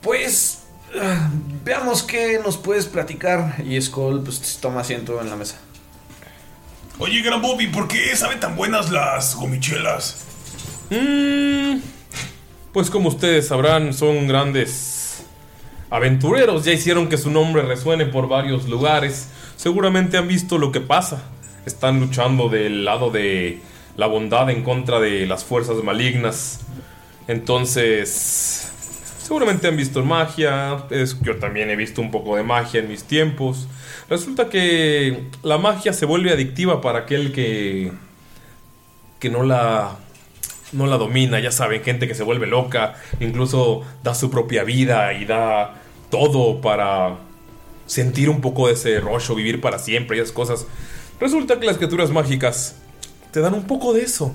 Pues 0.00 0.62
ah, 0.98 1.30
veamos 1.64 2.02
qué 2.02 2.40
nos 2.42 2.56
puedes 2.56 2.86
platicar. 2.86 3.56
Y 3.64 3.80
Skull 3.80 4.22
pues 4.22 4.58
toma 4.60 4.80
asiento 4.80 5.20
en 5.20 5.28
la 5.28 5.36
mesa. 5.36 5.56
Oye, 6.98 7.22
Gran 7.22 7.40
Bobby, 7.40 7.66
¿por 7.66 7.88
qué 7.88 8.14
saben 8.16 8.40
tan 8.40 8.56
buenas 8.56 8.90
las 8.90 9.34
gomichelas? 9.34 10.26
Mm, 10.90 11.80
pues 12.72 12.90
como 12.90 13.08
ustedes 13.08 13.46
sabrán, 13.48 13.92
son 13.94 14.26
grandes 14.26 15.24
aventureros. 15.90 16.64
Ya 16.64 16.72
hicieron 16.72 17.08
que 17.08 17.16
su 17.18 17.30
nombre 17.30 17.62
resuene 17.62 18.06
por 18.06 18.28
varios 18.28 18.68
lugares. 18.68 19.28
Seguramente 19.56 20.16
han 20.18 20.28
visto 20.28 20.58
lo 20.58 20.72
que 20.72 20.80
pasa. 20.80 21.22
Están 21.66 22.00
luchando 22.00 22.48
del 22.48 22.84
lado 22.84 23.10
de 23.10 23.60
la 23.96 24.06
bondad 24.06 24.50
en 24.50 24.62
contra 24.62 24.98
de 25.00 25.26
las 25.26 25.44
fuerzas 25.44 25.82
malignas. 25.84 26.60
Entonces, 27.28 28.70
seguramente 29.22 29.68
han 29.68 29.76
visto 29.76 30.02
magia. 30.04 30.84
Es- 30.90 31.20
yo 31.22 31.36
también 31.38 31.70
he 31.70 31.76
visto 31.76 32.00
un 32.00 32.10
poco 32.10 32.36
de 32.36 32.42
magia 32.42 32.80
en 32.80 32.88
mis 32.88 33.04
tiempos. 33.04 33.68
Resulta 34.08 34.48
que 34.48 35.24
la 35.42 35.58
magia 35.58 35.92
se 35.92 36.06
vuelve 36.06 36.32
adictiva 36.32 36.80
para 36.80 37.00
aquel 37.00 37.32
que 37.32 37.92
que 39.20 39.28
no 39.28 39.42
la 39.42 39.98
no 40.72 40.86
la 40.86 40.96
domina, 40.96 41.40
ya 41.40 41.50
saben, 41.50 41.82
gente 41.82 42.06
que 42.06 42.14
se 42.14 42.22
vuelve 42.22 42.46
loca, 42.46 42.94
incluso 43.18 43.82
da 44.02 44.14
su 44.14 44.30
propia 44.30 44.64
vida 44.64 45.12
y 45.12 45.24
da 45.24 45.82
todo 46.10 46.60
para 46.60 47.18
sentir 47.86 48.30
un 48.30 48.40
poco 48.40 48.68
de 48.68 48.74
ese 48.74 49.00
rollo, 49.00 49.34
vivir 49.34 49.60
para 49.60 49.78
siempre 49.78 50.16
y 50.16 50.20
esas 50.20 50.32
cosas. 50.32 50.66
Resulta 51.18 51.58
que 51.58 51.66
las 51.66 51.76
criaturas 51.76 52.10
mágicas 52.10 52.76
te 53.32 53.40
dan 53.40 53.54
un 53.54 53.64
poco 53.64 53.92
de 53.92 54.02
eso. 54.02 54.32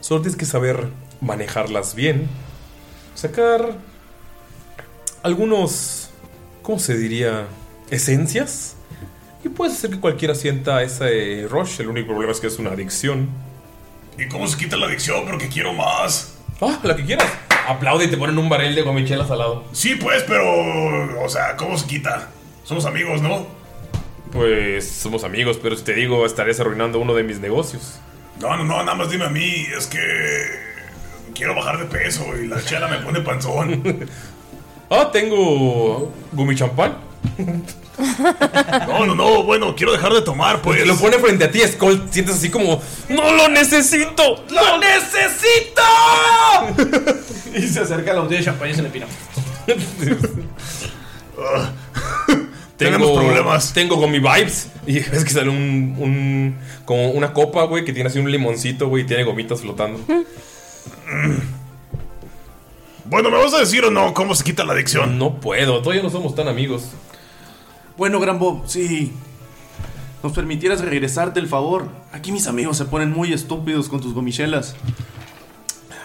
Solo 0.00 0.22
tienes 0.22 0.36
que 0.36 0.46
saber 0.46 0.88
manejarlas 1.20 1.94
bien, 1.94 2.28
sacar 3.14 3.74
algunos, 5.22 6.10
¿cómo 6.62 6.78
se 6.78 6.96
diría? 6.96 7.46
Esencias. 7.90 8.76
Y 9.44 9.48
puedes 9.48 9.74
hacer 9.74 9.90
que 9.90 10.00
cualquiera 10.00 10.34
sienta 10.34 10.82
ese 10.82 11.46
rush. 11.48 11.80
El 11.80 11.88
único 11.88 12.08
problema 12.08 12.32
es 12.32 12.40
que 12.40 12.46
es 12.46 12.58
una 12.58 12.70
adicción. 12.70 13.28
¿Y 14.20 14.28
cómo 14.28 14.46
se 14.46 14.58
quita 14.58 14.76
la 14.76 14.86
adicción? 14.86 15.24
Porque 15.24 15.48
quiero 15.48 15.72
más. 15.72 16.36
Ah, 16.60 16.78
la 16.82 16.94
que 16.94 17.04
quieras. 17.04 17.26
Aplaude 17.66 18.04
y 18.04 18.08
te 18.08 18.18
ponen 18.18 18.36
un 18.36 18.50
barril 18.50 18.74
de 18.74 18.82
gomichelas 18.82 19.30
al 19.30 19.38
lado. 19.38 19.64
Sí, 19.72 19.94
pues, 19.94 20.24
pero. 20.24 21.22
O 21.22 21.28
sea, 21.28 21.56
¿cómo 21.56 21.78
se 21.78 21.86
quita? 21.86 22.28
Somos 22.64 22.84
amigos, 22.84 23.22
¿no? 23.22 23.46
Pues 24.30 24.88
somos 24.88 25.24
amigos, 25.24 25.58
pero 25.62 25.74
si 25.74 25.84
te 25.84 25.94
digo, 25.94 26.26
estarías 26.26 26.60
arruinando 26.60 26.98
uno 26.98 27.14
de 27.14 27.22
mis 27.24 27.40
negocios. 27.40 27.98
No, 28.40 28.56
no, 28.56 28.64
no, 28.64 28.82
nada 28.82 28.94
más 28.94 29.10
dime 29.10 29.24
a 29.24 29.30
mí. 29.30 29.66
Es 29.76 29.86
que. 29.86 29.98
Quiero 31.34 31.54
bajar 31.54 31.78
de 31.78 31.86
peso 31.86 32.26
y 32.36 32.46
la 32.46 32.62
chela 32.62 32.88
me 32.88 32.98
pone 32.98 33.20
panzón. 33.20 34.08
Ah, 34.92 35.08
tengo 35.12 36.12
gumichampán. 36.32 36.96
No, 38.86 39.06
no, 39.06 39.14
no, 39.14 39.42
bueno, 39.42 39.74
quiero 39.76 39.92
dejar 39.92 40.12
de 40.12 40.22
tomar, 40.22 40.62
pues. 40.62 40.86
Lo 40.86 40.96
pone 40.96 41.18
frente 41.18 41.44
a 41.44 41.50
ti, 41.50 41.60
Skull. 41.60 42.08
Sientes 42.10 42.36
así 42.36 42.50
como, 42.50 42.80
¡No 43.08 43.32
lo 43.32 43.48
necesito! 43.48 44.44
¡Lo 44.50 44.78
necesito! 44.78 45.82
y 47.54 47.62
se 47.62 47.80
acerca 47.80 48.12
a 48.12 48.14
la 48.14 48.20
botella 48.20 48.40
de 48.40 48.44
champaña 48.44 48.72
y 48.72 48.74
se 48.74 48.82
le 48.82 48.90
pina. 48.90 49.06
Tenemos 52.76 53.10
problemas. 53.10 53.72
Tengo 53.74 54.00
con 54.00 54.10
mi 54.10 54.18
vibes. 54.18 54.68
Y 54.86 55.00
ves 55.00 55.24
que 55.24 55.30
sale 55.30 55.50
un, 55.50 55.96
un. 55.98 56.56
Como 56.86 57.10
una 57.10 57.32
copa, 57.32 57.64
güey, 57.64 57.84
que 57.84 57.92
tiene 57.92 58.08
así 58.08 58.18
un 58.18 58.30
limoncito, 58.30 58.88
güey, 58.88 59.04
y 59.04 59.06
tiene 59.06 59.24
gomitas 59.24 59.60
flotando. 59.60 60.00
Bueno, 63.04 63.30
¿me 63.30 63.38
vas 63.38 63.52
a 63.54 63.58
decir 63.58 63.84
o 63.84 63.90
no 63.90 64.14
cómo 64.14 64.34
se 64.34 64.44
quita 64.44 64.64
la 64.64 64.72
adicción? 64.72 65.18
No 65.18 65.40
puedo, 65.40 65.82
todavía 65.82 66.02
no 66.02 66.10
somos 66.10 66.34
tan 66.34 66.48
amigos. 66.48 66.84
Bueno, 68.00 68.18
Gran 68.18 68.38
Bob, 68.38 68.62
si 68.64 69.12
nos 70.22 70.32
permitieras 70.32 70.80
regresarte 70.80 71.38
el 71.38 71.46
favor. 71.46 71.90
Aquí 72.12 72.32
mis 72.32 72.46
amigos 72.46 72.78
se 72.78 72.86
ponen 72.86 73.10
muy 73.12 73.34
estúpidos 73.34 73.90
con 73.90 74.00
tus 74.00 74.14
gomichelas. 74.14 74.74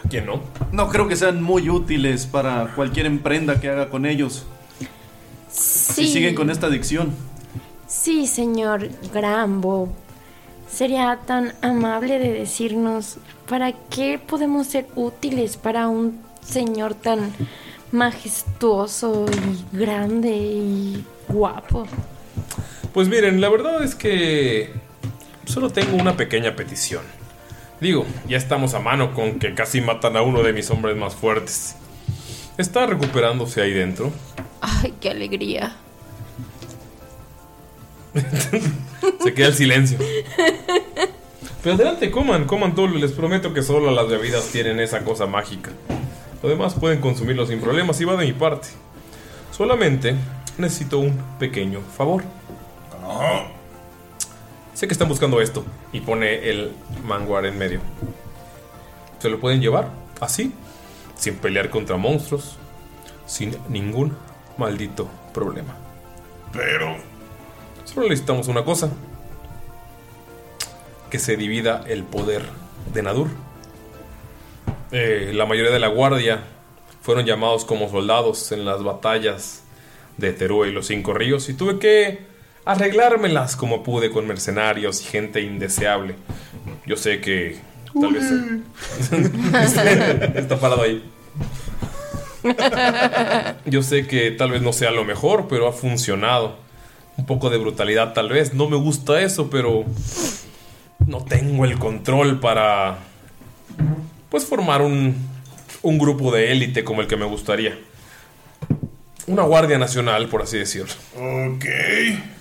¿Quién 0.10 0.26
no? 0.26 0.42
No 0.74 0.90
creo 0.90 1.08
que 1.08 1.16
sean 1.16 1.42
muy 1.42 1.70
útiles 1.70 2.26
para 2.26 2.76
cualquier 2.76 3.06
emprenda 3.06 3.62
que 3.62 3.70
haga 3.70 3.90
con 3.90 4.06
ellos. 4.06 4.44
Si 5.50 6.08
Sí. 6.08 6.12
siguen 6.12 6.36
con 6.36 6.50
esta 6.50 6.68
adicción. 6.68 7.14
Sí, 7.88 8.28
señor 8.28 8.90
Grambo. 9.14 9.88
Sería 10.70 11.18
tan 11.26 11.54
amable 11.62 12.20
de 12.20 12.34
decirnos 12.34 13.20
para 13.48 13.72
qué 13.72 14.20
podemos 14.20 14.68
ser 14.68 14.86
útiles 14.98 15.56
para 15.56 15.88
un 15.88 16.20
señor 16.46 16.94
tan 16.94 17.32
majestuoso 17.94 19.28
y 19.72 19.78
grande 19.78 20.36
y 20.36 21.06
guapo. 21.36 21.86
Pues 22.94 23.08
miren, 23.10 23.42
la 23.42 23.50
verdad 23.50 23.84
es 23.84 23.94
que 23.94 24.72
solo 25.46 25.70
tengo 25.70 25.98
una 25.98 26.16
pequeña 26.18 26.56
petición. 26.56 27.04
Digo, 27.82 28.06
ya 28.28 28.38
estamos 28.38 28.74
a 28.74 28.80
mano 28.80 29.14
con 29.14 29.38
que 29.38 29.54
casi 29.54 29.82
matan 29.82 30.16
a 30.16 30.22
uno 30.22 30.42
de 30.44 30.54
mis 30.54 30.70
hombres 30.72 30.96
más 30.96 31.14
fuertes. 31.14 31.76
Está 32.58 32.86
recuperándose 32.86 33.62
ahí 33.62 33.74
dentro. 33.74 34.12
Ay, 34.62 34.94
qué 35.02 35.10
alegría. 35.10 35.76
Se 39.24 39.34
queda 39.34 39.48
el 39.48 39.56
silencio. 39.56 39.98
Pero 41.62 41.76
adelante, 41.76 42.10
coman, 42.12 42.46
coman 42.46 42.76
todo. 42.76 42.88
Les 42.88 43.12
prometo 43.12 43.54
que 43.54 43.62
solo 43.62 43.92
las 43.92 44.08
bebidas 44.08 44.46
tienen 44.48 44.80
esa 44.80 45.04
cosa 45.04 45.26
mágica. 45.26 45.72
Lo 46.42 46.48
demás 46.48 46.76
pueden 46.76 47.02
consumirlo 47.02 47.46
sin 47.46 47.60
problemas 47.60 48.00
y 48.00 48.06
va 48.06 48.16
de 48.16 48.26
mi 48.26 48.34
parte. 48.34 48.70
Solamente 49.52 50.16
necesito 50.58 51.00
un 51.00 51.18
pequeño 51.40 51.82
favor. 51.82 52.24
Sé 54.74 54.88
que 54.88 54.94
están 54.94 55.08
buscando 55.08 55.42
esto. 55.42 55.66
Y 55.92 56.02
pone 56.02 56.50
el 56.50 56.72
manguar 57.04 57.46
en 57.46 57.58
medio. 57.58 57.80
Se 59.20 59.30
lo 59.30 59.40
pueden 59.40 59.62
llevar 59.62 59.90
así, 60.20 60.54
sin 61.16 61.36
pelear 61.38 61.70
contra 61.70 61.98
monstruos, 61.98 62.58
sin 63.26 63.58
ningún 63.70 64.16
maldito 64.58 65.08
problema. 65.34 65.76
Pero. 66.52 66.98
Solo 67.86 68.10
necesitamos 68.10 68.48
una 68.48 68.66
cosa. 68.66 68.90
Que 71.10 71.20
se 71.20 71.38
divida 71.38 71.84
el 71.88 72.04
poder 72.04 72.44
de 72.94 73.04
Nadur. 73.04 73.30
Eh, 74.92 75.32
la 75.34 75.46
mayoría 75.46 75.72
de 75.72 75.80
la 75.80 75.88
guardia 75.88 76.44
fueron 77.02 77.26
llamados 77.26 77.66
como 77.66 77.90
soldados 77.90 78.52
en 78.52 78.66
las 78.66 78.84
batallas 78.84 79.65
de 80.18 80.34
Teruel 80.34 80.72
y 80.72 80.74
los 80.74 80.88
Cinco 80.88 81.14
Ríos 81.14 81.50
y 81.50 81.54
tuve 81.54 81.80
que 81.80 82.20
arreglármelas 82.66 83.56
como 83.56 83.84
pude 83.84 84.10
con 84.10 84.28
mercenarios 84.28 85.02
y 85.02 85.06
gente 85.06 85.42
indeseable. 85.42 86.16
Yo 86.86 86.98
sé 86.98 87.22
que 87.22 87.58
tal 88.00 88.14
vez... 88.14 88.26
Está 90.36 90.60
parado 90.60 90.82
ahí. 90.82 91.04
Yo 93.66 93.82
sé 93.82 94.08
que 94.08 94.32
tal 94.32 94.52
vez 94.52 94.62
no 94.62 94.74
sea 94.74 94.92
lo 94.92 95.04
mejor, 95.06 95.48
pero 95.48 95.68
ha 95.68 95.74
funcionado. 95.74 96.58
Un 97.18 97.26
poco 97.26 97.50
de 97.50 97.58
brutalidad 97.58 98.14
tal 98.14 98.30
vez. 98.30 98.54
No 98.54 98.70
me 98.70 98.78
gusta 98.78 99.22
eso, 99.22 99.50
pero 99.50 99.86
no 101.06 101.24
tengo 101.24 101.66
el 101.66 101.80
control 101.80 102.40
para 102.40 103.00
pues 104.30 104.46
formar 104.46 104.82
un, 104.82 105.16
un 105.82 105.98
grupo 105.98 106.32
de 106.32 106.52
élite 106.52 106.84
como 106.84 107.02
el 107.02 107.08
que 107.08 107.16
me 107.16 107.26
gustaría. 107.26 107.78
Una 109.28 109.42
guardia 109.44 109.78
nacional, 109.80 110.30
por 110.30 110.44
así 110.44 110.58
decirlo. 110.60 110.94
Ok. 111.16 111.66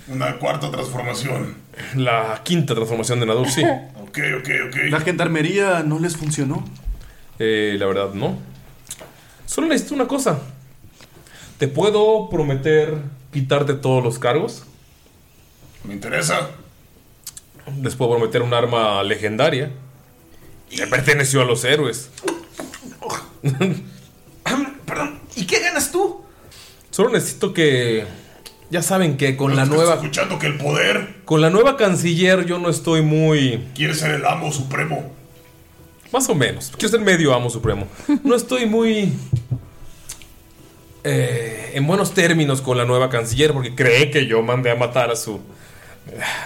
Una 0.07 0.37
cuarta 0.37 0.69
transformación. 0.69 1.55
La 1.95 2.41
quinta 2.43 2.75
transformación 2.75 3.19
de 3.19 3.25
Nadur, 3.25 3.49
sí. 3.49 3.63
Ok, 4.15 4.19
ok, 4.39 4.49
ok. 4.67 4.75
¿La 4.91 5.01
gendarmería 5.01 5.83
no 5.83 5.99
les 5.99 6.15
funcionó? 6.15 6.63
Eh, 7.37 7.75
la 7.77 7.85
verdad, 7.85 8.13
no. 8.13 8.37
Solo 9.45 9.67
necesito 9.67 9.93
una 9.93 10.07
cosa. 10.07 10.39
¿Te 11.57 11.67
puedo 11.67 12.29
prometer 12.29 12.93
quitarte 13.33 13.73
todos 13.73 14.01
los 14.01 14.17
cargos? 14.17 14.63
Me 15.83 15.93
interesa. 15.95 16.49
Les 17.81 17.95
puedo 17.95 18.11
prometer 18.11 18.41
un 18.41 18.53
arma 18.53 19.03
legendaria. 19.03 19.71
Que 20.69 20.87
perteneció 20.87 21.41
a 21.41 21.45
los 21.45 21.65
héroes. 21.65 22.09
¿Y 25.35 25.45
qué 25.45 25.59
ganas 25.59 25.91
tú? 25.91 26.24
Solo 26.95 27.09
necesito 27.09 27.51
que. 27.51 28.05
Ya 28.69 28.81
saben 28.81 29.17
que 29.17 29.35
con 29.35 29.53
la 29.53 29.65
nueva. 29.65 29.95
escuchando 29.95 30.39
que 30.39 30.47
el 30.47 30.57
poder. 30.57 31.15
Con 31.25 31.41
la 31.41 31.49
nueva 31.49 31.75
canciller 31.75 32.45
yo 32.45 32.57
no 32.57 32.69
estoy 32.69 33.01
muy. 33.01 33.65
Quiere 33.75 33.93
ser 33.93 34.11
el 34.11 34.25
amo 34.25 34.49
supremo. 34.49 35.11
Más 36.13 36.29
o 36.29 36.35
menos. 36.35 36.71
Quiero 36.77 36.87
ser 36.87 37.01
medio 37.01 37.33
amo 37.33 37.49
supremo. 37.49 37.85
No 38.23 38.33
estoy 38.33 38.65
muy. 38.65 39.11
eh, 41.03 41.71
en 41.73 41.85
buenos 41.85 42.13
términos 42.13 42.61
con 42.61 42.77
la 42.77 42.85
nueva 42.85 43.09
canciller 43.09 43.51
porque 43.51 43.75
cree 43.75 44.09
que 44.09 44.25
yo 44.25 44.41
mandé 44.41 44.71
a 44.71 44.75
matar 44.75 45.11
a 45.11 45.17
su... 45.17 45.41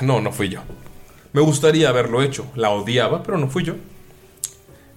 No, 0.02 0.20
no 0.20 0.32
fui 0.32 0.50
yo. 0.50 0.62
Me 1.32 1.42
gustaría 1.42 1.90
haberlo 1.90 2.24
hecho. 2.24 2.48
La 2.56 2.72
odiaba, 2.72 3.22
pero 3.22 3.38
no 3.38 3.50
fui 3.50 3.66
yo. 3.66 3.76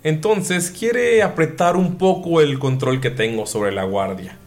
Entonces 0.03 0.71
quiere 0.71 1.23
apretar 1.23 1.77
un 1.77 1.99
poco 1.99 2.41
el 2.41 2.59
control 2.59 3.03
que 3.03 3.11
tengo 3.11 3.45
sobre 3.45 3.71
la 3.71 3.85
guardia. 3.85 4.39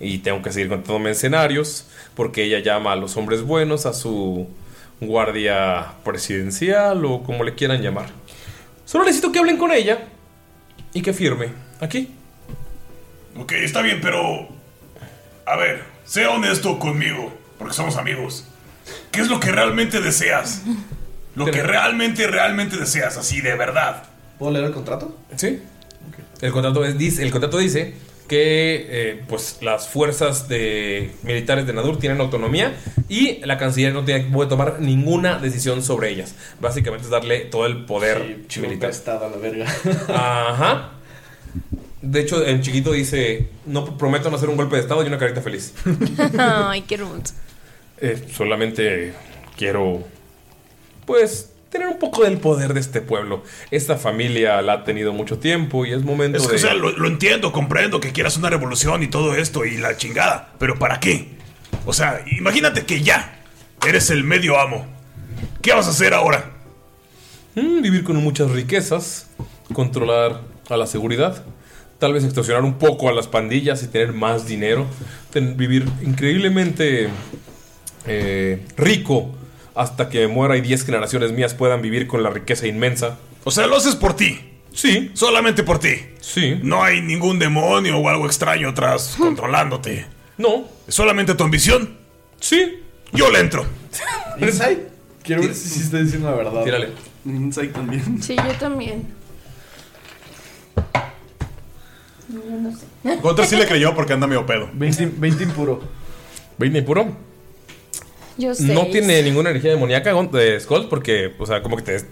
Y 0.00 0.18
tengo 0.18 0.42
que 0.42 0.52
seguir 0.52 0.68
contando 0.68 0.98
mercenarios 0.98 1.86
porque 2.14 2.44
ella 2.44 2.58
llama 2.60 2.92
a 2.92 2.96
los 2.96 3.16
hombres 3.16 3.42
buenos 3.42 3.86
a 3.86 3.92
su 3.94 4.46
guardia 5.00 5.92
presidencial 6.04 7.04
o 7.04 7.22
como 7.22 7.44
le 7.44 7.54
quieran 7.54 7.80
llamar. 7.82 8.08
Solo 8.84 9.04
necesito 9.04 9.32
que 9.32 9.38
hablen 9.38 9.56
con 9.58 9.72
ella 9.72 10.00
y 10.92 11.02
que 11.02 11.12
firme 11.12 11.48
aquí. 11.80 12.10
Ok, 13.38 13.52
está 13.52 13.82
bien, 13.82 14.00
pero. 14.00 14.48
A 15.46 15.56
ver, 15.56 15.82
sea 16.04 16.30
honesto 16.30 16.78
conmigo, 16.78 17.32
porque 17.58 17.74
somos 17.74 17.96
amigos. 17.96 18.44
¿Qué 19.10 19.20
es 19.20 19.28
lo 19.28 19.38
que 19.40 19.52
realmente 19.52 20.00
deseas? 20.00 20.62
Lo 21.34 21.44
que 21.46 21.62
realmente, 21.62 22.26
realmente 22.26 22.76
deseas, 22.76 23.16
así 23.16 23.40
de 23.40 23.54
verdad. 23.56 24.04
¿Puedo 24.38 24.52
leer 24.52 24.64
el 24.66 24.72
contrato? 24.72 25.16
Sí. 25.36 25.60
El 26.40 26.52
contrato, 26.52 26.84
es- 26.84 26.96
dice, 26.98 27.22
el 27.22 27.30
contrato 27.30 27.58
dice 27.58 27.94
que 28.26 28.86
eh, 28.88 29.22
pues 29.28 29.58
las 29.60 29.88
fuerzas 29.88 30.48
de 30.48 31.12
militares 31.22 31.66
de 31.66 31.72
Nadur 31.72 31.98
tienen 31.98 32.20
autonomía 32.20 32.74
y 33.08 33.44
la 33.44 33.58
canciller 33.58 33.92
no 33.92 34.04
tiene, 34.04 34.30
puede 34.30 34.48
tomar 34.48 34.80
ninguna 34.80 35.38
decisión 35.38 35.82
sobre 35.82 36.10
ellas. 36.10 36.34
Básicamente 36.60 37.04
es 37.04 37.10
darle 37.10 37.40
todo 37.40 37.66
el 37.66 37.84
poder 37.84 38.38
militar. 38.60 38.90
Estado 38.90 39.26
a 39.26 39.30
la 39.30 39.36
verga. 39.36 39.66
Ajá. 40.08 40.92
De 42.02 42.20
hecho, 42.20 42.46
en 42.46 42.62
chiquito 42.62 42.92
dice, 42.92 43.48
no 43.64 43.96
prometo 43.96 44.30
no 44.30 44.36
hacer 44.36 44.48
un 44.48 44.56
golpe 44.56 44.76
de 44.76 44.82
estado 44.82 45.02
y 45.02 45.06
una 45.06 45.18
carita 45.18 45.40
feliz. 45.40 45.74
Ay, 46.38 46.82
qué 46.82 46.94
hermoso. 46.96 47.34
Eh, 47.98 48.26
solamente 48.32 49.14
quiero, 49.56 50.04
pues, 51.06 51.52
tener 51.70 51.88
un 51.88 51.98
poco 51.98 52.24
del 52.24 52.38
poder 52.38 52.74
de 52.74 52.80
este 52.80 53.00
pueblo. 53.00 53.42
Esta 53.70 53.96
familia 53.96 54.62
la 54.62 54.72
ha 54.74 54.84
tenido 54.84 55.12
mucho 55.12 55.38
tiempo 55.38 55.84
y 55.84 55.92
es 55.92 56.02
momento 56.02 56.38
Es 56.38 56.44
que, 56.44 56.52
de... 56.52 56.56
o 56.56 56.58
sea, 56.58 56.74
lo, 56.74 56.90
lo 56.92 57.08
entiendo, 57.08 57.52
comprendo 57.52 58.00
que 58.00 58.12
quieras 58.12 58.36
una 58.36 58.50
revolución 58.50 59.02
y 59.02 59.08
todo 59.08 59.34
esto 59.34 59.64
y 59.64 59.76
la 59.76 59.96
chingada. 59.96 60.52
Pero 60.58 60.78
¿para 60.78 61.00
qué? 61.00 61.36
O 61.84 61.92
sea, 61.92 62.24
imagínate 62.38 62.84
que 62.84 63.02
ya 63.02 63.40
eres 63.86 64.10
el 64.10 64.24
medio 64.24 64.58
amo. 64.60 64.86
¿Qué 65.62 65.72
vas 65.72 65.86
a 65.86 65.90
hacer 65.90 66.14
ahora? 66.14 66.52
Mm, 67.54 67.82
vivir 67.82 68.04
con 68.04 68.16
muchas 68.16 68.50
riquezas, 68.50 69.28
controlar 69.72 70.40
a 70.68 70.76
la 70.76 70.86
seguridad, 70.86 71.44
tal 71.98 72.12
vez 72.12 72.24
extorsionar 72.24 72.62
un 72.64 72.74
poco 72.74 73.08
a 73.08 73.12
las 73.12 73.26
pandillas 73.28 73.82
y 73.82 73.86
tener 73.88 74.12
más 74.12 74.46
dinero, 74.46 74.86
ten- 75.32 75.56
vivir 75.56 75.86
increíblemente 76.02 77.08
eh, 78.06 78.64
rico 78.76 79.34
hasta 79.76 80.08
que 80.08 80.26
muera 80.26 80.56
y 80.56 80.62
10 80.62 80.86
generaciones 80.86 81.32
mías 81.32 81.54
puedan 81.54 81.82
vivir 81.82 82.06
con 82.08 82.22
la 82.22 82.30
riqueza 82.30 82.66
inmensa. 82.66 83.18
O 83.44 83.50
sea, 83.50 83.66
lo 83.66 83.76
haces 83.76 83.94
por 83.94 84.16
ti. 84.16 84.40
Sí. 84.72 85.10
Solamente 85.14 85.62
por 85.62 85.78
ti. 85.78 85.94
Sí. 86.20 86.58
No 86.62 86.82
hay 86.82 87.02
ningún 87.02 87.38
demonio 87.38 87.98
o 87.98 88.08
algo 88.08 88.26
extraño 88.26 88.70
atrás 88.70 89.16
controlándote. 89.18 90.06
No. 90.38 90.64
¿Es 90.88 90.94
solamente 90.94 91.34
tu 91.34 91.44
ambición? 91.44 91.96
Sí. 92.40 92.82
Yo 93.12 93.30
le 93.30 93.40
entro. 93.40 93.66
Insight. 94.40 94.78
Quiero 95.22 95.42
ver 95.42 95.54
si, 95.54 95.80
está 95.80 95.98
diciendo 95.98 96.30
la 96.30 96.36
verdad. 96.36 96.64
Tírale. 96.64 96.88
Insight 97.24 97.72
también. 97.72 98.22
Sí, 98.22 98.34
yo 98.36 98.52
también. 98.58 99.06
Yo 102.28 102.40
no 102.60 102.70
sé. 102.76 103.16
Gunter 103.20 103.46
sí 103.46 103.56
le 103.56 103.66
creyó 103.66 103.94
porque 103.94 104.14
anda 104.14 104.26
medio 104.26 104.46
pedo. 104.46 104.70
20, 104.72 105.12
20 105.16 105.42
impuro. 105.42 105.82
¿20 106.58 106.78
impuro? 106.78 107.26
Yo 108.38 108.54
sé. 108.54 108.64
No 108.74 108.86
tiene 108.86 109.22
ninguna 109.22 109.50
energía 109.50 109.70
demoníaca 109.70 110.12
de 110.12 110.60
Skull 110.60 110.88
porque, 110.88 111.34
o 111.38 111.46
sea, 111.46 111.62
como 111.62 111.76
que 111.76 111.82
te 111.82 111.92
des- 111.92 112.06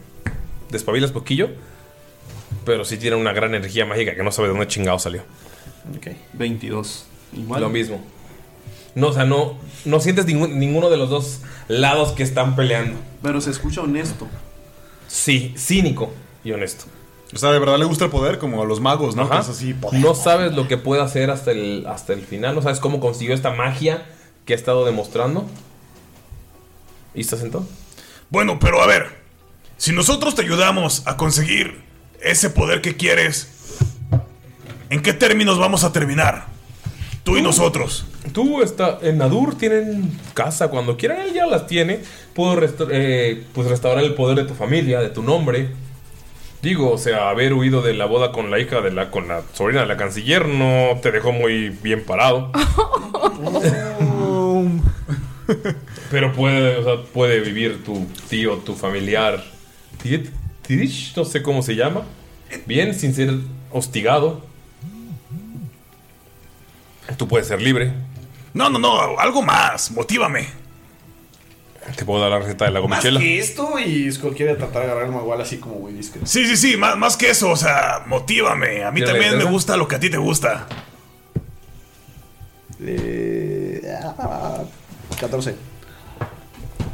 despabilas 0.71 1.13
poquillo. 1.13 1.51
Pero 2.65 2.85
sí 2.85 2.97
tiene 2.97 3.17
una 3.17 3.33
gran 3.33 3.55
energía 3.55 3.85
mágica 3.85 4.15
que 4.15 4.23
no 4.23 4.33
sabe 4.33 4.49
de 4.49 4.55
dónde 4.55 4.67
chingado 4.69 4.99
salió. 4.99 5.23
22. 6.33 7.05
Igual. 7.37 7.61
Lo 7.61 7.69
mismo. 7.69 8.01
No, 8.95 9.09
o 9.09 9.13
sea, 9.13 9.25
no, 9.25 9.59
no 9.85 10.01
sientes 10.01 10.25
ninguno 10.27 10.89
de 10.89 10.97
los 10.97 11.11
dos 11.11 11.41
lados 11.69 12.13
que 12.13 12.23
están 12.23 12.57
peleando. 12.57 12.99
Pero 13.23 13.41
se 13.41 13.51
escucha 13.51 13.83
honesto. 13.83 14.27
Sí, 15.09 15.55
cínico 15.59 16.11
y 16.45 16.53
honesto. 16.53 16.85
O 17.35 17.37
sea, 17.39 17.51
de 17.51 17.59
verdad 17.59 17.79
le 17.79 17.85
gusta 17.85 18.05
el 18.05 18.11
poder, 18.11 18.39
como 18.39 18.63
a 18.63 18.65
los 18.65 18.81
magos, 18.81 19.17
¿no? 19.17 19.23
Ajá. 19.23 19.35
Que 19.37 19.41
es 19.41 19.49
así, 19.49 19.75
poder. 19.75 20.01
No 20.01 20.15
sabes 20.15 20.53
lo 20.55 20.69
que 20.69 20.77
puede 20.79 21.03
hacer 21.03 21.31
hasta 21.31 21.51
el, 21.51 21.85
hasta 21.89 22.13
el 22.13 22.21
final. 22.21 22.55
No 22.55 22.63
sabes 22.63 22.79
cómo 22.79 23.01
consiguió 23.01 23.35
esta 23.35 23.51
magia 23.51 24.07
que 24.47 24.53
ha 24.53 24.57
estado 24.57 24.85
demostrando. 24.85 25.45
¿Y 27.15 27.21
estás 27.21 27.41
sentado? 27.41 27.67
Bueno, 28.31 28.59
pero 28.59 28.83
a 28.83 28.87
ver, 28.87 29.07
si 29.77 29.93
nosotros 29.93 30.35
te 30.35 30.43
ayudamos 30.43 31.03
a 31.07 31.17
conseguir 31.17 31.83
ese 32.23 32.51
poder 32.51 32.81
que 32.81 32.97
quieres, 32.97 33.49
¿en 34.91 35.03
qué 35.03 35.13
términos 35.13 35.59
vamos 35.59 35.85
a 35.85 35.93
terminar? 35.93 36.47
Tú 37.23 37.37
y 37.39 37.43
nosotros. 37.43 38.07
Tú 38.33 38.63
está 38.63 38.99
en 39.03 39.19
Nadur 39.19 39.57
tienen 39.57 40.19
casa 40.35 40.69
cuando 40.69 40.97
quieran, 40.97 41.21
él 41.23 41.33
ya 41.33 41.47
las 41.47 41.67
tiene. 41.67 42.01
Puedo 42.35 42.57
resta- 42.57 42.87
eh, 42.91 43.45
pues 43.55 43.69
restaurar 43.69 44.05
el 44.05 44.15
poder 44.15 44.37
de 44.37 44.45
tu 44.45 44.55
familia, 44.55 45.01
de 45.01 45.09
tu 45.09 45.23
nombre. 45.23 45.71
Digo, 46.61 46.91
o 46.93 46.99
sea, 46.99 47.29
haber 47.31 47.53
huido 47.55 47.81
de 47.83 47.95
la 47.95 48.07
boda 48.07 48.33
con 48.33 48.51
la 48.51 48.59
hija 48.59 48.81
de 48.81 48.91
la 48.91 49.11
con 49.11 49.29
la 49.29 49.43
sobrina 49.53 49.83
de 49.83 49.87
la 49.87 49.97
canciller 49.99 50.47
no 50.49 50.99
te 51.01 51.13
dejó 51.13 51.33
muy 51.33 51.69
bien 51.71 52.05
parado. 52.05 52.51
Pero 56.11 56.33
puede, 56.33 56.77
o 56.77 56.85
sea, 56.85 57.05
puede 57.13 57.41
vivir 57.41 57.85
tu 57.85 58.07
tío, 58.29 58.57
tu 58.59 58.75
familiar, 58.75 59.43
Tit- 60.03 60.31
Tirish, 60.63 61.15
no 61.17 61.25
sé 61.25 61.43
cómo 61.43 61.63
se 61.63 61.75
llama, 61.77 62.03
bien 62.67 62.95
sin 62.95 63.15
ser 63.15 63.35
hostigado. 63.71 64.45
Tú 67.19 67.29
puedes 67.29 67.47
ser 67.49 67.61
libre. 67.61 67.93
No, 68.55 68.71
no, 68.71 68.79
no, 68.79 69.19
algo 69.19 69.43
más, 69.43 69.91
motívame. 69.91 70.47
Te 71.97 72.05
puedo 72.07 72.23
dar 72.23 72.31
la 72.31 72.39
receta 72.39 72.65
de 72.65 72.71
la 72.71 72.81
Más 72.81 72.89
gomichela. 72.89 73.21
que 73.21 73.39
esto 73.39 73.79
y 73.79 74.11
Skull 74.11 74.35
quiere 74.35 74.55
tratar 74.55 74.83
de 74.87 74.91
agarrar 74.91 75.07
el 75.09 75.13
magual 75.13 75.41
así 75.43 75.59
como 75.59 75.75
muy 75.75 75.93
discreto. 75.93 76.27
Sí, 76.27 76.47
sí, 76.47 76.57
sí, 76.57 76.77
más, 76.79 76.97
más 76.97 77.17
que 77.19 77.29
eso, 77.29 77.51
o 77.51 77.57
sea, 77.57 78.05
motívame. 78.07 78.85
A 78.85 78.91
mí 78.91 79.05
también 79.05 79.37
me 79.37 79.45
gusta 79.45 79.77
lo 79.77 79.87
que 79.87 79.97
a 79.97 80.01
ti 80.01 80.09
te 80.09 80.17
gusta. 80.17 80.67
Eh, 85.15 85.17
ah, 85.17 85.21
14. 85.21 85.55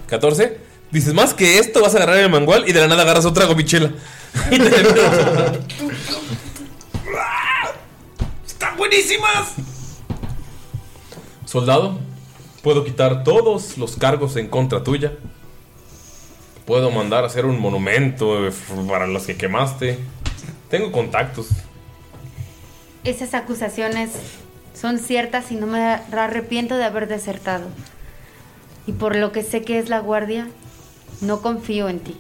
14. 0.07 0.59
Dices, 0.91 1.15
más 1.15 1.35
que 1.35 1.59
esto, 1.59 1.81
vas 1.81 1.95
a 1.95 1.99
agarrar 1.99 2.19
el 2.19 2.31
mangual 2.31 2.69
y 2.69 2.73
de 2.73 2.81
la 2.81 2.89
nada 2.89 3.03
agarras 3.03 3.25
otra 3.25 3.45
gomichela. 3.47 3.93
¡Están 8.47 8.77
buenísimas! 8.77 9.55
Soldado, 11.45 11.99
puedo 12.63 12.85
quitar 12.85 13.25
todos 13.25 13.79
los 13.79 13.97
cargos 13.97 14.37
en 14.37 14.49
contra 14.49 14.83
tuya. 14.83 15.13
Puedo 16.67 16.91
mandar 16.91 17.25
a 17.25 17.29
hacer 17.29 17.47
un 17.47 17.61
monumento 17.61 18.47
eh, 18.49 18.53
para 18.89 19.07
los 19.07 19.27
que 19.27 19.37
quemaste. 19.37 19.99
Tengo 20.69 20.93
contactos. 20.93 21.49
Esas 23.03 23.35
acusaciones 23.35 24.11
son 24.75 24.99
ciertas 24.99 25.51
y 25.53 25.57
no 25.57 25.67
me 25.67 25.81
arrepiento 26.13 26.77
de 26.77 26.85
haber 26.85 27.09
desertado. 27.09 27.67
Y 28.87 28.93
por 28.93 29.17
lo 29.17 29.33
que 29.33 29.43
sé 29.43 29.63
que 29.63 29.79
es 29.79 29.89
la 29.89 30.01
guardia, 30.01 30.49
no 31.21 31.43
confío 31.43 31.89
en 31.89 32.01
ti. 32.01 32.17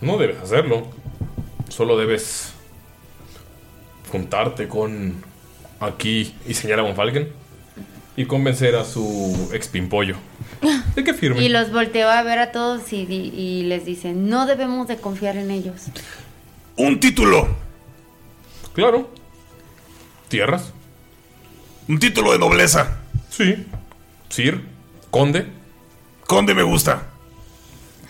No 0.00 0.18
debes 0.18 0.38
hacerlo. 0.38 0.86
Solo 1.68 1.96
debes 1.96 2.52
juntarte 4.10 4.68
con 4.68 5.22
aquí 5.80 6.34
y 6.46 6.54
señala 6.54 6.82
a 6.82 6.86
Von 6.86 6.96
Falken 6.96 7.28
y 8.16 8.26
convencer 8.26 8.76
a 8.76 8.84
su 8.84 9.50
expimpollo 9.52 10.16
de 10.94 11.04
que 11.04 11.14
firme. 11.14 11.42
Y 11.42 11.48
los 11.48 11.72
volteo 11.72 12.08
a 12.08 12.22
ver 12.22 12.38
a 12.38 12.52
todos 12.52 12.92
y, 12.92 13.62
les 13.64 13.84
dicen, 13.84 14.28
no 14.28 14.46
debemos 14.46 14.86
de 14.88 14.96
confiar 14.96 15.36
en 15.36 15.50
ellos. 15.50 15.86
Un 16.76 17.00
título. 17.00 17.48
Claro. 18.72 19.10
¿Tierras? 20.28 20.72
Un 21.88 21.98
título 21.98 22.32
de 22.32 22.38
nobleza. 22.38 22.98
Sí. 23.30 23.66
Sir. 24.28 24.73
Conde. 25.14 25.46
Conde 26.26 26.56
me 26.56 26.64
gusta. 26.64 27.04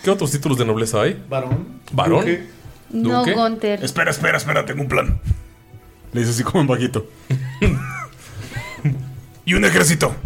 ¿Qué 0.02 0.09
otros 0.09 0.31
títulos 0.31 0.56
de 0.56 0.64
nobleza 0.64 1.02
hay? 1.02 1.22
Varón. 1.28 1.82
¿Varón? 1.93 2.20
Duque. 2.20 2.48
No, 2.89 3.18
¿Duque? 3.18 3.35
Gunter. 3.35 3.85
Espera, 3.85 4.10
espera, 4.10 4.39
espera, 4.39 4.64
tengo 4.64 4.81
un 4.81 4.89
plan. 4.89 5.20
Le 6.14 6.20
dice 6.20 6.32
así 6.32 6.43
como 6.43 6.62
en 6.62 6.66
bajito. 6.66 7.06
y 9.44 9.52
un 9.52 9.66
ejército. 9.66 10.16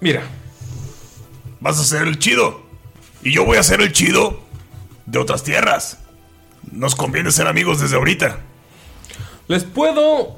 Mira. 0.00 0.22
Vas 1.58 1.80
a 1.80 1.82
ser 1.82 2.06
el 2.06 2.20
chido. 2.20 2.62
Y 3.24 3.32
yo 3.32 3.44
voy 3.44 3.58
a 3.58 3.64
ser 3.64 3.80
el 3.80 3.92
chido 3.92 4.38
de 5.06 5.18
otras 5.18 5.42
tierras. 5.42 5.98
Nos 6.70 6.94
conviene 6.94 7.32
ser 7.32 7.48
amigos 7.48 7.80
desde 7.80 7.96
ahorita. 7.96 8.38
Les 9.48 9.64
puedo 9.64 10.36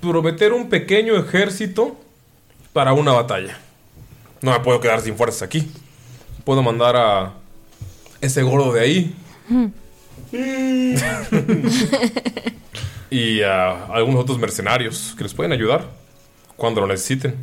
prometer 0.00 0.52
un 0.52 0.68
pequeño 0.68 1.14
ejército 1.14 2.00
para 2.76 2.92
una 2.92 3.12
batalla. 3.12 3.58
No 4.42 4.50
me 4.52 4.60
puedo 4.60 4.78
quedar 4.80 5.00
sin 5.00 5.16
fuerzas 5.16 5.40
aquí. 5.40 5.66
Puedo 6.44 6.62
mandar 6.62 6.94
a 6.94 7.32
ese 8.20 8.42
gordo 8.42 8.70
de 8.74 8.80
ahí 8.82 9.16
y 13.10 13.40
a 13.40 13.86
algunos 13.86 14.20
otros 14.20 14.38
mercenarios 14.38 15.14
que 15.16 15.22
les 15.24 15.32
pueden 15.32 15.52
ayudar 15.52 15.88
cuando 16.58 16.82
lo 16.82 16.86
necesiten. 16.86 17.34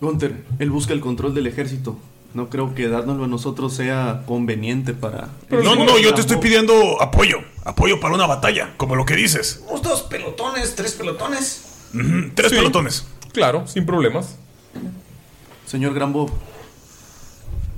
Gunter, 0.00 0.44
él 0.60 0.70
busca 0.70 0.92
el 0.92 1.00
control 1.00 1.34
del 1.34 1.48
ejército. 1.48 1.98
No 2.32 2.48
creo 2.50 2.72
que 2.76 2.86
dárnoslo 2.88 3.24
a 3.24 3.26
nosotros 3.26 3.74
sea 3.74 4.22
conveniente 4.26 4.94
para... 4.94 5.30
No, 5.48 5.74
no, 5.74 5.98
yo 5.98 6.14
te 6.14 6.20
estoy 6.20 6.36
pidiendo 6.36 7.02
apoyo. 7.02 7.38
Apoyo 7.64 7.98
para 7.98 8.14
una 8.14 8.28
batalla, 8.28 8.74
como 8.76 8.94
lo 8.94 9.04
que 9.04 9.16
dices. 9.16 9.64
Unos 9.68 9.82
dos 9.82 10.02
pelotones, 10.02 10.76
tres 10.76 10.92
pelotones. 10.92 11.64
Ujú, 11.92 12.30
Tres 12.36 12.50
Sí. 12.50 12.56
pelotones. 12.58 13.04
Claro, 13.32 13.66
sin 13.66 13.86
problemas. 13.86 14.36
Señor 15.66 15.94
Grambo, 15.94 16.30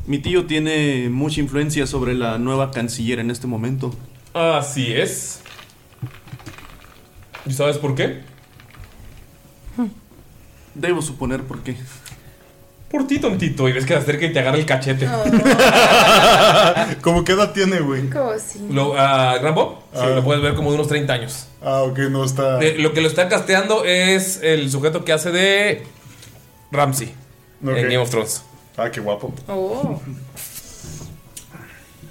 mi 0.06 0.18
tío 0.18 0.46
tiene 0.46 1.08
mucha 1.10 1.40
influencia 1.40 1.86
sobre 1.86 2.14
la 2.14 2.38
nueva 2.38 2.70
canciller 2.70 3.18
en 3.18 3.30
este 3.30 3.46
momento. 3.46 3.94
Así 4.34 4.92
es. 4.92 5.40
¿Y 7.44 7.52
sabes 7.52 7.76
por 7.76 7.94
qué? 7.94 8.22
Debo 10.74 11.02
suponer 11.02 11.42
por 11.42 11.62
qué. 11.62 11.76
Por 12.92 13.06
ti, 13.06 13.18
tontito. 13.18 13.66
Y 13.70 13.72
ves 13.72 13.86
que 13.86 13.94
se 13.94 14.00
acerca 14.00 14.26
y 14.26 14.32
te 14.34 14.38
agarra 14.38 14.58
el 14.58 14.66
cachete. 14.66 15.08
¿Cómo 17.00 17.24
qué 17.24 17.32
edad 17.32 17.52
tiene, 17.52 17.80
güey? 17.80 18.10
¿Cómo 18.10 18.32
sí? 18.38 18.66
Lo, 18.70 18.94
ah, 18.98 19.38
Rambo, 19.40 19.82
sí, 19.94 20.02
lo 20.14 20.22
puedes 20.22 20.42
ver 20.42 20.54
como 20.54 20.68
de 20.70 20.74
unos 20.74 20.88
30 20.88 21.10
años. 21.10 21.48
Ah, 21.62 21.82
ok, 21.84 21.98
no 22.10 22.22
está. 22.22 22.60
Eh, 22.60 22.76
lo 22.78 22.92
que 22.92 23.00
lo 23.00 23.08
está 23.08 23.30
casteando 23.30 23.86
es 23.86 24.40
el 24.42 24.70
sujeto 24.70 25.06
que 25.06 25.12
hace 25.14 25.30
de 25.30 25.84
Ramsey 26.70 27.14
Ok. 27.64 27.70
en 27.76 27.82
Game 27.84 27.96
of 27.98 28.10
Thrones. 28.10 28.42
Ah, 28.76 28.90
qué 28.90 29.00
guapo. 29.00 29.32
Oh. 29.48 29.98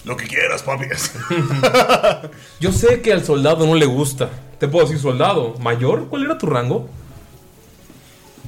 Lo 0.03 0.17
que 0.17 0.25
quieras, 0.25 0.63
papi. 0.63 0.85
Yo 2.59 2.71
sé 2.71 3.01
que 3.01 3.13
al 3.13 3.23
soldado 3.23 3.67
no 3.67 3.75
le 3.75 3.85
gusta. 3.85 4.31
Te 4.59 4.67
puedo 4.67 4.85
decir 4.85 4.99
soldado. 4.99 5.55
¿Mayor? 5.59 6.07
¿Cuál 6.07 6.25
era 6.25 6.39
tu 6.39 6.47
rango? 6.47 6.89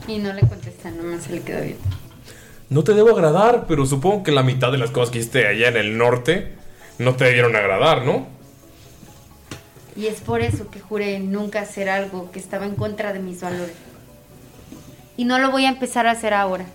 Y 0.07 0.17
no 0.17 0.33
le 0.33 0.41
contesta, 0.41 0.89
nomás 0.89 1.23
se 1.25 1.33
le 1.33 1.41
quedó 1.41 1.61
bien. 1.61 1.77
No 2.73 2.83
te 2.83 2.95
debo 2.95 3.11
agradar, 3.11 3.65
pero 3.67 3.85
supongo 3.85 4.23
que 4.23 4.31
la 4.31 4.41
mitad 4.41 4.71
de 4.71 4.79
las 4.79 4.89
cosas 4.89 5.11
que 5.11 5.19
hiciste 5.19 5.47
allá 5.47 5.67
en 5.67 5.77
el 5.77 5.95
norte 5.95 6.53
no 6.97 7.13
te 7.13 7.25
debieron 7.25 7.55
agradar, 7.55 8.03
¿no? 8.03 8.25
Y 9.95 10.07
es 10.07 10.21
por 10.21 10.41
eso 10.41 10.71
que 10.71 10.79
juré 10.79 11.19
nunca 11.19 11.61
hacer 11.61 11.87
algo 11.87 12.31
que 12.31 12.39
estaba 12.39 12.65
en 12.65 12.73
contra 12.73 13.13
de 13.13 13.19
mis 13.19 13.41
valores. 13.41 13.75
Y 15.17 15.25
no 15.25 15.37
lo 15.37 15.51
voy 15.51 15.67
a 15.67 15.69
empezar 15.69 16.07
a 16.07 16.11
hacer 16.13 16.33
ahora. 16.33 16.65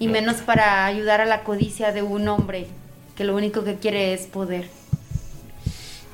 Y 0.00 0.08
menos 0.08 0.38
para 0.38 0.84
ayudar 0.86 1.20
a 1.20 1.24
la 1.24 1.44
codicia 1.44 1.92
de 1.92 2.02
un 2.02 2.26
hombre 2.26 2.66
que 3.14 3.22
lo 3.22 3.36
único 3.36 3.62
que 3.62 3.76
quiere 3.76 4.12
es 4.12 4.26
poder. 4.26 4.68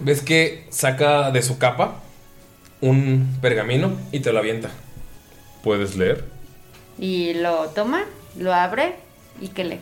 Ves 0.01 0.20
que 0.20 0.66
saca 0.68 1.30
de 1.30 1.40
su 1.40 1.56
capa 1.56 2.02
un 2.82 3.38
pergamino 3.40 3.97
y 4.12 4.20
te 4.20 4.34
lo 4.34 4.38
avienta. 4.38 4.68
¿Puedes 5.62 5.97
leer? 5.97 6.35
Y 6.98 7.35
lo 7.35 7.68
toma, 7.70 8.05
lo 8.39 8.55
abre 8.55 8.97
y 9.40 9.48
que 9.48 9.64
lee. 9.64 9.81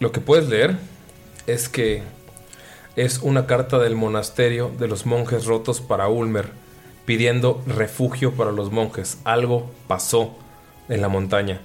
Lo 0.00 0.12
que 0.12 0.20
puedes 0.20 0.48
leer 0.48 0.76
es 1.46 1.68
que 1.68 2.02
es 2.96 3.18
una 3.18 3.46
carta 3.46 3.78
del 3.78 3.94
monasterio 3.94 4.72
de 4.78 4.88
los 4.88 5.06
monjes 5.06 5.44
rotos 5.44 5.80
para 5.80 6.08
Ulmer, 6.08 6.50
pidiendo 7.04 7.62
refugio 7.66 8.32
para 8.32 8.52
los 8.52 8.72
monjes. 8.72 9.18
Algo 9.24 9.70
pasó 9.86 10.34
en 10.88 11.02
la 11.02 11.08
montaña. 11.08 11.60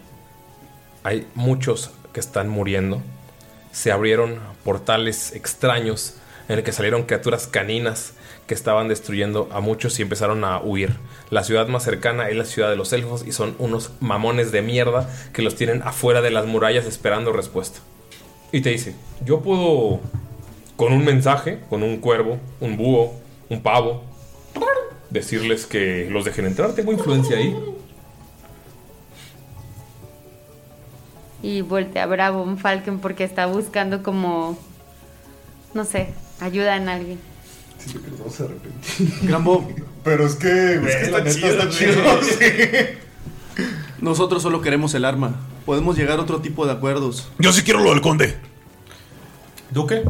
Hay 1.04 1.28
muchos 1.36 1.92
que 2.14 2.20
están 2.20 2.50
muriendo. 2.50 3.02
Se 3.72 3.92
abrieron 3.92 4.40
portales 4.64 5.34
extraños 5.34 6.16
en 6.50 6.58
el 6.58 6.64
que 6.64 6.74
salieron 6.74 7.04
criaturas 7.04 7.48
caninas 7.48 8.14
estaban 8.54 8.88
destruyendo 8.88 9.50
a 9.52 9.60
muchos 9.60 10.00
y 10.00 10.02
empezaron 10.02 10.44
a 10.44 10.60
huir. 10.62 10.96
La 11.30 11.44
ciudad 11.44 11.68
más 11.68 11.84
cercana 11.84 12.30
es 12.30 12.36
la 12.36 12.46
ciudad 12.46 12.70
de 12.70 12.76
los 12.76 12.94
elfos 12.94 13.26
y 13.26 13.32
son 13.32 13.56
unos 13.60 13.92
mamones 14.00 14.52
de 14.52 14.62
mierda 14.62 15.10
que 15.34 15.42
los 15.42 15.56
tienen 15.56 15.82
afuera 15.84 16.22
de 16.22 16.32
las 16.32 16.46
murallas 16.46 16.86
esperando 16.86 17.34
respuesta. 17.34 17.80
Y 18.52 18.62
te 18.62 18.70
dice, 18.70 18.96
yo 19.26 19.42
puedo 19.42 20.02
con 20.76 20.94
un 20.94 21.06
mensaje, 21.06 21.60
con 21.70 21.84
un 21.84 21.98
cuervo, 21.98 22.40
un 22.60 22.76
búho, 22.76 23.14
un 23.50 23.62
pavo, 23.62 24.04
decirles 25.10 25.66
que 25.66 26.08
los 26.10 26.26
dejen 26.26 26.46
entrar. 26.46 26.74
Tengo 26.74 26.92
influencia 26.92 27.38
ahí. 27.38 27.56
Y 31.44 31.62
voltea 31.62 32.04
a 32.04 32.30
Von 32.32 32.58
Falken 32.58 33.00
porque 33.00 33.24
está 33.24 33.46
buscando 33.46 34.04
como, 34.04 34.58
no 35.74 35.86
sé, 35.86 36.14
ayuda 36.40 36.76
en 36.78 36.90
alguien. 36.90 37.31
Siento 37.84 38.02
que 38.04 38.12
nos 38.12 38.20
vamos 38.20 38.40
a 38.40 38.44
arrepentir. 38.44 39.28
Grambo, 39.28 39.72
Pero 40.04 40.26
es 40.26 40.36
que, 40.36 40.78
güey, 40.78 40.94
está 40.94 41.10
la 41.12 41.24
neta 41.24 41.32
chido, 41.36 41.48
está 41.50 41.70
chido. 41.70 42.04
sí. 42.24 43.66
nosotros 44.00 44.42
solo 44.44 44.62
queremos 44.62 44.94
el 44.94 45.06
arma. 45.06 45.36
Podemos 45.66 45.98
llegar 45.98 46.20
a 46.20 46.22
otro 46.22 46.42
tipo 46.42 46.66
de 46.66 46.74
acuerdos. 46.74 47.30
Yo 47.40 47.52
sí 47.54 47.64
quiero 47.64 47.80
lo 47.82 47.92
del 47.92 48.02
conde. 48.02 48.38
¿Duque? 49.72 50.04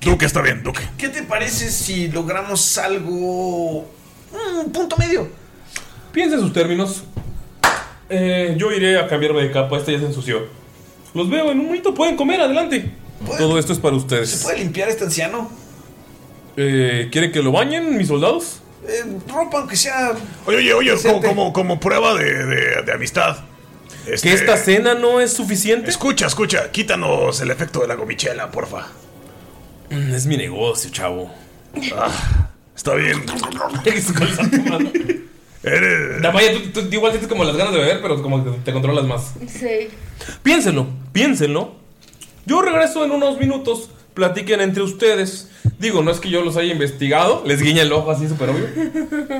Duque 0.00 0.26
está 0.26 0.42
bien, 0.42 0.62
Duque. 0.62 0.82
¿Qué 0.98 1.08
te 1.08 1.22
parece 1.22 1.70
si 1.70 2.08
logramos 2.08 2.76
algo... 2.78 3.90
Un 4.32 4.72
punto 4.72 4.96
medio? 4.96 5.28
Piensa 6.12 6.36
en 6.36 6.42
sus 6.42 6.52
términos. 6.52 7.04
Eh, 8.08 8.54
yo 8.58 8.70
iré 8.72 8.98
a 8.98 9.06
cambiarme 9.08 9.42
de 9.42 9.50
capa, 9.50 9.78
esta 9.78 9.92
ya 9.92 9.98
se 10.00 10.06
ensució. 10.06 10.46
Los 11.14 11.30
veo 11.30 11.50
en 11.50 11.60
un 11.60 11.66
momento, 11.66 11.94
pueden 11.94 12.16
comer, 12.16 12.40
adelante. 12.40 12.92
Todo 13.38 13.58
esto 13.58 13.72
es 13.72 13.78
para 13.78 13.94
¿Se 13.94 14.02
ustedes. 14.02 14.42
puede 14.42 14.58
limpiar 14.58 14.88
este 14.88 15.04
anciano? 15.04 15.50
Eh, 16.56 17.08
¿Quieren 17.10 17.32
que 17.32 17.42
lo 17.42 17.52
bañen, 17.52 17.96
mis 17.96 18.08
soldados? 18.08 18.60
Eh, 18.86 19.02
ropa, 19.28 19.58
aunque 19.58 19.76
sea... 19.76 20.12
Oye, 20.46 20.56
oye, 20.58 20.74
oye, 20.74 20.90
como, 20.90 20.96
Decente. 21.02 21.28
como, 21.28 21.52
como 21.52 21.80
prueba 21.80 22.14
de, 22.14 22.44
de- 22.46 22.82
de 22.84 22.92
amistad. 22.92 23.38
Este, 24.06 24.28
¿Que 24.28 24.34
esta 24.34 24.56
cena 24.58 24.94
no 24.94 25.20
es 25.20 25.32
suficiente? 25.32 25.88
Escucha, 25.88 26.26
escucha, 26.26 26.70
quítanos 26.70 27.40
el 27.40 27.50
efecto 27.50 27.80
de 27.80 27.88
la 27.88 27.94
gomichela, 27.94 28.50
porfa. 28.50 28.86
Mm, 29.90 30.14
Es 30.14 30.26
mi 30.26 30.36
negocio, 30.36 30.90
chavo. 30.90 31.32
Ah, 31.96 32.50
está 32.76 32.94
bien. 32.94 33.22
Eres. 35.62 36.20
Damaya, 36.20 36.52
tú, 36.74 36.82
tú 36.82 36.88
igual 36.92 37.12
tienes 37.12 37.28
como 37.28 37.42
las 37.44 37.56
ganas 37.56 37.72
de 37.72 37.80
beber, 37.80 38.02
pero 38.02 38.22
como 38.22 38.44
que 38.44 38.50
te 38.60 38.72
controlas 38.72 39.04
más. 39.06 39.32
Sí. 39.48 39.88
Piénsenlo, 40.42 40.86
piénsenlo. 41.12 41.74
Yo 42.44 42.60
regreso 42.60 43.04
en 43.04 43.12
unos 43.12 43.38
minutos. 43.38 43.88
Platiquen 44.12 44.60
entre 44.60 44.82
ustedes. 44.82 45.50
Digo, 45.84 46.00
no 46.00 46.10
es 46.10 46.18
que 46.18 46.30
yo 46.30 46.42
los 46.42 46.56
haya 46.56 46.72
investigado. 46.72 47.42
Les 47.44 47.60
guiña 47.60 47.82
el 47.82 47.92
ojo 47.92 48.10
así 48.10 48.26
súper 48.26 48.48
obvio. 48.48 48.66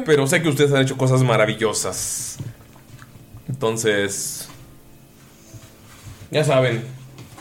Pero 0.05 0.27
sé 0.27 0.43
que 0.43 0.51
ustedes 0.51 0.75
han 0.75 0.83
hecho 0.83 0.99
cosas 0.99 1.23
maravillosas. 1.23 2.37
Entonces. 3.49 4.51
Ya 6.31 6.45
saben, 6.45 6.85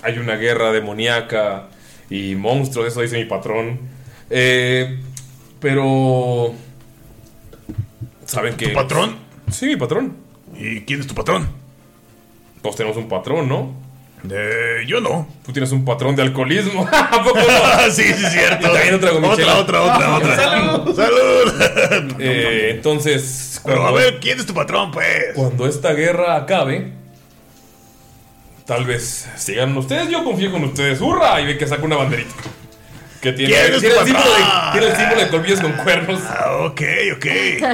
hay 0.04 0.20
una 0.20 0.38
guerra 0.38 0.72
demoníaca 0.72 1.68
y 2.10 2.36
monstruos, 2.36 2.88
eso 2.88 3.02
dice 3.02 3.18
mi 3.18 3.26
patrón. 3.26 3.78
Eh, 4.30 5.02
pero. 5.60 6.54
¿Saben 8.26 8.56
que. 8.56 8.70
¿Tu 8.70 8.74
patrón? 8.74 9.18
Sí, 9.52 9.66
mi 9.66 9.76
patrón. 9.76 10.16
¿Y 10.58 10.80
quién 10.82 11.02
es 11.02 11.08
tu 11.08 11.14
patrón? 11.14 11.50
Todos 12.62 12.78
tenemos 12.78 12.96
un 12.96 13.10
patrón, 13.10 13.50
¿no? 13.50 13.82
Eh, 14.30 14.86
yo 14.88 15.02
no. 15.02 15.28
Tú 15.45 15.52
tienes 15.52 15.72
un 15.72 15.84
patrón 15.84 16.16
de 16.16 16.22
alcoholismo. 16.22 16.88
¿A 16.91 17.24
poco 17.24 17.40
no? 17.40 17.91
sí, 17.91 18.04
sí, 18.04 18.26
es 18.26 18.32
cierto. 18.32 18.68
Y 18.68 18.74
también 18.74 18.94
otra 18.95 19.12
gomichela. 19.12 19.58
Otra, 19.58 19.82
otra, 19.82 20.16
otra, 20.16 20.76
otra. 20.76 20.95
¡Salud! 20.95 22.14
Eh, 22.20 22.72
entonces. 22.76 23.62
Pero 23.66 23.86
a 23.88 23.91
ver, 23.91 24.20
¿quién 24.20 24.40
es 24.40 24.45
tu 24.45 24.54
patrón, 24.54 24.91
pues? 24.91 25.08
Cuando 25.36 25.68
esta 25.68 25.94
guerra 25.94 26.36
acabe, 26.36 26.94
tal 28.66 28.86
vez 28.86 29.28
sigan 29.36 29.76
ustedes. 29.78 30.10
Yo 30.10 30.24
confío 30.24 30.52
con 30.52 30.64
ustedes. 30.64 31.02
¡Hurra! 31.02 31.41
Y 31.41 31.45
ve 31.45 31.58
que 31.58 31.68
saca 31.68 31.84
una 31.84 31.98
banderita. 31.98 32.34
Que 33.22 33.32
tiene, 33.32 33.54
¿Quién 33.54 33.74
es 33.74 33.80
tiene 33.80 33.95
tu 33.95 34.02
el, 34.02 34.08
símbolo 34.08 34.34
de, 34.36 34.41
patrón? 34.41 34.72
tiene 34.74 34.88
el 34.88 34.95
símbolo 34.98 35.22
de 35.22 35.28
colmillos 35.30 35.60
con 35.62 35.72
cuernos. 35.74 36.20
Ah, 36.28 36.58
ok, 36.66 36.82
ok. 37.16 37.26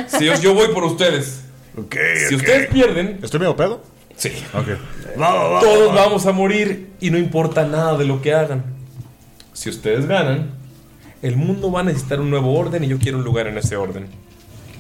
Sí, 0.08 0.26
yo, 0.26 0.36
yo 0.36 0.54
voy 0.54 0.68
por 0.70 0.84
ustedes. 0.84 1.44
Ok, 1.76 1.96
Si 2.28 2.36
ok. 2.36 2.42
ustedes 2.42 2.68
pierden, 2.70 3.20
¿Estoy 3.24 3.40
medio 3.40 3.56
pedo? 3.56 3.84
Sí. 4.20 4.32
Ok. 4.54 4.68
Va, 5.20 5.34
va, 5.34 5.48
va, 5.50 5.60
Todos 5.62 5.90
va. 5.90 5.96
vamos 6.06 6.26
a 6.28 6.32
morir 6.32 6.92
y 7.02 7.10
no 7.10 7.18
importa 7.18 7.66
nada 7.66 7.98
de 7.98 8.06
lo 8.06 8.22
que 8.22 8.34
hagan. 8.34 8.64
Si 9.54 9.70
ustedes 9.70 10.06
ganan, 10.06 10.52
el 11.24 11.36
mundo 11.36 11.72
va 11.72 11.80
a 11.80 11.84
necesitar 11.84 12.20
un 12.20 12.30
nuevo 12.30 12.54
orden 12.58 12.84
y 12.84 12.88
yo 12.88 13.00
quiero 13.00 13.18
un 13.18 13.24
lugar 13.24 13.48
en 13.48 13.58
ese 13.58 13.76
orden. 13.76 14.08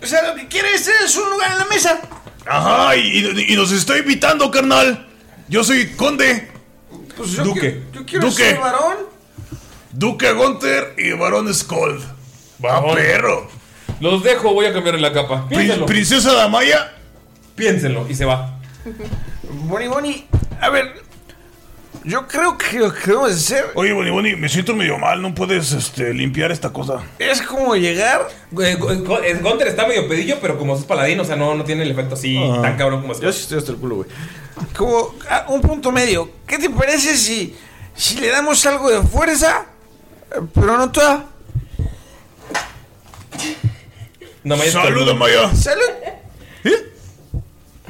O 0.01 0.05
sea, 0.05 0.21
lo 0.29 0.35
que 0.35 0.47
quieres 0.47 0.87
es 1.03 1.17
un 1.17 1.29
lugar 1.31 1.51
en 1.53 1.57
la 1.57 1.65
mesa. 1.65 1.99
Ajá, 2.45 2.95
y, 2.95 3.01
y- 3.09 3.53
y 3.53 3.55
nos 3.55 3.71
está 3.71 3.97
invitando, 3.97 4.49
carnal. 4.51 5.07
Yo 5.49 5.63
soy 5.63 5.87
conde. 5.95 6.47
Pues 7.17 7.31
yo 7.31 7.43
Duque. 7.43 7.59
quiero- 7.59 7.91
yo 7.93 8.05
quiero 8.05 8.29
Duque. 8.29 8.43
ser 8.43 8.59
varón. 8.59 8.95
Duque 9.91 10.31
Gunter 10.31 10.93
y 10.97 11.11
Barón 11.13 11.53
Skold. 11.53 12.01
Va, 12.63 12.79
Varón. 12.79 12.95
perro. 12.95 13.49
Los 13.99 14.23
dejo, 14.23 14.53
voy 14.53 14.67
a 14.67 14.71
cambiarle 14.73 15.01
la 15.01 15.11
capa. 15.11 15.47
¿Princesa 15.49 16.31
Damaya? 16.33 16.93
Piénsenlo 17.55 18.07
y 18.07 18.15
se 18.15 18.23
va. 18.23 18.58
Bonnie, 19.67 19.87
Bonnie, 19.87 20.27
a 20.61 20.69
ver, 20.69 20.93
yo 22.03 22.27
creo 22.27 22.57
que 22.57 22.79
lo 22.79 22.93
que 22.93 23.01
debemos 23.07 23.31
hacer 23.31 23.65
Oye, 23.75 23.91
Bonnie, 23.93 24.11
Bonnie, 24.11 24.35
me 24.35 24.47
siento 24.47 24.73
medio 24.75 24.97
mal. 24.97 25.21
¿No 25.21 25.33
puedes 25.35 25.71
este, 25.73 26.13
limpiar 26.13 26.51
esta 26.51 26.71
cosa? 26.71 27.03
es 27.19 27.41
como 27.41 27.75
llegar. 27.75 28.27
Eh, 28.61 28.75
Go- 28.79 28.95
Go- 29.03 29.21
eh, 29.21 29.33
Gunter 29.41 29.67
está 29.67 29.85
medio 29.87 30.07
pedillo, 30.07 30.37
pero 30.41 30.57
como 30.57 30.75
es 30.75 30.83
paladín, 30.85 31.19
o 31.19 31.25
sea, 31.25 31.35
no, 31.35 31.55
no 31.55 31.63
tiene 31.65 31.83
el 31.83 31.91
efecto 31.91 32.15
así 32.15 32.37
Ah. 32.37 32.61
tan 32.61 32.77
cabrón 32.77 33.01
como 33.01 33.13
Yo 33.19 33.31
sí 33.31 33.41
estoy 33.41 33.57
hasta 33.57 33.71
el 33.71 33.77
culo, 33.77 33.95
güey. 33.97 34.09
Como 34.77 35.15
a 35.29 35.45
un 35.49 35.61
punto 35.61 35.91
medio. 35.91 36.29
¿Qué 36.47 36.57
te 36.57 36.69
parece 36.69 37.15
si, 37.17 37.55
si 37.95 38.17
le 38.19 38.27
damos 38.29 38.65
algo 38.65 38.89
de 38.89 39.01
fuerza, 39.07 39.65
eh, 40.31 40.39
pero 40.53 40.77
no 40.77 40.91
toda? 40.91 41.25
Salud, 44.43 44.63
estornuda. 44.63 45.05
Damaya. 45.05 45.55
Salud. 45.55 45.83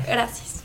Gracias. 0.08 0.59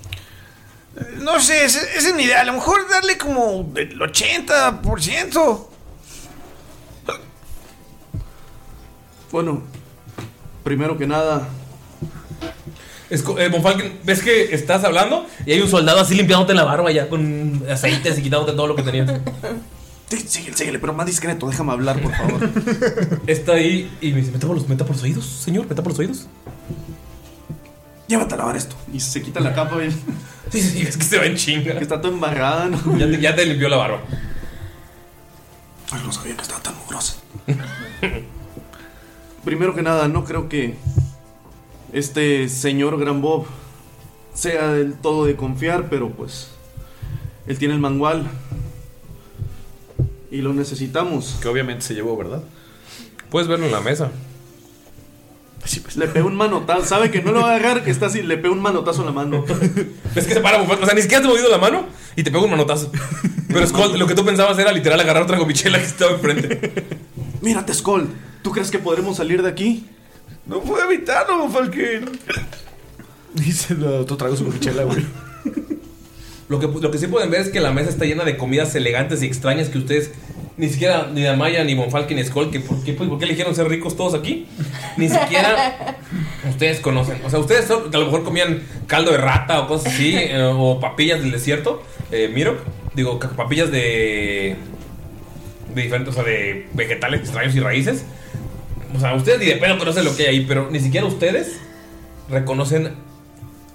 No 1.21 1.41
sé, 1.41 1.65
esa 1.65 1.81
es 1.97 2.15
mi 2.15 2.25
idea. 2.25 2.41
A 2.41 2.45
lo 2.45 2.53
mejor 2.53 2.89
darle 2.89 3.19
como 3.19 3.73
el 3.77 3.99
80%. 3.99 5.69
Bueno, 9.31 9.62
primero 10.62 10.97
que 10.97 11.07
nada, 11.07 11.49
Esco- 13.11 13.39
eh, 13.39 13.49
Von 13.49 13.62
Falken, 13.62 14.01
ves 14.05 14.23
que 14.23 14.55
estás 14.55 14.85
hablando 14.85 15.27
y 15.45 15.53
hay 15.53 15.61
un 15.61 15.69
soldado 15.69 16.01
así 16.01 16.15
limpiándote 16.15 16.55
la 16.55 16.65
barba 16.65 16.91
ya 16.93 17.09
con 17.09 17.62
aceites 17.71 18.19
y 18.19 18.23
quitándote 18.23 18.53
todo 18.53 18.66
lo 18.69 18.77
que 18.77 18.83
tenías. 18.83 19.11
Sí, 20.09 20.19
síguele, 20.29 20.57
síguele, 20.57 20.79
pero 20.79 20.93
más 20.93 21.07
discreto, 21.07 21.49
déjame 21.49 21.73
hablar, 21.73 22.01
por 22.01 22.15
favor. 22.15 22.49
Está 23.27 23.53
ahí 23.55 23.91
y 24.01 24.12
me 24.12 24.19
dice, 24.21 24.31
¿me 24.31 24.39
tapa 24.39 24.55
los, 24.55 24.69
me 24.69 24.77
tapa 24.77 24.93
los 24.93 25.03
oídos, 25.03 25.27
señor? 25.27 25.66
¿Me 25.66 25.75
tapa 25.75 25.91
los 25.91 25.99
oídos? 25.99 26.27
Llévate 28.07 28.35
a 28.35 28.37
lavar 28.37 28.57
esto. 28.57 28.77
Y 28.93 29.01
se 29.01 29.21
quita 29.23 29.41
la 29.41 29.55
capa 29.55 29.83
y. 29.83 29.89
Sí, 30.51 30.61
sí, 30.61 30.83
es 30.83 30.97
que 30.97 31.05
se 31.05 31.19
va 31.19 31.27
en 31.27 31.37
chinga. 31.37 31.77
Que 31.77 31.83
está 31.83 32.01
todo 32.01 32.12
embarrada, 32.12 32.66
¿no? 32.66 32.99
Ya 32.99 33.07
te, 33.07 33.21
ya 33.21 33.35
te 33.35 33.45
limpió 33.47 33.69
la 33.69 33.77
barba. 33.77 34.01
Ay, 35.91 36.01
no 36.05 36.12
sabía 36.12 36.37
que 36.37 36.43
estaba 36.43 36.62
tan 36.62 36.77
mugrosa. 36.77 37.16
Primero 39.45 39.75
que 39.75 39.83
nada, 39.83 40.09
no 40.09 40.25
creo 40.25 40.49
que 40.49 40.77
este 41.93 42.49
señor 42.49 42.99
Gran 42.99 43.21
Bob 43.21 43.47
sea 44.33 44.69
del 44.73 44.95
todo 44.95 45.27
de 45.27 45.37
confiar, 45.37 45.89
pero 45.89 46.11
pues 46.11 46.49
él 47.47 47.59
tiene 47.59 47.75
el 47.75 47.81
manual 47.81 48.27
y 50.31 50.43
lo 50.43 50.53
necesitamos. 50.53 51.39
Que 51.41 51.49
obviamente 51.49 51.85
se 51.85 51.95
llevó, 51.95 52.16
¿verdad? 52.16 52.43
Puedes 53.31 53.49
verlo 53.49 53.66
en 53.66 53.73
la 53.73 53.81
mesa. 53.81 54.11
Le 55.97 56.09
pega 56.09 56.27
un 56.27 56.36
manotazo, 56.36 56.85
sabe 56.85 57.11
que 57.11 57.23
no 57.23 57.32
lo 57.32 57.41
va 57.41 57.53
a 57.53 57.57
agarrar, 57.57 57.85
que 57.85 57.91
está 57.91 58.07
así, 58.07 58.23
le 58.23 58.36
pega 58.36 58.53
un 58.53 58.61
manotazo 58.61 59.01
en 59.01 59.07
la 59.07 59.12
mano. 59.12 59.45
Es 60.15 60.27
que 60.27 60.35
se 60.35 60.41
para 60.41 60.59
Falken, 60.59 60.85
o 60.85 60.86
sea, 60.86 60.95
ni 60.95 61.03
siquiera 61.03 61.23
te 61.23 61.28
has 61.28 61.35
movido 61.35 61.51
la 61.51 61.59
mano 61.59 61.86
y 62.15 62.23
te 62.23 62.31
pega 62.31 62.45
un 62.45 62.51
manotazo. 62.51 62.93
Pero 63.49 63.66
Skull, 63.66 63.99
lo 63.99 64.07
que 64.07 64.15
tú 64.15 64.24
pensabas 64.24 64.59
era 64.59 64.70
literal 64.73 65.01
agarrar 65.01 65.24
otra 65.24 65.39
gomichela 65.39 65.78
que 65.78 65.86
estaba 65.86 66.12
enfrente. 66.12 66.73
Mírate, 67.41 67.74
Skull, 67.74 68.09
¿tú 68.43 68.53
crees 68.53 68.70
que 68.70 68.78
podremos 68.78 69.16
salir 69.16 69.43
de 69.43 69.49
aquí? 69.49 69.86
No 70.47 70.61
puedo 70.61 70.85
evitarlo, 70.85 71.49
Falken. 71.49 72.11
Dice, 73.35 73.74
no, 73.74 74.05
tú 74.05 74.16
trago 74.16 74.36
su 74.36 74.45
michela, 74.45 74.85
güey. 74.85 75.05
Lo 76.49 76.61
que, 76.61 76.66
lo 76.66 76.91
que 76.91 76.99
sí 76.99 77.07
pueden 77.07 77.31
ver 77.31 77.41
es 77.41 77.49
que 77.49 77.61
la 77.61 77.73
mesa 77.73 77.89
está 77.89 78.05
llena 78.05 78.24
de 78.24 78.36
comidas 78.36 78.74
elegantes 78.74 79.23
y 79.23 79.27
extrañas 79.27 79.70
que 79.70 79.78
ustedes, 79.78 80.11
ni 80.56 80.68
siquiera, 80.68 81.09
ni 81.12 81.22
Damaya, 81.22 81.64
ni 81.64 81.74
Bonfalken, 81.74 82.16
ni 82.16 82.24
Skull, 82.24 82.51
que 82.51 82.60
¿por 82.60 82.82
qué, 82.85 82.93
pues, 82.93 83.09
¿por 83.09 83.18
qué 83.18 83.24
eligieron 83.24 83.55
ser 83.55 83.68
ricos 83.68 83.97
todos 83.97 84.14
aquí? 84.14 84.47
Ni 84.97 85.09
siquiera 85.09 85.97
ustedes 86.48 86.81
conocen. 86.81 87.18
O 87.24 87.31
sea, 87.31 87.39
ustedes 87.40 87.64
son- 87.66 87.90
que 87.90 87.97
a 87.97 88.01
lo 88.01 88.06
mejor 88.06 88.22
comían 88.24 88.62
caldo 88.86 89.10
de 89.10 89.18
rata 89.18 89.60
o 89.60 89.66
cosas 89.66 89.93
así, 89.93 90.14
eh, 90.16 90.40
o 90.55 90.78
papillas 90.81 91.20
del 91.20 91.32
desierto, 91.32 91.82
eh, 92.12 92.31
Mirok, 92.32 92.59
digo, 92.94 93.18
papillas 93.18 93.70
de, 93.72 94.56
de 95.74 95.82
diferentes, 95.82 96.14
o 96.14 96.16
sea, 96.16 96.24
de 96.24 96.68
vegetales 96.72 97.20
extraños 97.20 97.55
y 97.56 97.60
raíces. 97.60 98.05
O 98.97 99.01
sea, 99.01 99.14
ustedes 99.14 99.40
ni 99.40 99.47
de 99.47 99.56
pedo 99.56 99.76
conocen 99.78 100.05
lo 100.05 100.16
que 100.16 100.28
hay 100.28 100.36
ahí, 100.36 100.44
pero 100.47 100.70
ni 100.70 100.78
siquiera 100.78 101.05
ustedes 101.06 101.59
reconocen 102.31 102.93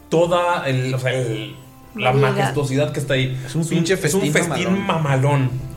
toda 0.09 0.67
el, 0.67 0.93
o 0.93 0.99
sea, 0.99 1.11
el- 1.13 1.55
la 1.95 2.13
majestuosidad 2.13 2.93
que 2.93 2.99
está 2.99 3.15
ahí. 3.15 3.37
Es 3.45 3.55
un 3.55 3.67
pinche 3.67 3.97
festín 3.97 4.21
Es 4.21 4.27
un 4.27 4.31
festín 4.33 4.65
mamalón. 4.85 4.87
mamalón. 4.87 5.68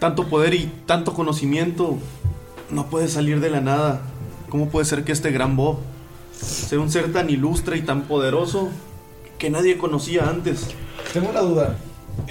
Tanto 0.00 0.28
poder 0.28 0.54
y 0.54 0.72
tanto 0.86 1.12
conocimiento 1.12 1.98
no 2.70 2.86
puede 2.86 3.06
salir 3.06 3.40
de 3.40 3.50
la 3.50 3.60
nada. 3.60 4.00
¿Cómo 4.48 4.68
puede 4.68 4.86
ser 4.86 5.04
que 5.04 5.12
este 5.12 5.30
gran 5.30 5.56
Bob 5.56 5.78
sea 6.32 6.80
un 6.80 6.90
ser 6.90 7.12
tan 7.12 7.30
ilustre 7.30 7.76
y 7.76 7.82
tan 7.82 8.02
poderoso 8.02 8.70
que 9.38 9.50
nadie 9.50 9.78
conocía 9.78 10.28
antes? 10.28 10.68
Tengo 11.12 11.28
una 11.28 11.40
duda. 11.40 11.76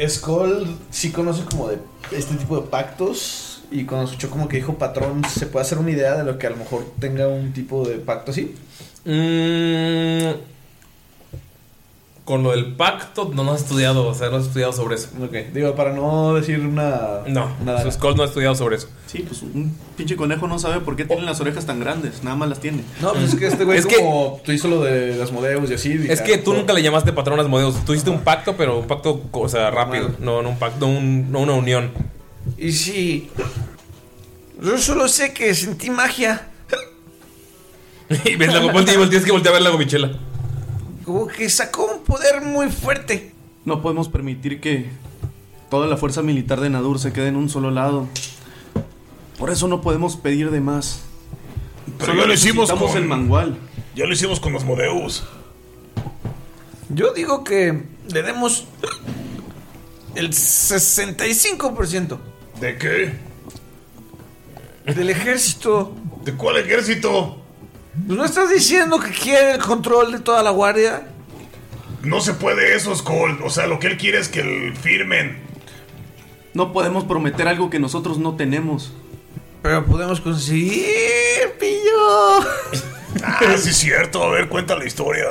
Skull 0.07 0.67
sí 0.89 1.11
conoce 1.11 1.43
como 1.45 1.67
de 1.67 1.77
este 2.11 2.35
tipo 2.35 2.59
de 2.59 2.67
pactos. 2.67 3.61
Y 3.71 3.85
cuando 3.85 4.05
escuchó 4.05 4.31
como 4.31 4.47
que 4.47 4.57
dijo 4.57 4.73
patrón, 4.73 5.21
¿se 5.29 5.45
puede 5.45 5.63
hacer 5.63 5.77
una 5.77 5.91
idea 5.91 6.15
de 6.15 6.23
lo 6.23 6.39
que 6.39 6.47
a 6.47 6.49
lo 6.49 6.57
mejor 6.57 6.85
tenga 6.99 7.27
un 7.27 7.53
tipo 7.53 7.87
de 7.87 7.97
pacto 7.97 8.31
así? 8.31 8.55
Mm, 9.05 10.31
con 12.29 12.43
lo 12.43 12.51
del 12.51 12.75
pacto 12.75 13.31
no, 13.33 13.43
no 13.43 13.53
has 13.53 13.61
estudiado, 13.63 14.05
o 14.05 14.13
sea, 14.13 14.29
no 14.29 14.35
has 14.37 14.45
estudiado 14.45 14.71
sobre 14.71 14.97
eso. 14.97 15.09
Ok, 15.19 15.33
digo, 15.51 15.73
para 15.73 15.93
no 15.93 16.35
decir 16.35 16.59
una... 16.59 17.21
No, 17.25 17.49
nada. 17.65 17.91
Skull 17.91 18.15
no 18.15 18.21
ha 18.21 18.27
estudiado 18.27 18.53
sobre 18.53 18.75
eso. 18.75 18.87
Sí, 19.07 19.25
pues 19.27 19.41
un 19.41 19.75
pinche 19.97 20.15
conejo 20.15 20.47
no 20.47 20.59
sabe 20.59 20.79
por 20.79 20.95
qué 20.95 21.05
tienen 21.05 21.25
las 21.25 21.41
orejas 21.41 21.65
tan 21.65 21.79
grandes, 21.79 22.23
nada 22.23 22.35
más 22.35 22.47
las 22.47 22.59
tiene. 22.59 22.83
No, 23.01 23.13
pues 23.13 23.33
es 23.33 23.35
que 23.35 23.47
este 23.47 23.63
güey 23.63 23.79
Es 23.79 23.87
que- 23.87 23.95
como 23.95 24.39
tú 24.45 24.51
hizo 24.51 24.67
lo 24.67 24.83
de 24.83 25.15
las 25.15 25.31
modelos 25.31 25.71
y 25.71 25.73
así. 25.73 26.05
Es 26.07 26.21
que 26.21 26.37
tú 26.37 26.53
nunca 26.53 26.71
le 26.73 26.83
llamaste 26.83 27.11
patrón 27.13 27.39
a 27.39 27.41
los 27.41 27.49
modelos. 27.49 27.83
Tú 27.83 27.93
hiciste 27.93 28.11
un 28.11 28.19
pacto, 28.21 28.55
pero 28.55 28.77
un 28.77 28.85
pacto, 28.85 29.23
o 29.31 29.49
sea, 29.49 29.71
rápido. 29.71 30.11
No, 30.19 30.43
no 30.43 30.49
un 30.49 30.59
pacto, 30.59 30.85
no, 30.85 30.99
un- 30.99 31.31
no 31.31 31.39
una 31.39 31.53
unión. 31.53 31.89
Y 32.59 32.71
sí. 32.73 33.31
Yo 34.61 34.77
solo 34.77 35.07
sé 35.07 35.33
que 35.33 35.55
sentí 35.55 35.89
magia. 35.89 36.47
y 38.23 38.35
ves 38.35 38.53
la 38.53 38.59
volteas 38.71 39.25
que 39.25 39.31
voltea 39.31 39.49
a 39.49 39.53
ver 39.53 39.63
la 39.63 39.71
gomichela. 39.71 40.11
Como 41.09 41.25
que 41.25 41.49
sacó 41.49 41.85
un 41.85 41.98
poder 42.09 42.41
muy 42.41 42.69
fuerte. 42.69 43.31
No 43.65 43.81
podemos 43.81 44.09
permitir 44.09 44.59
que 44.59 44.89
toda 45.69 45.87
la 45.87 45.95
fuerza 45.95 46.21
militar 46.23 46.59
de 46.59 46.69
Nadur 46.69 46.99
se 46.99 47.13
quede 47.13 47.27
en 47.27 47.35
un 47.35 47.47
solo 47.49 47.69
lado. 47.71 48.07
Por 49.37 49.51
eso 49.51 49.67
no 49.67 49.81
podemos 49.81 50.17
pedir 50.17 50.49
de 50.49 50.59
más. 50.59 51.03
Pero 51.99 52.07
Solo 52.07 52.21
ya 52.23 52.27
lo 52.27 52.33
hicimos 52.33 52.71
con 52.71 52.97
el 52.97 53.05
manual. 53.05 53.57
Ya 53.95 54.05
lo 54.05 54.13
hicimos 54.13 54.39
con 54.39 54.53
los 54.53 54.65
modeus. 54.65 55.23
Yo 56.89 57.13
digo 57.13 57.43
que 57.43 57.83
le 58.11 58.23
demos 58.23 58.65
el 60.15 60.31
65% 60.31 62.17
¿De 62.59 62.77
qué? 62.77 63.13
del 64.91 65.11
ejército. 65.11 65.93
¿De 66.25 66.33
cuál 66.33 66.57
ejército? 66.57 67.39
Pues 68.07 68.17
¿No 68.17 68.25
estás 68.25 68.49
diciendo 68.49 68.99
que 68.99 69.11
quiere 69.11 69.51
el 69.53 69.61
control 69.61 70.11
de 70.11 70.19
toda 70.19 70.41
la 70.41 70.49
guardia? 70.49 71.07
No 72.03 72.21
se 72.21 72.33
puede 72.33 72.75
eso, 72.75 72.95
Skull. 72.95 73.39
O 73.43 73.49
sea, 73.49 73.67
lo 73.67 73.79
que 73.79 73.87
él 73.87 73.97
quiere 73.97 74.19
es 74.19 74.29
que 74.29 74.39
el 74.41 74.75
firmen. 74.75 75.37
No 76.53 76.71
podemos 76.73 77.03
prometer 77.03 77.47
algo 77.47 77.69
que 77.69 77.79
nosotros 77.79 78.17
no 78.17 78.35
tenemos. 78.35 78.93
Pero 79.61 79.85
podemos 79.85 80.21
conseguir, 80.21 80.85
pillo. 81.59 82.39
Ah, 83.23 83.39
sí 83.57 83.69
es 83.69 83.77
cierto. 83.77 84.23
A 84.23 84.29
ver, 84.29 84.47
cuenta 84.47 84.75
la 84.77 84.85
historia. 84.85 85.25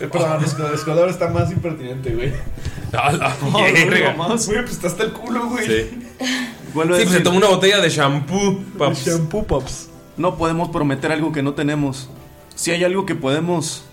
Eh, 0.00 0.08
Perdón, 0.10 0.44
Skull, 0.76 0.98
ahora 0.98 1.10
está 1.10 1.28
más 1.28 1.50
impertinente, 1.50 2.10
güey. 2.14 2.32
A 2.92 3.12
la 3.12 3.36
verga. 3.62 4.12
no, 4.14 4.28
más, 4.28 4.46
güey, 4.46 4.60
pues 4.62 4.72
está 4.72 4.88
hasta 4.88 5.04
el 5.04 5.12
culo, 5.12 5.46
güey. 5.48 5.66
Sí. 5.66 5.90
A 6.20 6.24
Sí, 6.24 6.72
pues 6.74 6.98
se 6.98 7.04
decir, 7.04 7.22
tomó 7.22 7.38
una 7.38 7.48
botella 7.48 7.80
de 7.80 7.88
shampoo, 7.88 8.62
paps. 8.78 9.04
Shampoo 9.06 9.44
Pops. 9.46 9.88
no 10.16 10.36
podemos 10.36 10.68
prometer 10.68 11.10
algo 11.10 11.32
que 11.32 11.42
no 11.42 11.54
tenemos. 11.54 12.08
Si 12.54 12.70
hay 12.70 12.84
algo 12.84 13.06
que 13.06 13.14
podemos 13.14 13.84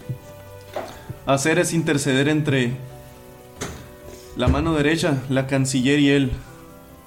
hacer 1.26 1.60
es 1.60 1.74
interceder 1.74 2.28
entre 2.30 2.74
la 4.36 4.48
mano 4.48 4.74
derecha, 4.76 5.24
la 5.30 5.48
canciller 5.48 6.00
y 6.00 6.10
él. 6.12 6.32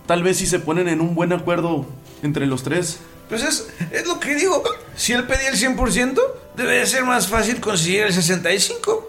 Tal 0.07 0.23
vez 0.23 0.39
si 0.39 0.47
se 0.47 0.59
ponen 0.59 0.89
en 0.89 1.01
un 1.01 1.15
buen 1.15 1.33
acuerdo 1.33 1.87
entre 2.23 2.47
los 2.47 2.63
tres. 2.63 3.01
Pues 3.29 3.43
es, 3.43 3.69
es 3.93 4.07
lo 4.07 4.19
que 4.19 4.35
digo. 4.35 4.63
Si 4.97 5.13
él 5.13 5.25
pedía 5.25 5.51
el 5.51 5.57
100%, 5.57 6.19
debe 6.57 6.79
de 6.79 6.87
ser 6.87 7.05
más 7.05 7.29
fácil 7.29 7.61
conseguir 7.61 8.03
el 8.05 8.13
65%. 8.15 9.01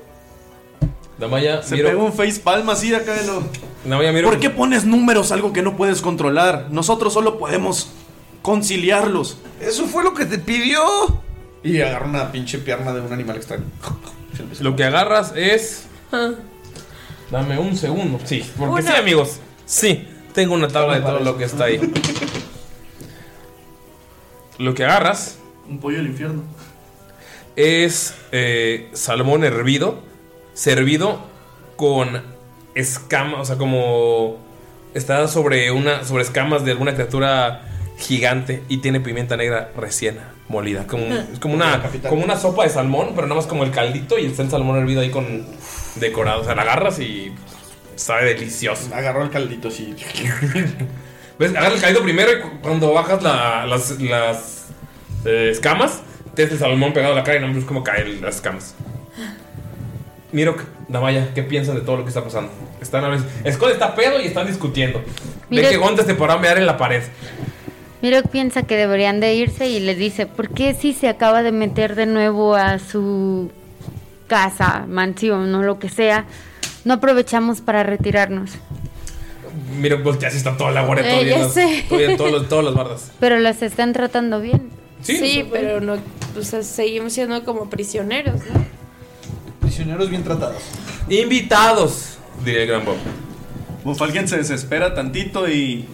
Damaya, 1.18 1.64
Se 1.64 1.76
miro. 1.76 1.90
pega 1.90 2.02
un 2.04 2.14
face 2.14 2.40
palm 2.40 2.70
así 2.70 2.94
acá 2.94 3.14
de 3.14 3.26
lo... 3.28 3.44
Damaya, 3.86 4.12
miro. 4.12 4.30
¿Por 4.30 4.40
qué 4.40 4.50
pones 4.50 4.86
números 4.86 5.32
algo 5.32 5.52
que 5.54 5.62
no 5.62 5.76
puedes 5.78 6.02
controlar? 6.02 6.68
Nosotros 6.72 7.14
solo 7.14 7.38
podemos 7.38 7.90
conciliarlos. 8.42 9.38
Eso 9.62 9.86
fue 9.88 10.04
lo 10.04 10.14
que 10.14 10.26
te 10.26 10.38
pidió. 10.38 10.82
Y 11.64 11.82
agarra 11.82 12.06
una 12.06 12.32
pinche 12.32 12.58
pierna 12.60 12.94
de 12.94 13.02
un 13.02 13.12
animal 13.12 13.36
extraño. 13.38 13.66
Lo 14.60 14.76
que 14.76 14.84
agarras 14.84 15.34
es. 15.36 15.86
Dame 17.32 17.58
un 17.60 17.76
segundo. 17.76 18.20
Sí, 18.24 18.44
porque 18.58 18.82
Una. 18.82 18.92
sí, 18.92 18.98
amigos. 18.98 19.40
Sí, 19.66 20.08
tengo 20.34 20.56
una 20.56 20.68
tabla 20.68 20.96
de 20.96 21.02
todo 21.02 21.20
lo 21.20 21.38
que 21.38 21.46
está 21.46 21.66
ahí. 21.66 21.80
Lo 24.58 24.74
que 24.74 24.84
agarras 24.84 25.38
Un 25.70 25.80
pollo 25.80 26.00
del 26.00 26.08
infierno. 26.08 26.44
Es 27.56 28.14
eh, 28.34 28.90
salmón 28.92 29.46
hervido, 29.46 30.04
servido 30.54 31.22
con 31.78 32.22
escamas, 32.76 33.40
o 33.40 33.46
sea, 33.46 33.58
como 33.58 34.38
está 34.94 35.30
sobre 35.30 35.72
una 35.72 36.04
sobre 36.04 36.24
escamas 36.24 36.66
de 36.66 36.72
alguna 36.72 36.94
criatura 36.94 37.62
gigante 37.98 38.64
y 38.68 38.78
tiene 38.78 39.00
pimienta 39.00 39.38
negra 39.38 39.72
recién 39.78 40.20
molida, 40.50 40.86
como, 40.88 41.06
es 41.06 41.40
como 41.40 41.54
una 41.56 41.82
como 42.10 42.24
una 42.24 42.36
sopa 42.38 42.64
de 42.64 42.70
salmón, 42.70 43.12
pero 43.16 43.28
nada 43.28 43.36
más 43.40 43.48
como 43.48 43.64
el 43.64 43.72
caldito 43.72 44.18
y 44.20 44.26
está 44.26 44.42
el 44.44 44.50
salmón 44.50 44.78
hervido 44.78 45.02
ahí 45.02 45.10
con 45.12 45.46
decorado, 45.96 46.42
o 46.42 46.44
sea, 46.44 46.56
la 46.56 46.64
agarras 46.64 47.00
y 47.00 47.34
sabe 47.96 48.26
delicioso. 48.34 48.90
Agarró 48.94 49.24
el 49.24 49.30
caldito 49.30 49.68
así. 49.70 49.96
¿Ves? 51.40 51.52
Agarras 51.52 51.76
el 51.76 51.82
caldito 51.82 52.04
primero 52.04 52.32
y 52.32 52.42
cu- 52.42 52.60
cuando 52.62 52.92
bajas 52.94 53.24
la- 53.24 53.66
las, 53.66 54.00
las 54.02 54.66
eh, 55.26 55.50
escamas, 55.52 56.02
tienes 56.36 56.54
el 56.54 56.60
salmón 56.60 56.92
pegado 56.94 57.14
a 57.14 57.16
la 57.18 57.24
cara 57.24 57.38
y 57.40 57.42
no 57.48 57.54
ves 57.54 57.64
cómo 57.66 57.84
caen 57.84 58.22
las 58.22 58.36
escamas. 58.36 58.76
Mirok, 60.32 60.62
Damaya, 60.88 61.34
¿qué 61.34 61.42
piensan 61.44 61.76
de 61.76 61.82
todo 61.82 61.98
lo 61.98 62.04
que 62.04 62.10
está 62.10 62.24
pasando? 62.24 62.52
Están 62.82 63.04
a 63.04 63.10
veces. 63.10 63.26
Skull 63.56 63.72
está 63.72 63.96
pedo 63.96 64.20
y 64.22 64.26
están 64.28 64.46
discutiendo. 64.48 65.02
Mirok- 65.50 65.70
que 65.70 65.78
Gontes 65.78 66.06
te 66.06 66.16
paró 66.16 66.34
a 66.34 66.38
mear 66.38 66.58
en 66.58 66.66
la 66.66 66.78
pared. 66.78 67.04
Mirok 68.02 68.28
piensa 68.30 68.64
que 68.64 68.78
deberían 68.78 69.20
de 69.20 69.34
irse 69.36 69.68
y 69.68 69.80
le 69.80 69.94
dice, 69.96 70.26
¿por 70.26 70.50
qué 70.50 70.74
si 70.74 70.94
se 70.94 71.10
acaba 71.10 71.44
de 71.44 71.52
meter 71.52 71.96
de 71.96 72.06
nuevo 72.06 72.56
a 72.56 72.80
su 72.80 73.52
casa, 74.28 74.86
mansión 74.88 75.54
o 75.56 75.64
lo 75.64 75.80
que 75.80 75.90
sea, 75.90 76.26
no 76.86 76.94
aprovechamos 76.94 77.60
para 77.62 77.84
retirarnos? 77.84 78.52
Mirok 79.80 80.04
voltea, 80.04 80.30
así 80.30 80.38
está 80.38 80.56
toda 80.56 80.72
la 80.72 80.86
guardia, 80.86 81.20
Eh, 81.20 81.26
las- 81.26 81.54
todavía 81.90 82.12
en 82.12 82.18
todos 82.18 82.32
los, 82.32 82.48
todos 82.50 82.64
los 82.64 82.74
bardas. 82.76 83.12
Pero 83.20 83.40
los 83.40 83.62
están 83.62 83.92
tratando 83.94 84.40
bien. 84.40 84.70
Sí, 85.02 85.46
pero 85.50 85.80
no, 85.80 85.96
o 86.38 86.42
sea, 86.44 86.62
seguimos 86.62 87.14
siendo 87.14 87.46
como 87.46 87.70
prisioneros, 87.70 88.36
¿no? 88.54 88.66
Prisioneros 89.62 90.10
bien 90.10 90.24
tratados. 90.26 90.62
Invitados, 91.08 92.18
diría 92.44 92.64
el 92.64 92.68
gran 92.68 92.84
Bob. 92.86 92.98
Uf, 93.86 94.02
alguien 94.02 94.28
se 94.28 94.36
desespera 94.36 94.94
tantito 94.94 95.50
y 95.50 95.86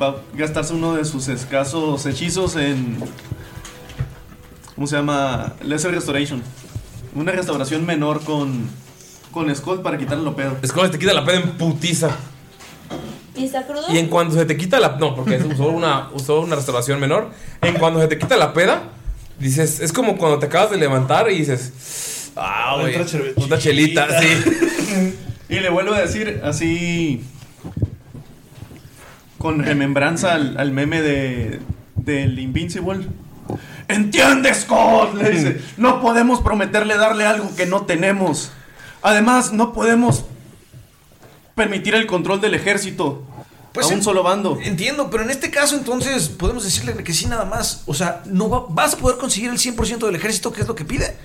va 0.00 0.08
a 0.08 0.14
gastarse 0.34 0.74
uno 0.74 0.94
de 0.94 1.04
sus 1.04 1.28
escasos 1.28 2.04
hechizos 2.06 2.56
en. 2.56 2.98
¿Cómo 4.74 4.86
se 4.86 4.96
llama? 4.96 5.54
Lesser 5.62 5.92
Restoration. 5.92 6.42
Una 7.14 7.32
restauración 7.32 7.84
menor 7.86 8.22
con. 8.24 8.68
Con 9.30 9.54
Skull 9.54 9.82
para 9.82 9.98
quitarle 9.98 10.22
lo 10.22 10.36
pedo. 10.36 10.56
Skull 10.64 10.90
te 10.90 10.98
quita 10.98 11.12
la 11.12 11.24
peda 11.24 11.40
en 11.40 11.50
putiza. 11.56 12.16
¿Y 13.36 13.44
está 13.46 13.66
crudo? 13.66 13.82
Y 13.88 13.98
en 13.98 14.08
cuanto 14.08 14.34
se 14.36 14.44
te 14.44 14.56
quita 14.56 14.78
la. 14.78 14.96
No, 14.96 15.14
porque 15.14 15.36
usó 15.36 15.68
una, 15.68 16.10
usó 16.12 16.40
una 16.40 16.54
restauración 16.56 17.00
menor. 17.00 17.30
En 17.60 17.74
cuando 17.74 18.00
se 18.00 18.06
te 18.06 18.18
quita 18.18 18.36
la 18.36 18.52
peda, 18.52 18.84
dices. 19.38 19.80
Es 19.80 19.92
como 19.92 20.16
cuando 20.16 20.38
te 20.38 20.46
acabas 20.46 20.70
de 20.70 20.76
levantar 20.76 21.30
y 21.30 21.38
dices. 21.38 22.30
Ah, 22.36 22.76
güey. 22.80 22.96
Otra 23.36 23.58
chelita, 23.58 24.20
sí. 24.20 25.14
Y 25.48 25.60
le 25.60 25.68
vuelvo 25.68 25.92
a 25.92 26.00
decir 26.00 26.40
así. 26.42 27.22
Con 29.44 29.62
remembranza 29.62 30.32
al, 30.32 30.56
al 30.56 30.70
meme 30.72 31.02
de. 31.02 31.60
Del 31.96 32.38
Invincible. 32.38 33.06
¿Entiendes, 33.88 34.62
Scott? 34.62 35.12
Le 35.16 35.28
dice. 35.28 35.60
No 35.76 36.00
podemos 36.00 36.40
prometerle 36.40 36.96
darle 36.96 37.26
algo 37.26 37.54
que 37.54 37.66
no 37.66 37.82
tenemos. 37.82 38.52
Además, 39.02 39.52
no 39.52 39.74
podemos 39.74 40.24
permitir 41.54 41.94
el 41.94 42.06
control 42.06 42.40
del 42.40 42.54
ejército. 42.54 43.22
Pues 43.74 43.84
a 43.84 43.88
un 43.90 43.96
en- 43.96 44.02
solo 44.02 44.22
bando. 44.22 44.58
Entiendo, 44.62 45.10
pero 45.10 45.24
en 45.24 45.28
este 45.30 45.50
caso 45.50 45.76
entonces 45.76 46.30
podemos 46.30 46.64
decirle 46.64 46.94
que 47.04 47.12
sí 47.12 47.26
nada 47.26 47.44
más. 47.44 47.82
O 47.84 47.92
sea, 47.92 48.22
no 48.24 48.48
va- 48.48 48.64
vas 48.70 48.94
a 48.94 48.96
poder 48.96 49.18
conseguir 49.18 49.50
el 49.50 49.58
100% 49.58 50.06
del 50.06 50.14
ejército, 50.16 50.52
que 50.52 50.62
es 50.62 50.66
lo 50.66 50.74
que 50.74 50.86
pide. 50.86 51.18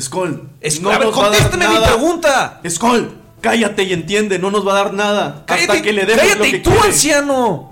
Skull. 0.00 0.48
No 0.80 0.88
a 0.90 0.98
ver, 0.98 1.08
dar 1.08 1.12
contésteme 1.12 1.68
mi 1.68 1.76
pregunta. 1.84 2.62
Skull, 2.66 3.17
cállate 3.40 3.84
y 3.84 3.92
entiende, 3.92 4.38
no 4.38 4.50
nos 4.50 4.66
va 4.66 4.72
a 4.72 4.84
dar 4.84 4.94
nada. 4.94 5.44
hasta 5.46 5.56
Cállate- 5.56 5.82
que 5.82 5.92
le 5.92 6.06
demos 6.06 6.22
cállate 6.22 6.38
lo 6.38 6.44
que 6.44 6.56
y 6.56 6.60
tú, 6.60 6.70
quiere. 6.70 6.86
anciano. 6.88 7.70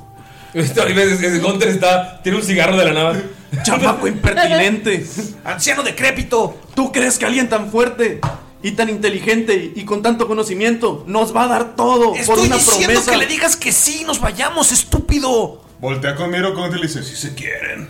Esto, 0.54 0.88
y 0.88 0.92
ves, 0.92 1.20
es- 1.20 1.42
Gunter 1.42 1.68
está. 1.68 2.20
Tiene 2.22 2.38
un 2.38 2.44
cigarro 2.44 2.76
de 2.76 2.84
la 2.86 2.92
nada. 2.92 3.22
Chamaco 3.62 4.06
impertinente. 4.08 5.06
Anciano 5.44 5.82
decrépito. 5.82 6.56
¿Tú 6.74 6.92
crees 6.92 7.18
que 7.18 7.26
alguien 7.26 7.48
tan 7.48 7.70
fuerte 7.70 8.20
y 8.62 8.72
tan 8.72 8.88
inteligente 8.88 9.72
y 9.74 9.84
con 9.84 10.02
tanto 10.02 10.26
conocimiento 10.26 11.04
nos 11.06 11.34
va 11.36 11.44
a 11.44 11.48
dar 11.48 11.76
todo 11.76 12.10
por 12.12 12.18
Estoy 12.18 12.46
una 12.46 12.56
diciendo 12.56 12.86
promesa? 12.86 13.10
que 13.12 13.16
le 13.18 13.26
digas 13.26 13.54
que 13.56 13.70
sí, 13.72 14.02
nos 14.06 14.18
vayamos, 14.20 14.72
estúpido. 14.72 15.62
Voltea 15.78 16.14
con 16.14 16.30
Miro 16.30 16.54
con 16.54 16.70
y 16.72 16.76
le 16.76 16.82
dice, 16.86 17.02
si 17.04 17.16
se 17.16 17.34
quieren. 17.34 17.88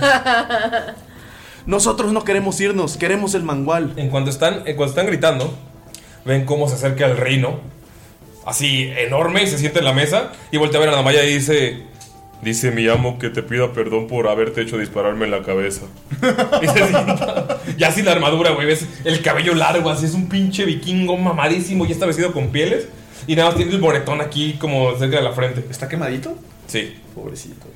Nosotros 1.66 2.12
no 2.12 2.24
queremos 2.24 2.60
irnos, 2.60 2.96
queremos 2.96 3.34
el 3.34 3.42
mangual. 3.42 3.92
En 3.96 4.10
cuanto 4.10 4.30
están, 4.30 4.62
en 4.66 4.76
cuanto 4.76 4.90
están 4.92 5.06
gritando, 5.06 5.52
ven 6.24 6.44
cómo 6.44 6.68
se 6.68 6.74
acerca 6.74 7.06
el 7.06 7.16
reino. 7.16 7.60
Así 8.44 8.90
enorme 8.96 9.42
y 9.42 9.46
se 9.46 9.58
sienta 9.58 9.78
en 9.78 9.84
la 9.86 9.92
mesa. 9.92 10.32
Y 10.50 10.58
voltea 10.58 10.78
a 10.78 10.84
ver 10.84 10.90
a 10.90 10.96
Damaya 10.96 11.24
y 11.24 11.34
dice. 11.34 11.82
Dice 12.42 12.70
mi 12.70 12.86
amo 12.88 13.18
que 13.18 13.30
te 13.30 13.42
pida 13.42 13.72
perdón 13.72 14.06
por 14.06 14.28
haberte 14.28 14.60
hecho 14.60 14.76
dispararme 14.76 15.24
en 15.24 15.30
la 15.30 15.42
cabeza. 15.42 15.82
Y 16.62 16.66
se 16.66 16.88
sienta. 16.88 17.58
Y 17.78 17.84
así 17.84 18.02
la 18.02 18.12
armadura, 18.12 18.50
güey. 18.50 18.66
Ves 18.66 18.86
el 19.04 19.22
cabello 19.22 19.54
largo, 19.54 19.88
así 19.88 20.04
es 20.04 20.14
un 20.14 20.28
pinche 20.28 20.64
vikingo 20.64 21.16
mamadísimo 21.16 21.86
y 21.86 21.92
está 21.92 22.06
vestido 22.06 22.32
con 22.32 22.48
pieles. 22.48 22.88
Y 23.26 23.36
nada 23.36 23.48
más 23.48 23.56
tiene 23.56 23.72
el 23.72 23.80
moretón 23.80 24.20
aquí 24.20 24.54
como 24.58 24.94
cerca 24.98 25.16
de 25.16 25.22
la 25.22 25.32
frente. 25.32 25.64
¿Está 25.70 25.88
quemadito? 25.88 26.36
Sí. 26.66 26.94
Pobrecito. 27.14 27.66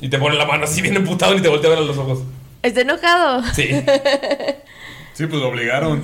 Y 0.00 0.08
te 0.08 0.18
pone 0.18 0.36
la 0.36 0.46
mano 0.46 0.64
así 0.64 0.80
bien 0.80 0.96
emputado 0.96 1.34
y 1.36 1.42
te 1.42 1.48
voltea 1.48 1.68
a 1.70 1.74
ver 1.74 1.82
a 1.82 1.86
los 1.86 1.98
ojos. 1.98 2.20
¿Está 2.62 2.80
enojado? 2.80 3.42
Sí. 3.54 3.68
Sí, 5.14 5.26
pues 5.26 5.40
lo 5.40 5.48
obligaron. 5.48 6.02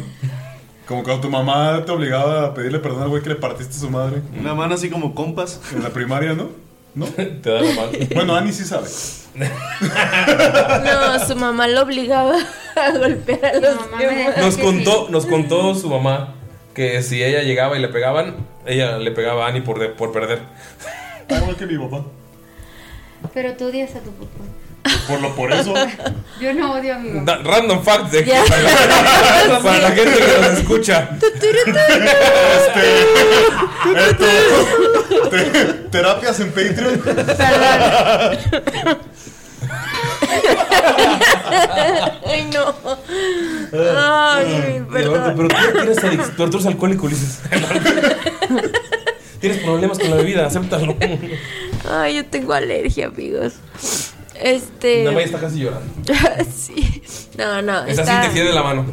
Como 0.87 1.03
cuando 1.05 1.21
tu 1.23 1.31
mamá 1.31 1.85
te 1.85 1.93
obligaba 1.93 2.47
a 2.47 2.55
pedirle 2.55 2.79
perdón 2.81 3.03
al 3.03 3.09
güey 3.11 3.23
que 3.23 3.29
le 3.29 3.37
partiste 3.37 3.77
a 3.77 3.79
su 3.81 3.91
madre. 3.91 4.23
Una 4.39 4.55
mano 4.55 4.75
así 4.75 4.89
como 4.91 5.15
compas. 5.15 5.61
En 5.73 5.83
la 5.83 5.91
primaria, 5.91 6.33
¿no? 6.35 6.49
¿No? 6.95 7.07
Te 7.07 7.51
da 7.51 7.61
la 7.61 7.73
mano. 7.75 7.91
Bueno, 8.15 8.35
Ani 8.35 8.53
sí 8.53 8.65
sabe. 8.65 8.89
No, 10.85 11.27
su 11.27 11.37
mamá 11.37 11.69
lo 11.69 11.83
obligaba 11.83 12.37
a 12.77 12.91
golpear 12.99 13.45
a 13.47 13.53
los 13.55 13.91
demás. 13.91 14.37
Nos 14.39 14.57
contó, 14.59 15.09
nos 15.11 15.27
contó 15.27 15.75
su 15.75 15.89
mamá 15.89 16.35
que 16.75 17.03
si 17.03 17.23
ella 17.23 17.43
llegaba 17.43 17.77
y 17.79 17.81
le 17.81 17.89
pegaban, 17.89 18.37
ella 18.67 18.99
le 18.99 19.11
pegaba 19.13 19.47
a 19.47 19.49
Annie 19.49 19.63
por, 19.63 19.79
de- 19.79 19.89
por 19.89 20.13
perder. 20.13 20.41
Igual 21.29 21.57
que 21.57 21.67
mi 21.67 21.79
papá. 21.79 22.05
Pero 23.35 23.53
tú 23.55 23.67
odias 23.67 23.91
a 23.95 24.01
tu 24.01 24.11
papá. 24.13 24.45
Por 25.07 25.21
lo 25.21 25.35
por 25.35 25.53
eso. 25.53 25.75
Yo 26.41 26.55
no 26.55 26.73
odio 26.75 26.95
a 26.95 26.99
mi. 26.99 27.25
Da- 27.25 27.39
random 27.43 27.83
fact 27.83 28.11
de 28.11 28.25
Ya. 28.25 28.43
para, 28.45 28.63
la, 29.49 29.59
para 29.61 29.79
la 29.79 29.91
gente 29.91 30.15
que 30.19 30.39
nos 30.41 30.59
escucha. 30.59 31.09
Te- 35.31 35.75
terapias 35.91 36.41
en 36.41 36.51
Patreon. 36.53 37.03
Ay, 42.27 42.51
no. 42.53 42.75
Ay, 43.73 44.83
perdón. 44.93 45.35
Pero 45.37 45.49
tú 45.49 45.57
tienes, 45.79 45.99
adic- 45.99 46.33
pero 46.37 46.51
tú 46.51 46.57
eres 46.57 46.67
alcohólico, 46.67 47.07
Ulises. 47.07 47.41
Tienes 49.41 49.59
problemas 49.63 49.99
con 49.99 50.11
la 50.11 50.17
bebida, 50.17 50.47
acéptalo. 50.47 50.97
Ay, 51.91 52.17
yo 52.17 52.27
tengo 52.27 52.53
alergia, 52.53 53.07
amigos. 53.07 53.55
Este. 54.43 55.05
Damaya 55.05 55.27
está 55.27 55.41
casi 55.41 55.61
llorando. 55.61 55.87
sí. 56.53 57.03
No, 57.39 57.63
no. 57.63 57.85
Está, 57.87 58.03
Está, 58.03 58.21
así, 58.21 58.29
te 58.29 58.35
tiene 58.35 58.53
la 58.53 58.63
mano. 58.63 58.87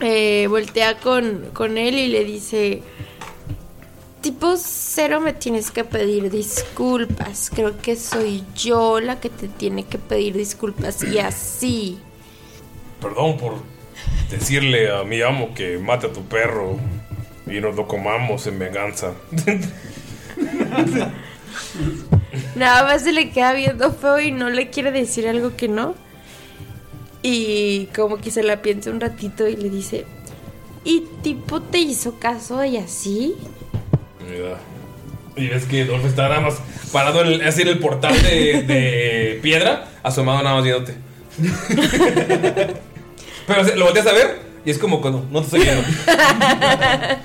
eh, 0.00 0.46
voltea 0.48 0.98
con, 0.98 1.50
con 1.52 1.78
él 1.78 1.96
y 1.98 2.08
le 2.08 2.24
dice: 2.24 2.82
Tipo 4.20 4.54
cero, 4.56 5.20
me 5.20 5.32
tienes 5.32 5.70
que 5.70 5.84
pedir 5.84 6.30
disculpas. 6.30 7.50
Creo 7.54 7.78
que 7.80 7.96
soy 7.96 8.44
yo 8.56 9.00
la 9.00 9.20
que 9.20 9.30
te 9.30 9.48
tiene 9.48 9.84
que 9.84 9.98
pedir 9.98 10.36
disculpas. 10.36 11.02
Y 11.02 11.18
así. 11.18 11.98
Perdón 13.00 13.36
por 13.36 13.54
decirle 14.30 14.92
a 14.94 15.02
mi 15.02 15.20
amo 15.22 15.54
que 15.54 15.76
mate 15.78 16.06
a 16.06 16.12
tu 16.12 16.22
perro 16.22 16.78
y 17.46 17.60
nos 17.60 17.74
lo 17.74 17.88
comamos 17.88 18.46
en 18.46 18.58
venganza. 18.60 19.12
Nada 22.56 22.84
más 22.84 23.02
se 23.02 23.12
le 23.12 23.30
queda 23.30 23.52
viendo 23.52 23.92
feo 23.92 24.20
y 24.20 24.32
no 24.32 24.50
le 24.50 24.70
quiere 24.70 24.90
decir 24.90 25.28
algo 25.28 25.56
que 25.56 25.68
no. 25.68 25.94
Y 27.22 27.86
como 27.94 28.18
que 28.18 28.30
se 28.30 28.42
la 28.42 28.62
piensa 28.62 28.90
un 28.90 29.00
ratito 29.00 29.46
y 29.46 29.56
le 29.56 29.70
dice, 29.70 30.06
¿y 30.84 31.04
tipo 31.22 31.62
te 31.62 31.78
hizo 31.78 32.18
caso 32.18 32.64
y 32.64 32.76
así? 32.76 33.34
Mira. 34.28 34.58
Y 35.34 35.48
ves 35.48 35.64
que 35.64 35.84
Dolph 35.86 36.04
está 36.04 36.28
nada 36.28 36.40
más 36.40 36.56
parado 36.92 37.22
en 37.22 37.28
el, 37.28 37.42
así 37.42 37.62
en 37.62 37.68
el 37.68 37.78
portal 37.78 38.14
de, 38.22 38.62
de 38.62 39.38
piedra, 39.42 39.88
asomado 40.02 40.42
nada 40.42 40.56
más 40.56 40.64
viéndote. 40.64 40.94
Pero 43.46 43.76
lo 43.76 43.84
volteas 43.86 44.06
a 44.06 44.12
ver 44.12 44.40
y 44.64 44.70
es 44.70 44.78
como 44.78 45.00
cuando 45.00 45.26
no 45.30 45.40
te 45.40 45.46
estoy 45.46 45.60
viendo. 45.60 45.82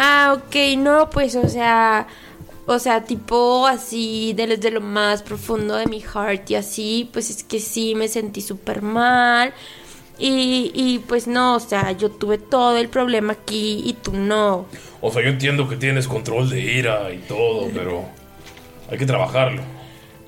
Ah, 0.00 0.36
ok, 0.36 0.54
no, 0.78 1.10
pues 1.10 1.34
o 1.34 1.48
sea, 1.48 2.06
o 2.68 2.78
sea, 2.78 3.04
tipo 3.04 3.66
así, 3.66 4.34
desde 4.36 4.70
lo 4.70 4.80
más 4.82 5.22
profundo 5.22 5.74
de 5.76 5.86
mi 5.86 6.00
heart 6.00 6.50
y 6.50 6.54
así, 6.54 7.08
pues 7.12 7.30
es 7.30 7.42
que 7.42 7.60
sí 7.60 7.94
me 7.94 8.08
sentí 8.08 8.42
súper 8.42 8.82
mal. 8.82 9.54
Y, 10.18 10.70
y 10.74 10.98
pues 10.98 11.26
no, 11.26 11.56
o 11.56 11.60
sea, 11.60 11.92
yo 11.92 12.10
tuve 12.10 12.38
todo 12.38 12.76
el 12.76 12.88
problema 12.88 13.32
aquí 13.32 13.82
y 13.86 13.94
tú 13.94 14.12
no. 14.12 14.66
O 15.00 15.10
sea, 15.10 15.22
yo 15.22 15.28
entiendo 15.28 15.68
que 15.68 15.76
tienes 15.76 16.06
control 16.08 16.50
de 16.50 16.60
ira 16.60 17.10
y 17.12 17.18
todo, 17.18 17.68
pero 17.72 18.04
hay 18.90 18.98
que 18.98 19.06
trabajarlo. 19.06 19.62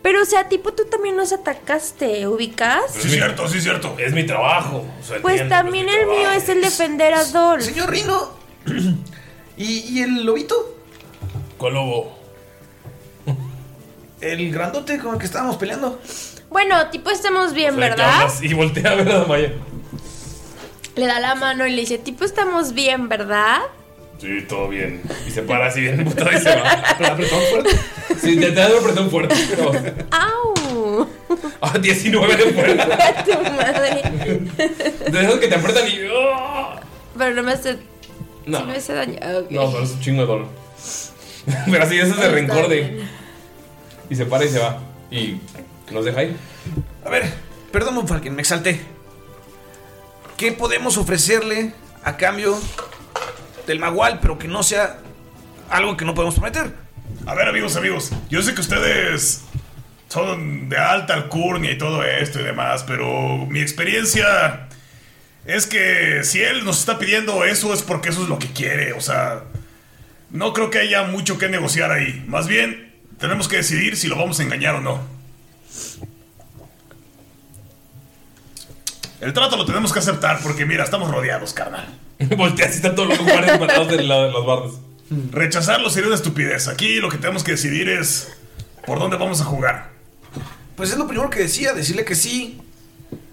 Pero, 0.03 0.23
o 0.23 0.25
sea, 0.25 0.49
tipo, 0.49 0.73
tú 0.73 0.85
también 0.91 1.17
nos 1.17 1.33
atacaste, 1.33 2.27
¿ubicas? 2.27 2.85
Sí, 2.93 3.09
es 3.09 3.13
cierto, 3.13 3.47
sí, 3.49 3.59
es 3.59 3.65
cierto. 3.65 3.97
Es 3.99 4.15
mi 4.15 4.25
trabajo. 4.25 4.79
o 4.79 5.05
sea, 5.05 5.21
Pues 5.21 5.41
entiendo, 5.43 5.57
también 5.57 5.89
el 5.91 6.07
mío 6.07 6.31
es 6.31 6.49
el 6.49 6.63
defender 6.63 7.13
a 7.13 7.25
Dol. 7.25 7.61
Señor 7.61 7.91
Rino. 7.91 8.31
¿Y, 9.59 9.99
y 9.99 10.03
el 10.03 10.25
lobito? 10.25 10.75
¿Cuál 11.59 11.75
lobo? 11.75 12.20
El 14.21 14.53
grandote 14.53 14.99
con 14.99 15.15
el 15.15 15.19
que 15.19 15.27
estábamos 15.27 15.57
peleando. 15.57 16.01
Bueno, 16.51 16.89
tipo, 16.91 17.11
estamos 17.11 17.55
bien, 17.55 17.75
O 17.75 17.79
sea, 17.79 17.95
que 17.95 18.03
¿verdad? 18.03 18.31
Y 18.43 18.55
voltea 18.55 18.91
a 18.91 18.95
ver 18.97 19.11
a 19.11 19.25
Maya. 19.25 19.53
Le 20.97 21.07
da 21.07 21.21
la 21.21 21.35
mano 21.35 21.67
y 21.67 21.71
le 21.71 21.81
dice, 21.83 21.99
tipo, 21.99 22.25
estamos 22.25 22.75
bien, 22.75 23.09
¿verdad? 23.09 23.61
Sí, 24.19 24.43
todo 24.47 24.69
bien. 24.69 25.01
Y 25.27 25.31
se 25.31 25.43
para 25.43 25.69
así 25.69 25.81
bien 25.81 26.05
putada 26.05 26.37
y 26.37 26.41
se 26.41 26.55
va. 26.55 26.71
¿Apretón 27.13 27.41
fuerte? 27.51 27.71
Sí, 28.21 28.37
te, 28.37 28.49
te 28.49 28.53
da 28.53 28.69
un 28.69 28.79
apretón 28.81 29.11
fuerte. 29.11 29.35
No. 29.59 29.73
¡Au! 30.17 31.09
Ah, 31.63 31.79
19 31.79 32.37
de 32.37 32.53
fuerza. 32.53 33.25
tu 33.25 33.33
madre. 33.33 34.03
De 35.11 35.23
esos 35.23 35.39
que 35.39 35.47
te 35.47 35.55
apretan 35.55 35.87
y. 35.87 36.01
¡oh! 36.13 36.71
Pero 37.17 37.37
no 37.37 37.43
me 37.45 37.53
hace. 37.53 37.77
No. 38.47 38.59
Sí 38.59 38.65
me 38.65 38.77
hace 38.77 38.95
daño. 38.95 39.15
Ok. 39.15 39.51
No, 39.51 39.71
pero 39.71 39.85
es 39.85 39.91
un 39.91 40.01
chingo 40.01 40.23
de 40.23 40.27
dolor. 40.27 40.49
Pero 41.71 41.85
así, 41.85 41.99
eso 41.99 42.15
es 42.15 42.21
de 42.21 42.29
rencor 42.29 42.69
de. 42.69 43.01
Y 44.11 44.17
se 44.17 44.27
para 44.27 44.45
y 44.45 44.49
se 44.49 44.59
va. 44.59 44.79
Y 45.11 45.41
nos 45.91 46.05
deja 46.05 46.21
ahí. 46.21 46.37
A 47.05 47.09
ver, 47.09 47.33
perdón, 47.73 47.95
Von 47.95 48.09
Falken, 48.09 48.35
me 48.35 48.43
exalté. 48.43 48.81
¿Qué 50.37 50.53
podemos 50.53 50.97
ofrecerle 50.97 51.73
a 52.03 52.17
cambio 52.17 52.59
del 53.67 53.79
Magual, 53.79 54.19
pero 54.21 54.39
que 54.39 54.49
no 54.49 54.63
sea 54.63 54.99
algo 55.71 55.97
que 55.97 56.05
no 56.05 56.15
podemos 56.15 56.35
prometer? 56.35 56.75
A 57.27 57.35
ver, 57.35 57.49
amigos, 57.49 57.77
amigos, 57.77 58.11
yo 58.29 58.43
sé 58.43 58.55
que 58.55 58.61
ustedes 58.61 59.43
son 60.09 60.69
de 60.69 60.77
alta 60.77 61.15
alcurnia 61.15 61.71
y 61.71 61.79
todo 61.79 62.03
esto 62.03 62.41
y 62.41 62.43
demás, 62.43 62.85
pero 62.85 63.47
mi 63.47 63.61
experiencia 63.61 64.69
es 65.45 65.67
que 65.67 66.25
si 66.25 66.43
él 66.43 66.65
nos 66.65 66.81
está 66.81 66.99
pidiendo 66.99 67.45
eso 67.45 67.73
es 67.73 67.83
porque 67.83 68.09
eso 68.09 68.23
es 68.23 68.29
lo 68.29 68.39
que 68.39 68.49
quiere, 68.49 68.93
o 68.95 69.01
sea, 69.01 69.45
no 70.31 70.53
creo 70.53 70.71
que 70.71 70.79
haya 70.79 71.05
mucho 71.05 71.39
que 71.39 71.49
negociar 71.49 71.93
ahí. 71.93 72.25
Más 72.27 72.49
bien, 72.49 72.90
tenemos 73.21 73.47
que 73.49 73.57
decidir 73.57 73.97
si 73.97 74.09
lo 74.09 74.17
vamos 74.17 74.41
a 74.41 74.43
engañar 74.43 74.75
o 74.77 74.81
no. 74.81 75.01
El 79.21 79.33
trato 79.35 79.57
lo 79.57 79.67
tenemos 79.67 79.93
que 79.93 79.99
aceptar 79.99 80.41
porque 80.43 80.65
mira, 80.65 80.85
estamos 80.85 81.11
rodeados, 81.11 81.53
carnal. 81.53 81.87
Volteas 82.37 82.73
y 82.73 82.77
están 82.77 82.95
todos 82.95 83.09
los 83.09 83.19
guardias 83.19 83.59
parados 83.59 83.89
del 83.89 84.09
lado 84.09 84.25
de 84.27 84.33
los 84.33 84.47
bardos. 84.47 84.79
Rechazarlo 85.31 85.91
sería 85.91 86.07
una 86.07 86.17
estupidez. 86.17 86.69
Aquí 86.69 86.97
lo 87.01 87.09
que 87.11 87.19
tenemos 87.19 87.43
que 87.45 87.53
decidir 87.53 87.89
es 87.89 88.33
por 88.87 88.99
dónde 88.99 89.17
vamos 89.17 89.41
a 89.41 89.45
jugar. 89.45 89.91
Pues 90.77 90.91
es 90.93 90.97
lo 90.97 91.07
primero 91.07 91.29
que 91.29 91.41
decía, 91.41 91.75
decirle 91.75 92.05
que 92.05 92.15
sí. 92.15 92.61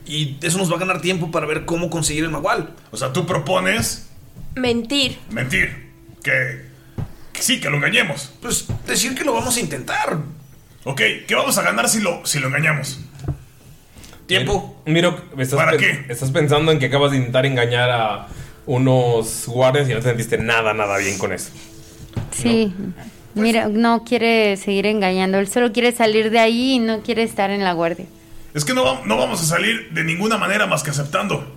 Y 0.06 0.38
eso 0.42 0.58
nos 0.58 0.72
va 0.72 0.76
a 0.78 0.80
ganar 0.80 1.02
tiempo 1.02 1.32
para 1.32 1.46
ver 1.46 1.66
cómo 1.66 1.90
conseguir 1.90 2.24
el 2.24 2.30
Magual. 2.32 2.74
O 2.92 2.98
sea, 2.98 3.14
tú 3.14 3.26
propones 3.26 4.08
Mentir. 4.56 5.20
mentir. 5.30 5.92
Que 6.24 6.66
sí, 7.40 7.60
que 7.60 7.70
lo 7.70 7.78
engañemos. 7.78 8.32
Pues 8.42 8.66
decir 8.86 9.16
que 9.16 9.24
lo 9.24 9.34
vamos 9.34 9.56
a 9.58 9.60
intentar. 9.60 10.18
Ok, 10.84 11.02
¿qué 11.28 11.36
vamos 11.36 11.58
a 11.58 11.62
ganar 11.64 11.90
si 11.90 12.00
lo, 12.02 12.26
si 12.26 12.40
lo 12.40 12.48
engañamos? 12.48 13.00
Tiempo. 14.26 14.82
Miro, 14.86 15.22
estás, 15.38 15.58
¿Para 15.58 15.78
qué? 15.78 16.06
estás 16.10 16.32
pensando 16.32 16.72
en 16.72 16.80
que 16.80 16.88
acabas 16.88 17.12
de 17.12 17.18
intentar 17.18 17.46
engañar 17.46 17.90
a 17.90 18.28
unos 18.66 19.46
guardias 19.48 19.90
y 19.90 19.94
no 19.94 20.00
te 20.00 20.10
sentiste 20.10 20.38
nada, 20.38 20.74
nada 20.74 20.98
bien 20.98 21.18
con 21.18 21.32
eso. 21.32 21.50
Sí. 22.32 22.74
Mira, 23.36 23.70
no 23.70 24.04
quiere 24.04 24.58
seguir 24.58 24.86
engañando. 24.88 25.38
Él 25.38 25.48
solo 25.48 25.72
quiere 25.72 25.92
salir 25.94 26.30
de 26.32 26.40
ahí 26.40 26.74
y 26.74 26.80
no 26.80 27.02
quiere 27.04 27.24
estar 27.24 27.52
en 27.52 27.64
la 27.64 27.72
guardia. 27.74 28.06
Es 28.54 28.66
que 28.66 28.74
no, 28.74 28.84
va- 28.84 29.02
no 29.06 29.18
vamos 29.18 29.42
a 29.42 29.46
salir 29.46 29.90
de 29.92 30.04
ninguna 30.04 30.38
manera 30.38 30.66
más 30.66 30.84
que 30.84 30.90
aceptando. 30.90 31.56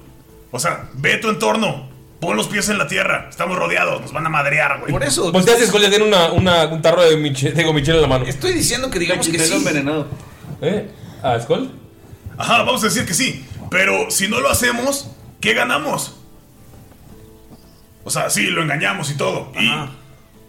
O 0.53 0.59
sea, 0.61 0.91
ve 0.95 1.17
tu 1.17 1.29
entorno. 1.31 1.89
Pon 2.21 2.37
los 2.37 2.49
pies 2.49 2.69
en 2.69 2.77
la 2.79 2.87
tierra. 2.87 3.27
Estamos 3.31 3.57
rodeados. 3.59 4.03
Nos 4.03 4.13
van 4.13 4.27
a 4.27 4.29
madrear, 4.29 4.81
güey. 4.81 4.93
Por 4.93 5.03
eso. 5.03 5.33
Volteas 5.33 5.61
y 5.63 5.67
Skull 5.67 5.81
ya 5.83 5.89
tiene 5.91 6.05
una, 6.05 6.33
una- 6.33 6.67
un 6.67 6.83
tarro 6.83 7.03
de, 7.03 7.17
miche, 7.17 7.53
de 7.53 7.65
gomichel 7.65 7.97
en 7.97 8.03
la 8.03 8.09
mano. 8.09 8.27
Estoy 8.27 8.53
diciendo 8.53 8.91
que 8.91 8.99
digamos 8.99 9.27
que 9.29 9.39
sí. 9.39 9.55
envenenado. 9.55 10.07
¿Eh? 10.61 10.91
¿A 11.23 11.41
Skull? 11.41 11.71
Ajá, 12.37 12.63
vamos 12.63 12.83
a 12.83 12.87
decir 12.89 13.07
que 13.07 13.15
sí. 13.15 13.45
Pero 13.71 14.11
si 14.11 14.29
no 14.29 14.41
lo 14.41 14.51
hacemos, 14.51 15.09
¿qué 15.41 15.55
ganamos? 15.55 16.17
O 18.05 18.11
sea, 18.11 18.29
sí, 18.31 18.47
lo 18.49 18.63
engañamos 18.63 19.11
y 19.11 19.15
todo. 19.15 19.53
¿Y 19.59 19.71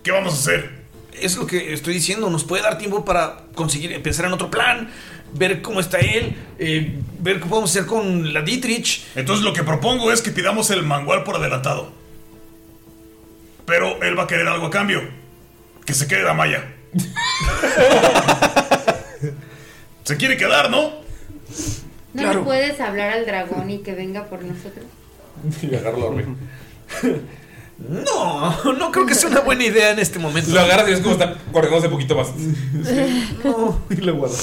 qué 0.03 0.11
vamos 0.11 0.33
a 0.33 0.37
hacer? 0.37 0.81
Es 1.13 1.35
lo 1.37 1.45
que 1.47 1.73
estoy 1.73 1.93
diciendo. 1.93 2.29
Nos 2.29 2.43
puede 2.43 2.63
dar 2.63 2.77
tiempo 2.77 3.05
para 3.05 3.43
conseguir 3.55 4.01
pensar 4.01 4.25
en 4.25 4.33
otro 4.33 4.49
plan. 4.49 4.89
Ver 5.33 5.61
cómo 5.61 5.79
está 5.79 5.99
él. 5.99 6.35
eh, 6.59 6.99
ver 7.19 7.39
qué 7.39 7.45
podemos 7.47 7.69
hacer 7.69 7.85
con 7.85 8.33
la 8.33 8.41
Dietrich. 8.41 9.03
Entonces 9.15 9.43
lo 9.45 9.53
que 9.53 9.63
propongo 9.63 10.11
es 10.11 10.21
que 10.21 10.31
pidamos 10.31 10.69
el 10.71 10.83
mangual 10.83 11.23
por 11.23 11.35
adelantado. 11.37 11.91
Pero 13.65 14.01
él 14.03 14.17
va 14.17 14.23
a 14.23 14.27
querer 14.27 14.47
algo 14.47 14.65
a 14.67 14.69
cambio. 14.71 15.01
Que 15.85 15.93
se 15.93 16.07
quede 16.07 16.23
Damaya. 16.23 16.73
se 20.03 20.17
quiere 20.17 20.37
quedar, 20.37 20.69
¿no? 20.69 20.81
¿No 22.13 22.21
Claro. 22.21 22.39
le 22.39 22.45
puedes 22.45 22.79
hablar 22.81 23.11
al 23.13 23.25
dragón 23.25 23.69
y 23.69 23.79
que 23.79 23.93
venga 23.93 24.25
por 24.25 24.43
nosotros? 24.43 24.85
Y 25.61 25.73
agarra 25.75 25.97
la 25.97 26.25
No, 27.89 28.73
no 28.73 28.91
creo 28.91 29.07
que 29.07 29.15
sea 29.15 29.29
una 29.29 29.39
buena 29.39 29.63
idea 29.63 29.89
en 29.91 29.97
este 29.99 30.19
momento. 30.19 30.51
Lo 30.51 30.59
agarras 30.59 30.87
y 30.87 30.91
ves 30.91 30.99
cómo 30.99 31.13
está 31.13 31.35
corriéndose 31.51 31.87
un 31.87 31.93
poquito 31.93 32.15
más. 32.15 32.27
No, 33.43 33.81
y 33.89 33.95
lo 33.95 34.15
guardo. 34.17 34.35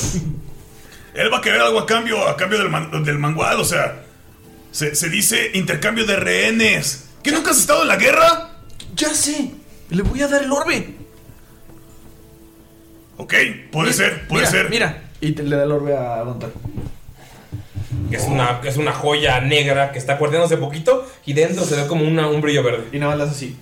Él 1.19 1.33
va 1.33 1.39
a 1.39 1.41
querer 1.41 1.61
algo 1.61 1.79
a 1.81 1.87
cambio, 1.87 2.27
a 2.29 2.37
cambio 2.37 2.59
del, 2.59 2.69
man- 2.71 3.03
del 3.05 3.19
mangual, 3.19 3.59
o 3.61 3.65
sea. 3.65 4.05
Se, 4.71 4.95
se 4.95 5.09
dice 5.09 5.51
intercambio 5.55 6.05
de 6.07 6.17
rehenes. 6.17 7.09
¿Que 7.23 7.33
nunca 7.33 7.51
has 7.51 7.59
estado 7.59 7.83
en 7.83 7.89
la 7.89 7.97
guerra? 7.97 8.51
Ya 8.95 9.13
sé. 9.15 9.51
Le 9.91 10.03
voy 10.03 10.21
a 10.23 10.29
dar 10.29 10.43
el 10.43 10.53
orbe. 10.53 10.95
Ok, 13.17 13.35
puede 13.73 13.93
ser, 13.93 14.29
puede 14.29 14.43
Mira, 14.43 14.51
ser. 14.51 14.71
Mira. 14.71 15.03
Y 15.21 15.33
te- 15.33 15.43
le 15.43 15.57
da 15.57 15.65
el 15.65 15.73
orbe 15.73 15.97
a 15.97 16.23
Gontal. 16.23 16.53
Que 18.11 18.17
es 18.17 18.25
una, 18.25 18.61
es 18.65 18.77
una 18.77 18.93
joya 18.93 19.41
negra 19.41 19.91
que 19.93 19.99
está 19.99 20.19
cuarteándose 20.19 20.57
poquito 20.57 21.07
y 21.27 21.33
dentro 21.33 21.65
se 21.65 21.75
ve 21.77 21.87
como 21.87 22.05
una, 22.05 22.29
un 22.29 22.41
brillo 22.41 22.63
verde. 22.63 22.87
Y 22.93 22.99
nada 22.99 23.11
más 23.11 23.19
le 23.19 23.25
hace 23.25 23.33
así. 23.35 23.57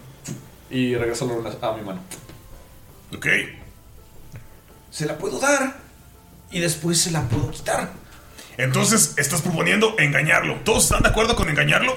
Y 0.70 0.94
regresa 0.96 1.24
el 1.24 1.30
orbe 1.32 1.50
a 1.62 1.72
mi 1.72 1.82
mano. 1.82 2.00
Ok. 3.16 3.26
Se 4.90 5.06
la 5.06 5.16
puedo 5.16 5.38
dar. 5.40 5.85
Y 6.56 6.60
después 6.60 6.98
se 6.98 7.10
la 7.10 7.20
puedo 7.28 7.50
quitar. 7.50 7.90
Entonces 8.56 9.12
estás 9.18 9.42
proponiendo 9.42 9.94
engañarlo. 9.98 10.54
¿Todos 10.64 10.84
están 10.84 11.02
de 11.02 11.10
acuerdo 11.10 11.36
con 11.36 11.50
engañarlo? 11.50 11.94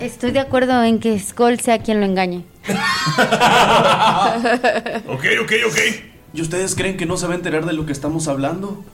Estoy 0.00 0.32
de 0.32 0.40
acuerdo 0.40 0.82
en 0.82 0.98
que 0.98 1.16
Skull 1.16 1.60
sea 1.60 1.78
quien 1.78 2.00
lo 2.00 2.06
engañe. 2.06 2.44
Ok, 5.06 5.24
ok, 5.42 5.52
ok. 5.68 5.78
¿Y 6.34 6.42
ustedes 6.42 6.74
creen 6.74 6.96
que 6.96 7.06
no 7.06 7.16
se 7.16 7.28
va 7.28 7.34
a 7.34 7.36
enterar 7.36 7.64
de 7.66 7.72
lo 7.72 7.86
que 7.86 7.92
estamos 7.92 8.26
hablando? 8.26 8.84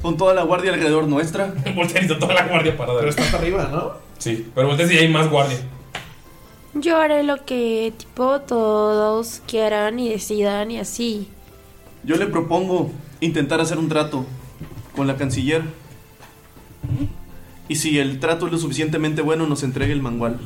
Con 0.00 0.16
toda 0.16 0.32
la 0.32 0.42
guardia 0.44 0.72
alrededor 0.72 1.06
nuestra. 1.06 1.52
Y 1.66 1.80
está 1.82 2.18
toda 2.18 2.32
la 2.32 2.46
guardia 2.46 2.78
parada. 2.78 3.00
Pero 3.00 3.10
está 3.10 3.24
hasta 3.24 3.36
arriba, 3.36 3.68
¿no? 3.70 3.92
Sí, 4.16 4.50
pero 4.54 4.68
volteas 4.68 4.90
y 4.90 4.96
hay 4.96 5.08
más 5.08 5.28
guardia. 5.28 5.58
Yo 6.72 6.98
haré 6.98 7.24
lo 7.24 7.44
que, 7.44 7.92
tipo, 7.94 8.40
todos 8.40 9.42
quieran 9.46 9.98
y 9.98 10.08
decidan 10.08 10.70
y 10.70 10.78
así. 10.78 11.28
Yo 12.04 12.16
le 12.16 12.26
propongo 12.26 12.90
intentar 13.20 13.60
hacer 13.60 13.78
un 13.78 13.88
trato 13.88 14.26
con 14.94 15.06
la 15.06 15.16
canciller. 15.16 15.62
Y 17.68 17.76
si 17.76 17.98
el 17.98 18.20
trato 18.20 18.46
es 18.46 18.52
lo 18.52 18.58
suficientemente 18.58 19.22
bueno, 19.22 19.46
nos 19.46 19.62
entregue 19.62 19.92
el 19.92 20.02
mangual. 20.02 20.38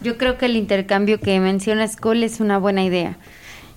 Yo 0.00 0.18
creo 0.18 0.38
que 0.38 0.46
el 0.46 0.56
intercambio 0.56 1.20
que 1.20 1.38
menciona 1.40 1.86
Skull 1.86 2.22
es 2.22 2.40
una 2.40 2.58
buena 2.58 2.84
idea. 2.84 3.16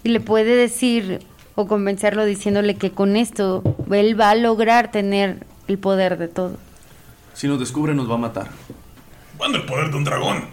Y 0.04 0.10
le 0.10 0.20
puede 0.20 0.56
decir 0.56 1.20
o 1.56 1.68
convencerlo 1.68 2.26
diciéndole 2.26 2.76
que 2.76 2.92
con 2.92 3.18
esto 3.18 3.64
él 3.92 4.20
va 4.20 4.32
a 4.32 4.36
lograr 4.36 4.92
tener 4.92 5.46
el 5.68 5.78
poder 5.78 6.18
de 6.18 6.28
todo. 6.28 6.58
Si 7.34 7.48
nos 7.48 7.60
descubre, 7.60 7.94
nos 7.94 8.10
va 8.10 8.16
a 8.16 8.20
matar. 8.20 8.48
Bueno, 9.38 9.58
el 9.58 9.66
poder 9.66 9.92
de 9.92 9.98
un 9.98 10.04
dragón. 10.04 10.46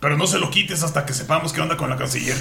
Pero 0.00 0.16
no 0.16 0.26
se 0.26 0.38
lo 0.38 0.50
quites 0.50 0.82
hasta 0.82 1.06
que 1.06 1.12
sepamos 1.12 1.52
qué 1.52 1.60
onda 1.60 1.76
con 1.76 1.88
la 1.90 1.96
canciller. 1.96 2.36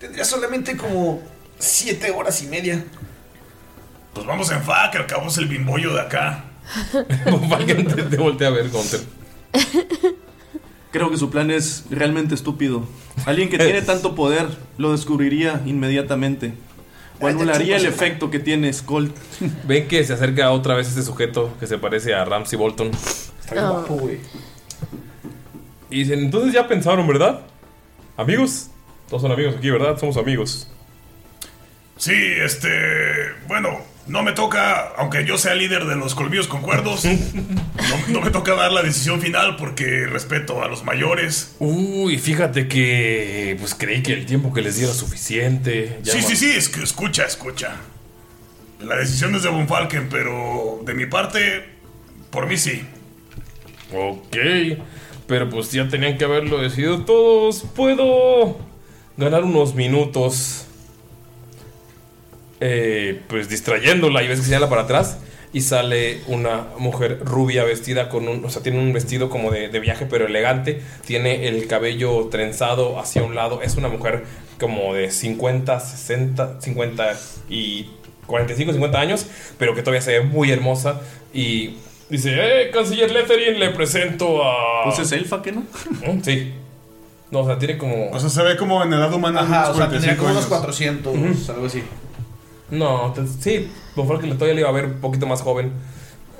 Tendría 0.00 0.24
solamente 0.24 0.76
como 0.76 1.22
siete 1.58 2.10
horas 2.10 2.42
y 2.42 2.46
media. 2.46 2.84
Pues 4.14 4.26
vamos 4.26 4.50
en 4.50 4.62
FA, 4.62 4.90
que 4.90 4.98
al 4.98 5.06
cabo 5.06 5.28
es 5.28 5.38
el 5.38 5.46
bimbollo 5.46 5.92
de 5.94 6.00
acá. 6.00 6.44
Te, 6.94 8.02
te 8.02 8.16
voltea 8.16 8.48
a 8.48 8.50
ver, 8.50 8.68
Gunter. 8.68 9.00
Creo 10.90 11.10
que 11.10 11.16
su 11.16 11.30
plan 11.30 11.50
es 11.50 11.84
realmente 11.90 12.34
estúpido. 12.34 12.84
Alguien 13.26 13.48
que 13.50 13.58
tiene 13.58 13.82
tanto 13.82 14.14
poder 14.14 14.46
lo 14.78 14.92
descubriría 14.92 15.60
inmediatamente. 15.66 16.54
O 17.20 17.26
anularía 17.26 17.76
el 17.76 17.84
efecto 17.86 18.30
que 18.30 18.38
tiene 18.38 18.72
Skull. 18.72 19.12
Ven 19.66 19.88
que 19.88 20.04
se 20.04 20.12
acerca 20.14 20.50
otra 20.50 20.74
vez 20.74 20.88
este 20.88 21.02
sujeto 21.02 21.54
que 21.60 21.66
se 21.66 21.78
parece 21.78 22.14
a 22.14 22.24
Ramsey 22.24 22.58
Bolton. 22.58 22.90
Está 23.40 23.52
bien 23.54 23.64
Oh. 23.64 23.72
guapo, 23.72 23.94
güey. 23.96 24.18
Y 25.90 26.00
dicen, 26.00 26.20
entonces 26.20 26.52
ya 26.52 26.68
pensaron, 26.68 27.06
¿verdad? 27.06 27.40
¿Amigos? 28.16 28.68
Todos 29.08 29.22
son 29.22 29.32
amigos 29.32 29.56
aquí, 29.56 29.70
¿verdad? 29.70 29.98
Somos 29.98 30.16
amigos. 30.16 30.68
Sí, 31.96 32.14
este. 32.14 32.68
Bueno, 33.46 33.80
no 34.06 34.22
me 34.22 34.32
toca, 34.32 34.92
aunque 34.96 35.24
yo 35.24 35.38
sea 35.38 35.54
líder 35.54 35.84
de 35.84 35.96
los 35.96 36.14
colmillos 36.14 36.48
con 36.48 36.62
cuerdos, 36.62 37.04
no, 37.04 38.08
no 38.08 38.20
me 38.20 38.30
toca 38.30 38.54
dar 38.54 38.72
la 38.72 38.82
decisión 38.82 39.20
final 39.20 39.56
porque 39.56 40.06
respeto 40.06 40.62
a 40.62 40.68
los 40.68 40.84
mayores. 40.84 41.56
Uy, 41.58 42.18
fíjate 42.18 42.68
que 42.68 43.56
pues 43.58 43.74
creí 43.74 44.02
que 44.02 44.12
el 44.12 44.26
tiempo 44.26 44.52
que 44.52 44.62
les 44.62 44.76
diera 44.76 44.92
suficiente. 44.92 45.98
Ya 46.02 46.12
sí, 46.12 46.22
sí, 46.22 46.36
sí, 46.36 46.50
es 46.50 46.68
que 46.68 46.82
escucha, 46.82 47.24
escucha. 47.24 47.76
La 48.80 48.96
decisión 48.96 49.34
es 49.34 49.42
de 49.42 49.48
Von 49.48 49.66
Falken, 49.66 50.08
pero 50.08 50.80
de 50.84 50.94
mi 50.94 51.06
parte, 51.06 51.64
por 52.30 52.46
mí 52.46 52.56
sí. 52.56 52.86
Ok, 53.92 54.36
pero 55.26 55.48
pues 55.50 55.72
ya 55.72 55.88
tenían 55.88 56.16
que 56.16 56.24
haberlo 56.24 56.58
decidido 56.58 57.04
todos. 57.04 57.64
Puedo 57.74 58.67
ganar 59.18 59.44
unos 59.44 59.74
minutos. 59.74 60.64
eh, 62.60 63.20
pues 63.28 63.48
distrayéndola 63.48 64.22
y 64.22 64.28
ves 64.28 64.40
que 64.40 64.46
señala 64.46 64.68
para 64.68 64.82
atrás 64.82 65.18
y 65.52 65.60
sale 65.62 66.20
una 66.26 66.68
mujer 66.78 67.20
rubia 67.24 67.64
vestida 67.64 68.08
con 68.08 68.28
un, 68.28 68.44
o 68.44 68.50
sea, 68.50 68.62
tiene 68.62 68.78
un 68.80 68.92
vestido 68.92 69.30
como 69.30 69.50
de, 69.50 69.68
de 69.68 69.80
viaje 69.80 70.06
pero 70.06 70.26
elegante, 70.26 70.82
tiene 71.06 71.48
el 71.48 71.66
cabello 71.66 72.28
trenzado 72.30 72.98
hacia 72.98 73.22
un 73.22 73.34
lado, 73.34 73.62
es 73.62 73.76
una 73.76 73.88
mujer 73.88 74.24
como 74.60 74.92
de 74.94 75.10
50, 75.10 75.80
60, 75.80 76.60
50 76.60 77.16
y 77.48 77.90
45, 78.26 78.72
50 78.72 79.00
años, 79.00 79.26
pero 79.58 79.74
que 79.74 79.82
todavía 79.82 80.02
se 80.02 80.18
ve 80.18 80.24
muy 80.24 80.50
hermosa 80.50 81.00
y 81.32 81.76
dice, 82.10 82.34
eh, 82.34 82.70
canciller 82.72 83.10
Letherin, 83.10 83.58
le 83.58 83.70
presento 83.70 84.44
a... 84.44 84.84
Pues 84.84 84.98
es 84.98 85.12
elfa, 85.12 85.42
¿qué 85.42 85.52
no? 85.52 85.64
Sí. 86.22 86.52
No, 87.30 87.40
o 87.40 87.46
sea, 87.46 87.58
tiene 87.58 87.76
como... 87.76 88.10
O 88.10 88.18
sea, 88.20 88.30
se 88.30 88.42
ve 88.42 88.56
como 88.56 88.82
en 88.82 88.92
edad 88.92 89.12
humana. 89.12 89.40
Ajá, 89.40 89.70
o 89.70 89.74
sea, 89.76 89.88
tendría 89.90 90.16
45 90.16 90.18
como 90.18 90.30
unos 90.30 90.44
años. 90.44 90.58
400, 90.58 91.14
Ujú. 91.14 91.52
algo 91.52 91.66
así. 91.66 91.82
No, 92.70 93.12
te- 93.14 93.26
sí, 93.26 93.70
Von 93.96 94.08
Falken 94.08 94.30
todavía 94.34 94.54
le 94.54 94.60
iba 94.60 94.68
a 94.70 94.72
ver 94.72 94.86
un 94.86 95.00
poquito 95.00 95.26
más 95.26 95.42
joven. 95.42 95.72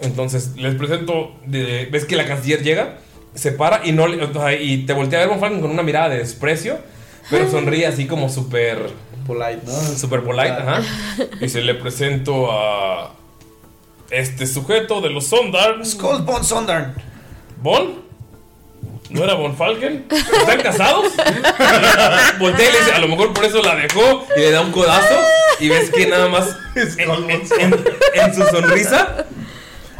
Entonces, 0.01 0.52
les 0.56 0.74
presento, 0.77 1.32
de- 1.47 1.89
ves 1.93 2.05
que 2.05 2.16
la 2.16 2.24
canciller 2.27 2.62
llega, 2.62 2.98
se 3.35 3.52
para 3.52 3.86
y, 3.86 3.93
no, 3.93 4.06
le- 4.06 4.23
o 4.24 4.32
sea, 4.32 4.55
y 4.55 4.85
te 4.86 4.93
voltea 4.94 5.23
a 5.23 5.27
ver 5.27 5.39
Von 5.39 5.60
con 5.60 5.70
una 5.70 5.82
mirada 5.82 6.09
de 6.09 6.19
desprecio, 6.19 6.78
pero 7.31 7.51
sonríe 7.51 7.86
así 7.86 8.06
como 8.06 8.28
súper... 8.28 8.90
Polite, 9.27 9.60
¿no? 9.66 9.73
Súper 9.73 10.23
polite, 10.23 10.48
ajá. 10.52 10.81
Y 11.43 11.51
se 11.51 11.60
le 11.60 11.74
presento 11.74 12.51
a 12.51 13.12
este 14.10 14.47
sujeto 14.47 15.02
de 15.02 15.10
los 15.10 15.27
Sondarn. 15.27 15.85
Skull 15.85 16.23
Von 16.23 16.43
Sondarn. 16.43 16.94
¿Bon? 17.62 18.08
¿No 19.11 19.25
era 19.25 19.35
Von 19.35 19.57
Falken? 19.57 20.05
¿Están 20.11 20.61
casados? 20.61 21.07
Voltea 22.39 22.69
y 22.69 22.73
le 22.73 22.79
dice, 22.79 22.93
a 22.93 22.99
lo 22.99 23.09
mejor 23.09 23.33
por 23.33 23.45
eso 23.45 23.63
la 23.63 23.75
dejó 23.75 24.27
y 24.37 24.41
le 24.41 24.51
da 24.51 24.61
un 24.61 24.71
codazo 24.71 25.15
y 25.61 25.69
ves 25.71 25.91
que 25.91 26.07
nada 26.07 26.29
más 26.29 26.49
en, 26.75 27.11
en- 27.11 27.31
en- 27.59 27.85
en 28.15 28.35
su 28.35 28.43
sonrisa, 28.45 29.27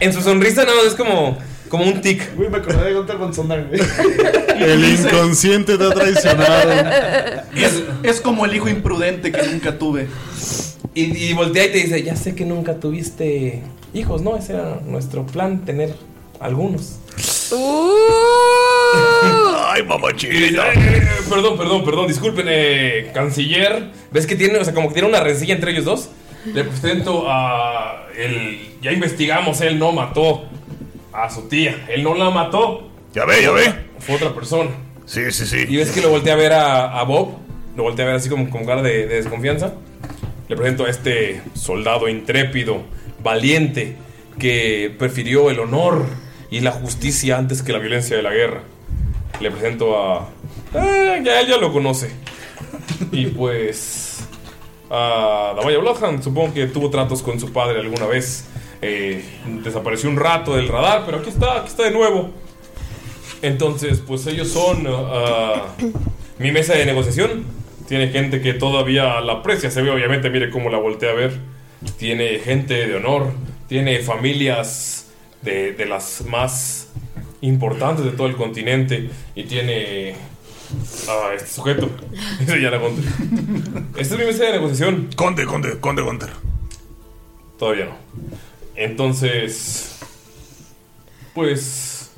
en 0.01 0.13
su 0.13 0.21
sonrisa 0.21 0.65
nada 0.65 0.77
más 0.77 0.87
es 0.87 0.95
como, 0.95 1.39
como 1.71 1.85
un 1.85 2.01
tic. 2.03 2.23
Uy, 2.37 2.49
me 2.51 2.59
acordé 2.59 2.85
de 2.85 2.93
Gunter 2.95 3.17
Von 3.17 3.33
Sondarn. 3.33 3.71
El 4.59 4.85
inconsciente 4.85 5.79
te 5.79 5.85
ha 5.85 5.91
traicionado. 5.91 6.71
Es, 7.57 7.83
es 8.03 8.21
como 8.21 8.45
el 8.45 8.55
hijo 8.57 8.69
imprudente 8.69 9.31
que 9.33 9.43
nunca 9.45 9.79
tuve. 9.79 10.07
Y, 10.95 11.17
y 11.17 11.33
voltea 11.33 11.65
y 11.67 11.73
te 11.73 11.79
dice, 11.79 12.03
ya 12.03 12.15
sé 12.17 12.35
que 12.35 12.45
nunca 12.45 12.75
tuviste 12.75 13.63
hijos, 13.95 14.21
¿no? 14.21 14.37
Ese 14.37 14.55
era 14.55 14.81
nuestro 14.85 15.25
plan, 15.27 15.65
tener 15.65 15.95
algunos. 16.41 16.97
Ay, 19.71 19.83
mamachita. 19.83 20.73
Eh, 20.73 21.03
perdón, 21.29 21.59
perdón, 21.59 21.85
perdón, 21.85 22.09
disculpen, 22.09 22.47
eh, 22.49 23.11
canciller. 23.15 23.91
¿Ves 24.11 24.27
que 24.27 24.37
tiene, 24.37 24.59
o 24.59 24.65
sea, 24.65 24.75
como 24.75 24.89
que 24.89 24.95
tiene 24.95 25.09
una 25.09 25.21
rencilla 25.21 25.55
entre 25.55 25.73
ellos 25.73 25.85
dos? 25.85 26.11
Le 26.47 26.65
presento 26.65 27.27
a 27.29 28.07
el. 28.17 28.73
Ya 28.81 28.93
investigamos, 28.93 29.61
él 29.61 29.79
no 29.79 29.93
mató 29.93 30.45
a 31.13 31.29
su 31.31 31.49
tía. 31.49 31.87
Él 31.89 32.03
no 32.03 32.15
la 32.15 32.31
mató. 32.31 32.89
Ya 33.15 33.25
ve, 33.25 33.43
ya 33.43 33.51
ve. 33.51 33.75
Fue 33.99 34.17
otra 34.17 34.35
persona. 34.35 34.71
Sí, 35.05 35.31
sí, 35.31 35.47
sí. 35.47 35.65
Y 35.69 35.77
ves 35.77 35.91
que 35.91 36.01
lo 36.01 36.11
voltea 36.11 36.35
a 36.35 36.37
ver 36.37 36.53
a, 36.53 36.99
a 36.99 37.03
Bob. 37.05 37.37
Lo 37.77 37.83
voltea 37.83 38.05
a 38.05 38.09
ver 38.09 38.17
así 38.17 38.29
como 38.29 38.49
con 38.51 38.65
cara 38.65 38.83
de, 38.83 39.07
de 39.07 39.17
desconfianza. 39.17 39.75
Le 40.49 40.57
presento 40.57 40.87
a 40.87 40.91
este 40.91 41.43
soldado 41.55 42.09
intrépido, 42.09 42.83
valiente, 43.23 43.97
que 44.39 44.95
prefirió 44.99 45.51
el 45.51 45.59
honor 45.61 46.07
y 46.51 46.61
la 46.61 46.71
justicia 46.71 47.37
antes 47.37 47.63
que 47.63 47.73
la 47.73 47.79
violencia 47.79 48.17
de 48.17 48.23
la 48.23 48.33
guerra. 48.33 48.63
Le 49.41 49.51
presento 49.51 49.97
a. 49.97 50.29
Eh, 50.75 51.23
ya 51.25 51.41
él 51.41 51.49
ya 51.49 51.57
lo 51.57 51.73
conoce. 51.73 52.11
Y 53.13 53.27
pues. 53.27 54.27
A 54.91 55.53
Damaya 55.55 55.79
Bloodhound, 55.79 56.23
supongo 56.23 56.55
que 56.55 56.67
tuvo 56.67 56.89
tratos 56.89 57.23
con 57.23 57.39
su 57.39 57.53
padre 57.53 57.81
alguna 57.81 58.07
vez. 58.07 58.47
Eh, 58.81 59.23
desapareció 59.63 60.09
un 60.09 60.17
rato 60.17 60.57
del 60.57 60.69
radar, 60.69 61.03
pero 61.05 61.19
aquí 61.19 61.29
está, 61.29 61.59
aquí 61.59 61.69
está 61.69 61.85
de 61.85 61.91
nuevo. 61.91 62.31
Entonces, 63.43 64.03
pues 64.05 64.27
ellos 64.27 64.49
son 64.49 64.87
ah, 64.89 65.75
mi 66.39 66.53
mesa 66.53 66.75
de 66.75 66.87
negociación. 66.87 67.45
Tiene 67.87 68.09
gente 68.09 68.41
que 68.41 68.55
todavía 68.55 69.21
la 69.21 69.35
aprecia. 69.35 69.71
Se 69.71 69.83
ve, 69.83 69.91
obviamente, 69.91 70.31
mire 70.31 70.51
cómo 70.51 70.71
la 70.71 70.79
voltea 70.79 71.11
a 71.11 71.15
ver. 71.15 71.39
Tiene 71.99 72.39
gente 72.39 72.87
de 72.87 72.97
honor. 72.97 73.33
Tiene 73.69 74.01
familias 74.01 75.11
de, 75.43 75.73
de 75.73 75.87
las 75.87 76.25
más 76.27 76.91
importantes 77.41 78.05
de 78.05 78.13
todo 78.13 78.27
el 78.27 78.37
continente. 78.37 79.11
Y 79.35 79.45
tiene 79.45 80.15
a 81.09 81.35
este 81.35 81.49
sujeto. 81.49 81.91
Ese 82.41 82.61
ya 82.61 82.71
la 82.71 82.81
conté. 82.81 83.03
Esta 83.97 84.15
es 84.15 84.21
mi 84.21 84.27
mesa 84.27 84.45
de 84.45 84.53
negociación. 84.53 85.11
Conde, 85.17 85.45
conde, 85.45 85.79
conde 85.81 86.03
Gunter. 86.03 86.29
Todavía 87.59 87.87
no. 87.87 87.97
Entonces. 88.77 89.99
Pues. 91.35 92.11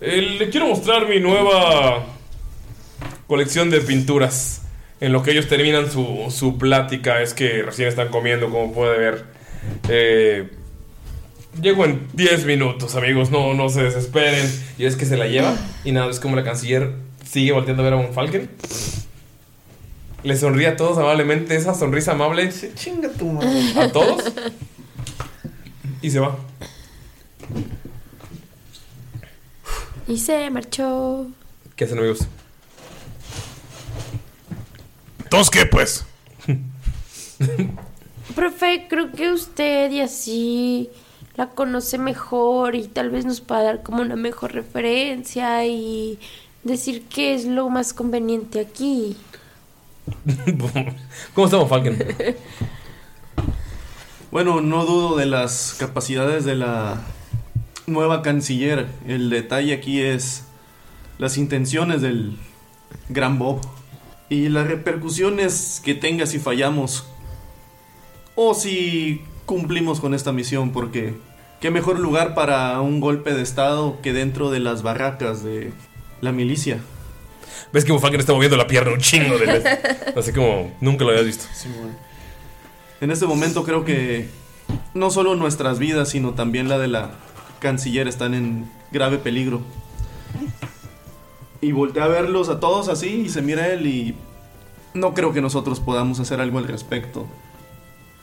eh, 0.00 0.36
le 0.38 0.48
quiero 0.50 0.66
mostrar 0.66 1.08
mi 1.08 1.20
nueva 1.20 2.06
colección 3.26 3.70
de 3.70 3.80
pinturas. 3.80 4.62
En 5.00 5.12
lo 5.12 5.22
que 5.22 5.30
ellos 5.30 5.46
terminan 5.46 5.90
su, 5.90 6.26
su 6.30 6.58
plática. 6.58 7.22
Es 7.22 7.32
que 7.34 7.62
recién 7.62 7.88
están 7.88 8.08
comiendo, 8.08 8.50
como 8.50 8.72
puede 8.72 8.98
ver. 8.98 9.24
Eh, 9.88 10.48
llego 11.60 11.84
en 11.84 12.08
10 12.14 12.46
minutos, 12.46 12.94
amigos. 12.94 13.30
No, 13.30 13.54
no 13.54 13.68
se 13.68 13.82
desesperen. 13.82 14.50
Y 14.78 14.84
es 14.84 14.96
que 14.96 15.06
se 15.06 15.16
la 15.16 15.26
lleva. 15.26 15.56
Y 15.84 15.92
nada, 15.92 16.10
es 16.10 16.20
como 16.20 16.36
la 16.36 16.44
canciller 16.44 16.92
sigue 17.24 17.52
volteando 17.52 17.82
a 17.82 17.84
ver 17.84 17.94
a 17.94 17.96
un 17.96 18.12
Falken. 18.12 18.50
Le 20.22 20.36
sonríe 20.36 20.68
a 20.68 20.76
todos 20.76 20.98
amablemente. 20.98 21.54
Esa 21.56 21.74
sonrisa 21.74 22.12
amable. 22.12 22.50
Chinga 22.74 23.10
tu 23.10 23.26
madre. 23.26 23.80
A 23.80 23.92
todos. 23.92 24.32
Y 26.02 26.10
se 26.10 26.20
va. 26.20 26.36
Y 30.06 30.18
se 30.18 30.48
marchó. 30.50 31.26
¿Qué 31.76 31.84
hacen, 31.84 31.98
amigos? 31.98 32.26
Entonces, 35.22 35.50
¿qué 35.50 35.66
pues? 35.66 36.06
Profe, 38.34 38.86
creo 38.88 39.12
que 39.12 39.30
usted 39.30 39.90
y 39.90 40.00
así 40.00 40.90
la 41.38 41.50
conoce 41.50 41.98
mejor 41.98 42.74
y 42.74 42.88
tal 42.88 43.10
vez 43.10 43.24
nos 43.24 43.40
pueda 43.40 43.62
dar 43.62 43.82
como 43.84 44.02
una 44.02 44.16
mejor 44.16 44.52
referencia 44.54 45.64
y 45.64 46.18
decir 46.64 47.04
qué 47.08 47.32
es 47.32 47.44
lo 47.44 47.70
más 47.70 47.94
conveniente 47.94 48.58
aquí. 48.58 49.16
¿Cómo 51.34 51.46
estamos, 51.46 51.68
Falken? 51.68 51.96
Bueno, 54.30 54.60
no 54.60 54.84
dudo 54.84 55.16
de 55.16 55.24
las 55.24 55.74
capacidades 55.78 56.44
de 56.44 56.54
la 56.54 57.00
nueva 57.86 58.20
canciller. 58.20 58.86
El 59.06 59.30
detalle 59.30 59.72
aquí 59.72 60.02
es 60.02 60.44
las 61.16 61.38
intenciones 61.38 62.02
del 62.02 62.36
gran 63.08 63.38
Bob 63.38 63.62
y 64.28 64.50
las 64.50 64.66
repercusiones 64.66 65.80
que 65.82 65.94
tenga 65.94 66.26
si 66.26 66.38
fallamos 66.38 67.06
o 68.34 68.52
si 68.52 69.22
cumplimos 69.46 69.98
con 69.98 70.12
esta 70.12 70.30
misión, 70.30 70.72
porque 70.72 71.14
qué 71.60 71.70
mejor 71.70 71.98
lugar 71.98 72.34
para 72.34 72.80
un 72.80 73.00
golpe 73.00 73.34
de 73.34 73.42
estado 73.42 73.98
que 74.02 74.12
dentro 74.12 74.50
de 74.50 74.60
las 74.60 74.82
barracas 74.82 75.42
de 75.42 75.72
la 76.20 76.32
milicia. 76.32 76.80
¿Ves 77.72 77.84
que 77.84 77.96
Falken 77.98 78.20
está 78.20 78.32
moviendo 78.32 78.56
la 78.56 78.66
pierna 78.66 78.92
un 78.92 79.00
chingo 79.00 79.38
de 79.38 79.46
veces? 79.46 79.78
Así 80.16 80.32
como 80.32 80.72
nunca 80.80 81.04
lo 81.04 81.10
habías 81.10 81.26
visto. 81.26 81.44
En 83.00 83.10
este 83.10 83.26
momento 83.26 83.64
creo 83.64 83.84
que 83.84 84.28
no 84.94 85.10
solo 85.10 85.34
nuestras 85.34 85.78
vidas, 85.78 86.08
sino 86.10 86.34
también 86.34 86.68
la 86.68 86.78
de 86.78 86.88
la 86.88 87.10
canciller 87.58 88.08
están 88.08 88.34
en 88.34 88.70
grave 88.90 89.18
peligro. 89.18 89.60
Y 91.60 91.72
voltea 91.72 92.04
a 92.04 92.08
verlos 92.08 92.48
a 92.48 92.60
todos 92.60 92.88
así 92.88 93.22
y 93.26 93.28
se 93.28 93.42
mira 93.42 93.64
a 93.64 93.68
él 93.68 93.86
y 93.86 94.14
no 94.94 95.12
creo 95.12 95.32
que 95.32 95.40
nosotros 95.40 95.80
podamos 95.80 96.20
hacer 96.20 96.40
algo 96.40 96.58
al 96.58 96.68
respecto. 96.68 97.26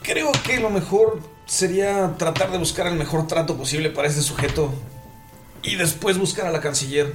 Creo 0.02 0.32
que 0.44 0.58
lo 0.60 0.70
mejor 0.70 1.20
sería 1.46 2.16
tratar 2.18 2.50
de 2.50 2.58
buscar 2.58 2.88
el 2.88 2.96
mejor 2.96 3.26
trato 3.26 3.56
posible 3.56 3.90
para 3.90 4.08
este 4.08 4.22
sujeto 4.22 4.74
y 5.62 5.76
después 5.76 6.18
buscar 6.18 6.46
a 6.46 6.50
la 6.50 6.60
canciller. 6.60 7.14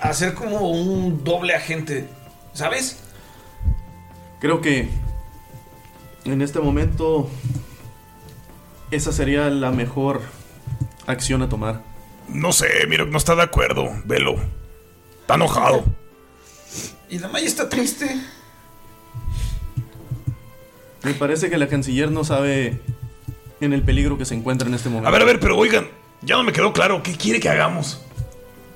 Hacer 0.00 0.34
como 0.34 0.70
un 0.70 1.24
doble 1.24 1.54
agente, 1.54 2.08
¿sabes? 2.52 2.98
Creo 4.40 4.60
que 4.60 4.88
en 6.24 6.42
este 6.42 6.60
momento 6.60 7.28
esa 8.90 9.12
sería 9.12 9.48
la 9.48 9.70
mejor 9.70 10.22
acción 11.06 11.42
a 11.42 11.48
tomar. 11.48 11.82
No 12.28 12.52
sé, 12.52 12.68
Miro, 12.88 13.06
no 13.06 13.18
está 13.18 13.34
de 13.34 13.42
acuerdo. 13.42 13.90
Velo. 14.04 14.36
Está 15.20 15.34
enojado. 15.34 15.84
Y 17.08 17.18
la 17.18 17.28
Maya 17.28 17.46
está 17.46 17.68
triste. 17.68 18.20
Me 21.02 21.14
parece 21.14 21.50
que 21.50 21.58
la 21.58 21.68
canciller 21.68 22.10
no 22.10 22.24
sabe 22.24 22.80
en 23.64 23.72
el 23.72 23.82
peligro 23.82 24.18
que 24.18 24.24
se 24.24 24.34
encuentra 24.34 24.68
en 24.68 24.74
este 24.74 24.88
momento. 24.88 25.08
A 25.08 25.12
ver, 25.12 25.22
a 25.22 25.24
ver, 25.24 25.40
pero 25.40 25.56
oigan, 25.56 25.88
ya 26.22 26.36
no 26.36 26.42
me 26.44 26.52
quedó 26.52 26.72
claro. 26.72 27.02
¿Qué 27.02 27.12
quiere 27.16 27.40
que 27.40 27.48
hagamos? 27.48 28.00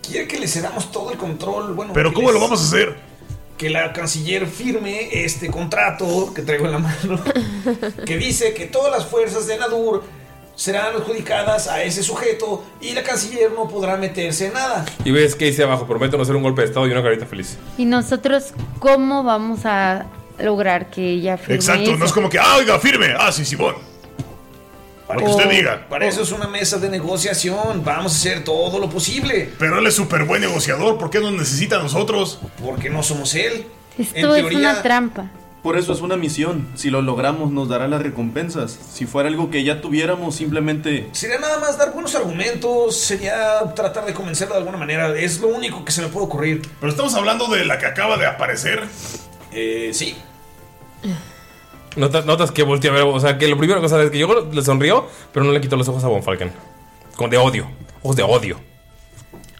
Quiere 0.06 0.28
que 0.28 0.38
le 0.38 0.46
cedamos 0.48 0.90
todo 0.92 1.10
el 1.12 1.18
control. 1.18 1.74
Bueno, 1.74 1.92
¿Pero 1.92 2.12
cómo 2.12 2.28
les- 2.28 2.34
lo 2.34 2.40
vamos 2.40 2.60
a 2.60 2.64
hacer? 2.64 2.96
Que 3.58 3.70
la 3.70 3.92
canciller 3.92 4.46
firme 4.46 5.08
este 5.24 5.48
contrato 5.50 6.32
que 6.34 6.42
traigo 6.42 6.66
en 6.66 6.72
la 6.72 6.78
mano. 6.78 7.20
que 8.06 8.16
dice 8.16 8.52
que 8.54 8.66
todas 8.66 8.92
las 8.92 9.06
fuerzas 9.06 9.46
de 9.46 9.56
Nadur 9.58 10.04
serán 10.54 10.94
adjudicadas 10.94 11.68
a 11.68 11.82
ese 11.82 12.02
sujeto 12.02 12.64
y 12.80 12.92
la 12.92 13.02
canciller 13.02 13.50
no 13.52 13.68
podrá 13.68 13.96
meterse 13.96 14.46
en 14.46 14.54
nada. 14.54 14.84
Y 15.04 15.10
ves 15.10 15.34
que 15.34 15.46
dice 15.46 15.64
abajo, 15.64 15.86
prometo 15.86 16.16
no 16.16 16.22
hacer 16.22 16.36
un 16.36 16.42
golpe 16.42 16.62
de 16.62 16.68
estado 16.68 16.86
y 16.86 16.92
una 16.92 17.02
carita 17.02 17.26
feliz. 17.26 17.58
¿Y 17.76 17.84
nosotros 17.84 18.52
cómo 18.78 19.22
vamos 19.22 19.60
a 19.64 20.06
lograr 20.38 20.90
que 20.90 21.10
ella 21.10 21.36
firme 21.38 21.54
Exacto, 21.56 21.96
no 21.96 22.04
es 22.04 22.12
como 22.12 22.28
que, 22.28 22.38
ah, 22.38 22.56
oiga, 22.58 22.78
firme. 22.78 23.14
Ah, 23.18 23.32
sí, 23.32 23.44
Simón. 23.44 23.74
Lo 25.08 25.18
que 25.18 25.24
usted 25.24 25.50
diga. 25.50 25.86
Para 25.88 26.06
eso 26.06 26.22
es 26.22 26.32
una 26.32 26.48
mesa 26.48 26.78
de 26.78 26.88
negociación. 26.88 27.84
Vamos 27.84 28.12
a 28.12 28.16
hacer 28.16 28.44
todo 28.44 28.78
lo 28.78 28.90
posible. 28.90 29.52
Pero 29.58 29.78
él 29.78 29.86
es 29.86 29.94
súper 29.94 30.24
buen 30.24 30.40
negociador. 30.40 30.98
¿Por 30.98 31.10
qué 31.10 31.20
nos 31.20 31.32
necesita 31.32 31.76
a 31.76 31.82
nosotros? 31.82 32.40
Porque 32.64 32.90
no 32.90 33.02
somos 33.02 33.34
él. 33.34 33.66
Esto 33.98 34.34
es 34.34 34.54
una 34.54 34.82
trampa. 34.82 35.30
Por 35.62 35.76
eso 35.76 35.92
es 35.92 36.00
una 36.00 36.16
misión. 36.16 36.68
Si 36.76 36.90
lo 36.90 37.02
logramos, 37.02 37.50
nos 37.50 37.68
dará 37.68 37.88
las 37.88 38.02
recompensas. 38.02 38.78
Si 38.92 39.04
fuera 39.04 39.28
algo 39.28 39.50
que 39.50 39.64
ya 39.64 39.80
tuviéramos, 39.80 40.36
simplemente. 40.36 41.08
Sería 41.12 41.38
nada 41.38 41.58
más 41.58 41.76
dar 41.76 41.92
buenos 41.92 42.14
argumentos, 42.14 42.96
sería 42.96 43.74
tratar 43.74 44.06
de 44.06 44.14
convencerlo 44.14 44.54
de 44.54 44.60
alguna 44.60 44.78
manera. 44.78 45.16
Es 45.18 45.40
lo 45.40 45.48
único 45.48 45.84
que 45.84 45.90
se 45.90 46.02
me 46.02 46.08
puede 46.08 46.26
ocurrir. 46.26 46.62
Pero 46.78 46.90
estamos 46.90 47.14
hablando 47.14 47.48
de 47.48 47.64
la 47.64 47.78
que 47.78 47.86
acaba 47.86 48.16
de 48.16 48.26
aparecer. 48.26 48.84
Eh, 49.50 49.90
sí. 49.92 50.16
Notas, 51.96 52.26
notas 52.26 52.50
que 52.50 52.62
voltea 52.62 52.90
a 52.90 52.94
ver, 52.94 53.02
o 53.04 53.18
sea, 53.18 53.38
que 53.38 53.48
lo 53.48 53.56
primero 53.56 53.80
que 53.80 53.88
sabe 53.88 54.04
es 54.04 54.10
que 54.10 54.18
yo 54.18 54.48
le 54.52 54.62
sonrió, 54.62 55.08
pero 55.32 55.44
no 55.44 55.52
le 55.52 55.60
quitó 55.60 55.76
los 55.76 55.88
ojos 55.88 56.04
a 56.04 56.08
Von 56.08 56.22
Falken. 56.22 56.52
Con 57.16 57.30
de 57.30 57.38
odio, 57.38 57.66
ojos 58.02 58.16
de 58.16 58.22
odio. 58.22 58.60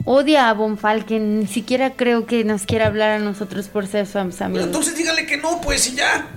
Odia 0.05 0.51
a 0.51 0.55
Von 0.55 0.79
Falken. 0.79 1.41
Ni 1.41 1.47
siquiera 1.47 1.95
creo 1.95 2.27
que 2.27 2.45
nos 2.45 2.65
quiera 2.65 2.87
hablar 2.87 3.11
a 3.11 3.19
nosotros 3.19 3.69
por 3.69 3.87
ser 3.87 4.07
sus 4.07 4.41
amigos. 4.41 4.67
Entonces 4.67 4.97
dígale 4.97 5.27
que 5.27 5.37
no, 5.37 5.61
pues, 5.61 5.89
y 5.89 5.97
ya. 5.97 6.29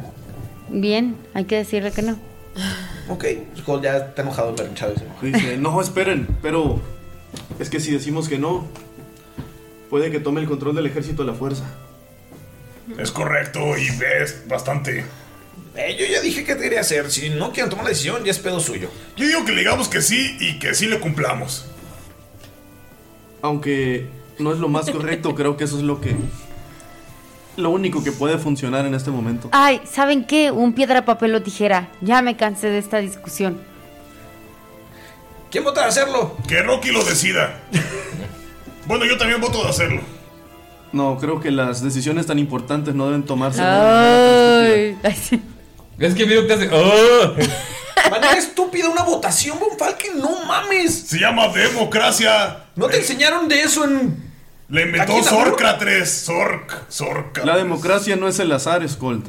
Bien, 0.69 1.17
hay 1.33 1.45
que 1.45 1.57
decirle 1.57 1.91
que 1.91 2.01
no. 2.01 2.17
Ok, 3.09 3.25
Skull 3.57 3.81
ya 3.81 3.97
está 3.97 4.21
enojado, 4.21 4.55
pero 4.55 4.73
Chávez. 4.73 5.03
Dice, 5.21 5.57
no, 5.57 5.81
esperen, 5.81 6.27
pero. 6.41 6.79
Es 7.59 7.69
que 7.69 7.79
si 7.79 7.91
decimos 7.91 8.27
que 8.29 8.39
no, 8.39 8.65
puede 9.89 10.11
que 10.11 10.19
tome 10.19 10.41
el 10.41 10.47
control 10.47 10.75
del 10.75 10.85
ejército 10.85 11.23
a 11.23 11.25
la 11.25 11.33
fuerza. 11.33 11.65
Es 12.97 13.11
correcto 13.11 13.59
y 13.77 13.89
ves 13.97 14.43
bastante. 14.47 15.05
Eh, 15.79 15.95
yo 15.97 16.05
ya 16.05 16.19
dije 16.19 16.43
qué 16.43 16.57
quería 16.57 16.81
hacer. 16.81 17.09
Si 17.09 17.29
no 17.29 17.53
quieren 17.53 17.69
tomar 17.69 17.85
la 17.85 17.89
decisión, 17.91 18.25
ya 18.25 18.31
es 18.31 18.39
pedo 18.39 18.59
suyo. 18.59 18.89
Yo 19.15 19.25
digo 19.25 19.45
que 19.45 19.53
le 19.53 19.59
digamos 19.59 19.87
que 19.87 20.01
sí 20.01 20.35
y 20.39 20.59
que 20.59 20.73
sí 20.73 20.87
le 20.87 20.99
cumplamos. 20.99 21.65
Aunque 23.41 24.07
no 24.39 24.51
es 24.51 24.59
lo 24.59 24.67
más 24.67 24.89
correcto, 24.91 25.33
creo 25.35 25.55
que 25.55 25.63
eso 25.63 25.77
es 25.77 25.83
lo 25.83 26.01
que. 26.01 26.17
Lo 27.55 27.69
único 27.69 28.03
que 28.03 28.11
puede 28.11 28.37
funcionar 28.37 28.85
en 28.85 28.93
este 28.93 29.09
momento. 29.09 29.49
Ay, 29.53 29.81
¿saben 29.89 30.25
qué? 30.25 30.51
Un 30.51 30.73
piedra, 30.73 31.05
papel 31.05 31.33
o 31.35 31.41
tijera. 31.41 31.89
Ya 32.01 32.21
me 32.21 32.35
cansé 32.35 32.67
de 32.67 32.77
esta 32.77 32.97
discusión. 32.97 33.61
¿Quién 35.49 35.63
vota 35.63 35.81
de 35.81 35.87
hacerlo? 35.87 36.35
Que 36.47 36.61
Rocky 36.61 36.91
lo 36.91 37.03
decida. 37.05 37.57
bueno, 38.85 39.05
yo 39.05 39.17
también 39.17 39.39
voto 39.39 39.63
de 39.63 39.69
hacerlo. 39.69 40.01
No, 40.91 41.17
creo 41.17 41.39
que 41.39 41.51
las 41.51 41.81
decisiones 41.81 42.25
tan 42.25 42.37
importantes 42.37 42.93
no 42.95 43.05
deben 43.05 43.23
tomarse. 43.23 43.61
Ay. 43.61 44.97
Es 45.99 46.15
que 46.15 46.25
miro 46.25 46.41
que 46.41 46.47
te 46.47 46.53
hace. 46.53 46.69
¡Oh! 46.71 47.35
Manera 48.09 48.37
estúpida, 48.37 48.89
una 48.89 49.03
votación, 49.03 49.59
Von 49.59 49.77
Falken, 49.77 50.17
no 50.19 50.45
mames. 50.45 51.07
Se 51.07 51.19
llama 51.19 51.49
democracia. 51.49 52.63
¿No 52.75 52.87
te 52.87 52.97
enseñaron 52.97 53.47
de 53.47 53.61
eso 53.61 53.83
en. 53.83 54.29
Le 54.69 54.83
inventó 54.83 55.17
la 55.17 55.23
Sorcrates. 55.23 56.09
Sorc. 56.11 56.89
Sorca. 56.89 57.43
La 57.43 57.57
democracia 57.57 58.15
no 58.15 58.27
es 58.27 58.39
el 58.39 58.51
azar, 58.51 58.87
Skold. 58.87 59.27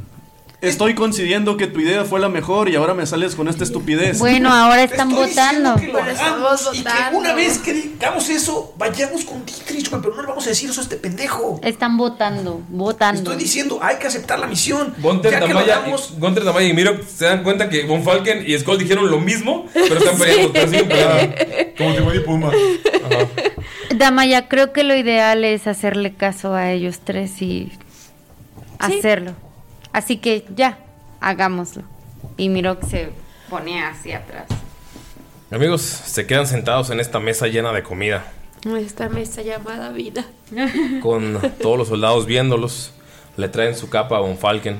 Estoy 0.60 0.94
coincidiendo 0.94 1.56
que 1.56 1.66
tu 1.66 1.80
idea 1.80 2.04
fue 2.04 2.20
la 2.20 2.28
mejor 2.28 2.68
y 2.68 2.76
ahora 2.76 2.92
me 2.92 3.06
sales 3.06 3.34
con 3.34 3.48
esta 3.48 3.64
estupidez. 3.64 4.18
Bueno, 4.18 4.52
ahora 4.52 4.82
están 4.82 5.10
Estoy 5.10 5.28
votando. 5.28 5.76
que 5.76 5.86
lo 5.86 5.98
hagamos 5.98 6.70
y 6.74 6.82
que 6.82 6.90
una 7.14 7.32
vez 7.32 7.56
que 7.58 7.72
digamos 7.72 8.28
eso, 8.28 8.74
vayamos 8.76 9.24
con 9.24 9.46
Dietrich, 9.46 9.88
pero 9.88 10.14
no 10.14 10.20
le 10.20 10.28
vamos 10.28 10.44
a 10.44 10.50
decir 10.50 10.68
eso 10.68 10.80
a 10.80 10.82
este 10.82 10.96
pendejo. 10.96 11.58
Están 11.62 11.96
votando, 11.96 12.60
votando. 12.68 13.22
Estoy 13.22 13.36
diciendo, 13.42 13.78
hay 13.80 13.96
que 13.96 14.08
aceptar 14.08 14.38
la 14.38 14.46
misión. 14.46 14.94
Gunter, 14.98 15.32
ya 15.32 15.40
que 15.40 15.48
lo 15.48 15.54
Damaya, 15.54 15.76
hagamos, 15.78 16.12
y, 16.14 16.20
Gunter, 16.20 16.44
Damaya 16.44 16.68
y 16.68 16.74
Miro 16.74 17.00
se 17.06 17.24
dan 17.24 17.42
cuenta 17.42 17.70
que 17.70 17.84
Von 17.84 18.02
Falken 18.02 18.44
y 18.46 18.58
Skull 18.58 18.76
dijeron 18.76 19.10
lo 19.10 19.18
mismo, 19.18 19.64
pero 19.72 19.96
están 19.96 20.18
peleando, 20.18 20.52
pero 20.52 20.68
siguen 20.68 20.88
peleando. 20.88 21.36
Como 21.78 21.94
Timón 21.94 22.16
y 22.16 22.20
Pumba. 22.20 22.52
Damaya, 23.96 24.46
creo 24.46 24.74
que 24.74 24.84
lo 24.84 24.94
ideal 24.94 25.42
es 25.42 25.66
hacerle 25.66 26.12
caso 26.12 26.52
a 26.52 26.70
ellos 26.70 27.00
tres 27.02 27.40
y 27.40 27.72
hacerlo. 28.78 29.34
Así 29.92 30.18
que 30.18 30.46
ya, 30.54 30.78
hagámoslo. 31.20 31.82
Y 32.36 32.48
Mirok 32.48 32.84
se 32.84 33.10
pone 33.48 33.82
hacia 33.84 34.18
atrás. 34.18 34.46
Amigos, 35.50 35.82
se 35.82 36.26
quedan 36.26 36.46
sentados 36.46 36.90
en 36.90 37.00
esta 37.00 37.18
mesa 37.18 37.48
llena 37.48 37.72
de 37.72 37.82
comida, 37.82 38.24
Esta 38.78 39.08
mesa 39.08 39.42
llamada 39.42 39.90
vida. 39.90 40.24
con 41.02 41.40
todos 41.60 41.78
los 41.78 41.88
soldados 41.88 42.26
viéndolos. 42.26 42.92
Le 43.36 43.48
traen 43.48 43.74
su 43.74 43.88
capa 43.88 44.16
a 44.16 44.20
Von 44.20 44.38
Falken. 44.38 44.78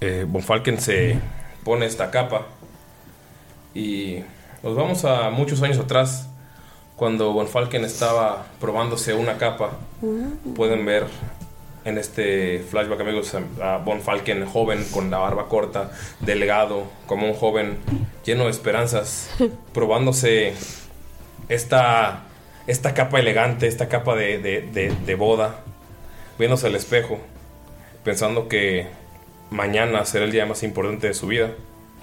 Eh, 0.00 0.24
Von 0.28 0.42
Falken 0.42 0.80
se 0.80 1.18
pone 1.64 1.86
esta 1.86 2.10
capa. 2.10 2.46
Y 3.74 4.20
nos 4.62 4.74
vamos 4.74 5.04
a 5.04 5.30
muchos 5.30 5.62
años 5.62 5.78
atrás, 5.78 6.28
cuando 6.96 7.32
Von 7.32 7.48
Falken 7.48 7.84
estaba 7.84 8.46
probándose 8.60 9.14
una 9.14 9.38
capa. 9.38 9.72
Pueden 10.54 10.84
ver 10.86 11.06
en 11.88 11.98
este 11.98 12.60
flashback, 12.70 13.00
amigos, 13.00 13.34
a 13.62 13.78
Von 13.78 14.00
Falken 14.00 14.44
joven, 14.46 14.84
con 14.92 15.10
la 15.10 15.18
barba 15.18 15.48
corta, 15.48 15.90
delgado, 16.20 16.84
como 17.06 17.26
un 17.26 17.34
joven 17.34 17.78
lleno 18.24 18.44
de 18.44 18.50
esperanzas, 18.50 19.30
probándose 19.74 20.52
esta, 21.48 22.24
esta 22.66 22.94
capa 22.94 23.18
elegante, 23.20 23.66
esta 23.66 23.88
capa 23.88 24.14
de, 24.14 24.38
de- 24.38 24.62
de- 24.62 24.92
de 25.06 25.14
boda, 25.14 25.60
viéndose 26.38 26.66
al 26.66 26.74
espejo, 26.76 27.18
pensando 28.04 28.48
que 28.48 28.86
mañana 29.50 30.04
será 30.04 30.24
el 30.24 30.32
día 30.32 30.46
más 30.46 30.62
importante 30.62 31.06
de 31.08 31.14
su 31.14 31.26
vida, 31.26 31.50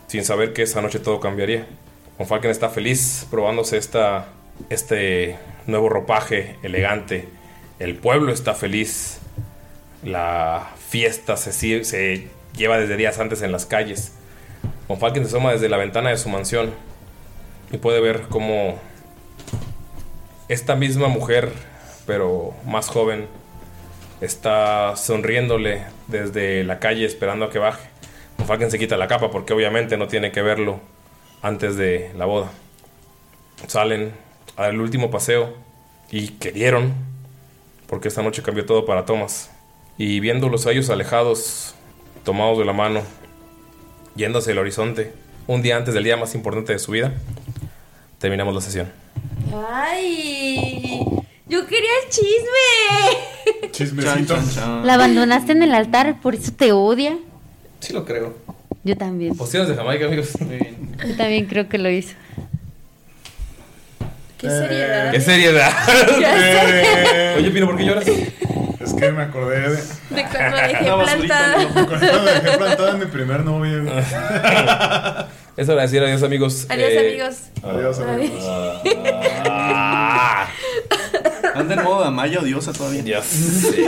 sin 0.08 0.24
saber 0.24 0.54
que 0.54 0.64
esa 0.64 0.82
noche 0.82 1.00
todo 1.00 1.20
cambiaría. 1.20 1.68
Von 2.18 2.28
Falken 2.28 2.52
está 2.52 2.70
feliz 2.70 3.28
probándose 3.30 3.78
esta, 3.78 4.28
este 4.70 5.38
nuevo 5.68 5.90
ropaje 5.90 6.56
elegante. 6.64 7.28
El 7.80 7.96
pueblo 7.98 8.32
está 8.32 8.54
feliz. 8.54 9.20
La 10.06 10.70
fiesta 10.88 11.36
se, 11.36 12.28
lleva 12.56 12.78
desde 12.78 12.96
días 12.96 13.18
antes 13.18 13.42
en 13.42 13.52
las 13.52 13.66
calles. 13.66 14.14
Von 14.88 15.00
se 15.00 15.22
asoma 15.22 15.52
desde 15.52 15.68
la 15.68 15.78
ventana 15.78 16.12
de 16.12 16.18
su 16.18 16.30
mansión 16.30 16.70
y 17.72 17.78
puede 17.78 18.02
ver 18.02 18.22
cómo 18.30 18.80
esta 20.48 20.76
misma 20.76 21.08
mujer, 21.08 21.52
pero 22.06 22.54
más 22.68 22.88
joven, 22.88 23.28
está 24.22 24.96
sonriéndole 24.96 25.82
desde 26.06 26.64
la 26.64 26.78
calle 26.78 27.06
esperando 27.06 27.46
a 27.46 27.50
que 27.50 27.58
baje. 27.58 27.90
Von 28.38 28.70
se 28.70 28.78
quita 28.78 28.98
la 28.98 29.08
capa 29.08 29.32
porque 29.32 29.54
obviamente 29.54 29.98
no 29.98 30.08
tiene 30.08 30.32
que 30.32 30.44
verlo 30.44 30.82
antes 31.42 31.78
de 31.78 32.12
la 32.16 32.26
boda. 32.26 32.52
Salen 33.66 34.14
al 34.56 34.80
último 34.80 35.10
paseo 35.10 35.56
y 36.12 36.28
querieron, 36.34 36.94
porque 37.88 38.10
esta 38.10 38.22
noche 38.22 38.44
cambió 38.44 38.68
todo 38.68 38.86
para 38.86 39.06
Thomas. 39.06 39.50
Y 39.98 40.20
viéndolos 40.20 40.66
a 40.66 40.72
ellos 40.72 40.90
alejados, 40.90 41.74
tomados 42.24 42.58
de 42.58 42.66
la 42.66 42.74
mano, 42.74 43.02
yendo 44.16 44.40
hacia 44.40 44.52
el 44.52 44.58
horizonte, 44.58 45.14
un 45.48 45.62
día 45.62 45.78
antes 45.78 45.94
del 45.94 46.04
día 46.04 46.18
más 46.18 46.36
importante 46.36 46.74
de 46.74 46.80
su 46.80 46.92
vida, 46.92 47.14
terminamos 48.20 48.54
la 48.54 48.62
sesión. 48.62 48.92
Ay. 49.54 51.00
Yo 51.48 51.66
quería 51.68 51.90
el 52.04 52.10
chisme. 52.10 53.72
Chismecito. 53.72 54.36
La 54.84 54.96
abandonaste 54.96 55.52
en 55.52 55.64
el 55.64 55.74
altar, 55.74 56.20
por 56.22 56.36
eso 56.36 56.52
te 56.52 56.72
odia. 56.72 57.18
Sí 57.80 57.94
lo 57.94 58.04
creo. 58.04 58.36
Yo 58.84 58.98
también. 58.98 59.36
Pociones 59.36 59.70
de 59.70 59.76
Jamaica, 59.76 60.06
amigos. 60.06 60.32
Yo 60.40 61.16
también 61.16 61.46
creo 61.46 61.70
que 61.70 61.78
lo 61.78 61.90
hizo. 61.90 62.16
Qué 64.38 64.50
seriedad. 64.50 65.12
Qué 65.12 65.22
seriedad. 65.22 65.74
Oye, 67.38 67.52
Pino, 67.52 67.68
¿por 67.68 67.78
qué 67.78 67.86
lloras? 67.86 68.06
Es 68.86 68.94
que 68.94 69.12
me 69.12 69.24
acordé 69.24 69.60
de. 69.62 69.76
De 69.78 70.26
cuando 70.32 70.58
dejé 70.58 70.84
Una 70.84 70.96
basurita, 70.96 71.56
plantada. 71.56 71.86
Cuando 71.88 72.26
dejé 72.26 72.58
plantada 72.58 72.92
a 72.92 72.98
mi 72.98 73.06
primer 73.06 73.44
güey. 73.44 73.88
Es 75.58 75.70
hora 75.70 75.82
de 75.82 75.88
decir 75.88 76.04
adiós, 76.04 76.22
amigos. 76.24 76.66
Adiós, 76.70 76.90
Eh, 76.92 77.00
amigos. 77.00 77.36
Adiós, 77.64 78.00
amigos. 78.00 78.44
Ah, 79.50 80.48
Anda 81.56 81.76
en 81.76 81.84
modo 81.84 82.04
Amaya 82.04 82.40
odiosa 82.42 82.74
todavía. 82.74 83.02
ya 83.04 83.22
sé. 83.24 83.86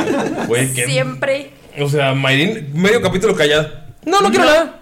Güey, 0.48 0.74
qué. 0.74 0.86
Siempre. 0.86 1.52
O 1.80 1.90
sea, 1.90 2.14
Mayrin, 2.14 2.72
medio 2.74 3.02
capítulo 3.02 3.36
callada. 3.36 3.86
No, 4.06 4.22
no 4.22 4.30
quiero 4.30 4.46
nada. 4.46 4.80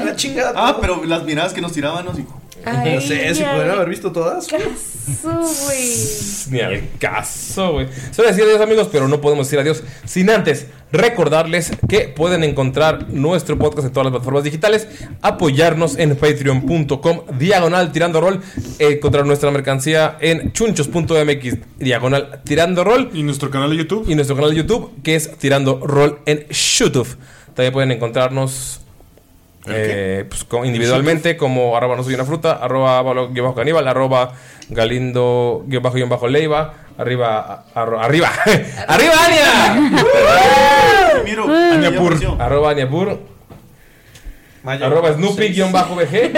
A 0.00 0.04
la 0.04 0.16
chingada. 0.16 0.52
Ah, 0.54 0.78
pero 0.80 1.04
las 1.04 1.24
miradas 1.24 1.52
que 1.52 1.60
nos 1.60 1.72
tiraban, 1.72 2.06
así. 2.08 2.24
Ay, 2.64 2.94
No 2.94 3.00
sé 3.00 3.34
si 3.34 3.42
pudieron 3.42 3.70
haber 3.70 3.88
visto 3.88 4.12
todas. 4.12 4.46
Caso, 4.46 5.64
güey. 5.64 5.94
Ni 6.50 6.60
al 6.60 6.82
caso, 6.98 7.72
güey. 7.72 7.86
Solo 8.10 8.28
decir 8.28 8.44
adiós, 8.44 8.60
amigos, 8.60 8.88
pero 8.90 9.08
no 9.08 9.20
podemos 9.20 9.46
decir 9.46 9.58
adiós 9.58 9.82
sin 10.04 10.30
antes 10.30 10.66
recordarles 10.90 11.72
que 11.88 12.08
pueden 12.08 12.44
encontrar 12.44 13.10
nuestro 13.10 13.58
podcast 13.58 13.86
en 13.86 13.92
todas 13.92 14.06
las 14.06 14.12
plataformas 14.12 14.44
digitales, 14.44 14.88
apoyarnos 15.20 15.98
en 15.98 16.16
patreon.com, 16.16 17.20
diagonal 17.38 17.92
tirando 17.92 18.20
rol, 18.20 18.40
encontrar 18.78 19.26
nuestra 19.26 19.50
mercancía 19.50 20.16
en 20.20 20.52
chunchos.mx, 20.52 21.56
diagonal 21.78 22.40
tirando 22.44 22.84
rol. 22.84 23.10
Y 23.12 23.22
nuestro 23.22 23.50
canal 23.50 23.70
de 23.70 23.76
YouTube. 23.76 24.06
Y 24.08 24.14
nuestro 24.14 24.36
canal 24.36 24.50
de 24.50 24.56
YouTube, 24.56 24.92
que 25.02 25.14
es 25.14 25.36
tirando 25.36 25.78
rol 25.80 26.20
en 26.26 26.46
YouTube. 26.48 27.16
También 27.54 27.72
pueden 27.72 27.90
encontrarnos 27.92 28.80
eh, 29.66 30.24
pues, 30.28 30.44
como 30.44 30.64
individualmente 30.64 31.36
como 31.36 31.76
arroba 31.76 31.96
no 31.96 32.04
soy 32.04 32.14
una 32.14 32.24
fruta, 32.24 32.52
arroba 32.52 33.02
bajo 33.02 33.54
caníbal, 33.54 33.86
arroba 33.88 34.32
galindo 34.70 35.64
guion 35.66 35.82
bajo 35.82 35.96
guion 35.96 36.08
bajo 36.08 36.28
leiva, 36.28 36.74
arriba, 36.96 37.64
arro- 37.74 38.00
arriba, 38.00 38.30
arriba 38.88 39.12
Ania, 39.26 39.90
Añapur. 41.72 42.16
arroba 42.38 42.70
Aniapur, 42.70 43.18
arroba 44.64 45.12
Snoopy 45.14 45.48
guion 45.48 45.72
bajo 45.72 45.94
VG 45.96 46.32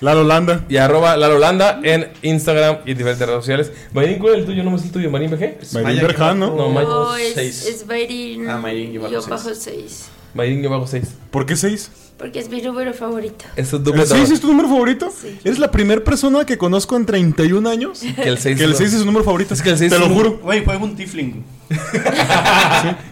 La 0.00 0.12
Holanda. 0.18 0.64
y 0.68 0.76
arroba 0.78 1.16
La 1.16 1.28
Holanda 1.28 1.80
en 1.82 2.08
Instagram 2.22 2.78
y 2.86 2.94
diferentes 2.94 3.26
redes 3.26 3.40
sociales. 3.42 3.72
Marín, 3.92 4.18
¿cuál 4.18 4.34
es 4.34 4.38
el 4.40 4.46
tuyo? 4.46 4.62
No 4.64 4.70
me 4.70 4.78
sé 4.78 4.86
el 4.86 4.92
tuyo, 4.92 5.10
Marín 5.10 5.30
VG. 5.30 5.58
Marín 5.82 6.00
Berjan, 6.02 6.38
¿no? 6.38 6.54
No, 6.54 6.68
May- 6.68 6.84
No, 6.84 7.16
es, 7.16 7.34
seis. 7.34 7.66
es 7.66 7.86
Mayrin. 7.86 8.48
Ah, 8.48 8.56
Mayrin, 8.58 8.92
yo 8.92 9.00
bajo 9.02 9.12
Yo 9.12 9.20
seis. 9.20 9.30
bajo 9.30 9.54
6. 9.54 10.10
Marín 10.34 10.60
guion 10.60 10.72
bajo 10.72 10.86
6. 10.86 11.04
¿Por 11.30 11.44
qué 11.46 11.56
seis? 11.56 11.90
Porque 12.18 12.38
es 12.38 12.48
mi 12.48 12.62
número 12.62 12.94
favorito. 12.94 13.44
Eso 13.56 13.76
es 13.76 13.80
¿El 13.80 13.84
doble 13.84 14.06
6 14.06 14.30
es 14.30 14.40
tu 14.40 14.46
número 14.46 14.68
favorito? 14.68 15.10
Sí. 15.20 15.38
¿Eres 15.44 15.58
la 15.58 15.70
primera 15.70 16.02
persona 16.04 16.46
que 16.46 16.56
conozco 16.56 16.96
en 16.96 17.04
31 17.04 17.68
años? 17.68 18.00
Que 18.00 18.28
el 18.28 18.38
6 18.38 18.58
Que 18.58 18.64
el 18.64 18.74
6 18.76 18.92
es 18.92 18.98
su 19.00 19.04
número 19.06 19.24
favorito. 19.24 19.54
Es 19.54 19.60
que 19.62 19.70
el 19.70 19.78
seis 19.78 19.90
Te 19.90 19.96
es 19.96 20.00
lo 20.00 20.06
un- 20.08 20.14
juro. 20.14 20.38
Güey, 20.42 20.62
fue 20.64 20.76
un 20.76 20.94
tifling. 20.94 21.42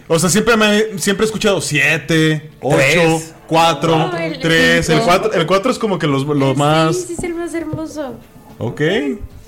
O 0.07 0.17
sea, 0.19 0.29
siempre, 0.29 0.55
me, 0.55 0.97
siempre 0.97 1.25
he 1.25 1.27
escuchado 1.27 1.59
7, 1.61 2.51
8, 2.61 2.77
Tres. 2.77 3.33
4, 3.47 3.97
No, 3.97 4.17
el 4.17 4.39
3. 4.39 4.77
El 4.77 4.83
cinco. 4.95 5.01
4 5.05 5.33
el 5.33 5.45
cuatro 5.45 5.71
es 5.71 5.77
como 5.79 5.99
que 5.99 6.07
los, 6.07 6.25
los 6.25 6.55
más. 6.55 6.95
Sí, 6.95 7.03
sí, 7.07 7.13
es 7.17 7.23
el 7.25 7.33
más 7.35 7.53
hermoso. 7.53 8.15
Ok. 8.59 8.81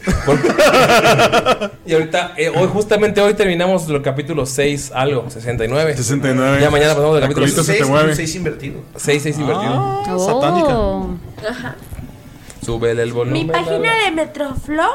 Y 1.86 1.94
ahorita, 1.94 2.34
eh, 2.38 2.50
hoy, 2.50 2.68
justamente 2.72 3.22
hoy 3.22 3.34
terminamos 3.34 3.88
el 3.90 4.02
capítulo 4.02 4.46
6, 4.46 4.92
algo, 4.94 5.30
69. 5.30 5.96
69. 5.96 6.62
Ya 6.62 6.70
mañana 6.70 6.94
pasamos 6.94 7.14
del 7.16 7.22
La 7.22 7.28
capítulo 7.28 7.46
colita 7.46 7.64
se 7.64 7.74
6, 7.74 7.80
te 7.84 7.86
mueve. 7.90 8.16
6 8.16 8.36
invertido. 8.36 8.82
6, 8.96 9.24
6 9.24 9.38
invertido. 9.40 9.74
Ah, 9.76 10.04
satánica. 10.18 10.78
Oh. 10.80 11.16
Ajá. 11.50 11.76
Súbele 12.64 13.04
el 13.04 13.12
volumen. 13.12 13.46
Mi 13.46 13.52
página 13.52 13.94
de 14.06 14.12
Metroflow. 14.12 14.92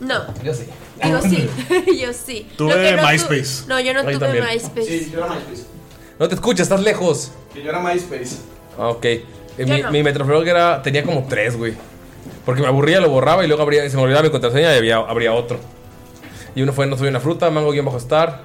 No, 0.00 0.14
Yo 0.42 0.52
sí. 0.52 0.64
digo 1.02 1.20
sí, 1.22 1.48
yo 2.00 2.12
sí. 2.12 2.46
Tuve 2.56 2.92
no 2.96 3.02
tu- 3.02 3.06
MySpace. 3.08 3.64
no, 3.68 3.78
yo 3.80 3.94
no 3.94 4.00
Ahí 4.00 4.06
tuve 4.06 4.18
también. 4.18 4.44
MySpace. 4.44 4.86
Sí, 4.86 5.10
yo 5.12 5.18
era 5.18 5.28
MySpace. 5.28 5.62
No 6.18 6.28
te 6.28 6.34
escuchas, 6.34 6.62
estás 6.64 6.80
lejos. 6.82 7.32
Que 7.54 7.62
yo 7.62 7.70
era 7.70 7.80
MySpace. 7.80 8.36
Ah, 8.78 8.88
Ok. 8.88 9.04
Eh, 9.04 9.24
Yo 9.58 9.66
mi, 9.66 9.82
no. 9.82 9.90
mi 9.90 10.02
Metroflog 10.02 10.46
era, 10.48 10.80
tenía 10.82 11.02
como 11.04 11.26
tres, 11.28 11.56
güey. 11.56 11.74
Porque 12.46 12.62
me 12.62 12.68
aburría, 12.68 13.00
lo 13.00 13.10
borraba 13.10 13.44
y 13.44 13.48
luego 13.48 13.62
abría, 13.62 13.88
se 13.88 13.96
me 13.96 14.02
olvidaba 14.02 14.22
mi 14.22 14.30
contraseña 14.30 14.72
y 14.74 14.78
había, 14.78 14.96
habría 14.96 15.32
otro. 15.34 15.58
Y 16.54 16.62
uno 16.62 16.72
fue 16.72 16.86
No 16.86 16.96
soy 16.96 17.08
una 17.08 17.20
fruta, 17.20 17.50
Mango-Star. 17.50 18.40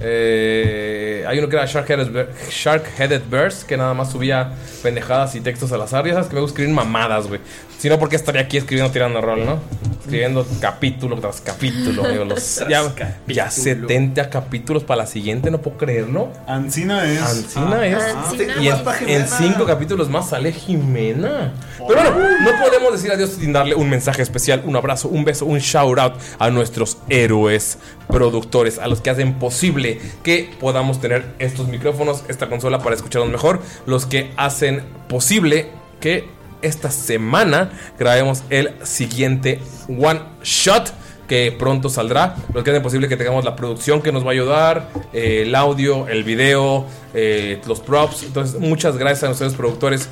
Eh, 0.00 1.24
hay 1.26 1.38
uno 1.38 1.48
que 1.48 1.56
era 1.56 1.66
Shark-Headed 1.66 3.22
Bears, 3.30 3.64
que 3.64 3.76
nada 3.76 3.94
más 3.94 4.10
subía 4.10 4.52
pendejadas 4.82 5.34
y 5.34 5.40
textos 5.40 5.72
al 5.72 5.82
azar. 5.82 6.06
Ya 6.06 6.14
que 6.28 6.34
me 6.34 6.40
gusta 6.40 6.54
escribir 6.54 6.74
mamadas, 6.74 7.28
güey. 7.28 7.40
Si 7.82 7.88
no, 7.88 7.98
¿por 7.98 8.08
qué 8.08 8.14
estaría 8.14 8.42
aquí 8.42 8.58
escribiendo 8.58 8.92
tirando 8.92 9.20
rol, 9.20 9.44
no? 9.44 9.58
Escribiendo 9.98 10.46
capítulo 10.60 11.16
tras 11.18 11.40
capítulo, 11.40 12.04
amigo. 12.06 12.24
Los, 12.24 12.62
ya, 12.68 12.94
ya 13.26 13.50
70 13.50 14.30
capítulos 14.30 14.84
para 14.84 14.98
la 14.98 15.06
siguiente, 15.08 15.50
no 15.50 15.60
puedo 15.60 15.78
creerlo. 15.78 16.28
Ancina 16.46 17.04
es. 17.10 17.20
Ancina 17.20 17.84
es. 17.84 18.00
Ancina. 18.00 18.54
Y 18.60 18.68
en, 18.68 18.72
Más 18.74 18.82
pa' 18.82 18.94
Jimena. 18.94 19.18
en 19.18 19.26
cinco 19.26 19.66
capítulos 19.66 20.08
más 20.08 20.28
sale 20.28 20.52
Jimena. 20.52 21.54
Pero 21.88 22.12
bueno, 22.12 22.40
no 22.42 22.62
podemos 22.62 22.92
decir 22.92 23.10
adiós 23.10 23.30
sin 23.30 23.52
darle 23.52 23.74
un 23.74 23.90
mensaje 23.90 24.22
especial, 24.22 24.62
un 24.64 24.76
abrazo, 24.76 25.08
un 25.08 25.24
beso, 25.24 25.44
un 25.44 25.58
shout 25.58 25.98
out 25.98 26.12
a 26.38 26.50
nuestros 26.50 26.98
héroes 27.08 27.78
productores, 28.06 28.78
a 28.78 28.86
los 28.86 29.00
que 29.00 29.10
hacen 29.10 29.40
posible 29.40 30.00
que 30.22 30.54
podamos 30.60 31.00
tener 31.00 31.34
estos 31.40 31.66
micrófonos, 31.66 32.22
esta 32.28 32.48
consola 32.48 32.78
para 32.78 32.94
escucharnos 32.94 33.32
mejor, 33.32 33.60
los 33.86 34.06
que 34.06 34.30
hacen 34.36 34.84
posible 35.08 35.66
que 35.98 36.40
esta 36.62 36.90
semana 36.90 37.70
grabemos 37.98 38.42
el 38.50 38.72
siguiente 38.82 39.60
one 39.88 40.20
shot 40.42 40.92
que 41.28 41.50
pronto 41.50 41.88
saldrá. 41.88 42.36
Los 42.52 42.62
que 42.62 42.70
hacen 42.70 42.82
posible 42.82 43.08
que 43.08 43.16
tengamos 43.16 43.44
la 43.44 43.56
producción 43.56 44.02
que 44.02 44.12
nos 44.12 44.24
va 44.24 44.28
a 44.28 44.32
ayudar, 44.32 44.88
eh, 45.12 45.44
el 45.46 45.54
audio, 45.54 46.06
el 46.08 46.24
video, 46.24 46.86
eh, 47.14 47.60
los 47.66 47.80
props. 47.80 48.24
Entonces, 48.24 48.60
muchas 48.60 48.98
gracias 48.98 49.24
a 49.24 49.32
ustedes 49.32 49.54
productores, 49.54 50.08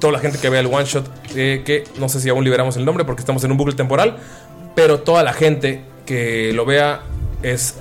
toda 0.00 0.12
la 0.12 0.18
gente 0.18 0.38
que 0.38 0.48
vea 0.48 0.60
el 0.60 0.66
one 0.66 0.84
shot, 0.84 1.08
eh, 1.36 1.62
que 1.64 1.84
no 1.98 2.08
sé 2.08 2.20
si 2.20 2.28
aún 2.28 2.44
liberamos 2.44 2.76
el 2.76 2.84
nombre 2.84 3.04
porque 3.04 3.20
estamos 3.20 3.44
en 3.44 3.52
un 3.52 3.56
bucle 3.56 3.74
temporal, 3.74 4.16
pero 4.74 5.00
toda 5.00 5.22
la 5.22 5.32
gente 5.32 5.84
que 6.06 6.52
lo 6.52 6.64
vea 6.64 7.02
es 7.42 7.76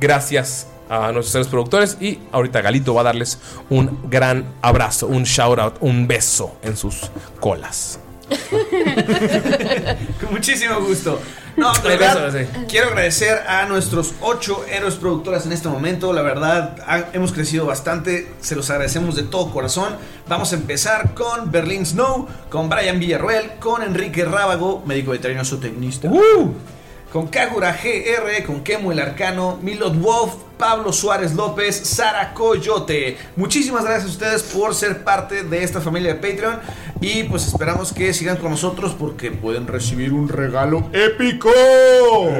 gracias 0.00 0.68
a 0.88 1.12
nuestros 1.12 1.30
seres 1.30 1.48
productores 1.48 1.96
y 2.00 2.18
ahorita 2.32 2.60
Galito 2.60 2.94
va 2.94 3.02
a 3.02 3.04
darles 3.04 3.38
un 3.70 3.98
gran 4.10 4.44
abrazo, 4.62 5.06
un 5.06 5.24
shout 5.24 5.58
out, 5.58 5.74
un 5.80 6.06
beso 6.06 6.56
en 6.62 6.76
sus 6.76 7.10
colas. 7.40 8.00
Con 10.20 10.32
muchísimo 10.32 10.80
gusto. 10.80 11.20
No, 11.56 11.72
verdad, 11.82 12.30
sí. 12.32 12.46
quiero 12.68 12.88
agradecer 12.88 13.38
a 13.48 13.66
nuestros 13.66 14.14
ocho 14.20 14.64
héroes 14.70 14.94
productoras 14.94 15.44
en 15.46 15.52
este 15.52 15.68
momento. 15.68 16.12
La 16.12 16.22
verdad, 16.22 16.76
ha- 16.86 17.06
hemos 17.14 17.32
crecido 17.32 17.66
bastante. 17.66 18.32
Se 18.40 18.54
los 18.54 18.70
agradecemos 18.70 19.16
de 19.16 19.24
todo 19.24 19.50
corazón. 19.50 19.96
Vamos 20.28 20.52
a 20.52 20.56
empezar 20.56 21.14
con 21.14 21.50
Berlín 21.50 21.84
Snow, 21.84 22.28
con 22.48 22.68
Brian 22.68 23.00
Villarruel, 23.00 23.52
con 23.58 23.82
Enrique 23.82 24.24
Rábago, 24.24 24.82
médico 24.86 25.10
veterinario 25.10 25.48
zootecnista. 25.48 26.10
Con 27.12 27.26
Kagura 27.28 27.72
GR, 27.72 28.44
con 28.46 28.60
Kemo 28.62 28.92
el 28.92 29.00
Arcano, 29.00 29.58
Milot 29.62 29.96
Wolf, 29.98 30.34
Pablo 30.58 30.92
Suárez 30.92 31.34
López, 31.34 31.76
Sara 31.76 32.34
Coyote. 32.34 33.16
Muchísimas 33.36 33.84
gracias 33.84 34.06
a 34.06 34.12
ustedes 34.12 34.42
por 34.42 34.74
ser 34.74 35.04
parte 35.04 35.44
de 35.44 35.62
esta 35.62 35.80
familia 35.80 36.14
de 36.14 36.20
Patreon 36.20 36.60
y 37.00 37.22
pues 37.24 37.46
esperamos 37.46 37.92
que 37.92 38.12
sigan 38.12 38.38
con 38.38 38.50
nosotros 38.50 38.94
porque 38.98 39.30
pueden 39.30 39.66
recibir 39.68 40.12
un 40.12 40.28
regalo 40.28 40.88
épico. 40.92 41.48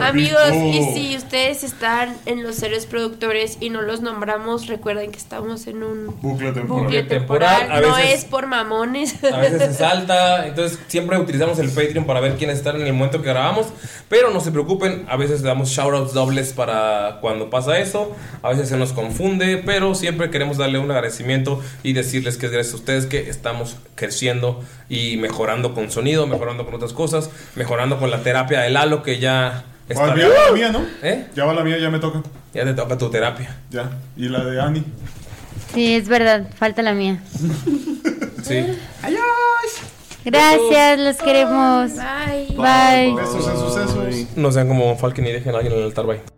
Amigos, 0.03 0.53
y 0.55 0.83
si 0.95 1.17
ustedes 1.17 1.63
están 1.63 2.17
en 2.27 2.43
los 2.43 2.57
seres 2.57 2.87
productores 2.87 3.59
y 3.61 3.71
no 3.71 3.83
los 3.83 4.01
nombramos, 4.01 4.67
recuerden 4.67 5.11
que 5.13 5.19
estamos 5.19 5.67
en 5.69 5.83
un 5.83 6.07
Bucle 6.21 6.53
temporal. 6.53 6.85
bucle 6.85 7.03
temporal, 7.05 7.59
temporal. 7.61 7.85
a 7.85 7.89
No 7.89 7.97
veces- 7.97 8.15
es 8.21 8.25
por 8.25 8.47
mamones. 8.47 9.23
A 9.33 9.39
veces 9.39 9.63
se 9.63 9.75
salta, 9.75 10.47
entonces 10.47 10.79
siempre 10.89 11.19
utilizamos 11.19 11.59
el 11.59 11.69
Patreon 11.71 12.05
para 12.05 12.21
ver 12.21 12.37
quiénes 12.37 12.59
están 12.59 12.77
en 12.81 12.87
el 12.87 12.93
momento 12.95 13.23
que 13.23 13.29
grabamos. 13.29 13.67
Pero 14.09 14.31
no 14.31 14.41
se 14.41 14.51
preocupen, 14.51 15.05
a 15.09 15.17
veces 15.17 15.43
le 15.43 15.49
damos 15.49 15.69
shoutouts 15.69 16.15
dobles 16.15 16.53
para 16.53 17.19
cuando 17.21 17.51
pasa 17.51 17.79
eso. 17.79 18.15
A 18.43 18.49
veces 18.51 18.69
se 18.71 18.77
nos 18.77 18.93
confunde, 18.93 19.59
pero 19.65 19.95
siempre 19.95 20.31
queremos 20.31 20.57
darle 20.57 20.79
un 20.79 20.91
agradecimiento 20.91 21.61
y 21.83 21.93
decirles 21.93 22.39
que 22.39 22.47
es 22.47 22.53
gracias 22.53 22.75
a 22.75 22.79
ustedes 22.79 23.07
que 23.07 23.29
estamos 23.29 23.77
creciendo 23.95 24.48
y 24.89 25.17
mejorando 25.17 25.75
con 25.75 25.91
sonido, 25.91 26.27
mejorando 26.27 26.65
con 26.65 26.75
otras 26.75 26.93
cosas, 26.93 27.31
mejorando 27.57 27.99
con 27.99 28.11
la 28.11 28.23
terapia 28.23 28.61
de 28.61 28.71
Lalo 28.71 29.03
que 29.03 29.19
ya 29.19 29.65
está. 29.89 30.15
Ya 30.17 30.29
va 30.29 30.35
la 30.47 30.53
mía, 30.53 30.71
¿no? 30.71 30.83
¿Eh? 31.03 31.27
Ya 31.35 31.45
va 31.45 31.55
la 31.55 31.65
mía, 31.65 31.79
ya 31.79 31.91
me 31.91 31.99
toca. 31.99 32.23
Ya 32.55 32.65
te 32.65 32.75
toca 32.75 32.97
tu 32.97 33.11
terapia. 33.11 33.57
Ya. 33.71 33.91
Y 34.17 34.29
la 34.29 34.45
de 34.45 34.61
Annie. 34.61 34.85
Sí, 35.75 35.95
es 35.95 36.09
verdad, 36.09 36.49
falta 36.57 36.83
la 36.83 36.95
mía. 36.95 37.21
Sí. 38.43 38.65
Gracias, 40.25 40.99
los 40.99 41.17
queremos. 41.17 41.93
Bye. 41.95 42.57
Bye. 42.57 43.15
Besos 43.15 43.47
en 43.49 43.57
sucesos. 43.57 44.37
No 44.37 44.53
sean 44.53 44.69
como 44.69 44.97
Falken 44.97 45.27
y 45.27 45.33
dejen 45.33 45.55
a 45.55 45.59
alguien 45.59 45.75
en 45.75 45.81
el 45.81 45.85
altar, 45.87 46.07
bye. 46.07 46.38